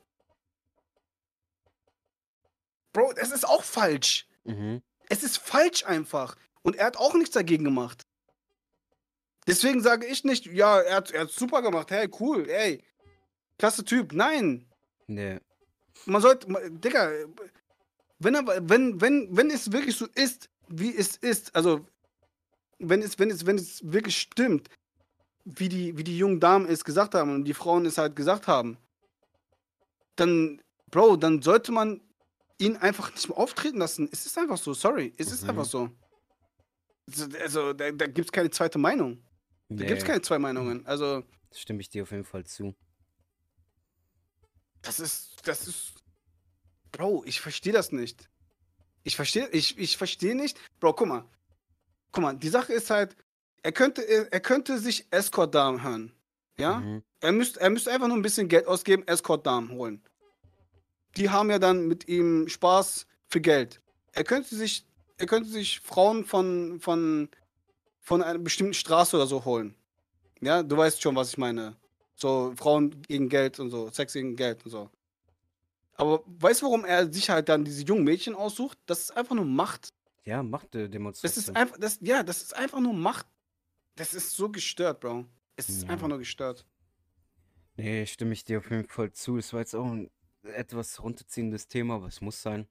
Bro, 2.92 3.12
es 3.16 3.32
ist 3.32 3.48
auch 3.48 3.64
falsch. 3.64 4.28
Mhm. 4.44 4.82
Es 5.08 5.22
ist 5.22 5.38
falsch 5.38 5.86
einfach. 5.86 6.36
Und 6.62 6.76
er 6.76 6.86
hat 6.86 6.98
auch 6.98 7.14
nichts 7.14 7.34
dagegen 7.34 7.64
gemacht. 7.64 8.02
Deswegen 9.46 9.82
sage 9.82 10.06
ich 10.06 10.24
nicht, 10.24 10.46
ja, 10.46 10.80
er 10.80 10.96
hat, 10.96 11.12
hat 11.12 11.30
super 11.30 11.62
gemacht, 11.62 11.90
hey, 11.90 12.08
cool, 12.20 12.48
ey. 12.48 12.82
Klasse 13.58 13.84
Typ. 13.84 14.12
Nein. 14.12 14.66
Nee. 15.06 15.38
Man 16.06 16.20
sollte, 16.20 16.46
Digga, 16.70 17.10
wenn, 18.18 18.34
er, 18.34 18.68
wenn, 18.68 19.00
wenn, 19.00 19.28
wenn 19.36 19.50
es 19.50 19.70
wirklich 19.72 19.96
so 19.96 20.06
ist, 20.14 20.48
wie 20.68 20.94
es 20.94 21.16
ist, 21.16 21.54
also 21.54 21.86
wenn 22.78 23.02
es, 23.02 23.18
wenn 23.18 23.30
es, 23.30 23.46
wenn 23.46 23.56
es 23.56 23.80
wirklich 23.92 24.16
stimmt, 24.18 24.68
wie 25.44 25.68
die, 25.68 25.96
wie 25.96 26.04
die 26.04 26.18
jungen 26.18 26.40
Damen 26.40 26.66
es 26.66 26.84
gesagt 26.84 27.14
haben 27.14 27.34
und 27.34 27.44
die 27.44 27.54
Frauen 27.54 27.86
es 27.86 27.98
halt 27.98 28.16
gesagt 28.16 28.46
haben, 28.46 28.78
dann, 30.16 30.60
Bro, 30.90 31.16
dann 31.16 31.42
sollte 31.42 31.70
man 31.72 32.00
ihn 32.58 32.76
einfach 32.76 33.12
nicht 33.12 33.28
mehr 33.28 33.38
auftreten 33.38 33.78
lassen. 33.78 34.08
Es 34.12 34.26
ist 34.26 34.38
einfach 34.38 34.58
so, 34.58 34.74
sorry. 34.74 35.12
Es 35.16 35.30
ist 35.32 35.42
Mhm. 35.42 35.50
einfach 35.50 35.64
so. 35.64 35.90
Also, 37.40 37.72
da, 37.72 37.90
da 37.90 38.06
gibt 38.06 38.28
es 38.28 38.32
keine 38.32 38.50
zweite 38.50 38.78
Meinung. 38.78 39.22
Da 39.68 39.84
gibt 39.84 39.98
es 39.98 40.04
keine 40.04 40.22
zwei 40.22 40.38
Meinungen. 40.38 40.86
Also, 40.86 41.22
stimme 41.52 41.80
ich 41.80 41.90
dir 41.90 42.04
auf 42.04 42.10
jeden 42.12 42.24
Fall 42.24 42.44
zu. 42.44 42.74
Das 44.84 45.00
ist, 45.00 45.36
das 45.44 45.66
ist. 45.66 45.94
Bro, 46.92 47.24
ich 47.26 47.40
verstehe 47.40 47.72
das 47.72 47.92
nicht. 47.92 48.28
Ich 49.02 49.16
verstehe, 49.16 49.48
ich, 49.48 49.78
ich 49.78 49.96
verstehe 49.96 50.34
nicht. 50.34 50.58
Bro, 50.80 50.94
guck 50.94 51.08
mal. 51.08 51.24
Guck 52.12 52.22
mal, 52.22 52.36
die 52.36 52.48
Sache 52.48 52.72
ist 52.72 52.90
halt, 52.90 53.16
er 53.62 53.72
könnte, 53.72 54.02
er, 54.02 54.32
er 54.32 54.40
könnte 54.40 54.78
sich 54.78 55.06
Escort-Damen 55.10 55.82
hören. 55.82 56.12
Ja? 56.56 56.80
Mhm. 56.80 57.02
Er 57.20 57.32
müsste 57.32 57.60
er 57.60 57.70
müsste 57.70 57.90
einfach 57.90 58.08
nur 58.08 58.16
ein 58.16 58.22
bisschen 58.22 58.48
Geld 58.48 58.66
ausgeben, 58.66 59.06
Escort-Damen 59.06 59.70
holen. 59.70 60.02
Die 61.16 61.30
haben 61.30 61.50
ja 61.50 61.58
dann 61.58 61.86
mit 61.86 62.08
ihm 62.08 62.48
Spaß 62.48 63.06
für 63.26 63.40
Geld. 63.40 63.80
Er 64.12 64.24
könnte 64.24 64.54
sich, 64.54 64.86
er 65.16 65.26
könnte 65.26 65.48
sich 65.48 65.80
Frauen 65.80 66.24
von, 66.24 66.80
von, 66.80 67.28
von 68.00 68.22
einer 68.22 68.38
bestimmten 68.38 68.74
Straße 68.74 69.16
oder 69.16 69.26
so 69.26 69.44
holen. 69.44 69.74
Ja, 70.40 70.62
du 70.62 70.76
weißt 70.76 71.00
schon, 71.00 71.16
was 71.16 71.30
ich 71.30 71.38
meine. 71.38 71.76
So 72.16 72.52
Frauen 72.56 73.02
gegen 73.02 73.28
Geld 73.28 73.58
und 73.60 73.70
so, 73.70 73.90
Sex 73.90 74.12
gegen 74.12 74.36
Geld 74.36 74.64
und 74.64 74.70
so. 74.70 74.90
Aber 75.96 76.22
weißt 76.26 76.62
du, 76.62 76.66
warum 76.66 76.84
er 76.84 77.12
sich 77.12 77.30
halt 77.30 77.48
dann 77.48 77.64
diese 77.64 77.82
jungen 77.84 78.04
Mädchen 78.04 78.34
aussucht? 78.34 78.78
Das 78.86 79.00
ist 79.00 79.16
einfach 79.16 79.34
nur 79.34 79.44
Macht. 79.44 79.92
Ja, 80.24 80.42
macht 80.42 80.74
äh, 80.74 80.88
Das 80.88 81.36
ist 81.36 81.54
einfach, 81.54 81.76
das, 81.78 81.98
ja, 82.00 82.22
das 82.22 82.42
ist 82.42 82.56
einfach 82.56 82.80
nur 82.80 82.94
Macht. 82.94 83.26
Das 83.96 84.14
ist 84.14 84.32
so 84.32 84.48
gestört, 84.48 85.00
Bro. 85.00 85.26
Es 85.56 85.68
ist 85.68 85.84
Ja. 85.84 85.90
einfach 85.90 86.08
nur 86.08 86.18
gestört. 86.18 86.66
Nee, 87.76 88.06
stimme 88.06 88.32
ich 88.32 88.44
dir 88.44 88.58
auf 88.58 88.70
jeden 88.70 88.86
Fall 88.88 89.12
zu. 89.12 89.36
Es 89.36 89.52
war 89.52 89.60
jetzt 89.60 89.74
auch 89.74 89.84
ein 89.84 90.10
etwas 90.42 91.02
runterziehendes 91.02 91.68
Thema, 91.68 91.96
aber 91.96 92.06
es 92.06 92.20
muss 92.20 92.40
sein, 92.42 92.66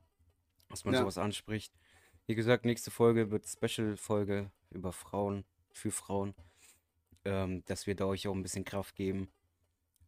dass 0.69 0.83
man 0.85 0.93
Ja. 0.93 1.01
sowas 1.01 1.17
anspricht. 1.17 1.73
Wie 2.25 2.35
gesagt, 2.35 2.65
nächste 2.65 2.91
Folge 2.91 3.31
wird 3.31 3.45
Special-Folge 3.47 4.51
über 4.69 4.93
Frauen, 4.93 5.45
für 5.71 5.91
Frauen, 5.91 6.35
ähm, 7.25 7.63
dass 7.65 7.87
wir 7.87 7.95
da 7.95 8.05
euch 8.05 8.27
auch 8.27 8.35
ein 8.35 8.43
bisschen 8.43 8.65
Kraft 8.65 8.95
geben. 8.95 9.29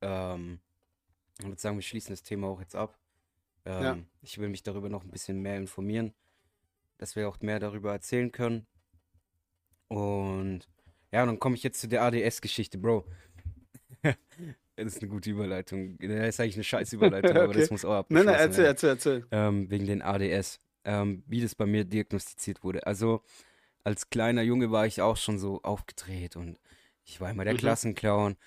Ähm, 0.02 0.60
ich 1.40 1.46
würde 1.46 1.60
sagen, 1.62 1.78
wir 1.78 1.82
schließen 1.84 2.14
das 2.14 2.24
Thema 2.24 2.48
auch 2.48 2.60
jetzt 2.60 2.76
ab. 2.76 2.98
Ähm, 3.66 3.84
Ja. 3.84 3.98
Ich 4.22 4.38
will 4.38 4.50
mich 4.50 4.64
darüber 4.64 4.90
noch 4.90 5.04
ein 5.04 5.12
bisschen 5.12 5.42
mehr 5.42 5.58
informieren, 5.58 6.14
dass 6.98 7.16
wir 7.16 7.28
auch 7.28 7.40
mehr 7.42 7.60
darüber 7.60 7.92
erzählen 7.92 8.32
können. 8.32 8.66
Und 9.88 10.62
ja, 11.12 11.26
dann 11.26 11.40
komme 11.40 11.56
ich 11.56 11.64
jetzt 11.64 11.80
zu 11.80 11.88
der 11.88 12.04
ADS-Geschichte, 12.04 12.78
Bro. 12.78 13.06
Das 14.78 14.88
ist 14.88 15.02
eine 15.02 15.10
gute 15.10 15.30
Überleitung. 15.30 15.98
Das 16.00 16.10
ist 16.28 16.40
eigentlich 16.42 16.56
eine 16.56 16.66
scheiß 16.66 16.92
Überleitung, 16.92 17.32
aber 17.38 17.54
das 17.54 17.64
Okay. 17.64 17.74
muss 17.74 17.86
auch 17.86 18.04
Nein, 18.10 18.26
nein, 18.26 18.36
abgeschlossen 18.36 18.66
erzähl, 18.66 18.66
erzähl, 18.66 18.90
erzähl. 19.22 19.28
Ähm, 19.32 19.70
wegen 19.70 19.86
den 19.86 20.02
ADS. 20.02 20.60
Ähm, 20.84 21.24
wie 21.28 21.40
das 21.42 21.56
bei 21.56 21.66
mir 21.66 21.86
diagnostiziert 21.86 22.62
wurde. 22.62 22.86
Also, 22.86 23.24
als 23.86 24.10
kleiner 24.10 24.42
Junge 24.42 24.72
war 24.72 24.86
ich 24.86 25.02
auch 25.02 25.16
schon 25.16 25.40
so 25.40 25.62
aufgedreht 25.64 26.36
und 26.36 26.60
ich 27.06 27.22
war 27.22 27.30
immer 27.32 27.46
der 27.46 27.54
Mhm. 27.54 27.60
Klassenclown. 27.60 28.38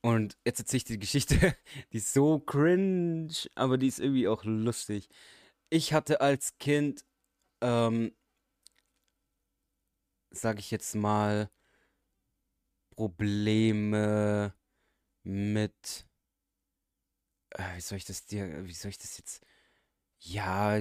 Und 0.00 0.36
jetzt 0.44 0.60
erzähle 0.60 0.78
ich 0.78 0.84
die 0.84 0.98
Geschichte, 0.98 1.36
die 1.92 1.98
ist 1.98 2.12
so 2.12 2.38
cringe, 2.40 3.32
aber 3.54 3.78
die 3.78 3.88
ist 3.88 3.98
irgendwie 4.00 4.28
auch 4.28 4.44
lustig. 4.44 5.08
Ich 5.70 5.92
hatte 5.92 6.20
als 6.20 6.56
Kind, 6.58 7.04
ähm, 7.60 8.12
sag 10.30 10.58
ich 10.58 10.70
jetzt 10.70 10.94
mal, 10.94 11.50
Probleme 12.96 14.54
mit, 15.24 16.06
äh, 17.50 17.76
wie 17.76 17.80
soll 17.80 17.98
ich 17.98 18.04
das 18.04 18.26
dir, 18.26 18.64
wie 18.66 18.72
soll 18.72 18.90
ich 18.90 18.98
das 18.98 19.18
jetzt, 19.18 19.44
ja, 20.20 20.80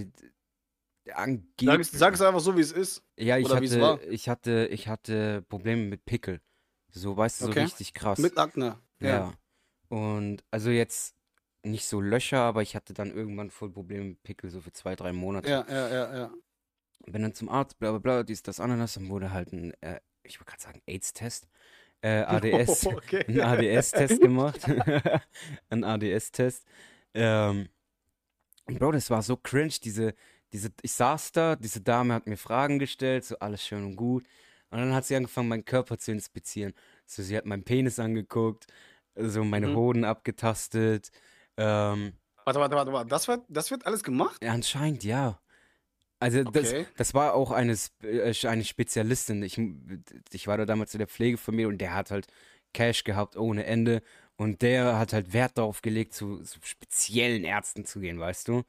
angeblich. 1.14 1.80
es- 1.82 1.92
sag 1.92 2.14
es 2.14 2.22
einfach 2.22 2.40
so, 2.40 2.56
wie 2.58 2.62
es 2.62 2.72
ist. 2.72 3.04
Ja, 3.18 3.38
ich 3.38 3.50
hatte, 3.50 3.82
war. 3.82 4.02
ich 4.04 4.30
hatte, 4.30 4.68
ich 4.72 4.88
hatte 4.88 5.42
Probleme 5.44 5.84
mit 5.84 6.06
Pickel. 6.06 6.42
So, 6.92 7.16
weißt 7.16 7.42
du, 7.42 7.46
so 7.46 7.52
Okay. 7.52 7.64
richtig 7.64 7.94
krass. 7.94 8.20
Mit 8.20 8.38
Akne. 8.38 8.80
Ja. 9.00 9.08
Ja. 9.10 9.34
Und 9.90 10.44
also 10.52 10.70
jetzt 10.70 11.16
nicht 11.64 11.86
so 11.86 12.02
Löcher, 12.02 12.40
aber 12.40 12.62
ich 12.62 12.76
hatte 12.76 12.94
dann 12.94 13.12
irgendwann 13.12 13.52
voll 13.52 13.72
Probleme 13.72 14.06
mit 14.06 14.24
Pickel, 14.24 14.50
so 14.50 14.62
für 14.62 14.72
zwei, 14.72 14.96
drei 14.96 15.14
Monate. 15.14 15.50
Ja, 15.50 15.66
ja, 15.70 15.90
ja, 15.90 16.18
ja. 16.18 16.32
Bin 17.06 17.22
dann 17.22 17.34
zum 17.34 17.50
Arzt, 17.50 17.78
bla 17.80 17.92
bla 17.92 18.00
bla, 18.00 18.24
dies, 18.24 18.44
das, 18.44 18.60
Ananas, 18.60 18.98
und 18.98 19.10
wurde 19.10 19.32
halt 19.32 19.54
ein, 19.54 19.74
äh, 19.82 20.00
ich 20.24 20.40
wollte 20.40 20.52
gerade 20.52 20.64
sagen, 20.64 20.82
AIDS-Test. 20.86 21.48
Äh, 22.02 22.22
ADS. 22.24 22.88
okay. 22.88 23.26
Ein 23.28 23.42
ADS-Test 23.42 24.22
gemacht. 24.22 24.62
Ein 25.70 25.84
ADS-Test. 25.84 26.66
Ähm, 27.14 27.70
und 28.66 28.80
Bro, 28.80 28.92
das 28.92 29.10
war 29.10 29.22
so 29.22 29.38
cringe. 29.38 29.74
Diese, 29.84 30.14
diese, 30.52 30.70
ich 30.82 30.92
saß 30.92 31.32
da, 31.32 31.56
diese 31.56 31.82
Dame 31.82 32.14
hat 32.14 32.28
mir 32.28 32.38
Fragen 32.38 32.80
gestellt, 32.80 33.24
so 33.26 33.40
alles 33.40 33.66
schön 33.66 33.84
und 33.84 33.96
gut. 33.96 34.26
Und 34.70 34.80
dann 34.80 34.94
hat 34.94 35.06
sie 35.06 35.16
angefangen, 35.16 35.48
meinen 35.50 35.66
Körper 35.66 35.98
zu 35.98 36.12
inspizieren. 36.12 36.74
So, 37.06 37.24
sie 37.24 37.38
hat 37.38 37.46
meinen 37.46 37.64
Penis 37.64 38.00
angeguckt, 38.00 38.66
so 39.16 39.44
meine 39.44 39.70
Mhm. 39.70 39.76
Hoden 39.76 40.04
abgetastet. 40.06 41.12
Ähm, 41.58 42.14
Warte, 42.46 42.60
warte, 42.60 42.76
warte, 42.76 42.94
warte. 42.94 43.10
Das 43.10 43.28
wird, 43.28 43.44
das 43.50 43.72
wird 43.72 43.86
alles 43.86 44.04
gemacht? 44.04 44.42
ja, 44.42 44.52
anscheinend 44.54 45.04
ja. 45.04 45.40
Also 46.20 46.44
das, 46.44 46.72
Okay. 46.72 46.88
das 46.98 47.14
war 47.14 47.34
auch 47.36 47.52
eine, 47.52 47.76
äh, 48.04 48.34
eine 48.48 48.64
Spezialistin. 48.66 49.44
Ich, 49.44 49.60
ich 50.32 50.48
war 50.48 50.58
da 50.58 50.66
damals 50.66 50.94
in 50.94 51.00
der 51.00 51.08
Pflegefamilie 51.08 51.68
und 51.68 51.80
der 51.80 51.94
hat 51.94 52.12
halt 52.12 52.28
Cash 52.74 53.04
gehabt 53.04 53.38
ohne 53.38 53.66
Ende. 53.66 54.02
Und 54.38 54.62
der 54.62 54.98
hat 55.00 55.14
halt 55.14 55.34
Wert 55.34 55.58
darauf 55.58 55.82
gelegt, 55.82 56.14
zu, 56.14 56.42
zu 56.44 56.60
speziellen 56.64 57.44
Ärzten 57.44 57.86
zu 57.86 58.00
gehen, 58.00 58.20
weißt 58.20 58.48
du? 58.48 58.64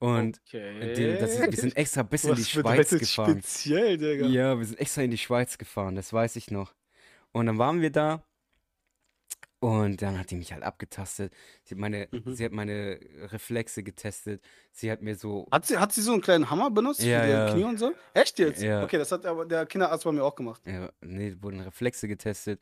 Und 0.00 0.40
okay. 0.46 1.18
das 1.18 1.32
ist, 1.34 1.40
wir 1.40 1.52
sind 1.58 1.76
extra 1.76 2.02
bis 2.04 2.24
in 2.24 2.34
die 2.36 2.42
Was 2.42 2.50
Schweiz 2.50 2.90
gefahren. 2.90 3.42
speziell, 3.42 3.96
Digga? 3.98 4.26
Ja, 4.26 4.56
wir 4.58 4.64
sind 4.64 4.78
extra 4.78 5.02
in 5.02 5.10
die 5.10 5.18
Schweiz 5.18 5.58
gefahren, 5.58 5.96
das 5.96 6.12
weiß 6.12 6.36
ich 6.36 6.50
noch. 6.50 6.74
Und 7.32 7.46
dann 7.46 7.58
waren 7.58 7.80
wir 7.80 7.90
da 7.90 8.22
und 9.60 10.00
dann 10.02 10.16
hat 10.20 10.30
die 10.30 10.36
mich 10.36 10.52
halt 10.52 10.62
abgetastet. 10.62 11.32
Sie 11.64 11.74
hat 11.74 11.80
meine, 11.80 12.06
Mhm. 12.12 12.32
sie 12.32 12.44
hat 12.44 12.52
meine 12.52 13.00
Reflexe 13.32 13.82
getestet. 13.82 14.40
Sie 14.70 14.88
hat 14.90 15.02
mir 15.02 15.16
so 15.16 15.48
Hat 15.50 15.66
sie, 15.66 15.78
hat 15.78 15.92
sie 15.92 16.00
so 16.02 16.12
einen 16.12 16.20
kleinen 16.22 16.48
Hammer 16.48 16.70
benutzt 16.70 17.02
Ja, 17.02 17.20
für 17.20 17.26
die 17.26 17.32
ja. 17.32 17.50
Knie 17.52 17.64
und 17.64 17.78
so? 17.78 17.92
Echt 18.14 18.38
jetzt? 18.38 18.62
Ja. 18.62 18.84
Okay, 18.84 18.98
das 18.98 19.10
hat 19.10 19.26
aber 19.26 19.46
der 19.46 19.66
Kinderarzt 19.66 20.04
bei 20.04 20.12
mir 20.12 20.22
auch 20.22 20.36
gemacht. 20.36 20.62
Ja, 20.64 20.90
nee, 21.00 21.34
wurden 21.40 21.58
Reflexe 21.60 22.06
getestet. 22.06 22.60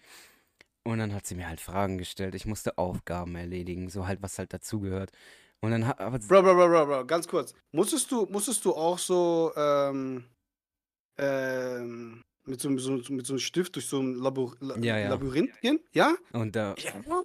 Und 0.85 0.99
dann 0.99 1.13
hat 1.13 1.27
sie 1.27 1.35
mir 1.35 1.49
halt 1.49 1.61
Fragen 1.61 1.99
gestellt. 1.99 2.35
Ich 2.35 2.47
musste 2.47 2.79
Aufgaben 2.79 3.35
erledigen, 3.37 3.91
so 3.91 4.07
halt, 4.07 4.23
was 4.23 4.39
halt 4.39 4.55
dazugehört. 4.55 5.11
Und 5.61 5.71
dann 5.71 5.87
hat, 5.87 5.99
aber, 6.01 6.19
Bro, 6.19 6.43
bro, 6.43 6.55
bro, 6.55 6.69
bro, 6.69 6.87
bro, 6.87 7.05
ganz 7.07 7.27
kurz. 7.27 7.55
Musstest 7.73 8.11
du, 8.13 8.27
musstest 8.27 8.65
du 8.65 8.75
auch 8.75 8.99
so, 8.99 9.53
ähm, 9.57 10.25
ähm, 11.19 12.23
mit 12.45 12.61
so, 12.61 12.77
so, 12.79 12.93
mit 13.13 13.27
so 13.27 13.33
einem 13.35 13.39
Stift 13.41 13.75
durch 13.75 13.87
so 13.87 14.01
ein 14.01 14.15
Labor 14.15 14.55
La 14.61 14.77
Ja, 14.79 14.99
ja. 14.99 15.09
Labyrinth 15.11 15.61
gehen? 15.61 15.81
Ja? 15.93 16.15
und 16.33 16.55
da, 16.55 16.75
Ja. 16.79 17.23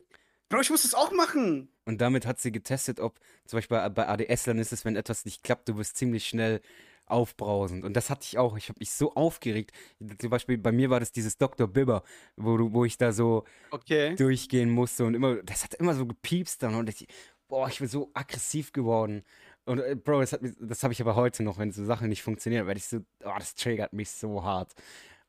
Bro, 0.50 0.62
ich 0.62 0.70
muss 0.70 0.84
das 0.84 0.94
auch 0.96 1.12
machen. 1.12 1.70
und 1.86 2.02
damit 2.02 2.26
hat 2.26 2.40
sie 2.40 2.52
getestet, 2.52 3.00
ob, 3.00 3.20
zum 3.46 3.58
Beispiel 3.58 3.78
bei, 3.78 3.90
bei 3.90 4.08
ADS-Lern 4.08 4.60
ist 4.60 4.74
es, 4.74 4.84
wenn 4.86 4.96
etwas 4.96 5.26
nicht 5.26 5.44
klappt, 5.44 5.70
du 5.70 5.78
wirst 5.78 5.96
ziemlich 5.98 6.28
schnell 6.28 6.62
aufbrausend. 7.06 7.84
Und 7.84 7.96
das 7.96 8.10
hatte 8.10 8.24
ich 8.24 8.38
auch. 8.38 8.56
Ich 8.58 8.70
habe 8.70 8.80
mich 8.80 8.92
so 8.92 9.14
aufgeregt. 9.16 9.72
Zum 10.20 10.30
Beispiel 10.30 10.58
bei 10.58 10.72
mir 10.72 10.90
war 10.90 11.00
das 11.02 11.12
dieses 11.12 11.38
Dr. 11.38 11.68
Bibber, 11.68 12.04
wo, 12.38 12.56
du, 12.58 12.72
wo 12.74 12.86
ich 12.86 12.98
da 12.98 13.12
so 13.12 13.44
Okay. 13.72 14.16
durchgehen 14.16 14.70
musste 14.70 15.04
und 15.06 15.14
immer, 15.16 15.36
das 15.44 15.64
hat 15.64 15.74
immer 15.74 15.94
so 15.94 16.06
gepiepst 16.06 16.64
dann 16.64 16.76
und 16.76 16.88
ich, 16.90 17.08
boah, 17.52 17.68
ich 17.68 17.80
bin 17.80 17.88
so 17.90 18.10
aggressiv 18.14 18.72
geworden. 18.72 19.24
Und 19.66 19.80
äh, 19.80 19.96
Bro, 19.96 20.22
das, 20.22 20.34
hat 20.34 20.42
mich- 20.42 20.56
das 20.60 20.84
habe 20.84 20.94
ich 20.94 21.02
aber 21.02 21.16
heute 21.16 21.44
noch, 21.44 21.58
wenn 21.60 21.72
so 21.72 21.86
Sachen 21.86 22.10
nicht 22.10 22.24
funktionieren, 22.24 22.66
werde 22.66 22.78
ich 22.80 22.86
so, 22.88 23.00
oh, 23.26 23.36
das 23.38 23.56
triggert 23.56 23.94
mich 23.94 24.10
so 24.10 24.44
hart. 24.44 24.74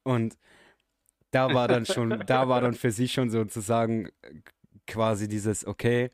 Und 0.04 0.38
da 1.32 1.52
war 1.54 1.68
dann 1.68 1.86
schon, 1.86 2.10
da 2.26 2.48
war 2.48 2.60
dann 2.60 2.74
für 2.74 2.92
sie 2.92 3.08
schon 3.08 3.30
so 3.30 3.44
zu 3.44 3.60
sagen, 3.60 4.08
äh, 4.22 4.40
quasi 4.86 5.28
dieses, 5.28 5.66
okay, 5.66 6.10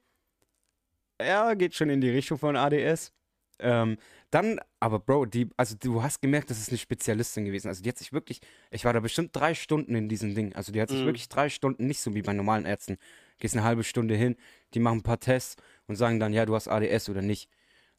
ja, 1.21 1.55
geht 1.55 1.75
schon 1.75 1.91
in 1.91 2.01
die 2.01 2.11
Richtung 2.11 2.39
von 2.39 2.57
ADS. 2.57 3.13
Ähm, 3.61 3.99
dann, 4.31 4.61
aber 4.79 5.01
Bro, 5.01 5.27
die, 5.27 5.49
also 5.57 5.75
du 5.79 6.03
hast 6.03 6.21
gemerkt, 6.23 6.49
das 6.51 6.59
ist 6.61 6.69
eine 6.69 6.79
Spezialistin 6.79 7.45
gewesen. 7.45 7.69
Also 7.69 7.83
die 7.83 7.89
hat 7.89 7.99
sich 7.99 8.13
wirklich, 8.13 8.41
ich 8.71 8.85
war 8.85 8.93
da 8.93 9.01
bestimmt 9.01 9.35
drei 9.35 9.55
Stunden 9.55 9.97
in 9.97 10.09
diesem 10.09 10.35
Ding. 10.35 10.55
Also 10.55 10.71
die 10.71 10.81
hat 10.81 10.91
sich 10.91 11.01
Mhm. 11.01 11.07
wirklich 11.07 11.29
drei 11.29 11.49
Stunden, 11.49 11.87
nicht 11.87 12.01
so 12.01 12.15
wie 12.15 12.23
bei 12.23 12.33
normalen 12.35 12.67
Ärzten. 12.67 12.99
Gehst 13.39 13.55
eine 13.57 13.65
halbe 13.65 13.83
Stunde 13.83 14.15
hin, 14.15 14.37
die 14.75 14.81
machen 14.81 14.99
ein 14.99 15.03
paar 15.03 15.19
Tests 15.19 15.57
und 15.89 15.97
sagen 15.97 16.21
dann, 16.21 16.33
ja, 16.35 16.47
du 16.47 16.55
hast 16.57 16.69
ADS 16.69 17.09
oder 17.11 17.23
nicht. 17.23 17.51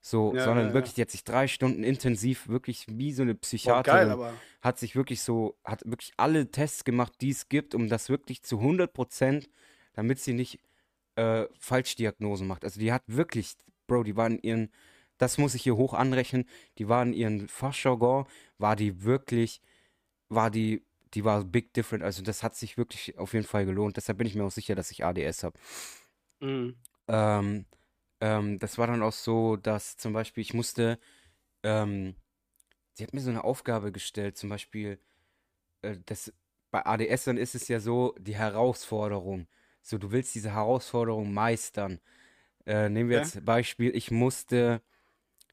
So, 0.01 0.33
Ja, 0.33 0.39
sondern 0.39 0.67
ja, 0.67 0.73
ja. 0.73 0.73
wirklich, 0.73 0.93
die 0.95 1.01
hat 1.01 1.11
sich 1.11 1.25
drei 1.25 1.47
Stunden 1.49 1.83
intensiv, 1.83 2.47
wirklich 2.47 2.85
wie 2.89 3.11
so 3.13 3.23
eine 3.23 3.35
Boah, 3.35 3.41
Psychiaterin, 3.41 3.81
geil, 3.81 4.11
aber. 4.11 4.43
hat 4.61 4.79
sich 4.79 4.95
wirklich 4.95 5.21
so, 5.21 5.57
hat 5.65 5.83
wirklich 5.85 6.13
alle 6.17 6.51
Tests 6.51 6.85
gemacht, 6.85 7.13
die 7.21 7.31
es 7.31 7.49
gibt, 7.49 7.75
um 7.75 7.89
das 7.89 8.09
wirklich 8.09 8.43
zu 8.43 8.59
100 8.59 8.93
Prozent, 8.93 9.49
damit 9.93 10.19
sie 10.19 10.33
nicht 10.33 10.59
äh, 11.15 11.47
Falschdiagnosen 11.59 12.47
macht. 12.47 12.63
Also 12.63 12.79
die 12.79 12.91
hat 12.93 13.03
wirklich, 13.07 13.55
Bro, 13.87 14.03
die 14.03 14.15
war 14.17 14.27
in 14.27 14.39
ihren, 14.41 14.71
das 15.17 15.37
muss 15.37 15.55
ich 15.55 15.63
hier 15.63 15.75
hoch 15.77 15.93
anrechnen, 15.93 16.45
die 16.77 16.89
war 16.89 17.03
in 17.03 17.13
ihren 17.13 17.47
Fachjargon, 17.49 18.25
war 18.57 18.75
die 18.75 19.03
wirklich, 19.03 19.61
war 20.29 20.51
die, 20.51 20.83
die 21.15 21.25
war 21.25 21.43
big 21.45 21.73
different. 21.73 22.03
Also 22.03 22.23
das 22.23 22.43
hat 22.43 22.55
sich 22.55 22.77
wirklich 22.77 23.17
auf 23.17 23.33
jeden 23.33 23.45
Fall 23.47 23.65
gelohnt. 23.65 23.97
Deshalb 23.97 24.17
bin 24.19 24.27
ich 24.27 24.35
mir 24.35 24.43
auch 24.45 24.51
sicher, 24.51 24.75
dass 24.75 24.91
ich 24.91 25.05
ADS 25.05 25.43
habe. 25.43 25.57
Mhm. 26.41 26.75
Ähm, 27.07 27.65
ähm, 28.21 28.59
das 28.59 28.77
war 28.77 28.87
dann 28.87 29.03
auch 29.03 29.13
so, 29.13 29.55
dass 29.57 29.97
zum 29.97 30.13
Beispiel 30.13 30.41
ich 30.41 30.53
musste 30.53 30.99
ähm, 31.63 32.15
sie 32.93 33.03
hat 33.05 33.13
mir 33.13 33.21
so 33.21 33.29
eine 33.29 33.43
Aufgabe 33.43 33.91
gestellt, 33.91 34.37
zum 34.37 34.49
Beispiel, 34.49 34.99
äh, 35.81 35.97
das, 36.05 36.33
bei 36.71 36.85
ADS-Ern 36.85 37.37
ist 37.37 37.55
es 37.55 37.67
ja 37.67 37.79
so, 37.79 38.15
die 38.19 38.35
Herausforderung. 38.35 39.47
So, 39.81 39.97
du 39.97 40.11
willst 40.11 40.35
diese 40.35 40.53
Herausforderung 40.53 41.33
meistern. 41.33 41.99
Äh, 42.65 42.89
nehmen 42.89 43.09
wir 43.09 43.17
Ja. 43.17 43.23
jetzt 43.23 43.45
Beispiel, 43.45 43.95
ich 43.95 44.11
musste, 44.11 44.81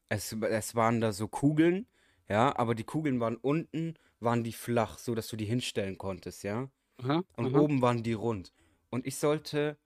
es, 0.09 0.33
es 0.33 0.75
waren 0.75 1.01
da 1.01 1.11
so 1.13 1.27
Kugeln, 1.27 1.87
ja, 2.29 2.55
aber 2.57 2.75
die 2.75 2.83
Kugeln 2.83 3.19
waren 3.19 3.37
unten, 3.37 3.95
waren 4.19 4.43
die 4.43 4.53
flach, 4.53 4.97
so 4.97 5.15
dass 5.15 5.27
du 5.29 5.37
die 5.37 5.45
hinstellen 5.45 5.97
konntest, 5.97 6.43
ja. 6.43 6.69
Aha, 6.99 7.23
Und 7.37 7.47
aha. 7.47 7.59
oben 7.59 7.81
waren 7.81 8.03
die 8.03 8.13
rund. 8.13 8.53
Und 8.89 9.07
ich 9.07 9.17
sollte, 9.17 9.77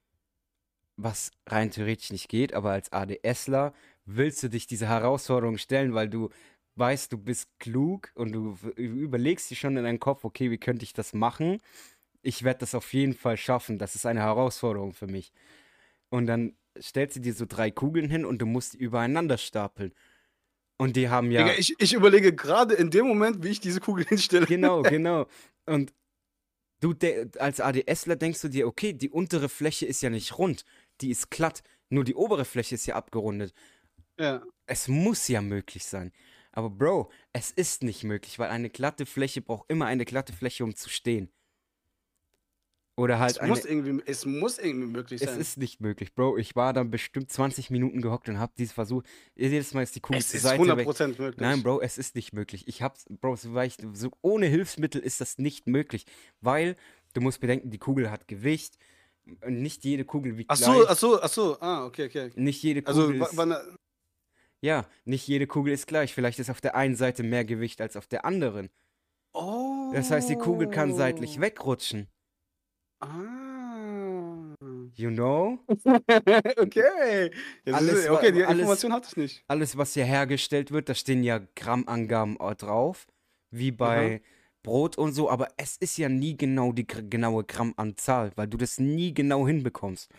was 1.04 1.32
rein 1.47 1.72
theoretisch 1.72 2.12
nicht 2.12 2.30
geht, 2.30 2.54
aber 2.54 2.72
als 2.72 2.91
ADSler 2.91 3.74
willst 4.06 4.41
du 4.43 4.49
dich 4.49 4.68
diese 4.68 4.88
Herausforderung 4.88 5.58
stellen, 5.58 5.93
weil 5.93 6.10
du 6.10 6.30
weißt, 6.76 7.12
du 7.12 7.18
bist 7.18 7.49
klug 7.60 8.12
und 8.16 8.32
du 8.32 8.58
überlegst 8.76 9.49
dir 9.52 9.56
schon 9.56 9.78
in 9.78 9.84
deinem 9.84 9.99
Kopf, 9.99 10.24
okay, 10.24 10.52
wie 10.52 10.58
könnte 10.58 10.84
ich 10.84 10.93
das 10.93 11.14
machen? 11.14 11.62
Ich 12.22 12.43
werde 12.43 12.60
das 12.60 12.76
auf 12.76 12.93
jeden 12.93 13.14
Fall 13.14 13.38
schaffen. 13.38 13.78
Das 13.78 13.95
ist 13.95 14.06
eine 14.06 14.22
Herausforderung 14.22 14.93
für 14.93 15.08
mich. 15.08 15.32
Und 16.10 16.28
dann 16.28 16.56
stellst 16.80 17.18
du 17.18 17.20
dir 17.20 17.34
so 17.34 17.45
drei 17.45 17.72
Kugeln 17.72 18.10
hin 18.10 18.26
und 18.26 18.39
du 18.39 18.45
musst 18.45 18.74
die 18.74 18.78
übereinander 18.78 19.38
stapeln. 19.38 19.93
Und 20.78 20.95
die 20.95 21.10
haben 21.10 21.32
ja. 21.32 21.47
Ich, 21.58 21.76
ich 21.80 21.93
überlege 21.93 22.34
gerade 22.34 22.74
in 22.74 22.89
dem 22.89 23.08
Moment, 23.08 23.43
wie 23.43 23.49
ich 23.49 23.60
diese 23.60 23.80
Kugel 23.80 24.06
hinstelle. 24.10 24.45
Genau, 24.45 24.82
genau. 24.82 25.28
Und 25.66 25.93
du 26.80 26.95
als 27.38 27.60
ADSler 27.60 28.16
denkst 28.16 28.41
du 28.41 28.47
dir, 28.49 28.68
okay, 28.68 28.93
die 28.93 29.10
untere 29.10 29.49
Fläche 29.49 29.86
ist 29.86 30.02
ja 30.02 30.10
nicht 30.10 30.38
rund, 30.38 30.66
die 31.02 31.10
ist 31.12 31.30
glatt, 31.32 31.64
nur 31.89 32.04
die 32.04 32.16
obere 32.16 32.45
Fläche 32.45 32.76
ist 32.76 32.86
ja 32.86 32.95
abgerundet. 32.95 33.54
Ja. 34.20 34.43
Es 34.66 34.88
muss 34.88 35.28
ja 35.28 35.41
möglich 35.41 35.86
sein. 35.86 36.12
Aber 36.52 36.70
Bro, 36.70 37.12
es 37.34 37.52
ist 37.52 37.84
nicht 37.84 38.04
möglich, 38.04 38.38
weil 38.39 38.49
eine 38.49 38.70
glatte 38.70 39.06
Fläche 39.06 39.41
braucht 39.41 39.70
immer 39.70 39.86
eine 39.86 40.06
glatte 40.06 40.34
Fläche, 40.34 40.64
um 40.64 40.76
zu 40.76 40.89
stehen. 40.89 41.32
Oder 42.97 43.20
halt 43.20 43.32
Es 43.32 43.38
eine. 43.39 43.49
muss, 43.49 43.66
irgendwie, 43.66 44.04
es 44.06 44.26
muss 44.26 44.60
irgendwie 44.60 44.88
möglich 44.88 45.22
Es 45.22 45.30
sein. 45.30 45.39
ist 45.39 45.58
nicht 45.58 45.80
möglich, 45.80 46.14
Bro. 46.14 46.38
Ich 46.38 46.56
war 46.56 46.74
dann 46.74 46.91
bestimmt 46.91 47.32
20 47.32 47.70
Minuten 47.70 48.02
gehockt 48.02 48.28
und 48.28 48.38
hab 48.38 48.54
dieses 48.56 48.74
Versuch. 48.74 49.02
Jedes 49.34 49.74
Mal 49.74 49.82
ist 49.82 49.95
die 49.95 50.02
Kugel 50.02 50.20
es 50.20 50.28
zur 50.28 50.36
ist 50.38 50.43
Seite 50.43 50.78
weg. 50.78 50.88
100% 50.88 51.08
möglich. 51.20 51.38
Nein, 51.38 51.64
Bro, 51.64 51.82
es 51.82 51.97
ist 51.97 52.16
nicht 52.16 52.34
möglich. 52.34 52.68
Ich 52.68 52.82
hab's, 52.82 53.06
Bro, 53.10 53.38
so, 53.38 53.58
ich, 53.62 53.78
so 53.93 54.12
ohne 54.22 54.45
Hilfsmittel 54.47 55.02
ist 55.02 55.22
das 55.22 55.38
nicht 55.38 55.68
möglich. 55.68 56.06
Weil 56.41 56.76
du 57.14 57.22
musst 57.22 57.39
bedenken, 57.39 57.72
die 57.72 57.80
Kugel 57.80 58.12
hat 58.12 58.28
Gewicht. 58.28 58.78
Nicht 59.47 59.84
jede 59.84 60.05
Kugel 60.05 60.38
wiegt 60.38 60.49
Ach 60.51 60.55
so, 60.55 60.71
gleich. 60.73 60.89
ach 60.89 60.97
so, 60.97 61.21
ach 61.21 61.29
so. 61.29 61.57
Ah, 61.61 61.86
okay, 61.86 62.05
okay. 62.07 62.32
Nicht 62.36 62.61
jede 62.63 62.86
Also, 62.88 63.07
Kugel 63.07 63.21
ist, 63.21 63.38
wann, 63.38 63.55
ja, 64.61 64.86
nicht 65.05 65.27
jede 65.27 65.47
Kugel 65.47 65.73
ist 65.73 65.88
gleich. 65.88 66.13
Vielleicht 66.13 66.39
ist 66.39 66.49
auf 66.49 66.61
der 66.61 66.75
einen 66.75 66.95
Seite 66.95 67.23
mehr 67.23 67.45
Gewicht 67.45 67.82
als 67.82 67.95
auf 67.97 68.07
der 68.07 68.25
anderen. 68.25 68.69
oh. 69.34 69.91
Das 69.93 70.09
heißt, 70.11 70.29
die 70.29 70.36
Kugel 70.38 70.69
kann 70.69 70.93
seitlich 70.95 71.41
wegrutschen. 71.41 72.07
Ah. 73.01 74.55
You 74.95 75.09
know? 75.09 75.59
okay. 76.57 77.32
Jetzt 77.65 77.75
Alles 77.75 77.93
ist, 77.93 78.09
okay, 78.09 78.32
die 78.32 78.43
alles- 78.43 78.59
Information 78.59 78.93
hatte 78.93 79.07
ich 79.11 79.17
nicht. 79.17 79.43
Alles, 79.47 79.77
was 79.77 79.93
hier 79.93 80.05
hergestellt 80.05 80.71
wird, 80.71 80.89
da 80.89 80.93
stehen 80.95 81.23
ja 81.23 81.39
Grammangaben 81.55 82.39
auch 82.39 82.53
drauf. 82.53 83.07
Wie 83.49 83.71
bei 83.71 84.21
Brot 84.64 84.97
und 84.97 85.14
so. 85.14 85.30
Aber 85.30 85.49
es 85.57 85.78
ist 85.78 85.97
ja 85.97 86.09
nie 86.09 86.38
genau 86.38 86.72
die 86.72 86.88
genaue 86.88 87.43
Grammanzahl, 87.43 88.32
weil 88.36 88.47
du 88.47 88.57
das 88.57 88.80
nie 88.80 89.14
genau 89.14 89.47
hinbekommst. 89.47 90.09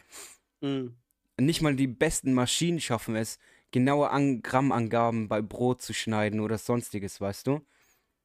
Mhm. 0.60 0.96
Nicht 1.40 1.62
mal 1.62 1.74
die 1.74 1.86
besten 1.86 2.34
Maschinen 2.34 2.80
schaffen 2.80 3.16
es, 3.16 3.38
genaue 3.70 4.10
An 4.10 4.42
Grammangaben 4.42 5.28
bei 5.28 5.40
Brot 5.42 5.82
zu 5.82 5.94
schneiden 5.94 6.40
oder 6.40 6.58
sonstiges, 6.58 7.20
weißt 7.20 7.46
du? 7.46 7.60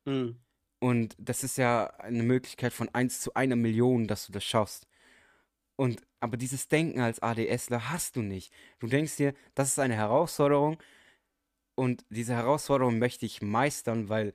Mhm. 0.05 0.38
Und 0.80 1.15
das 1.18 1.43
ist 1.43 1.57
ja 1.57 1.88
eine 1.99 2.24
Möglichkeit 2.24 2.74
von 2.74 2.89
1 2.93 3.22
zu 3.22 3.34
einer 3.34 3.55
Million, 3.55 4.07
dass 4.07 4.28
du 4.28 4.32
das 4.32 4.43
schaffst. 4.43 4.88
Und 5.76 6.01
aber 6.20 6.38
dieses 6.38 6.68
Denken 6.68 6.99
als 6.99 7.22
ADSler 7.22 7.91
hast 7.91 8.15
du 8.15 8.22
nicht. 8.22 8.51
Du 8.80 8.88
denkst 8.88 9.18
dir, 9.18 9.34
das 9.53 9.70
ist 9.70 9.80
eine 9.80 9.95
Herausforderung 9.95 10.78
und 11.76 12.05
diese 12.09 12.34
Herausforderung 12.34 12.97
möchte 12.99 13.26
ich 13.26 13.41
meistern, 13.41 14.09
weil 14.09 14.34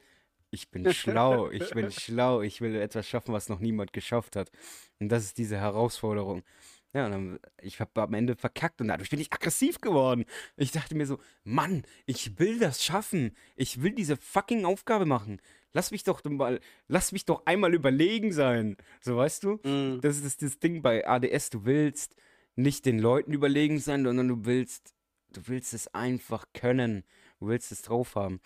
ich 0.53 0.71
bin 0.71 0.93
schlau, 0.93 1.51
ich 1.51 1.71
bin 1.71 1.91
schlau, 1.91 2.43
ich 2.43 2.61
will 2.61 2.77
etwas 2.77 3.09
schaffen, 3.09 3.33
was 3.33 3.49
noch 3.49 3.59
niemand 3.59 3.93
geschafft 3.95 4.37
hat. 4.37 4.51
Und 5.01 5.09
das 5.09 5.25
ist 5.25 5.39
diese 5.39 5.57
Herausforderung. 5.57 6.45
Ja, 6.93 7.07
und 7.07 7.13
dann, 7.13 7.41
ich 7.63 7.81
habe 7.81 8.03
am 8.03 8.13
Ende 8.13 8.37
verkackt 8.37 8.83
und 8.83 8.89
dadurch 8.89 9.09
bin 9.09 9.19
ich 9.19 9.33
aggressiv 9.33 9.81
geworden. 9.81 10.27
Ich 10.59 10.71
dachte 10.71 10.95
mir 10.95 11.07
so, 11.07 11.19
Mann, 11.43 11.85
ich 12.05 12.39
will 12.39 12.59
das 12.59 12.85
schaffen. 12.85 13.35
Ich 13.57 13.83
will 13.83 13.93
diese 13.93 14.19
fucking 14.19 14.67
Aufgabe 14.67 15.07
machen. 15.07 15.41
Lass 15.73 15.91
mich 15.91 16.05
doch 16.05 16.23
mal, 16.25 16.61
lass 16.87 17.13
mich 17.13 17.25
doch 17.25 17.47
einmal 17.47 17.73
überlegen 17.73 18.31
sein. 18.31 18.77
So, 19.01 19.17
weißt 19.17 19.45
du? 19.45 19.59
Mhm. 19.65 20.03
Das 20.03 20.19
ist 20.19 20.43
das 20.43 20.59
Ding 20.59 20.83
bei 20.83 21.09
ADS. 21.09 21.49
Du 21.49 21.65
willst 21.65 22.15
nicht 22.57 22.85
den 22.85 22.99
Leuten 22.99 23.33
überlegen 23.33 23.79
sein, 23.79 24.05
sondern 24.05 24.29
du 24.29 24.45
willst, 24.45 24.93
du 25.33 25.41
willst 25.47 25.73
es 25.73 25.89
einfach 25.95 26.45
können. 26.53 27.05
Du 27.41 27.49
willst 27.49 27.73
es 27.73 27.81
drauf 27.81 28.17
haben. 28.17 28.43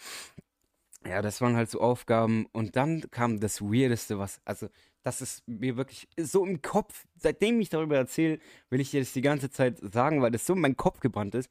Ja, 1.08 1.22
das 1.22 1.40
waren 1.40 1.56
halt 1.56 1.70
so 1.70 1.80
Aufgaben. 1.80 2.46
Und 2.52 2.76
dann 2.76 3.10
kam 3.10 3.40
das 3.40 3.62
Weirdeste, 3.62 4.18
was, 4.18 4.40
also, 4.44 4.68
das 5.02 5.20
ist 5.20 5.46
mir 5.46 5.76
wirklich 5.76 6.08
so 6.18 6.44
im 6.44 6.62
Kopf, 6.62 7.06
seitdem 7.16 7.60
ich 7.60 7.68
darüber 7.68 7.96
erzähle, 7.96 8.40
will 8.70 8.80
ich 8.80 8.90
dir 8.90 9.00
das 9.00 9.12
die 9.12 9.20
ganze 9.20 9.50
Zeit 9.50 9.78
sagen, 9.78 10.20
weil 10.20 10.32
das 10.32 10.46
so 10.46 10.54
in 10.54 10.60
meinen 10.60 10.76
Kopf 10.76 11.00
gebrannt 11.00 11.34
ist. 11.34 11.50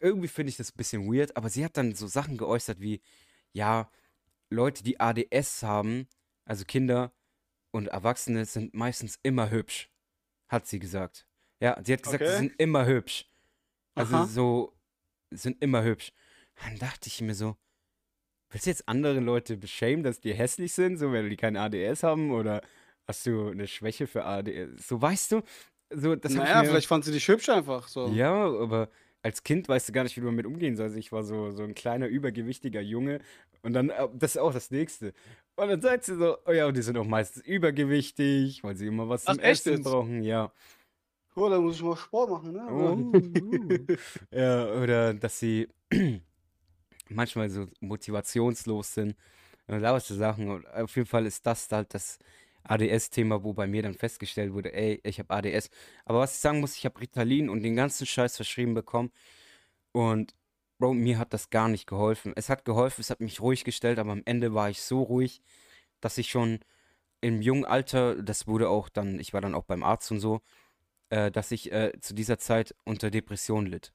Irgendwie 0.00 0.28
finde 0.28 0.50
ich 0.50 0.56
das 0.56 0.70
ein 0.70 0.76
bisschen 0.76 1.12
weird, 1.12 1.36
aber 1.36 1.48
sie 1.48 1.64
hat 1.64 1.76
dann 1.76 1.94
so 1.94 2.06
Sachen 2.06 2.36
geäußert 2.36 2.80
wie, 2.80 3.00
ja, 3.52 3.90
Leute, 4.48 4.84
die 4.84 5.00
ADS 5.00 5.62
haben, 5.64 6.06
also 6.44 6.64
Kinder 6.64 7.12
und 7.72 7.88
Erwachsene, 7.88 8.44
sind 8.44 8.74
meistens 8.74 9.18
immer 9.22 9.50
hübsch, 9.50 9.90
hat 10.48 10.66
sie 10.68 10.78
gesagt. 10.78 11.26
Ja, 11.60 11.80
sie 11.84 11.92
hat 11.92 12.02
gesagt, 12.04 12.24
sie 12.24 12.30
Okay. 12.30 12.38
sind 12.38 12.60
immer 12.60 12.86
hübsch. 12.86 13.26
Also 13.96 14.18
Aha. 14.18 14.26
so, 14.26 14.76
sind 15.30 15.62
immer 15.62 15.82
hübsch. 15.82 16.12
Dann 16.62 16.78
dachte 16.78 17.08
ich 17.08 17.20
mir 17.20 17.34
so, 17.34 17.56
willst 18.50 18.66
du 18.66 18.70
jetzt 18.70 18.88
andere 18.88 19.20
Leute 19.20 19.56
beschämen, 19.56 20.02
dass 20.02 20.20
die 20.20 20.32
hässlich 20.34 20.72
sind, 20.72 20.98
so 20.98 21.12
weil 21.12 21.28
die 21.28 21.36
kein 21.36 21.56
ADS 21.56 22.02
haben 22.02 22.30
oder 22.32 22.62
hast 23.06 23.26
du 23.26 23.48
eine 23.48 23.66
Schwäche 23.66 24.06
für 24.06 24.24
ADS? 24.24 24.86
So 24.88 25.00
weißt 25.00 25.32
du, 25.32 25.42
so 25.92 26.14
das 26.16 26.34
Naja, 26.34 26.62
mir- 26.62 26.68
vielleicht 26.68 26.86
fand 26.86 27.04
sie 27.04 27.12
dich 27.12 27.26
hübsch 27.28 27.48
einfach. 27.48 27.88
So. 27.88 28.08
ja, 28.08 28.32
aber 28.32 28.88
als 29.22 29.42
Kind 29.42 29.68
weißt 29.68 29.88
du 29.88 29.92
gar 29.92 30.04
nicht, 30.04 30.16
wie 30.16 30.20
du 30.20 30.26
damit 30.26 30.46
umgehen 30.46 30.76
sollst. 30.76 30.96
Ich 30.96 31.12
war 31.12 31.22
so, 31.24 31.50
so 31.50 31.62
ein 31.62 31.74
kleiner, 31.74 32.06
übergewichtiger 32.06 32.80
Junge. 32.80 33.20
Und 33.62 33.74
dann, 33.74 33.90
äh, 33.90 34.08
das 34.14 34.32
ist 34.36 34.36
auch 34.40 34.52
das 34.54 34.70
Nächste. 34.70 35.12
Und 35.56 35.68
dann 35.68 35.80
sagt 35.82 36.04
sie 36.04 36.16
so, 36.16 36.38
oh 36.46 36.52
ja, 36.52 36.66
und 36.66 36.76
die 36.76 36.80
sind 36.82 36.96
auch 36.96 37.04
meistens 37.06 37.44
übergewichtig, 37.44 38.64
weil 38.64 38.76
sie 38.76 38.86
immer 38.86 39.08
was 39.10 39.26
Ach, 39.26 39.34
zum 39.34 39.42
Essen 39.44 39.72
jetzt? 39.74 39.84
brauchen. 39.84 40.22
Ja. 40.22 40.52
Oh, 41.36 41.48
da 41.50 41.60
muss 41.60 41.76
ich 41.76 41.82
mal 41.82 41.96
Sport 41.96 42.30
machen, 42.30 42.52
ne? 42.52 42.66
Oh, 42.70 43.96
ja, 44.36 44.66
oder 44.80 45.12
dass 45.14 45.38
sie 45.38 45.68
manchmal 47.10 47.50
so 47.50 47.66
motivationslos 47.80 48.94
sind. 48.94 49.16
Und 49.66 49.80
lauter 49.80 50.14
Sachen. 50.14 50.50
Und 50.50 50.66
auf 50.68 50.96
jeden 50.96 51.08
Fall 51.08 51.26
ist 51.26 51.46
das 51.46 51.70
halt 51.70 51.94
das 51.94 52.18
ADS-Thema, 52.64 53.44
wo 53.44 53.52
bei 53.54 53.66
mir 53.66 53.82
dann 53.82 53.94
festgestellt 53.94 54.52
wurde, 54.52 54.72
ey, 54.74 55.00
ich 55.04 55.18
habe 55.18 55.32
ADS. 55.34 55.70
Aber 56.04 56.20
was 56.20 56.34
ich 56.34 56.40
sagen 56.40 56.60
muss, 56.60 56.76
ich 56.76 56.84
habe 56.84 57.00
Ritalin 57.00 57.48
und 57.48 57.62
den 57.62 57.76
ganzen 57.76 58.06
Scheiß 58.06 58.36
verschrieben 58.36 58.74
bekommen. 58.74 59.10
Und 59.92 60.34
Bro, 60.80 60.94
mir 60.94 61.18
hat 61.18 61.34
das 61.34 61.50
gar 61.50 61.68
nicht 61.68 61.86
geholfen. 61.86 62.32
Es 62.36 62.48
hat 62.48 62.64
geholfen, 62.64 63.02
es 63.02 63.10
hat 63.10 63.20
mich 63.20 63.40
ruhig 63.40 63.64
gestellt, 63.64 63.98
aber 63.98 64.12
am 64.12 64.22
Ende 64.24 64.54
war 64.54 64.70
ich 64.70 64.80
so 64.82 65.02
ruhig, 65.02 65.42
dass 66.00 66.18
ich 66.18 66.30
schon 66.30 66.60
im 67.20 67.42
jungen 67.42 67.66
Alter, 67.66 68.22
das 68.22 68.46
wurde 68.46 68.70
auch 68.70 68.88
dann, 68.88 69.20
ich 69.20 69.34
war 69.34 69.42
dann 69.42 69.54
auch 69.54 69.64
beim 69.64 69.82
Arzt 69.82 70.10
und 70.10 70.20
so, 70.20 70.40
äh, 71.10 71.30
dass 71.30 71.52
ich 71.52 71.72
äh, 71.72 71.92
zu 72.00 72.14
dieser 72.14 72.38
Zeit 72.38 72.74
unter 72.84 73.10
Depression 73.10 73.66
litt. 73.66 73.92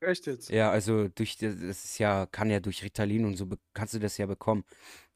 Echt 0.00 0.26
jetzt? 0.26 0.50
Ja, 0.50 0.70
also 0.70 1.08
durch 1.08 1.36
das 1.36 1.54
ist 1.56 1.98
ja, 1.98 2.26
kann 2.26 2.50
ja 2.50 2.60
durch 2.60 2.82
Ritalin 2.82 3.24
und 3.26 3.36
so 3.36 3.46
be- 3.46 3.58
kannst 3.74 3.94
du 3.94 3.98
das 3.98 4.16
ja 4.18 4.26
bekommen. 4.26 4.64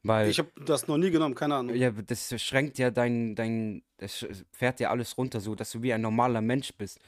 Weil 0.03 0.29
Ich 0.29 0.37
habe 0.37 0.51
das 0.65 0.87
noch 0.87 0.97
nie 0.97 1.09
genommen, 1.09 1.33
keine 1.33 1.55
Ahnung. 1.55 1.75
ja, 1.75 1.89
das 1.91 2.39
schränkt 2.41 2.77
ja 2.77 2.91
dein, 2.91 3.35
dein, 3.35 3.83
das 3.97 4.21
sch- 4.21 4.45
fährt 4.51 4.79
ja 4.79 4.91
alles 4.91 5.17
runter, 5.17 5.41
so 5.41 5.55
dass 5.55 5.71
du 5.71 5.81
wie 5.81 5.93
ein 5.93 6.01
normaler 6.01 6.41
Mensch 6.41 6.73
bist. 6.77 6.99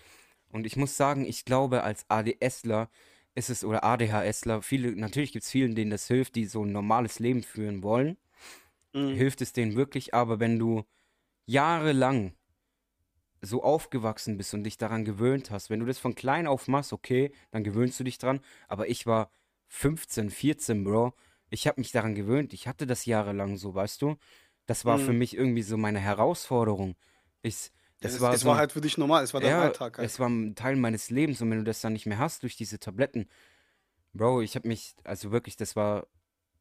Und 0.49 0.65
ich 0.65 0.75
muss 0.75 0.97
sagen, 0.97 1.25
ich 1.25 1.45
glaube, 1.45 1.83
als 1.83 2.05
ADSler 2.09 2.89
ist 3.35 3.49
es, 3.51 3.63
oder 3.63 3.83
ADHSler, 3.83 4.63
viele, 4.63 4.95
natürlich 4.95 5.31
gibt 5.33 5.43
es 5.45 5.51
vielen, 5.51 5.75
denen 5.75 5.91
das 5.91 6.07
hilft, 6.07 6.35
die 6.35 6.45
so 6.45 6.63
ein 6.63 6.71
normales 6.71 7.19
Leben 7.19 7.43
führen 7.43 7.83
wollen. 7.83 8.17
Mhm. 8.93 9.13
Hilft 9.13 9.41
es 9.41 9.53
denen 9.53 9.75
wirklich, 9.75 10.13
aber 10.15 10.39
wenn 10.39 10.57
du 10.57 10.83
jahrelang 11.45 12.33
so 13.47 13.63
aufgewachsen 13.63 14.37
bist 14.37 14.53
und 14.53 14.63
dich 14.63 14.77
daran 14.77 15.05
gewöhnt 15.05 15.51
hast, 15.51 15.69
wenn 15.71 15.79
du 15.79 15.85
das 15.87 15.99
von 15.99 16.15
klein 16.15 16.47
auf 16.47 16.67
machst, 16.67 16.93
okay, 16.93 17.31
dann 17.51 17.63
gewöhnst 17.63 17.99
du 17.99 18.03
dich 18.03 18.17
dran. 18.19 18.41
Aber 18.67 18.89
ich 18.89 19.05
war 19.07 19.31
15, 19.67 20.29
14, 20.29 20.83
Bro. 20.83 21.13
Ich 21.49 21.67
habe 21.67 21.79
mich 21.81 21.91
daran 21.91 22.15
gewöhnt. 22.15 22.53
Ich 22.53 22.67
hatte 22.67 22.85
das 22.87 23.05
jahrelang 23.05 23.57
so, 23.57 23.73
weißt 23.75 24.01
du? 24.01 24.17
Das 24.67 24.85
war 24.85 24.99
für 24.99 25.13
Mhm. 25.13 25.19
mich 25.19 25.35
irgendwie 25.35 25.63
so 25.63 25.77
meine 25.77 25.99
Herausforderung. 25.99 26.95
Ich, 27.41 27.71
das 28.01 28.13
es 28.15 28.21
war 28.21 28.33
es 28.33 28.41
so, 28.41 28.49
war 28.49 28.57
halt 28.57 28.71
für 28.71 28.81
dich 28.81 28.97
normal, 28.97 29.23
es 29.23 29.33
war 29.33 29.41
dein 29.41 29.51
ja, 29.51 29.61
Alltag 29.63 29.97
halt. 29.97 30.07
es 30.09 30.19
war 30.19 30.29
ein 30.29 30.55
Teil 30.55 30.75
meines 30.75 31.09
Lebens 31.09 31.41
und 31.41 31.49
wenn 31.51 31.59
du 31.59 31.63
das 31.63 31.81
dann 31.81 31.93
nicht 31.93 32.05
mehr 32.05 32.17
hast 32.19 32.43
durch 32.43 32.55
diese 32.57 32.79
Tabletten, 32.79 33.27
Bro, 34.13 34.41
ich 34.41 34.55
habe 34.55 34.67
mich, 34.67 34.95
also 35.03 35.31
wirklich, 35.31 35.57
das 35.57 35.75
war 35.75 36.07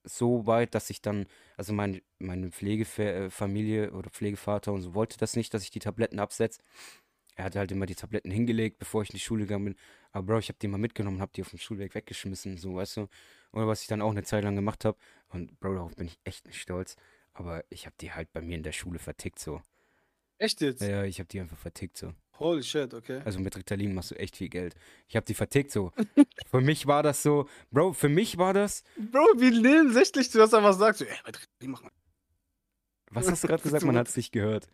so 0.08 0.46
weit, 0.46 0.74
dass 0.74 0.90
ich 0.90 1.02
dann, 1.02 1.26
also 1.56 1.72
mein, 1.72 2.00
meine 2.18 2.50
Pflegefamilie 2.50 3.92
oder 3.92 4.10
Pflegevater 4.10 4.72
und 4.72 4.82
so 4.82 4.94
wollte 4.94 5.18
das 5.18 5.36
nicht, 5.36 5.52
dass 5.52 5.62
ich 5.62 5.70
die 5.70 5.80
Tabletten 5.80 6.18
absetze. 6.18 6.62
Er 7.34 7.44
hatte 7.44 7.58
halt 7.58 7.70
immer 7.70 7.86
die 7.86 7.94
Tabletten 7.94 8.30
hingelegt, 8.30 8.78
bevor 8.78 9.02
ich 9.02 9.10
in 9.10 9.16
die 9.16 9.20
Schule 9.20 9.44
gegangen 9.44 9.66
bin. 9.66 9.76
Aber 10.12 10.26
Bro, 10.26 10.38
ich 10.38 10.48
habe 10.48 10.58
die 10.58 10.68
mal 10.68 10.78
mitgenommen, 10.78 11.20
habe 11.20 11.32
die 11.34 11.42
auf 11.42 11.50
dem 11.50 11.58
Schulweg 11.58 11.94
weggeschmissen, 11.94 12.56
so, 12.56 12.76
weißt 12.76 12.96
du. 12.96 13.08
Oder 13.52 13.66
was 13.66 13.82
ich 13.82 13.88
dann 13.88 14.00
auch 14.00 14.10
eine 14.10 14.22
Zeit 14.22 14.44
lang 14.44 14.56
gemacht 14.56 14.86
habe. 14.86 14.96
Und 15.28 15.60
Bro, 15.60 15.74
darauf 15.74 15.94
bin 15.94 16.06
ich 16.06 16.18
echt 16.24 16.46
nicht 16.46 16.60
stolz. 16.60 16.96
Aber 17.34 17.62
ich 17.68 17.84
habe 17.84 17.94
die 18.00 18.12
halt 18.12 18.32
bei 18.32 18.40
mir 18.40 18.56
in 18.56 18.62
der 18.62 18.72
Schule 18.72 18.98
vertickt, 18.98 19.38
so. 19.38 19.60
Echt 20.38 20.62
jetzt? 20.62 20.80
Ja, 20.80 21.04
ich 21.04 21.18
habe 21.18 21.28
die 21.28 21.40
einfach 21.40 21.58
vertickt, 21.58 21.98
so. 21.98 22.14
Holy 22.38 22.62
shit, 22.62 22.92
okay. 22.92 23.22
Also 23.24 23.40
mit 23.40 23.56
Ritalin 23.56 23.94
machst 23.94 24.10
du 24.10 24.14
echt 24.16 24.36
viel 24.36 24.48
Geld. 24.48 24.74
Ich 25.08 25.16
habe 25.16 25.24
die 25.24 25.34
vertickt, 25.34 25.70
so. 25.70 25.92
für 26.50 26.60
mich 26.60 26.86
war 26.86 27.02
das 27.02 27.22
so, 27.22 27.48
Bro, 27.70 27.94
für 27.94 28.08
mich 28.08 28.36
war 28.36 28.52
das. 28.52 28.82
Bro, 28.96 29.24
wie 29.38 29.50
nebensächlich 29.50 30.30
du 30.30 30.38
das 30.38 30.52
einfach 30.52 30.74
sagst. 30.74 31.00
So, 31.00 31.04
ey, 31.06 31.16
mit 31.24 31.40
Ritalin 31.40 31.70
mach 31.70 31.82
mal. 31.82 31.90
Was 33.10 33.30
hast 33.30 33.44
du 33.44 33.48
gerade 33.48 33.62
gesagt? 33.62 33.84
Man 33.84 33.96
hat 33.96 34.08
es 34.08 34.16
nicht 34.16 34.32
gehört. 34.32 34.68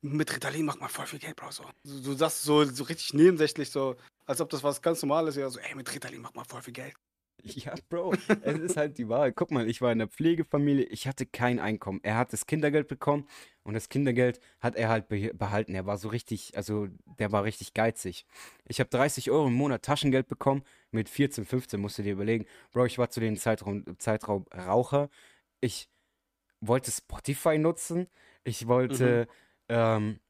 Mit 0.00 0.34
Ritalin 0.34 0.66
macht 0.66 0.80
man 0.80 0.88
voll 0.88 1.06
viel 1.06 1.18
Geld, 1.18 1.36
Bro. 1.36 1.50
So. 1.50 1.64
Du, 1.84 2.00
du 2.00 2.12
sagst 2.14 2.42
so, 2.42 2.64
so 2.64 2.84
richtig 2.84 3.14
nebensächlich, 3.14 3.70
so, 3.70 3.96
als 4.26 4.40
ob 4.40 4.50
das 4.50 4.62
was 4.62 4.82
ganz 4.82 5.02
Normales 5.02 5.36
wäre. 5.36 5.50
So, 5.50 5.58
ey, 5.58 5.74
mit 5.74 5.92
Ritalin 5.92 6.20
macht 6.20 6.36
man 6.36 6.44
voll 6.44 6.62
viel 6.62 6.74
Geld. 6.74 6.94
Ja, 7.44 7.74
Bro, 7.88 8.14
es 8.42 8.58
ist 8.58 8.76
halt 8.76 8.98
die 8.98 9.08
Wahrheit. 9.08 9.34
Guck 9.36 9.50
mal, 9.50 9.68
ich 9.68 9.80
war 9.80 9.92
in 9.92 9.98
der 9.98 10.08
Pflegefamilie, 10.08 10.84
ich 10.84 11.06
hatte 11.06 11.26
kein 11.26 11.58
Einkommen. 11.58 12.00
Er 12.02 12.16
hat 12.16 12.32
das 12.32 12.46
Kindergeld 12.46 12.88
bekommen 12.88 13.26
und 13.62 13.74
das 13.74 13.88
Kindergeld 13.88 14.40
hat 14.60 14.76
er 14.76 14.88
halt 14.88 15.08
behalten. 15.08 15.74
Er 15.74 15.86
war 15.86 15.98
so 15.98 16.08
richtig, 16.08 16.56
also 16.56 16.88
der 17.18 17.32
war 17.32 17.44
richtig 17.44 17.74
geizig. 17.74 18.26
Ich 18.66 18.80
habe 18.80 18.90
30 18.90 19.30
Euro 19.30 19.48
im 19.48 19.54
Monat 19.54 19.82
Taschengeld 19.82 20.28
bekommen. 20.28 20.62
Mit 20.90 21.08
14, 21.08 21.44
15 21.44 21.80
musst 21.80 21.98
du 21.98 22.02
dir 22.02 22.12
überlegen. 22.12 22.46
Bro, 22.72 22.86
ich 22.86 22.98
war 22.98 23.10
zu 23.10 23.20
dem 23.20 23.36
Zeitraum, 23.36 23.84
Zeitraum 23.98 24.46
Raucher. 24.54 25.10
Ich 25.60 25.88
wollte 26.60 26.90
Spotify 26.90 27.58
nutzen. 27.58 28.08
Ich 28.44 28.66
wollte, 28.66 29.28
mhm. 29.68 29.74
ähm, 29.74 30.20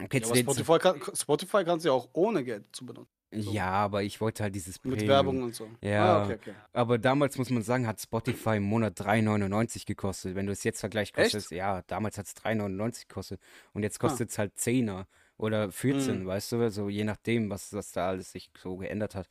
ja, 0.00 0.36
Spotify, 0.36 0.78
kann, 0.78 1.00
Spotify 1.14 1.64
kannst 1.64 1.84
du 1.84 1.90
ja 1.90 1.94
auch 1.94 2.08
ohne 2.12 2.44
Geld 2.44 2.64
zu 2.74 2.86
benutzen. 2.86 3.21
So. 3.34 3.50
Ja, 3.50 3.70
aber 3.70 4.02
ich 4.02 4.20
wollte 4.20 4.42
halt 4.42 4.54
dieses 4.54 4.76
Mit 4.84 4.92
Premium. 4.92 5.08
Werbung 5.08 5.42
und 5.42 5.54
so. 5.54 5.68
Ja, 5.80 6.18
ah, 6.18 6.24
okay, 6.24 6.34
okay. 6.34 6.54
aber 6.72 6.98
damals 6.98 7.38
muss 7.38 7.48
man 7.48 7.62
sagen, 7.62 7.86
hat 7.86 8.00
Spotify 8.00 8.56
im 8.56 8.64
Monat 8.64 9.00
3,99 9.00 9.86
gekostet. 9.86 10.34
Wenn 10.34 10.46
du 10.46 10.52
es 10.52 10.64
jetzt 10.64 10.80
vergleichst, 10.80 11.14
kostet 11.14 11.50
ja, 11.50 11.82
damals 11.86 12.18
hat 12.18 12.26
es 12.26 12.36
3,99 12.36 13.08
gekostet 13.08 13.40
und 13.72 13.82
jetzt 13.82 13.98
kostet 13.98 14.30
es 14.30 14.36
ah. 14.36 14.40
halt 14.40 14.56
10er 14.58 15.06
oder 15.38 15.72
14, 15.72 16.20
hm. 16.20 16.26
weißt 16.26 16.52
du, 16.52 16.70
so 16.70 16.88
je 16.90 17.04
nachdem, 17.04 17.48
was, 17.48 17.72
was 17.72 17.92
da 17.92 18.08
alles 18.08 18.32
sich 18.32 18.50
so 18.58 18.76
geändert 18.76 19.14
hat. 19.14 19.28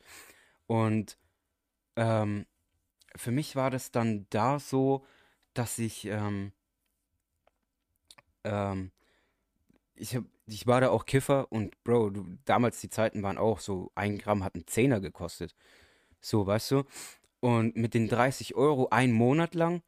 Und 0.66 1.16
ähm, 1.94 2.46
für 3.14 3.30
mich 3.30 3.54
war 3.54 3.70
das 3.70 3.92
dann 3.92 4.26
da 4.30 4.58
so, 4.58 5.06
dass 5.54 5.78
ich 5.78 6.06
ähm, 6.06 6.52
ähm, 8.42 8.90
ich 9.94 10.16
habe 10.16 10.26
ich 10.46 10.66
war 10.66 10.80
da 10.80 10.90
auch 10.90 11.06
Kiffer 11.06 11.50
und 11.50 11.82
Bro, 11.84 12.10
du, 12.10 12.26
damals 12.44 12.80
die 12.80 12.90
Zeiten 12.90 13.22
waren 13.22 13.38
auch 13.38 13.60
so, 13.60 13.90
ein 13.94 14.18
Gramm 14.18 14.44
hat 14.44 14.54
einen 14.54 14.66
Zehner 14.66 15.00
gekostet. 15.00 15.54
So, 16.20 16.46
weißt 16.46 16.70
du? 16.72 16.84
Und 17.40 17.76
mit 17.76 17.94
den 17.94 18.08
30 18.08 18.54
Euro 18.54 18.88
einen 18.90 19.12
Monat 19.12 19.54
lang, 19.54 19.82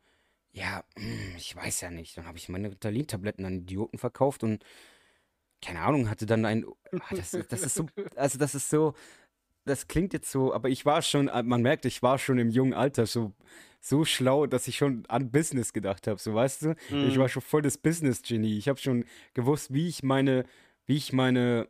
ja, 0.53 0.85
hm, 0.97 1.35
ich 1.37 1.55
weiß 1.55 1.81
ja 1.83 1.91
nicht. 1.91 2.17
Dann 2.17 2.27
habe 2.27 2.39
ich 2.39 2.49
meine 2.49 2.71
Ritalin-Tabletten 2.71 3.45
an 3.45 3.59
Idioten 3.59 3.99
verkauft 3.99 4.45
und 4.45 4.65
keine 5.61 5.81
Ahnung, 5.81 6.09
hatte 6.09 6.27
dann 6.27 6.45
ein. 6.45 6.65
Ah, 6.93 7.15
das, 7.15 7.33
das 7.49 7.63
ist 7.63 7.75
so, 7.75 7.87
also 8.17 8.39
das 8.39 8.55
ist 8.55 8.71
so, 8.71 8.95
das 9.65 9.89
klingt 9.89 10.13
jetzt 10.13 10.31
so, 10.31 10.55
aber 10.55 10.69
ich 10.69 10.87
war 10.87 11.03
schon, 11.03 11.27
man 11.27 11.63
merkt, 11.63 11.87
ich 11.87 12.03
war 12.03 12.19
schon 12.19 12.39
im 12.39 12.51
jungen 12.51 12.75
Alter 12.75 13.07
so 13.07 13.33
so 13.85 14.07
schlau, 14.07 14.47
dass 14.47 14.67
ich 14.67 14.79
schon 14.79 15.05
an 15.09 15.31
Business 15.31 15.75
gedacht 15.75 16.07
habe, 16.07 16.19
so 16.19 16.35
weißt 16.35 16.63
du? 16.63 16.69
Mhm. 16.89 17.09
Ich 17.09 17.19
war 17.19 17.29
schon 17.29 17.43
voll 17.43 17.61
das 17.61 17.77
Business-Genie. 17.77 18.57
Ich 18.57 18.69
habe 18.69 18.81
schon 18.81 19.05
gewusst, 19.35 19.75
wie 19.75 19.89
ich 19.89 20.03
meine, 20.03 20.45
wie 20.87 20.97
ich 20.97 21.13
meine 21.13 21.69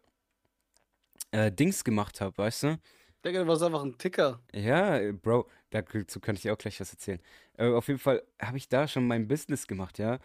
äh, 1.32 1.50
Dings 1.50 1.82
gemacht 1.82 2.20
habe, 2.20 2.38
weißt 2.38 2.62
du? 2.62 2.78
Digga, 3.24 3.42
du 3.42 3.48
warst 3.48 3.64
einfach 3.64 3.82
ein 3.82 3.98
Ticker. 3.98 4.40
Ja, 4.52 5.00
Bro, 5.12 5.48
dazu 5.70 6.20
könnte 6.20 6.38
ich 6.38 6.42
dir 6.42 6.52
auch 6.52 6.58
gleich 6.58 6.78
was 6.78 6.92
erzählen. 6.92 7.20
Äh, 7.58 7.72
auf 7.72 7.88
jeden 7.88 7.98
Fall 7.98 8.22
habe 8.40 8.58
ich 8.58 8.68
da 8.68 8.86
schon 8.86 9.08
mein 9.08 9.26
Business 9.26 9.66
gemacht, 9.66 9.98
ja. 9.98 10.20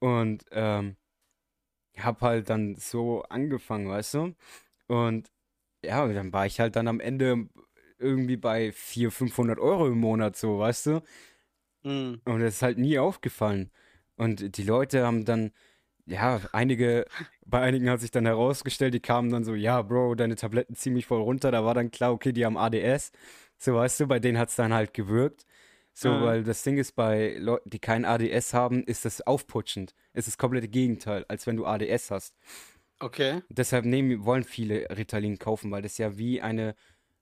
Und 0.00 0.44
ähm, 0.50 0.96
habe 1.98 2.20
halt 2.20 2.50
dann 2.50 2.74
so 2.74 3.22
angefangen, 3.24 3.88
weißt 3.88 4.14
du? 4.14 4.34
Und 4.88 5.30
ja, 5.84 6.04
dann 6.08 6.32
war 6.32 6.46
ich 6.46 6.58
halt 6.58 6.74
dann 6.74 6.88
am 6.88 6.98
Ende 6.98 7.48
irgendwie 7.98 8.36
bei 8.36 8.72
400, 8.72 9.16
500 9.16 9.58
Euro 9.58 9.88
im 9.88 9.98
Monat, 9.98 10.36
so, 10.36 10.58
weißt 10.58 10.86
du? 10.86 11.02
Mhm. 11.82 12.20
Und 12.24 12.40
das 12.40 12.54
ist 12.54 12.62
halt 12.62 12.78
nie 12.78 12.98
aufgefallen. 12.98 13.70
Und 14.16 14.56
die 14.56 14.62
Leute 14.64 15.04
haben 15.04 15.24
dann, 15.24 15.52
ja, 16.06 16.40
einige, 16.52 17.06
bei 17.46 17.60
einigen 17.60 17.88
hat 17.90 18.00
sich 18.00 18.10
dann 18.10 18.26
herausgestellt, 18.26 18.94
die 18.94 19.00
kamen 19.00 19.30
dann 19.30 19.44
so, 19.44 19.54
ja, 19.54 19.82
Bro, 19.82 20.14
deine 20.16 20.36
Tabletten 20.36 20.74
ziehen 20.74 20.94
mich 20.94 21.06
voll 21.06 21.20
runter. 21.20 21.50
Da 21.50 21.64
war 21.64 21.74
dann 21.74 21.90
klar, 21.90 22.12
okay, 22.12 22.32
die 22.32 22.44
haben 22.44 22.56
ADS. 22.56 23.12
So, 23.58 23.74
weißt 23.74 24.00
du, 24.00 24.06
bei 24.06 24.18
denen 24.18 24.38
hat 24.38 24.48
es 24.48 24.56
dann 24.56 24.72
halt 24.72 24.94
gewirkt. 24.94 25.44
So, 25.92 26.12
mhm. 26.12 26.22
weil 26.22 26.44
das 26.44 26.62
Ding 26.62 26.78
ist, 26.78 26.92
bei 26.92 27.36
Leuten, 27.38 27.70
die 27.70 27.80
kein 27.80 28.04
ADS 28.04 28.54
haben, 28.54 28.84
ist 28.84 29.04
das 29.04 29.20
aufputschend. 29.20 29.94
Es 30.12 30.26
ist 30.26 30.34
das 30.34 30.38
komplette 30.38 30.68
Gegenteil, 30.68 31.24
als 31.28 31.46
wenn 31.46 31.56
du 31.56 31.66
ADS 31.66 32.10
hast. 32.10 32.36
Okay. 33.00 33.42
Deshalb 33.48 33.84
nehmen, 33.84 34.24
wollen 34.24 34.44
viele 34.44 34.88
Ritalin 34.96 35.38
kaufen, 35.38 35.70
weil 35.70 35.82
das 35.82 35.98
ja 35.98 36.16
wie 36.18 36.40
eine 36.40 36.74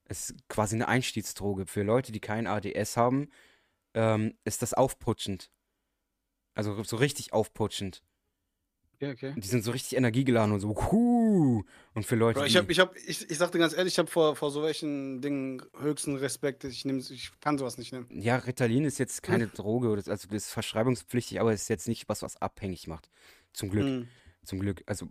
es 0.09 0.31
ist 0.31 0.49
quasi 0.49 0.77
eine 0.77 0.89
Einstiegsdroge. 0.89 1.67
Für 1.67 1.83
Leute, 1.83 2.13
die 2.13 2.21
kein 2.21 2.47
ADS 2.47 2.97
haben, 2.97 3.29
ähm, 3.95 4.35
ist 4.45 4.63
das 4.63 4.75
aufputschend. 4.75 5.51
Also 6.55 6.83
so 6.83 6.97
richtig 6.97 7.33
aufputschend. 7.33 8.03
Ja, 8.99 9.11
okay. 9.11 9.35
Die 9.37 9.47
sind 9.47 9.63
so 9.63 9.73
richtig 9.73 9.99
energiegeladen 9.99 10.55
und 10.55 10.61
so, 10.61 10.75
huh. 10.75 11.63
Und 11.93 12.07
für 12.07 12.17
Leute, 12.17 12.41
Bro, 12.41 12.47
ich, 12.47 12.57
hab, 12.57 12.71
ich, 12.71 12.81
hab, 12.81 12.97
ich, 12.97 13.31
ich 13.31 13.39
sagte 13.39 13.59
ganz 13.59 13.77
ehrlich, 13.77 13.95
ich 13.95 13.99
habe 13.99 14.11
vor, 14.11 14.37
vor 14.37 14.51
so 14.51 14.63
welchen 14.63 15.21
Dingen 15.21 15.63
höchsten 15.79 16.17
Respekt. 16.17 16.65
Ich, 16.65 16.87
nehm, 16.87 16.99
ich 16.99 17.31
kann 17.41 17.59
sowas 17.59 17.77
nicht 17.77 17.93
nehmen. 17.93 18.07
Ja, 18.11 18.37
Ritalin 18.37 18.87
ist 18.87 18.99
jetzt 18.99 19.23
keine 19.23 19.49
Droge, 19.49 19.91
also 19.91 20.11
das 20.11 20.25
ist 20.31 20.51
verschreibungspflichtig, 20.51 21.41
aber 21.41 21.53
es 21.53 21.63
ist 21.63 21.69
jetzt 21.69 21.89
nicht 21.89 22.09
was, 22.09 22.23
was 22.23 22.41
abhängig 22.41 22.87
macht. 22.87 23.11
Zum 23.53 23.69
Glück. 23.69 23.85
Mhm. 23.85 24.09
Zum 24.45 24.61
Glück. 24.61 24.83
Also 24.87 25.09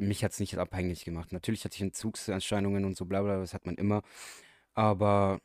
mich 0.00 0.24
hat 0.24 0.32
es 0.32 0.40
nicht 0.40 0.58
abhängig 0.58 1.04
gemacht. 1.04 1.32
Natürlich 1.32 1.64
hatte 1.64 1.76
ich 1.76 1.82
Entzugserscheinungen 1.82 2.84
und 2.84 2.96
so 2.96 3.06
bla 3.06 3.22
bla, 3.22 3.38
das 3.38 3.54
hat 3.54 3.66
man 3.66 3.76
immer. 3.76 4.02
Aber 4.74 5.40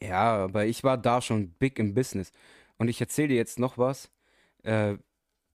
ja, 0.00 0.44
aber 0.44 0.66
ich 0.66 0.84
war 0.84 0.98
da 0.98 1.20
schon 1.20 1.52
big 1.54 1.78
im 1.78 1.94
Business. 1.94 2.32
Und 2.78 2.88
ich 2.88 3.00
erzähle 3.00 3.28
dir 3.28 3.36
jetzt 3.36 3.58
noch 3.58 3.78
was. 3.78 4.10
Äh, 4.62 4.96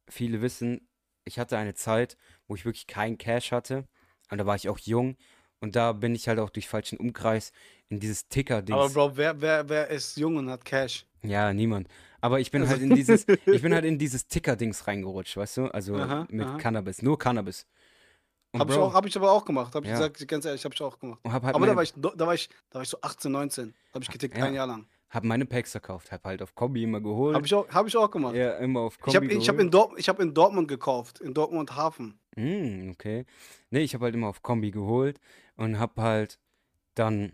viele 0.09 0.42
wissen, 0.42 0.88
ich 1.24 1.38
hatte 1.38 1.59
eine 1.59 1.74
Zeit, 1.74 2.16
wo 2.47 2.55
ich 2.55 2.64
wirklich 2.64 2.86
kein 2.86 3.18
Cash 3.18 3.52
hatte. 3.52 3.86
Und 4.30 4.38
da 4.38 4.47
war 4.47 4.56
ich 4.56 4.68
auch 4.68 4.78
jung. 4.78 5.16
Und 5.60 5.76
da 5.76 5.92
bin 5.92 6.14
ich 6.14 6.26
halt 6.26 6.38
auch 6.38 6.50
durch 6.50 6.68
falschen 6.68 6.98
Umkreis 6.98 7.52
in 7.88 8.00
dieses 8.00 8.28
Ticker-Ding. 8.28 8.74
Aber 8.74 8.88
Bro, 8.88 9.16
wer, 9.16 9.40
wer, 9.40 9.68
wer 9.68 9.88
ist 9.88 10.16
jung 10.16 10.36
und 10.36 10.48
hat 10.48 10.64
Cash? 10.64 11.04
Ja, 11.22 11.52
niemand. 11.52 11.88
Aber 12.22 12.40
ich 12.40 12.50
bin 12.50 12.66
halt 12.66 12.80
in 12.80 12.94
dieses, 12.94 13.26
ich 13.46 13.62
bin 13.62 13.74
halt 13.74 13.84
in 13.84 13.98
dieses 13.98 14.26
Ticker-Dings 14.26 14.86
reingerutscht, 14.86 15.36
weißt 15.36 15.56
du? 15.58 15.66
Also 15.66 15.96
aha, 15.96 16.26
mit 16.30 16.46
aha. 16.46 16.56
Cannabis, 16.56 17.02
nur 17.02 17.18
Cannabis. 17.18 17.66
Und 18.52 18.60
hab, 18.60 18.68
Bro, 18.68 18.74
ich 18.74 18.80
auch, 18.80 18.94
hab 18.94 19.06
ich 19.06 19.16
aber 19.16 19.30
auch 19.30 19.44
gemacht. 19.44 19.74
Hab 19.74 19.84
ich 19.84 19.90
ja. 19.90 19.96
gesagt, 19.96 20.26
ganz 20.26 20.44
ehrlich, 20.44 20.64
hab 20.64 20.74
ich 20.74 20.82
auch 20.82 20.98
gemacht. 20.98 21.20
Halt 21.24 21.44
aber 21.44 21.66
da 21.66 21.76
war, 21.76 21.82
ich, 21.82 21.92
da, 21.94 22.26
war 22.26 22.34
ich, 22.34 22.48
da 22.70 22.76
war 22.76 22.82
ich 22.82 22.88
so 22.88 22.98
18, 23.00 23.30
19. 23.30 23.74
Hab 23.92 24.02
ich 24.02 24.08
getickt, 24.08 24.36
ja. 24.36 24.44
ein 24.44 24.54
Jahr 24.54 24.66
lang. 24.66 24.86
Hab 25.10 25.24
meine 25.24 25.44
Packs 25.44 25.72
verkauft, 25.72 26.12
hab 26.12 26.24
halt 26.24 26.40
auf 26.40 26.54
Kombi 26.54 26.84
immer 26.84 27.00
geholt. 27.00 27.34
Hab 27.34 27.44
ich 27.44 27.52
auch, 27.52 27.68
hab 27.68 27.86
ich 27.86 27.96
auch 27.96 28.10
gemacht. 28.10 28.36
Ja, 28.36 28.58
immer 28.58 28.80
auf 28.80 28.98
Kombi. 28.98 29.10
Ich 29.10 29.16
hab, 29.16 29.22
geholt. 29.22 29.42
ich 29.42 29.48
hab, 29.48 29.58
in, 29.58 29.70
Dort, 29.70 29.98
ich 29.98 30.08
hab 30.08 30.20
in 30.20 30.34
Dortmund 30.34 30.68
gekauft, 30.68 31.20
in 31.20 31.34
Dortmund 31.34 31.74
Hafen. 31.74 32.20
Mm, 32.36 32.90
okay. 32.90 33.26
Nee, 33.70 33.80
ich 33.80 33.94
hab 33.94 34.02
halt 34.02 34.14
immer 34.14 34.28
auf 34.28 34.42
Kombi 34.42 34.70
geholt 34.70 35.20
und 35.56 35.80
hab 35.80 35.98
halt 35.98 36.38
dann 36.94 37.32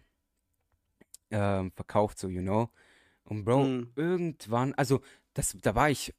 ähm, 1.31 1.71
verkauft, 1.73 2.19
so, 2.19 2.29
you 2.29 2.41
know. 2.41 2.71
Und 3.25 3.45
Bro, 3.45 3.65
hm. 3.65 3.93
irgendwann, 3.97 4.73
also 4.75 5.01
das, 5.35 5.57
da 5.61 5.75
war 5.75 5.91
ich 5.91 6.15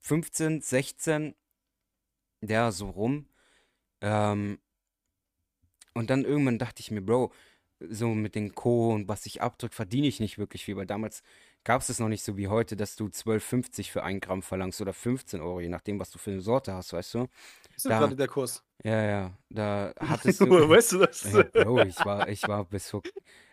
15, 0.00 0.60
16, 0.60 1.34
der 2.42 2.72
so 2.72 2.90
rum. 2.90 3.26
Ähm, 4.00 4.58
und 5.94 6.10
dann 6.10 6.24
irgendwann 6.24 6.58
dachte 6.58 6.80
ich 6.80 6.90
mir, 6.90 7.00
Bro, 7.00 7.32
so 7.90 8.08
mit 8.08 8.34
den 8.34 8.54
Co. 8.54 8.92
und 8.92 9.08
was 9.08 9.26
ich 9.26 9.42
abdrücke, 9.42 9.74
verdiene 9.74 10.06
ich 10.06 10.20
nicht 10.20 10.38
wirklich 10.38 10.64
viel, 10.64 10.76
weil 10.76 10.86
damals 10.86 11.22
gab 11.64 11.80
es 11.80 11.88
es 11.88 11.98
noch 11.98 12.08
nicht 12.08 12.22
so 12.22 12.36
wie 12.36 12.48
heute, 12.48 12.76
dass 12.76 12.96
du 12.96 13.06
12,50 13.06 13.90
für 13.90 14.02
ein 14.02 14.20
Gramm 14.20 14.42
verlangst 14.42 14.80
oder 14.80 14.92
15 14.92 15.40
Euro, 15.40 15.60
je 15.60 15.68
nachdem, 15.68 15.98
was 15.98 16.10
du 16.10 16.18
für 16.18 16.30
eine 16.30 16.40
Sorte 16.40 16.74
hast, 16.74 16.92
weißt 16.92 17.14
du? 17.14 17.26
Ist 17.76 17.86
da, 17.86 17.98
gerade 17.98 18.16
der 18.16 18.28
Kurs. 18.28 18.62
Ja, 18.82 19.02
ja, 19.02 19.38
da 19.48 19.94
hattest 19.98 20.40
du. 20.40 20.68
weißt 20.68 20.92
du 20.92 20.98
das? 20.98 21.32
Ja, 21.32 21.42
Bro, 21.42 21.82
ich 21.82 22.04
war, 22.04 22.28
ich 22.28 22.46
war 22.46 22.64
bis 22.64 22.90
vor, 22.90 23.02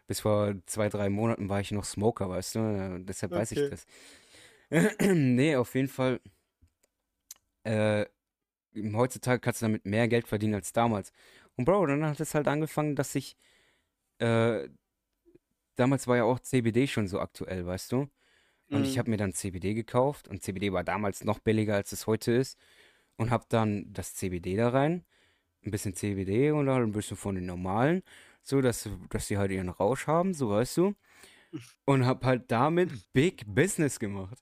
bis 0.08 0.20
vor 0.20 0.56
zwei, 0.66 0.90
drei 0.90 1.10
Monaten 1.10 1.48
war 1.50 1.62
ich 1.62 1.72
noch 1.72 1.86
Smoker, 1.86 2.30
weißt 2.30 2.56
du? 2.56 3.04
Deshalb 3.08 3.32
weiß 3.32 3.54
okay. 3.54 3.64
ich 3.64 3.70
das. 3.70 3.86
nee, 5.16 5.56
auf 5.56 5.74
jeden 5.76 5.88
Fall. 5.88 6.20
Äh, 7.64 8.06
heutzutage 8.94 9.40
kannst 9.40 9.62
du 9.62 9.66
damit 9.66 9.86
mehr 9.86 10.08
Geld 10.08 10.28
verdienen 10.28 10.56
als 10.56 10.74
damals. 10.74 11.12
Und 11.56 11.66
Bro, 11.66 11.86
dann 11.88 12.06
hat 12.06 12.20
es 12.20 12.34
halt 12.34 12.48
angefangen, 12.48 12.96
dass 12.96 13.16
ich, 13.16 13.38
äh, 14.22 14.70
damals 15.76 16.08
war 16.08 16.18
ja 16.18 16.24
auch 16.24 16.40
CBD 16.40 16.88
schon 16.88 17.08
so 17.08 17.20
aktuell, 17.20 17.66
weißt 17.66 17.92
du? 17.92 18.08
Und 18.72 18.86
ich 18.86 18.98
Mhm. 18.98 19.00
habe 19.00 19.12
mir 19.12 19.18
dann 19.18 19.34
CBD 19.34 19.74
gekauft 19.76 20.28
und 20.30 20.44
CBD 20.44 20.74
war 20.74 20.84
damals 20.84 21.24
noch 21.26 21.40
billiger, 21.40 21.76
als 21.76 21.92
es 21.94 22.08
heute 22.08 22.34
ist. 22.34 22.60
Und 23.18 23.32
habe 23.32 23.46
dann 23.50 23.94
das 23.94 24.16
CBD 24.16 24.56
da 24.58 24.70
rein, 24.70 25.06
ein 25.66 25.72
bisschen 25.72 25.96
CBD 25.96 26.52
und 26.52 26.68
dann 26.68 26.84
ein 26.84 26.92
bisschen 26.94 27.18
von 27.18 27.36
den 27.36 27.46
normalen, 27.48 28.04
so 28.44 28.62
dass, 28.62 28.90
dass 29.10 29.28
die 29.28 29.38
halt 29.40 29.52
ihren 29.52 29.70
Rausch 29.70 30.08
haben, 30.08 30.34
so 30.34 30.50
weißt 30.52 30.78
du. 30.78 30.96
Und 31.86 32.06
habe 32.06 32.26
halt 32.28 32.52
damit 32.52 32.92
Big 33.14 33.44
Business 33.48 34.00
gemacht. 34.00 34.38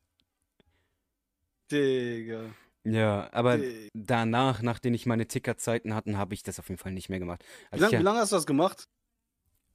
Digga. 1.69 2.53
Ja, 2.85 3.30
aber 3.34 3.60
Digga. 3.60 3.89
danach, 3.93 4.61
nachdem 4.61 4.93
ich 4.93 5.06
meine 5.06 5.27
Tickerzeiten 5.27 5.93
hatten, 5.95 6.18
habe 6.18 6.34
ich 6.34 6.43
das 6.43 6.60
auf 6.60 6.69
jeden 6.69 6.80
Fall 6.80 6.91
nicht 6.93 7.10
mehr 7.10 7.19
gemacht. 7.19 7.43
Wie 7.73 7.80
Also 7.80 7.85
ich 7.85 7.91
lange 7.91 7.97
ja, 7.97 7.99
wie 7.99 8.03
lang 8.03 8.18
hast 8.18 8.31
du 8.31 8.35
das 8.35 8.45
gemacht? 8.45 8.88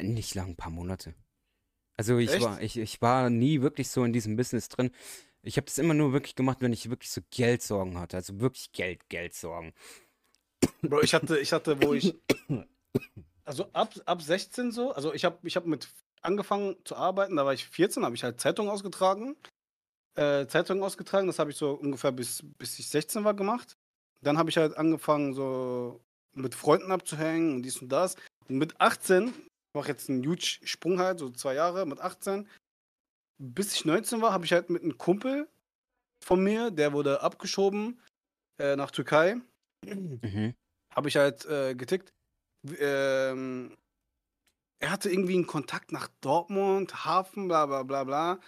Nicht 0.00 0.34
lang, 0.34 0.50
ein 0.50 0.56
paar 0.56 0.70
Monate. 0.70 1.14
Also 1.96 2.18
ich 2.18 2.32
Echt? 2.32 2.44
war, 2.44 2.60
ich, 2.60 2.76
ich 2.76 3.00
war 3.02 3.30
nie 3.30 3.60
wirklich 3.60 3.88
so 3.88 4.04
in 4.04 4.12
diesem 4.12 4.36
Business 4.36 4.68
drin. 4.68 4.90
Ich 5.42 5.56
habe 5.56 5.66
das 5.66 5.78
immer 5.78 5.94
nur 5.94 6.12
wirklich 6.12 6.34
gemacht, 6.34 6.58
wenn 6.60 6.72
ich 6.72 6.90
wirklich 6.90 7.10
so 7.10 7.20
Geldsorgen 7.30 7.98
hatte. 7.98 8.16
Also 8.16 8.40
wirklich 8.40 8.72
Geld, 8.72 9.08
Geldsorgen. 9.08 9.72
Bro, 10.82 11.02
ich 11.02 11.14
hatte, 11.14 11.38
ich 11.38 11.52
hatte, 11.52 11.80
wo 11.82 11.94
ich. 11.94 12.14
Also 13.44 13.66
ab, 13.74 13.94
ab 14.06 14.22
16 14.22 14.72
so, 14.72 14.92
also 14.92 15.12
ich 15.12 15.26
habe 15.26 15.36
ich 15.42 15.56
hab 15.56 15.66
mit 15.66 15.88
angefangen 16.22 16.76
zu 16.84 16.96
arbeiten, 16.96 17.36
da 17.36 17.44
war 17.44 17.52
ich 17.52 17.66
14, 17.66 18.02
habe 18.02 18.14
ich 18.14 18.24
halt 18.24 18.40
Zeitung 18.40 18.70
ausgetragen. 18.70 19.36
Äh, 20.14 20.46
Zeitung 20.46 20.82
ausgetragen, 20.82 21.26
das 21.26 21.38
habe 21.38 21.50
ich 21.50 21.56
so 21.56 21.72
ungefähr 21.72 22.12
bis, 22.12 22.42
bis 22.56 22.78
ich 22.78 22.88
16 22.88 23.24
war 23.24 23.34
gemacht. 23.34 23.76
Dann 24.22 24.38
habe 24.38 24.48
ich 24.48 24.56
halt 24.56 24.76
angefangen, 24.78 25.34
so 25.34 26.00
mit 26.32 26.54
Freunden 26.54 26.90
abzuhängen 26.90 27.56
und 27.56 27.62
dies 27.62 27.82
und 27.82 27.90
das. 27.90 28.16
Und 28.48 28.56
mit 28.56 28.80
18, 28.80 29.28
ich 29.28 29.34
mache 29.74 29.88
jetzt 29.88 30.08
einen 30.08 30.24
huge 30.24 30.58
Sprung 30.64 30.98
halt, 30.98 31.18
so 31.18 31.30
zwei 31.30 31.54
Jahre, 31.54 31.86
mit 31.86 32.00
18, 32.00 32.48
bis 33.38 33.74
ich 33.74 33.84
19 33.84 34.22
war, 34.22 34.32
habe 34.32 34.44
ich 34.44 34.52
halt 34.52 34.70
mit 34.70 34.82
einem 34.82 34.96
Kumpel 34.96 35.48
von 36.24 36.42
mir, 36.42 36.70
der 36.70 36.92
wurde 36.92 37.20
abgeschoben 37.22 38.00
äh, 38.58 38.76
nach 38.76 38.90
Türkei 38.90 39.36
Mhm. 39.84 40.54
habe 40.94 41.08
ich 41.08 41.16
halt 41.16 41.44
äh, 41.44 41.74
getickt. 41.74 42.12
Ähm, 42.78 43.76
er 44.80 44.90
hatte 44.90 45.10
irgendwie 45.10 45.34
einen 45.34 45.46
Kontakt 45.46 45.92
nach 45.92 46.08
Dortmund, 46.20 47.04
Hafen, 47.04 47.48
bla 47.48 47.66
bla 47.66 47.82
bla 47.82 48.04
bla. 48.04 48.40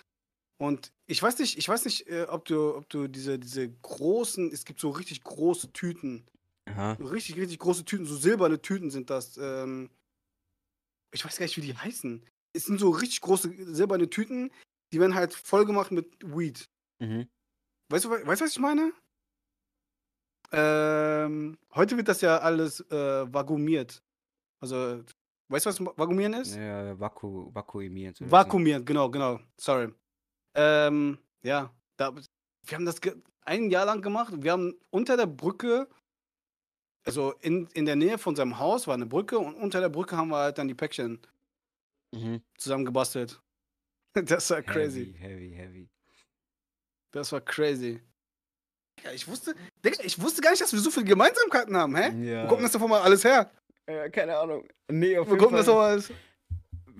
Und 0.59 0.93
ich 1.07 1.23
weiß 1.23 1.39
nicht, 1.39 1.59
ich 1.59 1.69
weiß 1.69 1.85
nicht, 1.85 2.09
äh, 2.09 2.27
ob 2.29 2.47
du, 2.47 2.77
ob 2.77 2.89
du 2.89 3.09
diese, 3.09 3.39
diese 3.39 3.69
großen, 3.69 4.51
es 4.53 4.65
gibt 4.65 4.81
so 4.81 4.91
richtig 4.91 5.23
große 5.23 5.73
Tüten. 5.73 6.27
Aha. 6.67 6.97
So 6.99 7.07
richtig, 7.07 7.37
richtig 7.37 7.59
große 7.59 7.85
Tüten, 7.85 8.07
so 8.07 8.17
silberne 8.17 8.61
Tüten 8.61 8.91
sind 8.91 9.11
das. 9.11 9.37
Ähm, 9.37 9.91
ich 11.17 11.25
weiß 11.25 11.37
gar 11.39 11.45
nicht, 11.45 11.57
wie 11.57 11.63
die 11.63 11.77
heißen. 11.77 12.25
Es 12.53 12.67
sind 12.67 12.79
so 12.79 12.91
richtig 12.91 13.21
große 13.23 13.51
silberne 13.75 14.09
Tüten, 14.09 14.51
die 14.93 15.01
werden 15.01 15.15
halt 15.15 15.35
voll 15.35 15.65
gemacht 15.67 15.91
mit 15.91 16.07
Weed. 16.23 16.69
Mhm. 17.01 17.29
Weißt 17.91 18.05
du, 18.05 18.11
we- 18.11 18.27
weißt 18.27 18.43
was 18.43 18.51
ich 18.53 18.59
meine? 18.59 18.93
Ähm, 20.53 21.59
heute 21.75 21.97
wird 21.97 22.09
das 22.09 22.21
ja 22.21 22.39
alles 22.39 22.81
äh, 22.91 23.33
vakuumiert. 23.33 24.03
Also, 24.61 25.03
weißt 25.49 25.67
du, 25.67 25.71
was 25.71 25.81
vakuumieren 25.81 26.35
ist? 26.35 26.55
Ja, 26.57 26.99
vaku, 26.99 27.53
vakuumiert. 27.53 28.17
so. 28.17 28.31
Vakuumiert, 28.31 28.87
genau, 28.87 29.11
genau. 29.11 29.41
Sorry. 29.61 29.93
Ähm, 30.55 31.19
ja, 31.43 31.75
da, 31.97 32.15
wir 32.15 32.75
haben 32.77 32.87
das 32.87 33.01
ein 33.43 33.71
Jahr 33.71 33.87
lang 33.87 34.03
gemacht. 34.03 34.35
Wir 34.39 34.53
haben 34.53 34.75
unter 34.91 35.17
der 35.17 35.27
Brücke, 35.27 35.89
also 37.07 37.33
in, 37.41 37.69
in 37.75 37.87
der 37.87 37.97
Nähe 37.97 38.19
von 38.19 38.37
seinem 38.37 38.59
Haus 38.59 38.87
war 38.87 38.95
eine 38.95 39.07
Brücke 39.07 39.39
und 39.39 39.55
unter 39.55 39.81
der 39.81 39.89
Brücke 39.89 40.17
haben 40.17 40.29
wir 40.29 40.39
halt 40.39 40.59
dann 40.59 40.69
die 40.69 40.75
Päckchen 40.75 41.21
Mhm. 42.13 42.43
zusammen 42.57 42.85
gebastelt. 42.85 43.41
Das 44.15 44.49
war 44.51 44.63
crazy. 44.63 45.15
Heavy, 45.19 45.51
heavy, 45.53 45.55
heavy. 45.55 45.89
Das 47.13 47.33
war 47.33 47.41
crazy. 47.43 48.01
Ja, 49.05 49.13
ich 49.13 49.29
wusste, 49.29 49.55
Digga, 49.85 50.03
ich 50.03 50.19
wusste 50.21 50.41
gar 50.41 50.51
nicht, 50.53 50.63
dass 50.63 50.73
wir 50.73 50.81
so 50.81 50.91
viele 50.91 51.05
Gemeinsamkeiten 51.05 51.77
haben, 51.77 51.95
hä? 51.97 52.11
Ja. 52.25 52.45
Wo 52.45 52.49
kommt 52.49 52.63
das 52.63 52.73
doch 52.73 52.81
mal 52.87 53.03
alles 53.03 53.25
her? 53.25 53.51
Äh, 53.85 54.09
keine 54.11 54.39
Ahnung. 54.39 54.67
Nee, 54.91 55.19
auf 55.19 55.27
Wo 55.27 55.33
jeden 55.33 55.45
kommt 55.45 55.59
das 55.59 55.67
Fall. 55.67 55.75
mal 55.75 55.91
alles? 55.91 56.13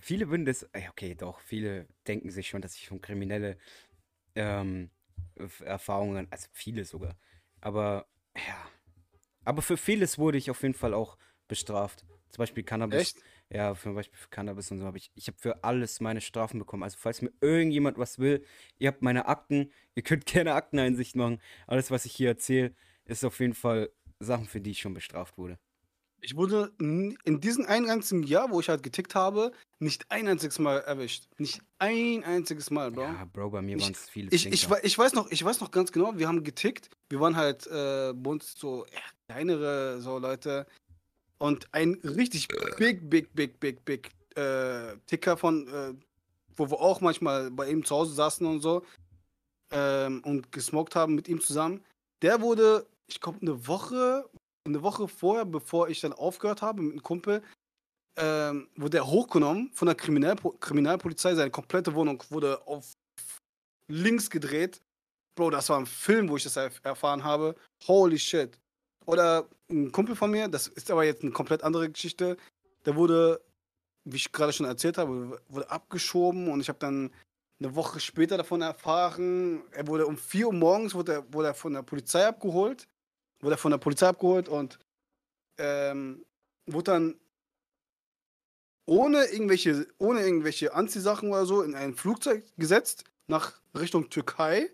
Viele 0.01 0.29
würden 0.29 0.45
das, 0.45 0.69
okay, 0.91 1.15
doch, 1.15 1.41
viele 1.41 1.89
denken 2.07 2.31
sich 2.31 2.49
schon, 2.49 2.61
dass 2.61 2.75
ich 2.75 2.85
schon 2.85 3.01
kriminelle 3.01 3.57
ähm, 4.35 4.91
Erfahrungen, 5.65 6.27
also 6.31 6.49
viele 6.53 6.85
sogar. 6.85 7.17
Aber 7.63 8.07
ja. 8.37 8.69
Aber 9.47 9.63
für 9.63 9.77
vieles 9.77 10.19
wurde 10.19 10.39
ich 10.39 10.51
auf 10.51 10.61
jeden 10.63 10.75
Fall 10.75 10.93
auch 10.93 11.17
bestraft. 11.49 12.05
Zum 12.31 12.43
Beispiel 12.43 12.65
Cannabis. 12.65 13.01
Echt? 13.01 13.17
Ja, 13.49 13.75
zum 13.77 13.95
Beispiel 13.95 14.19
für 14.19 14.29
Cannabis 14.29 14.73
und 14.73 14.81
so 14.81 14.87
habe 14.87 14.99
ich, 14.99 15.13
ich 15.15 15.29
habe 15.29 15.39
für 15.39 15.63
alles 15.63 16.01
meine 16.01 16.21
Strafen 16.21 16.59
bekommen. 16.59 16.83
Also 16.83 16.99
falls 17.01 17.23
mir 17.23 17.33
irgendjemand 17.41 17.97
was 17.97 18.19
will, 18.19 18.45
ihr 18.79 18.89
habt 18.89 19.03
meine 19.03 19.27
Akten, 19.27 19.71
ihr 19.95 20.03
könnt 20.03 20.27
gerne 20.27 20.55
Akteneinsicht 20.55 21.15
machen. 21.15 21.41
Alles, 21.69 21.91
was 21.93 22.05
ich 22.05 22.13
hier 22.13 22.31
erzähle, 22.31 22.75
ist 23.05 23.25
auf 23.25 23.39
jeden 23.39 23.55
Fall 23.55 23.91
Sachen, 24.19 24.47
für 24.47 24.61
die 24.61 24.73
ich 24.73 24.81
schon 24.81 24.95
bestraft 24.95 25.39
wurde. 25.39 25.59
Ich 26.21 26.35
wurde 26.35 26.73
in 26.79 27.41
diesem 27.41 27.67
einen 27.67 27.87
ganzen 27.87 28.23
Jahr, 28.23 28.51
wo 28.51 28.61
ich 28.61 28.69
halt 28.69 28.83
getickt 28.83 29.15
habe, 29.15 29.53
nicht 29.79 30.11
ein 30.11 30.27
einziges 30.27 30.59
Mal 30.59 30.79
erwischt. 30.79 31.29
Nicht 31.39 31.61
ein 31.79 32.25
einziges 32.25 32.71
Mal, 32.71 32.91
Bro. 32.91 33.03
Ja, 33.03 33.29
Bro, 33.33 33.51
bei 33.51 33.63
mir 33.63 33.79
waren 33.81 33.93
es 33.93 34.09
viele 34.09 34.31
Ich, 34.31 34.47
ich, 34.47 34.69
ich, 34.83 34.99
weiß 34.99 35.13
noch, 35.13 35.31
ich 35.31 35.45
weiß 35.45 35.61
noch 35.61 35.71
ganz 35.71 35.93
genau, 35.93 36.17
wir 36.17 36.27
haben 36.27 36.43
getickt. 36.43 36.91
Wir 37.11 37.21
waren 37.21 37.37
halt 37.37 37.67
äh, 37.67 38.13
bei 38.15 38.31
uns 38.31 38.55
so 38.59 38.87
ja, 38.87 39.01
kleinere 39.29 40.01
so 40.01 40.19
Leute. 40.19 40.67
Und 41.39 41.69
ein 41.73 41.95
richtig 42.03 42.49
big, 42.79 43.11
big, 43.11 43.35
big, 43.35 43.61
big, 43.61 43.85
big 43.85 44.11
äh, 44.37 44.97
Ticker 45.07 45.37
von, 45.37 45.69
äh, 45.69 45.95
wo 46.57 46.71
wir 46.71 46.81
auch 46.81 47.01
manchmal 47.01 47.51
bei 47.51 47.71
ihm 47.71 47.85
zu 47.85 47.95
Hause 47.95 48.15
saßen 48.15 48.47
und 48.47 48.61
so 48.61 48.85
ähm, 49.71 50.23
und 50.25 50.53
gesmoked 50.53 50.97
haben 50.97 51.15
mit 51.15 51.29
ihm 51.29 51.41
zusammen. 51.41 51.85
Der 52.23 52.41
wurde, 52.41 52.87
ich 53.07 53.21
glaube, 53.21 53.39
eine 53.43 53.67
Woche, 53.67 54.29
eine 54.67 54.83
Woche 54.83 55.09
vorher, 55.09 55.45
bevor 55.45 55.89
ich 55.89 56.01
dann 56.01 56.13
aufgehört 56.13 56.63
habe 56.63 56.83
mit 56.83 56.93
einem 56.93 57.03
Kumpel, 57.03 57.43
ähm, 58.19 58.69
wurde 58.77 58.99
er 58.99 59.07
hochgenommen 59.07 59.71
von 59.73 59.87
der 59.87 59.95
Kriminalpo 59.95 60.53
Kriminalpolizei. 60.61 61.35
Seine 61.35 61.51
komplette 61.51 61.95
Wohnung 61.95 62.23
wurde 62.31 62.67
auf 62.67 62.93
links 63.91 64.31
gedreht. 64.31 64.81
Bro, 65.39 65.51
das 65.51 65.69
war 65.69 65.79
ein 65.79 65.87
Film, 65.87 66.29
wo 66.29 66.37
ich 66.37 66.45
das 66.45 66.57
erf- 66.57 66.83
erfahren 66.83 67.23
habe. 67.23 67.55
Holy 67.87 68.19
shit. 68.19 68.59
Oder 69.05 69.47
ein 69.71 69.93
Kumpel 69.93 70.17
von 70.17 70.31
mir, 70.31 70.49
das 70.49 70.67
ist 70.67 70.91
aber 70.91 71.05
jetzt 71.05 71.23
eine 71.23 71.31
komplett 71.33 71.63
andere 71.63 71.91
Geschichte. 71.91 72.37
Der 72.87 72.97
wurde, 72.97 73.41
wie 74.05 74.17
ich 74.17 74.33
gerade 74.33 74.53
schon 74.53 74.67
erzählt 74.67 74.99
habe, 74.99 75.41
wurde 75.49 75.71
abgeschoben 75.71 76.49
und 76.49 76.61
ich 76.61 76.69
habe 76.69 76.79
dann 76.79 77.13
eine 77.61 77.75
Woche 77.75 78.01
später 78.01 78.37
davon 78.37 78.63
erfahren. 78.63 79.63
Er 79.73 79.87
wurde 79.87 80.07
um 80.07 80.17
4 80.17 80.47
Uhr 80.49 80.53
morgens 80.53 80.95
wurde 80.95 81.13
er, 81.15 81.33
wurde 81.33 81.49
er 81.49 81.55
von 81.55 81.75
der 81.75 81.83
Polizei 81.83 82.27
abgeholt. 82.27 82.89
Wurde 83.41 83.55
er 83.57 83.59
von 83.59 83.71
der 83.71 83.79
Polizei 83.79 84.09
abgeholt 84.09 84.49
und 84.49 84.79
ähm, 85.59 86.25
wurde 86.67 86.93
dann 86.93 87.21
ohne 88.87 89.25
irgendwelche, 89.27 89.87
ohne 89.99 90.21
irgendwelche 90.23 90.73
Anziehsachen 90.73 91.31
oder 91.31 91.45
so 91.45 91.63
in 91.63 91.75
ein 91.75 91.95
Flugzeug 91.95 92.45
gesetzt 92.57 93.05
nach 93.27 93.61
Richtung 93.75 94.09
Türkei. 94.11 94.71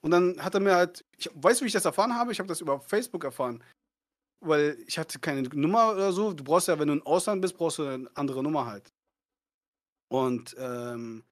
Und 0.00 0.10
dann 0.10 0.42
hat 0.44 0.54
er 0.54 0.60
mir 0.60 0.76
halt, 0.76 1.04
ich 1.16 1.30
weiß, 1.34 1.62
wie 1.62 1.66
ich 1.66 1.72
das 1.72 1.84
erfahren 1.84 2.14
habe, 2.14 2.32
ich 2.32 2.38
habe 2.38 2.48
das 2.48 2.60
über 2.60 2.80
Facebook 2.80 3.24
erfahren. 3.24 3.62
Weil 4.40 4.78
ich 4.86 4.98
hatte 4.98 5.18
keine 5.18 5.42
Nummer 5.42 5.92
oder 5.92 6.12
so. 6.12 6.32
Du 6.32 6.44
brauchst 6.44 6.68
ja, 6.68 6.78
wenn 6.78 6.88
du 6.88 6.94
im 6.94 7.06
Ausland 7.06 7.40
bist, 7.40 7.56
brauchst 7.56 7.78
du 7.78 7.84
eine 7.84 8.10
andere 8.14 8.42
Nummer 8.42 8.66
halt. 8.66 8.92
Und 10.08 10.54
ähm, 10.58 11.24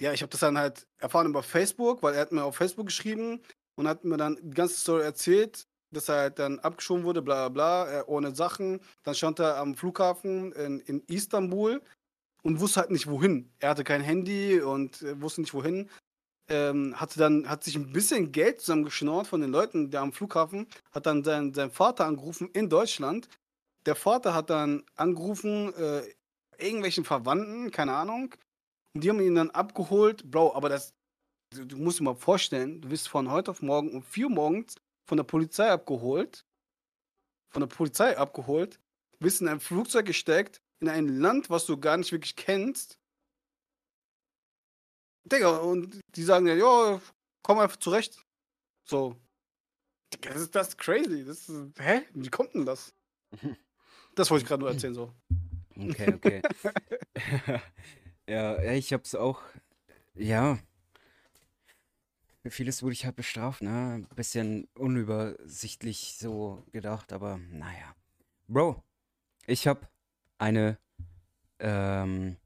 ja, 0.00 0.12
ich 0.12 0.22
habe 0.22 0.30
das 0.30 0.40
dann 0.40 0.58
halt 0.58 0.86
erfahren 0.98 1.28
über 1.28 1.42
Facebook, 1.42 2.02
weil 2.02 2.14
er 2.14 2.22
hat 2.22 2.32
mir 2.32 2.42
auf 2.42 2.56
Facebook 2.56 2.86
geschrieben 2.86 3.40
und 3.76 3.86
hat 3.86 4.04
mir 4.04 4.16
dann 4.16 4.38
die 4.42 4.54
ganze 4.54 4.80
Story 4.80 5.02
erzählt, 5.02 5.68
dass 5.94 6.08
er 6.08 6.16
halt 6.16 6.38
dann 6.38 6.58
abgeschoben 6.58 7.04
wurde, 7.04 7.22
bla 7.22 7.48
bla 7.48 7.84
bla, 7.84 8.00
äh, 8.00 8.04
ohne 8.06 8.34
Sachen. 8.34 8.80
Dann 9.02 9.14
stand 9.14 9.38
er 9.40 9.56
am 9.56 9.74
Flughafen 9.74 10.52
in, 10.52 10.80
in 10.80 11.00
Istanbul 11.06 11.80
und 12.42 12.60
wusste 12.60 12.80
halt 12.80 12.90
nicht 12.90 13.06
wohin. 13.06 13.50
Er 13.58 13.70
hatte 13.70 13.84
kein 13.84 14.02
Handy 14.02 14.60
und 14.60 15.02
äh, 15.02 15.20
wusste 15.20 15.40
nicht 15.40 15.54
wohin. 15.54 15.90
Ähm, 16.48 17.00
hatte 17.00 17.18
dann, 17.18 17.48
hat 17.48 17.64
sich 17.64 17.74
ein 17.74 17.92
bisschen 17.92 18.30
Geld 18.30 18.60
zusammengeschnort 18.60 19.26
von 19.26 19.40
den 19.40 19.50
Leuten, 19.50 19.90
der 19.90 20.02
am 20.02 20.12
Flughafen, 20.12 20.66
hat 20.92 21.06
dann 21.06 21.24
seinen, 21.24 21.54
seinen 21.54 21.70
Vater 21.70 22.04
angerufen 22.04 22.50
in 22.52 22.68
Deutschland. 22.68 23.28
Der 23.86 23.94
Vater 23.94 24.34
hat 24.34 24.50
dann 24.50 24.84
angerufen, 24.94 25.72
äh, 25.74 26.02
irgendwelchen 26.58 27.04
Verwandten, 27.04 27.70
keine 27.70 27.94
Ahnung. 27.94 28.34
Und 28.94 29.02
die 29.02 29.08
haben 29.08 29.20
ihn 29.20 29.34
dann 29.34 29.50
abgeholt. 29.50 30.30
Bro, 30.30 30.54
aber 30.54 30.68
das, 30.68 30.92
du, 31.50 31.76
musst 31.78 32.00
dir 32.00 32.04
mal 32.04 32.14
vorstellen, 32.14 32.82
du 32.82 32.90
wirst 32.90 33.08
von 33.08 33.30
heute 33.30 33.50
auf 33.50 33.62
morgen 33.62 33.92
um 33.92 34.02
4 34.02 34.26
Uhr 34.26 34.32
morgens 34.32 34.76
von 35.06 35.16
der 35.16 35.24
Polizei 35.24 35.70
abgeholt. 35.70 36.44
Von 37.50 37.60
der 37.60 37.68
Polizei 37.68 38.16
abgeholt. 38.16 38.80
Bist 39.18 39.40
in 39.40 39.48
ein 39.48 39.60
Flugzeug 39.60 40.06
gesteckt, 40.06 40.60
in 40.80 40.88
ein 40.88 41.08
Land, 41.08 41.50
was 41.50 41.66
du 41.66 41.78
gar 41.78 41.96
nicht 41.96 42.12
wirklich 42.12 42.36
kennst. 42.36 42.98
Digga, 45.24 45.56
und 45.58 46.00
die 46.14 46.22
sagen 46.22 46.46
ja, 46.46 46.54
ja, 46.54 47.00
komm 47.42 47.58
einfach 47.58 47.78
zurecht. 47.78 48.18
So. 48.84 49.16
Digga, 50.12 50.32
das 50.32 50.42
ist 50.42 50.54
das 50.54 50.68
ist 50.68 50.78
crazy. 50.78 51.24
Das 51.24 51.48
ist, 51.48 51.80
hä? 51.80 52.02
Wie 52.12 52.28
kommt 52.28 52.54
denn 52.54 52.66
das? 52.66 52.94
Das 54.16 54.30
wollte 54.30 54.44
ich 54.44 54.48
gerade 54.48 54.60
nur 54.60 54.70
erzählen, 54.70 54.94
so. 54.94 55.12
Okay, 55.76 56.14
okay. 56.14 56.40
Ja, 58.26 58.62
ja, 58.62 58.72
ich 58.72 58.92
hab's 58.92 59.14
auch, 59.14 59.42
ja, 60.14 60.58
für 62.44 62.50
vieles 62.50 62.82
wurde 62.82 62.92
ich 62.92 63.06
halt 63.06 63.16
bestraft, 63.16 63.62
ne? 63.62 63.94
Ein 63.94 64.16
bisschen 64.16 64.68
unübersichtlich 64.74 66.16
so 66.18 66.62
gedacht, 66.72 67.10
aber 67.14 67.38
naja. 67.38 67.96
Bro, 68.48 68.84
ich 69.46 69.66
hab 69.66 69.90
eine, 70.36 70.76
ähm, 71.58 72.36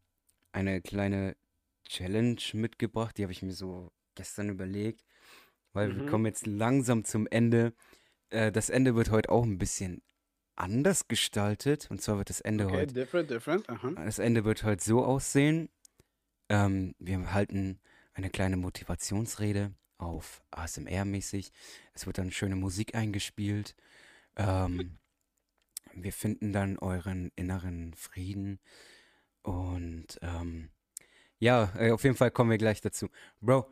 eine 0.52 0.80
kleine 0.82 1.36
Challenge 1.88 2.40
mitgebracht, 2.52 3.18
die 3.18 3.24
habe 3.24 3.32
ich 3.32 3.42
mir 3.42 3.52
so 3.52 3.90
gestern 4.14 4.50
überlegt, 4.50 5.04
weil 5.72 5.92
wir 5.96 6.04
Mhm. 6.04 6.06
kommen 6.06 6.26
jetzt 6.26 6.46
langsam 6.46 7.04
zum 7.04 7.26
Ende. 7.26 7.74
Äh, 8.30 8.52
das 8.52 8.70
Ende 8.70 8.94
wird 8.94 9.10
heute 9.10 9.30
auch 9.30 9.42
ein 9.42 9.58
bisschen 9.58 10.00
anders 10.54 11.08
gestaltet. 11.08 11.90
Und 11.90 12.02
zwar 12.02 12.18
wird 12.18 12.30
das 12.30 12.40
Ende 12.40 12.66
Okay, 12.66 12.76
heute, 12.76 12.94
different, 12.94 13.30
different. 13.30 13.68
Aha. 13.68 13.94
das 13.96 14.20
Ende 14.20 14.44
wird 14.44 14.62
heute 14.62 14.84
so 14.84 15.04
aussehen. 15.04 15.70
Ähm, 16.48 16.94
wir 17.00 17.32
halten 17.32 17.80
eine 18.14 18.30
kleine 18.30 18.56
Motivationsrede 18.56 19.74
auf 19.98 20.42
ASMR-mäßig. 20.50 21.50
Es 21.94 22.06
wird 22.06 22.18
dann 22.18 22.30
schöne 22.30 22.56
Musik 22.56 22.94
eingespielt. 22.94 23.74
Ähm, 24.36 24.98
wir 25.94 26.12
finden 26.12 26.52
dann 26.52 26.78
euren 26.78 27.30
inneren 27.36 27.94
Frieden. 27.94 28.60
Und 29.42 30.18
ähm, 30.22 30.70
ja, 31.38 31.72
äh, 31.76 31.90
auf 31.90 32.04
jeden 32.04 32.16
Fall 32.16 32.30
kommen 32.30 32.50
wir 32.50 32.58
gleich 32.58 32.80
dazu. 32.80 33.08
Bro, 33.40 33.70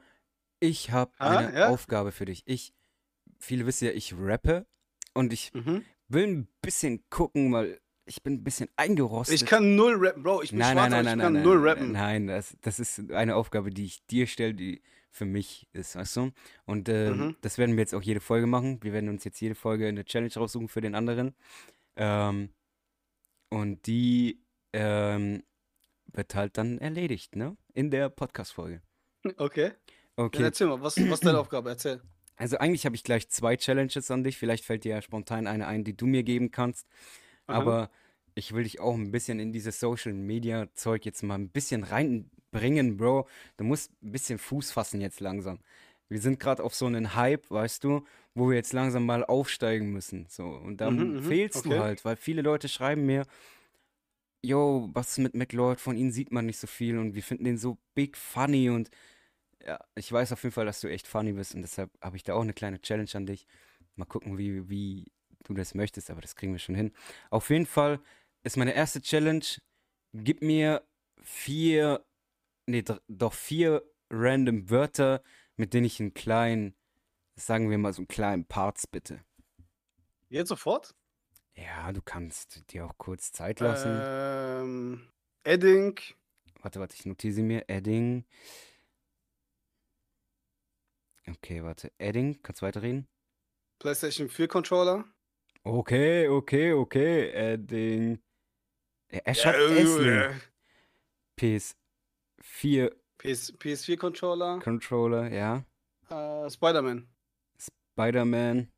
ich 0.61 0.91
habe 0.91 1.13
Ah, 1.19 1.39
eine 1.39 1.55
ja? 1.55 1.69
Aufgabe 1.69 2.13
für 2.13 2.25
dich. 2.25 2.43
Ich, 2.47 2.75
viele 3.39 3.67
wissen 3.67 3.87
ja, 3.87 3.93
ich 3.93 4.15
rappe 4.17 4.67
und 5.15 5.33
ich 5.33 5.53
Mhm. 5.55 5.85
will 6.09 6.27
ein 6.27 6.49
bisschen 6.63 7.09
gucken, 7.11 7.53
weil 7.53 7.81
ich 8.05 8.23
bin 8.23 8.35
ein 8.35 8.45
bisschen 8.45 8.69
eingerostet. 8.77 9.35
Ich 9.35 9.47
kann 9.47 9.75
null 9.75 9.95
rappen, 9.99 10.23
Bro. 10.23 10.43
Ich 10.43 10.51
bin 10.51 10.61
nein, 10.61 10.77
schwarz, 10.77 10.91
nein, 10.91 11.05
nein, 11.05 11.19
ich 11.19 11.19
nein, 11.19 11.25
kann 11.25 11.33
nein, 11.35 11.43
null 11.43 11.69
rappen. 11.69 11.93
Nein, 11.93 12.27
das, 12.29 12.57
das 12.61 12.79
ist 12.79 13.11
eine 13.13 13.35
Aufgabe, 13.37 13.71
die 13.71 13.85
ich 13.85 14.07
dir 14.07 14.27
stelle, 14.27 14.55
die 14.55 14.83
für 15.11 15.25
mich 15.25 15.67
ist, 15.73 15.97
weißt 15.97 16.17
du? 16.17 16.33
Und 16.67 16.89
ähm, 16.89 17.19
Mhm. 17.19 17.37
das 17.41 17.59
werden 17.59 17.77
wir 17.77 17.83
jetzt 17.83 17.95
auch 17.95 18.03
jede 18.03 18.21
Folge 18.21 18.47
machen. 18.47 18.83
Wir 18.83 18.93
werden 18.93 19.09
uns 19.09 19.25
jetzt 19.25 19.41
jede 19.41 19.55
Folge 19.55 19.87
eine 19.89 20.05
Challenge 20.05 20.33
raussuchen 20.35 20.69
für 20.69 20.81
den 20.81 20.95
anderen. 20.95 21.35
Ähm, 21.97 22.51
und 23.49 23.87
die 23.87 24.43
ähm, 24.73 25.43
wird 26.13 26.35
halt 26.35 26.59
dann 26.59 26.79
erledigt, 26.79 27.37
ne? 27.37 27.57
In 27.75 27.91
der 27.91 28.09
Podcast-Folge. 28.09 28.83
Okay. 29.37 29.71
Dann 30.17 30.27
Okay. 30.27 30.43
erzähl 30.43 30.67
mal, 30.67 30.81
was, 30.81 30.97
was 30.97 31.05
ist 31.21 31.25
deine 31.27 31.39
Aufgabe? 31.41 31.69
Erzähl. 31.71 32.01
Also 32.37 32.59
eigentlich 32.59 32.85
habe 32.85 32.97
ich 32.97 33.03
gleich 33.05 33.29
zwei 33.29 33.57
Challenges 33.57 34.11
an 34.11 34.25
dich. 34.25 34.37
Vielleicht 34.39 34.65
fällt 34.65 34.85
dir 34.85 34.97
ja 34.97 35.03
spontan 35.03 35.47
eine 35.47 35.67
ein, 35.67 35.85
die 35.85 35.97
du 35.97 36.07
mir 36.07 36.23
geben 36.23 36.51
kannst. 36.51 36.87
Aha. 37.47 37.59
Aber 37.59 37.91
ich 38.37 38.55
will 38.55 38.65
dich 38.65 38.81
auch 38.81 38.95
ein 38.97 39.13
bisschen 39.13 39.41
in 39.41 39.53
dieses 39.53 39.81
Social 39.81 40.15
Media 40.15 40.69
Zeug 40.75 41.07
jetzt 41.07 41.25
mal 41.25 41.37
ein 41.37 41.51
bisschen 41.51 41.85
reinbringen, 41.85 42.99
Bro. 42.99 43.29
Du 43.59 43.65
musst 43.65 43.93
ein 44.05 44.13
bisschen 44.13 44.39
Fuß 44.39 44.73
fassen 44.73 45.01
jetzt 45.03 45.21
langsam. 45.21 45.61
Wir 46.11 46.21
sind 46.21 46.41
gerade 46.41 46.65
auf 46.65 46.75
so 46.75 46.87
einen 46.87 47.17
Hype, 47.17 47.51
weißt 47.51 47.85
du, 47.85 48.05
wo 48.35 48.51
wir 48.51 48.57
jetzt 48.57 48.75
langsam 48.75 49.07
mal 49.07 49.25
aufsteigen 49.25 49.93
müssen. 49.93 50.27
So. 50.31 50.45
Und 50.47 50.79
da 50.83 50.91
Mhm, 50.91 51.15
mhm, 51.17 51.23
fehlst 51.23 51.67
du 51.67 51.71
okay. 51.71 51.79
halt, 51.79 52.05
weil 52.05 52.17
viele 52.17 52.43
Leute 52.43 52.69
schreiben 52.69 53.07
mir, 53.07 53.27
yo, 54.43 54.91
was 54.93 55.11
ist 55.13 55.19
mit 55.19 55.35
McLeod? 55.35 55.81
Von 55.81 55.97
ihnen 55.97 56.13
sieht 56.13 56.33
man 56.33 56.47
nicht 56.47 56.59
so 56.59 56.67
viel 56.67 56.99
und 56.99 57.15
wir 57.15 57.23
finden 57.23 57.45
den 57.45 57.59
so 57.59 57.79
big 57.95 58.17
funny 58.17 58.71
und 58.71 58.91
ja, 59.67 59.81
ich 59.97 60.13
weiß 60.13 60.33
auf 60.33 60.43
jeden 60.45 60.55
Fall, 60.55 60.67
dass 60.67 60.81
du 60.81 60.89
echt 60.89 61.09
funny 61.09 61.33
bist 61.35 61.55
und 61.57 61.63
deshalb 61.63 61.91
habe 62.03 62.17
ich 62.17 62.25
da 62.25 62.35
auch 62.35 62.43
eine 62.43 62.55
kleine 62.55 62.81
Challenge 62.83 63.11
an 63.15 63.27
dich. 63.27 63.47
Mal 63.97 64.07
gucken, 64.07 64.39
wie, 64.39 64.69
wie 64.71 65.13
du 65.45 65.55
das 65.55 65.75
möchtest, 65.75 66.11
aber 66.11 66.23
das 66.23 66.37
kriegen 66.37 66.53
wir 66.53 66.61
schon 66.61 66.75
hin. 66.77 66.93
Auf 67.31 67.51
jeden 67.51 67.67
Fall 67.67 68.01
ist 68.47 68.57
meine 68.57 68.75
erste 68.75 69.03
Challenge, 69.03 69.45
gib 70.13 70.41
mir 70.41 70.87
vier, 71.21 72.07
nee, 72.67 72.85
doch 73.09 73.33
vier 73.33 73.83
random 74.09 74.71
Wörter, 74.71 75.23
mit 75.57 75.75
denen 75.75 75.87
ich 75.87 75.99
einen 76.01 76.15
kleinen, 76.15 76.77
sagen 77.35 77.71
wir 77.71 77.79
mal 77.79 77.93
so 77.93 78.01
einen 78.03 78.09
kleinen 78.09 78.47
Parts 78.47 78.87
bitte. 78.87 79.25
Jetzt 80.29 80.49
sofort? 80.49 80.95
Ja, 81.57 81.93
du 81.93 82.01
kannst 82.03 82.71
dir 82.73 82.87
auch 82.87 82.97
kurz 82.99 83.33
Zeit 83.33 83.61
lassen. 83.61 84.01
Ähm, 84.05 85.09
Edding, 85.43 85.99
Warte, 86.63 86.81
warte, 86.81 86.95
ich 86.95 87.07
notiere 87.07 87.33
sie 87.33 87.43
mir. 87.43 87.69
Edding. 87.69 88.25
Okay, 91.29 91.63
warte. 91.63 91.93
Edding, 91.99 92.43
kannst 92.43 92.63
weiterreden? 92.63 93.09
PlayStation 93.79 94.29
4 94.29 94.49
Controller. 94.49 95.05
Okay, 95.63 96.29
okay, 96.29 96.73
okay. 96.73 97.31
Edding. 97.31 98.21
Er, 99.09 99.27
er 99.27 99.35
schreibt 99.35 99.59
äh, 99.59 99.79
Essen. 99.79 100.07
äh, 100.09 100.31
PS4 101.39 102.93
PS, 103.19 103.53
PS4 103.55 103.97
Controller. 103.97 104.59
Controller, 104.61 105.33
ja. 105.33 105.65
Äh, 106.11 106.51
Spider-Man. 106.51 107.09
Spider-Man. 107.59 108.69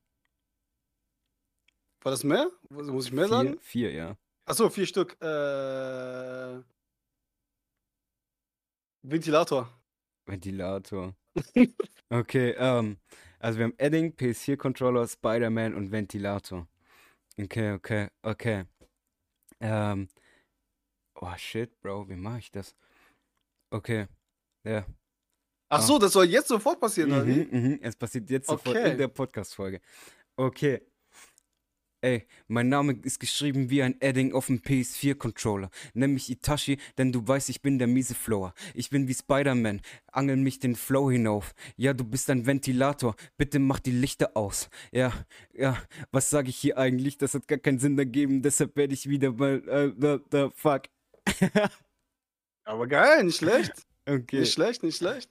War 2.02 2.12
das 2.12 2.24
mehr? 2.24 2.50
Muss 2.70 2.86
muss 2.86 3.06
ich 3.06 3.12
mehr 3.12 3.26
Vier, 3.26 3.28
sagen? 3.28 3.59
vier, 3.60 3.92
ja. 3.92 4.16
Achso, 4.46 4.70
vier 4.70 4.86
Stück. 4.86 5.20
Äh, 5.20 6.62
Ventilator. 9.02 9.68
Ventilator. 10.26 11.14
Okay, 12.10 12.50
ähm, 12.59 12.98
also 13.38 13.59
wir 13.59 13.64
haben 13.66 13.74
Edding, 13.78 14.12
PS4-Controller, 14.14 15.06
Spider-Man 15.06 15.74
und 15.74 15.92
Ventilator. 15.92 16.66
Okay, 17.38 17.72
okay, 17.72 18.09
okay. 18.22 18.64
Ähm, 19.60 20.09
oh 21.14 21.35
shit, 21.36 21.78
Bro, 21.80 22.09
wie 22.09 22.16
mache 22.16 22.39
ich 22.39 22.51
das? 22.51 22.74
Okay, 23.70 24.06
ja. 24.64 24.86
Ach 25.70 25.78
Ah. 25.80 25.82
so, 25.82 25.98
das 25.98 26.12
soll 26.12 26.24
jetzt 26.26 26.48
sofort 26.48 26.80
passieren, 26.80 27.12
oder 27.12 27.26
wie? 27.26 27.44
Mhm, 27.44 27.62
mhm. 27.72 27.78
Es 27.82 27.94
passiert 27.97 28.30
jetzt 28.30 28.48
sofort 28.48 28.76
Okay. 28.76 28.93
in 28.93 28.98
der 28.98 29.09
Podcast-Folge. 29.09 29.80
Okay. 30.36 30.80
Ey, 32.01 32.29
mein 32.47 32.69
Name 32.69 32.93
ist 33.03 33.19
geschrieben 33.19 33.70
wie 33.70 33.83
ein 33.83 34.01
Edding 34.01 34.33
auf 34.33 34.47
dem 34.47 34.61
PS4-Controller. 34.61 35.69
Nenn 35.95 36.12
mich 36.12 36.31
Itachi, 36.31 36.79
denn 36.97 37.11
du 37.11 37.27
weißt, 37.27 37.49
ich 37.49 37.61
bin 37.61 37.81
der 37.81 37.89
miese 37.89 38.15
Flower. 38.15 38.55
Ich 38.73 38.91
bin 38.91 39.09
wie 39.09 39.15
Spider-Man, 39.15 39.81
angel 40.12 40.37
mich 40.37 40.61
den 40.61 40.77
Flow 40.77 41.11
hinauf. 41.11 41.55
Ja, 41.77 41.95
du 41.95 42.05
bist 42.05 42.31
ein 42.31 42.47
Ventilator, 42.47 43.16
bitte 43.37 43.59
mach 43.59 43.81
die 43.81 43.91
Lichter 43.91 44.37
aus. 44.37 44.70
Ja, 44.93 45.12
ja, 45.53 45.77
was 46.12 46.31
sage 46.31 46.51
ich 46.51 46.57
hier 46.57 46.79
eigentlich? 46.79 47.19
Das 47.19 47.35
hat 47.35 47.49
gar 47.49 47.59
keinen 47.59 47.81
Sinn 47.81 47.99
ergeben, 47.99 48.43
deshalb 48.43 48.77
werde 48.77 48.95
ich 48.95 49.09
wieder 49.09 49.33
mal, 49.33 49.69
äh, 49.69 49.93
the, 49.99 50.19
the 50.31 50.49
fuck. 50.55 50.83
Aber 52.65 52.87
geil, 52.87 53.25
nicht 53.25 53.39
schlecht. 53.39 53.73
Okay. 54.07 54.41
Nicht 54.41 54.53
schlecht, 54.53 54.85
nicht 54.85 54.99
schlecht. 54.99 55.31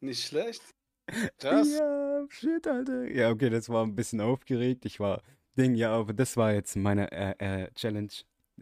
Nicht 0.00 0.24
schlecht. 0.24 0.62
Krass. 1.38 1.68
Ja, 1.78 2.26
shit, 2.30 2.66
Alter. 2.66 3.04
Ja, 3.10 3.30
okay, 3.30 3.50
das 3.50 3.68
war 3.68 3.84
ein 3.84 3.94
bisschen 3.94 4.22
aufgeregt. 4.22 4.86
Ich 4.86 4.98
war 4.98 5.22
Ding, 5.58 5.74
ja, 5.74 5.92
aber 5.92 6.12
das 6.12 6.36
war 6.36 6.52
jetzt 6.54 6.76
meine 6.76 7.10
äh, 7.12 7.64
äh, 7.64 7.70
Challenge 7.74 8.12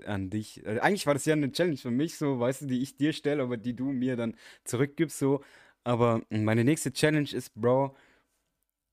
an 0.05 0.31
dich. 0.31 0.64
Äh, 0.64 0.81
eigentlich 0.81 1.06
war 1.06 1.14
das 1.14 1.24
ja 1.27 1.35
eine 1.35 1.52
Challenge 1.52 1.77
für 1.77 1.90
mich, 1.90 2.16
so, 2.16 2.40
weißt 2.40 2.62
du, 2.62 2.66
die 2.66 2.82
ich 2.82 2.97
dir 2.97 3.12
stelle, 3.12 3.43
aber 3.43 3.56
die 3.56 3.74
du 3.77 3.93
mir 3.93 4.16
dann 4.16 4.36
zurückgibst, 4.64 5.18
so. 5.18 5.43
Aber 5.85 6.23
meine 6.31 6.64
nächste 6.64 6.93
Challenge 6.93 7.31
ist, 7.32 7.55
Bro, 7.55 7.97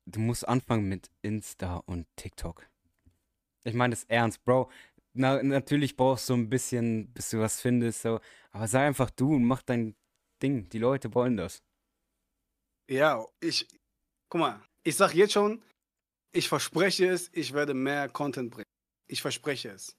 du 0.05 0.19
musst 0.19 0.47
anfangen 0.47 0.87
mit 0.87 1.09
Insta 1.21 1.77
und 1.85 2.05
TikTok. 2.15 2.67
Ich 3.63 3.73
meine 3.73 3.93
das 3.93 4.03
ernst, 4.05 4.43
Bro. 4.43 4.69
Na, 5.13 5.41
natürlich 5.41 5.95
brauchst 5.95 6.29
du 6.29 6.33
ein 6.33 6.49
bisschen, 6.49 7.07
bis 7.13 7.29
du 7.29 7.39
was 7.39 7.61
findest, 7.61 8.01
so. 8.01 8.19
Aber 8.51 8.67
sei 8.67 8.85
einfach 8.85 9.09
du 9.11 9.35
und 9.35 9.45
mach 9.45 9.61
dein 9.61 9.95
Ding. 10.41 10.69
Die 10.69 10.79
Leute 10.79 11.13
wollen 11.13 11.37
das. 11.37 11.63
Ja, 12.89 13.25
ich. 13.39 13.67
Guck 14.29 14.41
mal, 14.41 14.61
ich 14.83 14.95
sag 14.95 15.13
jetzt 15.13 15.33
schon, 15.33 15.61
ich 16.33 16.49
verspreche 16.49 17.07
es, 17.07 17.29
ich 17.31 17.53
werde 17.53 17.73
mehr 17.73 18.09
Content 18.09 18.51
bringen. 18.51 18.65
Ich 19.07 19.21
verspreche 19.21 19.69
es. 19.69 19.95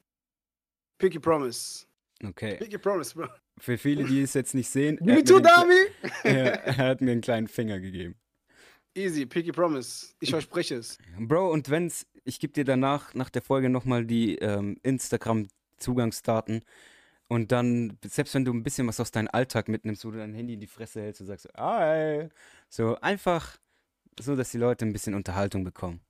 Picky 0.98 1.18
Promise. 1.18 1.86
Okay. 2.22 2.56
Picky 2.56 2.78
Promise, 2.78 3.14
Bro. 3.14 3.28
Für 3.58 3.78
viele, 3.78 4.04
die 4.04 4.22
es 4.22 4.34
jetzt 4.34 4.54
nicht 4.54 4.68
sehen, 4.68 4.98
er 4.98 5.06
me 5.06 5.16
hat, 5.16 5.26
two, 5.26 5.34
mir 5.34 5.42
den, 5.42 5.52
Dami! 5.54 5.80
Er, 6.24 6.76
hat 6.76 7.00
mir 7.00 7.12
einen 7.12 7.20
kleinen 7.20 7.48
Finger 7.48 7.78
gegeben. 7.80 8.16
Easy, 8.96 9.26
Picky 9.26 9.52
Promise. 9.52 10.14
Ich 10.20 10.30
verspreche 10.30 10.76
es. 10.76 10.98
Bro, 11.18 11.52
und 11.52 11.68
wenn's, 11.70 12.06
ich 12.24 12.38
gebe 12.38 12.52
dir 12.52 12.64
danach, 12.64 13.14
nach 13.14 13.30
der 13.30 13.42
Folge 13.42 13.68
nochmal 13.68 14.04
die 14.04 14.36
ähm, 14.36 14.78
Instagram-Zugangsdaten 14.82 16.64
und 17.28 17.52
dann, 17.52 17.98
selbst 18.04 18.34
wenn 18.34 18.44
du 18.44 18.52
ein 18.52 18.62
bisschen 18.62 18.86
was 18.86 19.00
aus 19.00 19.10
deinem 19.10 19.28
Alltag 19.32 19.68
mitnimmst, 19.68 20.04
wo 20.04 20.10
du 20.10 20.18
dein 20.18 20.34
Handy 20.34 20.54
in 20.54 20.60
die 20.60 20.66
Fresse 20.66 21.00
hältst 21.00 21.20
und 21.20 21.26
sagst, 21.26 21.48
hi, 21.56 22.28
so 22.68 22.96
einfach, 23.00 23.56
so 24.20 24.36
dass 24.36 24.50
die 24.50 24.58
Leute 24.58 24.84
ein 24.84 24.92
bisschen 24.92 25.14
Unterhaltung 25.14 25.64
bekommen. 25.64 26.00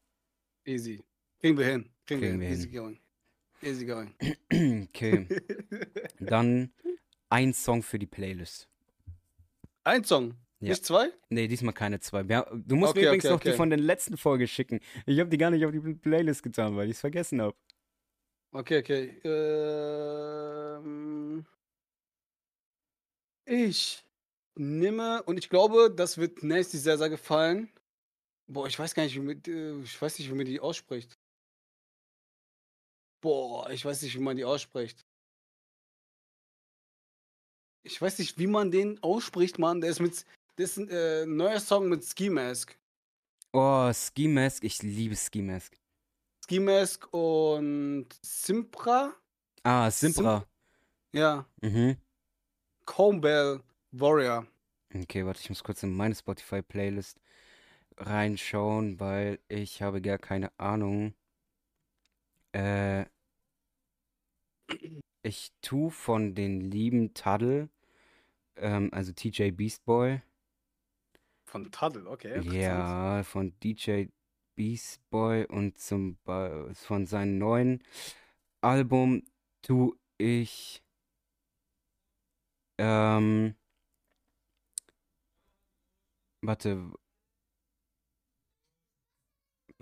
Easy. 0.65 1.03
Kriegen 1.41 1.59
wir 1.59 1.67
hin. 1.67 1.91
Kriegen, 2.07 2.21
Kriegen 2.21 2.41
wir 2.41 2.49
hin. 2.49 2.57
Easy 2.57 2.69
going. 2.69 3.01
Easy 3.63 3.87
going. 3.87 4.15
Okay, 4.89 5.27
dann 6.21 6.73
ein 7.29 7.53
Song 7.53 7.83
für 7.83 7.99
die 7.99 8.07
Playlist. 8.07 8.69
Ein 9.83 10.05
Song. 10.05 10.35
Ja. 10.61 10.71
Nicht 10.71 10.85
zwei? 10.85 11.09
Nee, 11.29 11.49
diesmal 11.49 11.75
keine 11.75 12.01
zwei. 12.01 12.23
Du 12.23 12.77
musst 12.77 12.93
Okay, 12.93 13.01
mir 13.01 13.07
übrigens 13.09 13.25
okay, 13.25 13.35
noch 13.35 13.41
die 13.41 13.49
okay. 13.49 13.57
von 13.57 13.71
der 13.71 13.79
letzten 13.79 14.17
Folge 14.17 14.47
schicken. 14.47 14.81
Ich 15.05 15.19
habe 15.21 15.29
die 15.29 15.37
gar 15.37 15.51
nicht 15.51 15.65
auf 15.67 15.73
die 15.73 15.81
Playlist 15.81 16.43
getan, 16.43 16.77
weil 16.77 16.87
ich 16.87 16.93
es 16.93 17.01
vergessen 17.01 17.43
habe. 17.43 17.55
Okay, 18.53 18.79
okay. 18.79 19.21
Ähm, 19.25 21.45
Ich 23.47 24.05
nehme 24.55 25.23
und 25.25 25.39
ich 25.39 25.51
glaube, 25.51 25.93
das 25.95 26.17
wird 26.19 26.43
Nasty 26.43 26.79
sehr, 26.79 26.97
sehr 26.97 27.11
gefallen. 27.11 27.69
Boah, 28.47 28.67
ich 28.67 28.79
weiß 28.79 28.95
gar 28.95 29.05
nicht, 29.05 29.15
wie 29.15 29.21
man, 29.21 29.43
äh, 29.47 29.83
ich 29.83 30.01
weiß 30.01 30.19
nicht, 30.19 30.31
wie 30.31 30.35
man 30.35 30.45
die 30.47 30.61
ausspricht. 30.61 31.19
Boah, 33.23 33.71
ich 33.71 33.85
weiß 33.85 34.03
nicht, 34.03 34.15
wie 34.15 34.21
man 34.23 34.37
die 34.37 34.45
ausspricht. 34.45 35.07
Ich 37.83 38.01
weiß 38.01 38.19
nicht, 38.19 38.39
wie 38.39 38.47
man 38.47 38.71
den 38.71 39.03
ausspricht, 39.03 39.59
Mann. 39.59 39.81
Der 39.81 39.91
ist 39.91 40.01
mit, 40.01 40.25
das 40.57 40.71
ist 40.71 40.77
ein 40.79 40.89
äh, 40.91 41.27
neuer 41.27 41.61
Song 41.61 41.89
mit 41.89 42.05
Ski 42.05 42.31
Mask. 42.31 42.79
Oh, 43.53 43.93
Ski 43.93 44.29
Mask, 44.29 44.65
ich 44.65 44.83
liebe 44.83 45.17
Ski 45.17 45.43
Mask. 45.43 45.77
Ski 46.45 46.61
Mask 46.61 47.07
und 47.13 48.09
Simpra. 48.23 49.15
Ah, 49.63 49.91
Simpra. 49.91 50.47
Ja, 51.13 51.47
Mhm. 51.63 51.97
Combell 52.85 53.63
Warrior. 53.93 54.47
Okay, 54.93 55.25
warte, 55.25 55.41
ich 55.41 55.49
muss 55.49 55.63
kurz 55.65 55.83
in 55.83 55.95
meine 55.95 56.15
Spotify-Playlist 56.15 57.19
reinschauen, 57.97 59.01
weil 59.01 59.39
ich 59.49 59.83
habe 59.83 60.01
gar 60.03 60.19
keine 60.19 60.59
Ahnung. 60.59 61.15
Äh, 62.53 63.07
ich 65.23 65.53
tu 65.63 65.91
von 65.91 66.35
den 66.35 66.61
lieben 66.61 67.15
Taddle, 67.15 67.69
ähm, 68.57 68.91
also 68.93 69.13
TJ 69.13 69.51
Beast 69.53 69.85
Boy. 69.85 70.23
Von 71.45 71.71
Tuddle, 71.71 72.09
okay. 72.09 72.41
Ja, 72.43 73.23
von 73.23 73.55
DJ 73.61 74.07
Beast 74.57 75.09
Boy 75.11 75.47
und 75.47 75.79
zum 75.79 76.17
Be 76.25 76.71
von 76.75 77.07
seinem 77.07 77.39
neuen 77.39 77.83
Album 78.61 79.23
tu 79.63 79.97
ich 80.19 80.83
ähm, 82.79 83.55
warte, 86.43 86.93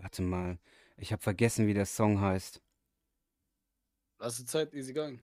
warte 0.03 0.23
mal. 0.23 0.59
Ich 0.97 1.13
habe 1.13 1.23
vergessen, 1.23 1.67
wie 1.67 1.75
der 1.75 1.87
Song 1.87 2.21
heißt. 2.21 2.61
Lass 4.19 4.37
die 4.39 4.47
Zeit 4.47 4.73
easy 4.73 4.93
going. 4.95 5.21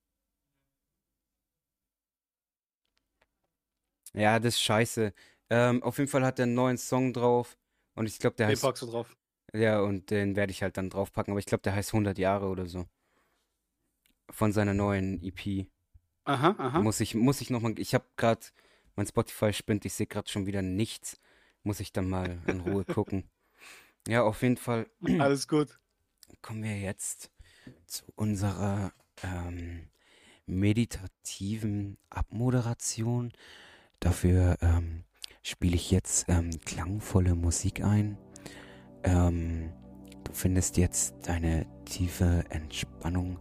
Ja, 4.13 4.39
das 4.39 4.55
ist 4.55 4.61
scheiße. 4.61 5.13
Ähm, 5.49 5.83
auf 5.83 5.97
jeden 5.97 6.09
Fall 6.09 6.23
hat 6.25 6.39
er 6.39 6.43
einen 6.43 6.53
neuen 6.55 6.77
Song 6.77 7.13
drauf 7.13 7.57
und 7.95 8.07
ich 8.07 8.19
glaube, 8.19 8.35
der 8.35 8.47
Den 8.47 8.51
heißt 8.53 8.61
packst 8.61 8.81
du 8.83 8.87
drauf. 8.87 9.15
ja 9.53 9.79
und 9.81 10.09
den 10.11 10.35
werde 10.35 10.51
ich 10.51 10.61
halt 10.63 10.77
dann 10.77 10.89
draufpacken, 10.89 11.31
aber 11.31 11.39
ich 11.39 11.45
glaube, 11.45 11.61
der 11.63 11.73
heißt 11.75 11.93
100 11.93 12.17
Jahre 12.17 12.47
oder 12.47 12.65
so. 12.67 12.85
Von 14.31 14.51
seiner 14.51 14.73
neuen 14.73 15.21
EP. 15.23 15.67
Aha, 16.25 16.55
aha. 16.57 16.79
Muss 16.81 16.99
ich, 16.99 17.15
muss 17.15 17.41
ich 17.41 17.49
nochmal, 17.49 17.77
ich 17.79 17.93
habe 17.95 18.05
gerade, 18.15 18.45
mein 18.95 19.07
Spotify 19.07 19.53
spinnt, 19.53 19.85
ich 19.85 19.93
sehe 19.93 20.07
gerade 20.07 20.29
schon 20.29 20.45
wieder 20.45 20.61
nichts. 20.61 21.19
Muss 21.63 21.79
ich 21.79 21.91
dann 21.91 22.09
mal 22.09 22.39
in 22.47 22.61
Ruhe 22.61 22.85
gucken. 22.85 23.29
Ja, 24.07 24.23
auf 24.23 24.41
jeden 24.41 24.57
Fall 24.57 24.87
Alles 25.19 25.47
gut. 25.47 25.79
kommen 26.41 26.63
wir 26.63 26.77
jetzt 26.79 27.29
zu 27.85 28.03
unserer 28.15 28.91
ähm, 29.23 29.89
meditativen 30.45 31.97
Abmoderation. 32.09 33.31
Dafür 33.99 34.57
ähm, 34.61 35.03
spiele 35.43 35.75
ich 35.75 35.91
jetzt 35.91 36.25
ähm, 36.29 36.51
klangvolle 36.65 37.35
Musik 37.35 37.83
ein. 37.83 38.17
Ähm, 39.03 39.71
du 40.23 40.33
findest 40.33 40.77
jetzt 40.77 41.15
deine 41.27 41.65
tiefe 41.85 42.45
Entspannung. 42.49 43.39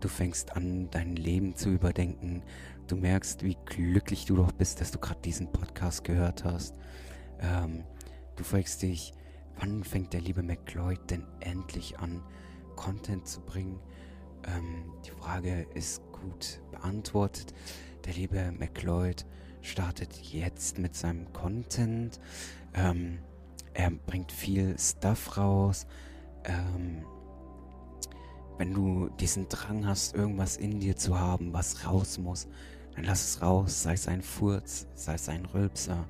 Du 0.00 0.08
fängst 0.08 0.52
an, 0.52 0.90
dein 0.90 1.16
Leben 1.16 1.56
zu 1.56 1.70
überdenken. 1.70 2.42
Du 2.86 2.96
merkst, 2.96 3.42
wie 3.42 3.56
glücklich 3.66 4.26
du 4.26 4.36
doch 4.36 4.52
bist, 4.52 4.80
dass 4.80 4.90
du 4.90 4.98
gerade 4.98 5.20
diesen 5.22 5.50
Podcast 5.50 6.04
gehört 6.04 6.44
hast. 6.44 6.76
Ähm, 7.40 7.84
du 8.36 8.44
fragst 8.44 8.82
dich, 8.82 9.12
wann 9.58 9.84
fängt 9.84 10.12
der 10.12 10.20
liebe 10.20 10.42
McLeod 10.42 11.10
denn 11.10 11.24
endlich 11.40 11.98
an, 11.98 12.22
Content 12.76 13.26
zu 13.26 13.40
bringen? 13.40 13.78
Ähm, 14.46 14.92
die 15.04 15.10
Frage 15.10 15.66
ist 15.74 16.02
gut 16.12 16.60
beantwortet. 16.70 17.54
Der 18.04 18.14
liebe 18.14 18.52
McLeod 18.52 19.26
startet 19.62 20.14
jetzt 20.32 20.78
mit 20.78 20.94
seinem 20.94 21.32
Content. 21.32 22.20
Ähm, 22.74 23.18
er 23.74 23.90
bringt 23.90 24.32
viel 24.32 24.78
Stuff 24.78 25.36
raus. 25.36 25.86
Ähm, 26.44 27.04
wenn 28.56 28.74
du 28.74 29.08
diesen 29.20 29.48
Drang 29.48 29.86
hast, 29.86 30.14
irgendwas 30.14 30.56
in 30.56 30.80
dir 30.80 30.96
zu 30.96 31.18
haben, 31.18 31.52
was 31.52 31.86
raus 31.86 32.18
muss, 32.18 32.48
dann 32.94 33.04
lass 33.04 33.22
es 33.22 33.42
raus. 33.42 33.82
Sei 33.82 33.92
es 33.92 34.08
ein 34.08 34.22
Furz, 34.22 34.86
sei 34.94 35.14
es 35.14 35.28
ein 35.28 35.44
Rülpser. 35.44 36.06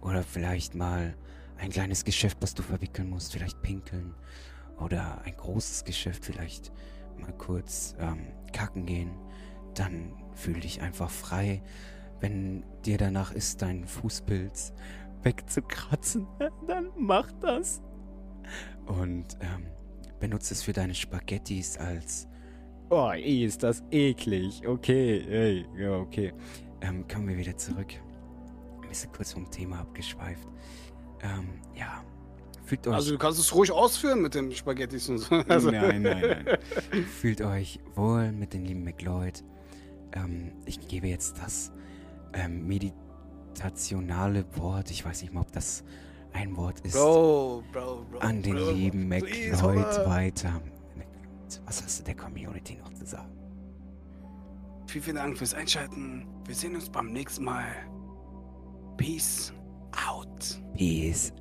Oder 0.00 0.22
vielleicht 0.22 0.74
mal 0.74 1.14
ein 1.60 1.70
kleines 1.70 2.04
Geschäft, 2.04 2.38
was 2.40 2.54
du 2.54 2.62
verwickeln 2.62 3.10
musst, 3.10 3.32
vielleicht 3.32 3.60
pinkeln. 3.62 4.14
Oder 4.78 5.20
ein 5.22 5.36
großes 5.36 5.84
Geschäft, 5.84 6.24
vielleicht 6.24 6.72
mal 7.18 7.32
kurz 7.32 7.94
ähm, 7.98 8.28
kacken 8.52 8.86
gehen. 8.86 9.10
Dann 9.74 10.14
fühl 10.34 10.60
dich 10.60 10.80
einfach 10.80 11.10
frei. 11.10 11.62
Wenn 12.20 12.64
dir 12.84 12.98
danach 12.98 13.32
ist, 13.32 13.62
deinen 13.62 13.86
Fußpilz 13.86 14.72
wegzukratzen, 15.22 16.26
dann 16.66 16.90
mach 16.96 17.30
das. 17.40 17.82
Und 18.86 19.36
ähm, 19.40 19.66
benutze 20.18 20.54
es 20.54 20.62
für 20.62 20.72
deine 20.72 20.94
Spaghettis 20.94 21.76
als. 21.76 22.26
Oh, 22.88 23.10
ey, 23.12 23.44
ist 23.44 23.62
das 23.62 23.84
eklig. 23.90 24.66
Okay, 24.66 25.24
ey, 25.28 25.66
ja, 25.78 25.92
okay. 25.96 26.32
Ähm, 26.80 27.06
kommen 27.06 27.28
wir 27.28 27.36
wieder 27.36 27.56
zurück. 27.56 27.92
Ein 28.82 28.88
bisschen 28.88 29.12
kurz 29.12 29.32
vom 29.32 29.48
Thema 29.50 29.80
abgeschweift. 29.80 30.48
Ähm, 31.22 31.48
ja. 31.74 32.04
Fühlt 32.64 32.86
euch. 32.86 32.94
Also 32.94 33.12
du 33.12 33.18
kannst 33.18 33.38
es 33.40 33.54
ruhig 33.54 33.72
ausführen 33.72 34.22
mit 34.22 34.34
den 34.34 34.52
Spaghettis 34.52 35.08
und 35.08 35.18
so. 35.18 35.34
Also, 35.48 35.70
Nein, 35.70 36.02
nein, 36.02 36.44
nein. 36.44 37.04
Fühlt 37.20 37.42
euch 37.42 37.80
wohl 37.94 38.32
mit 38.32 38.52
den 38.54 38.64
lieben 38.64 38.84
McLeod. 38.84 39.42
Ähm, 40.12 40.52
ich 40.66 40.86
gebe 40.86 41.08
jetzt 41.08 41.38
das 41.42 41.72
ähm, 42.32 42.66
meditationale 42.66 44.44
Wort, 44.56 44.90
ich 44.90 45.04
weiß 45.04 45.22
nicht 45.22 45.32
mal, 45.32 45.40
ob 45.40 45.52
das 45.52 45.84
ein 46.32 46.56
Wort 46.56 46.80
ist, 46.80 46.94
Bro, 46.94 47.64
Bro, 47.72 48.06
Bro. 48.10 48.18
an 48.20 48.40
den 48.42 48.56
lieben 48.56 49.08
McLeod 49.08 50.06
weiter. 50.06 50.60
Was 51.66 51.82
hast 51.82 51.98
du 52.00 52.04
der 52.04 52.14
Community 52.14 52.76
noch 52.76 52.92
zu 52.94 53.04
sagen? 53.04 53.32
Vielen, 54.86 55.04
vielen 55.04 55.16
Dank 55.16 55.38
fürs 55.38 55.54
Einschalten. 55.54 56.26
Wir 56.46 56.54
sehen 56.54 56.74
uns 56.76 56.88
beim 56.88 57.12
nächsten 57.12 57.44
Mal. 57.44 57.66
Peace 58.96 59.52
out. 59.94 60.56
Peace 60.76 61.32